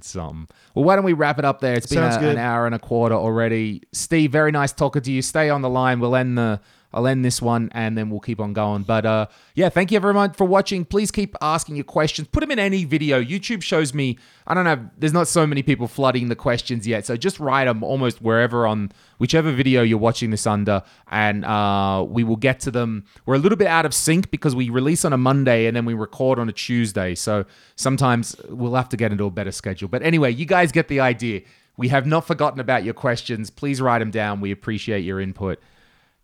Something. 0.00 0.48
Well, 0.74 0.84
why 0.84 0.94
don't 0.96 1.04
we 1.04 1.12
wrap 1.14 1.38
it 1.38 1.44
up 1.44 1.60
there? 1.60 1.74
It's 1.74 1.86
been 1.86 1.98
a- 2.02 2.28
an 2.28 2.38
hour 2.38 2.66
and 2.66 2.74
a 2.74 2.78
quarter 2.78 3.14
already. 3.14 3.82
Steve, 3.92 4.30
very 4.30 4.52
nice 4.52 4.72
talking 4.72 5.02
to 5.02 5.10
you. 5.12 5.22
Stay 5.22 5.50
on 5.50 5.62
the 5.62 5.68
line. 5.70 6.00
We'll 6.00 6.14
end 6.16 6.38
the. 6.38 6.60
I'll 6.92 7.06
end 7.06 7.24
this 7.24 7.42
one 7.42 7.68
and 7.72 7.98
then 7.98 8.08
we'll 8.08 8.20
keep 8.20 8.40
on 8.40 8.52
going. 8.52 8.82
But 8.82 9.04
uh, 9.04 9.26
yeah, 9.54 9.68
thank 9.68 9.90
you 9.90 9.96
everyone 9.96 10.32
for 10.32 10.46
watching. 10.46 10.84
Please 10.84 11.10
keep 11.10 11.36
asking 11.42 11.76
your 11.76 11.84
questions. 11.84 12.28
Put 12.28 12.40
them 12.40 12.50
in 12.50 12.58
any 12.58 12.84
video. 12.84 13.22
YouTube 13.22 13.62
shows 13.62 13.92
me. 13.92 14.18
I 14.46 14.54
don't 14.54 14.64
know. 14.64 14.88
There's 14.96 15.12
not 15.12 15.28
so 15.28 15.46
many 15.46 15.62
people 15.62 15.86
flooding 15.86 16.28
the 16.28 16.36
questions 16.36 16.86
yet, 16.86 17.04
so 17.04 17.16
just 17.16 17.38
write 17.38 17.66
them 17.66 17.82
almost 17.82 18.22
wherever 18.22 18.66
on 18.66 18.90
whichever 19.18 19.52
video 19.52 19.82
you're 19.82 19.98
watching 19.98 20.30
this 20.30 20.46
under, 20.46 20.82
and 21.10 21.44
uh, 21.44 22.04
we 22.08 22.24
will 22.24 22.36
get 22.36 22.60
to 22.60 22.70
them. 22.70 23.04
We're 23.26 23.34
a 23.34 23.38
little 23.38 23.58
bit 23.58 23.66
out 23.66 23.84
of 23.84 23.92
sync 23.92 24.30
because 24.30 24.54
we 24.56 24.70
release 24.70 25.04
on 25.04 25.12
a 25.12 25.18
Monday 25.18 25.66
and 25.66 25.76
then 25.76 25.84
we 25.84 25.92
record 25.92 26.38
on 26.38 26.48
a 26.48 26.52
Tuesday. 26.52 27.14
So 27.14 27.44
sometimes 27.76 28.34
we'll 28.48 28.74
have 28.74 28.88
to 28.90 28.96
get 28.96 29.12
into 29.12 29.24
a 29.24 29.30
better 29.30 29.52
schedule. 29.52 29.88
But 29.88 30.02
anyway, 30.02 30.32
you 30.32 30.46
guys 30.46 30.72
get 30.72 30.88
the 30.88 31.00
idea. 31.00 31.42
We 31.76 31.88
have 31.88 32.06
not 32.06 32.26
forgotten 32.26 32.58
about 32.58 32.84
your 32.84 32.94
questions. 32.94 33.50
Please 33.50 33.80
write 33.80 33.98
them 33.98 34.10
down. 34.10 34.40
We 34.40 34.50
appreciate 34.50 35.00
your 35.00 35.20
input. 35.20 35.60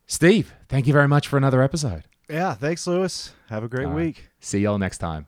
Steve, 0.07 0.53
thank 0.69 0.87
you 0.87 0.93
very 0.93 1.09
much 1.09 1.29
for 1.29 1.37
another 1.37 1.63
episode. 1.63 2.05
yeah. 2.29 2.55
Thanks, 2.55 2.87
Louis. 2.87 3.33
Have 3.49 3.65
a 3.65 3.69
great 3.69 3.87
right. 3.87 3.95
week. 3.95 4.29
See 4.41 4.61
y'all 4.61 4.79
next 4.79 4.99
time. 4.99 5.27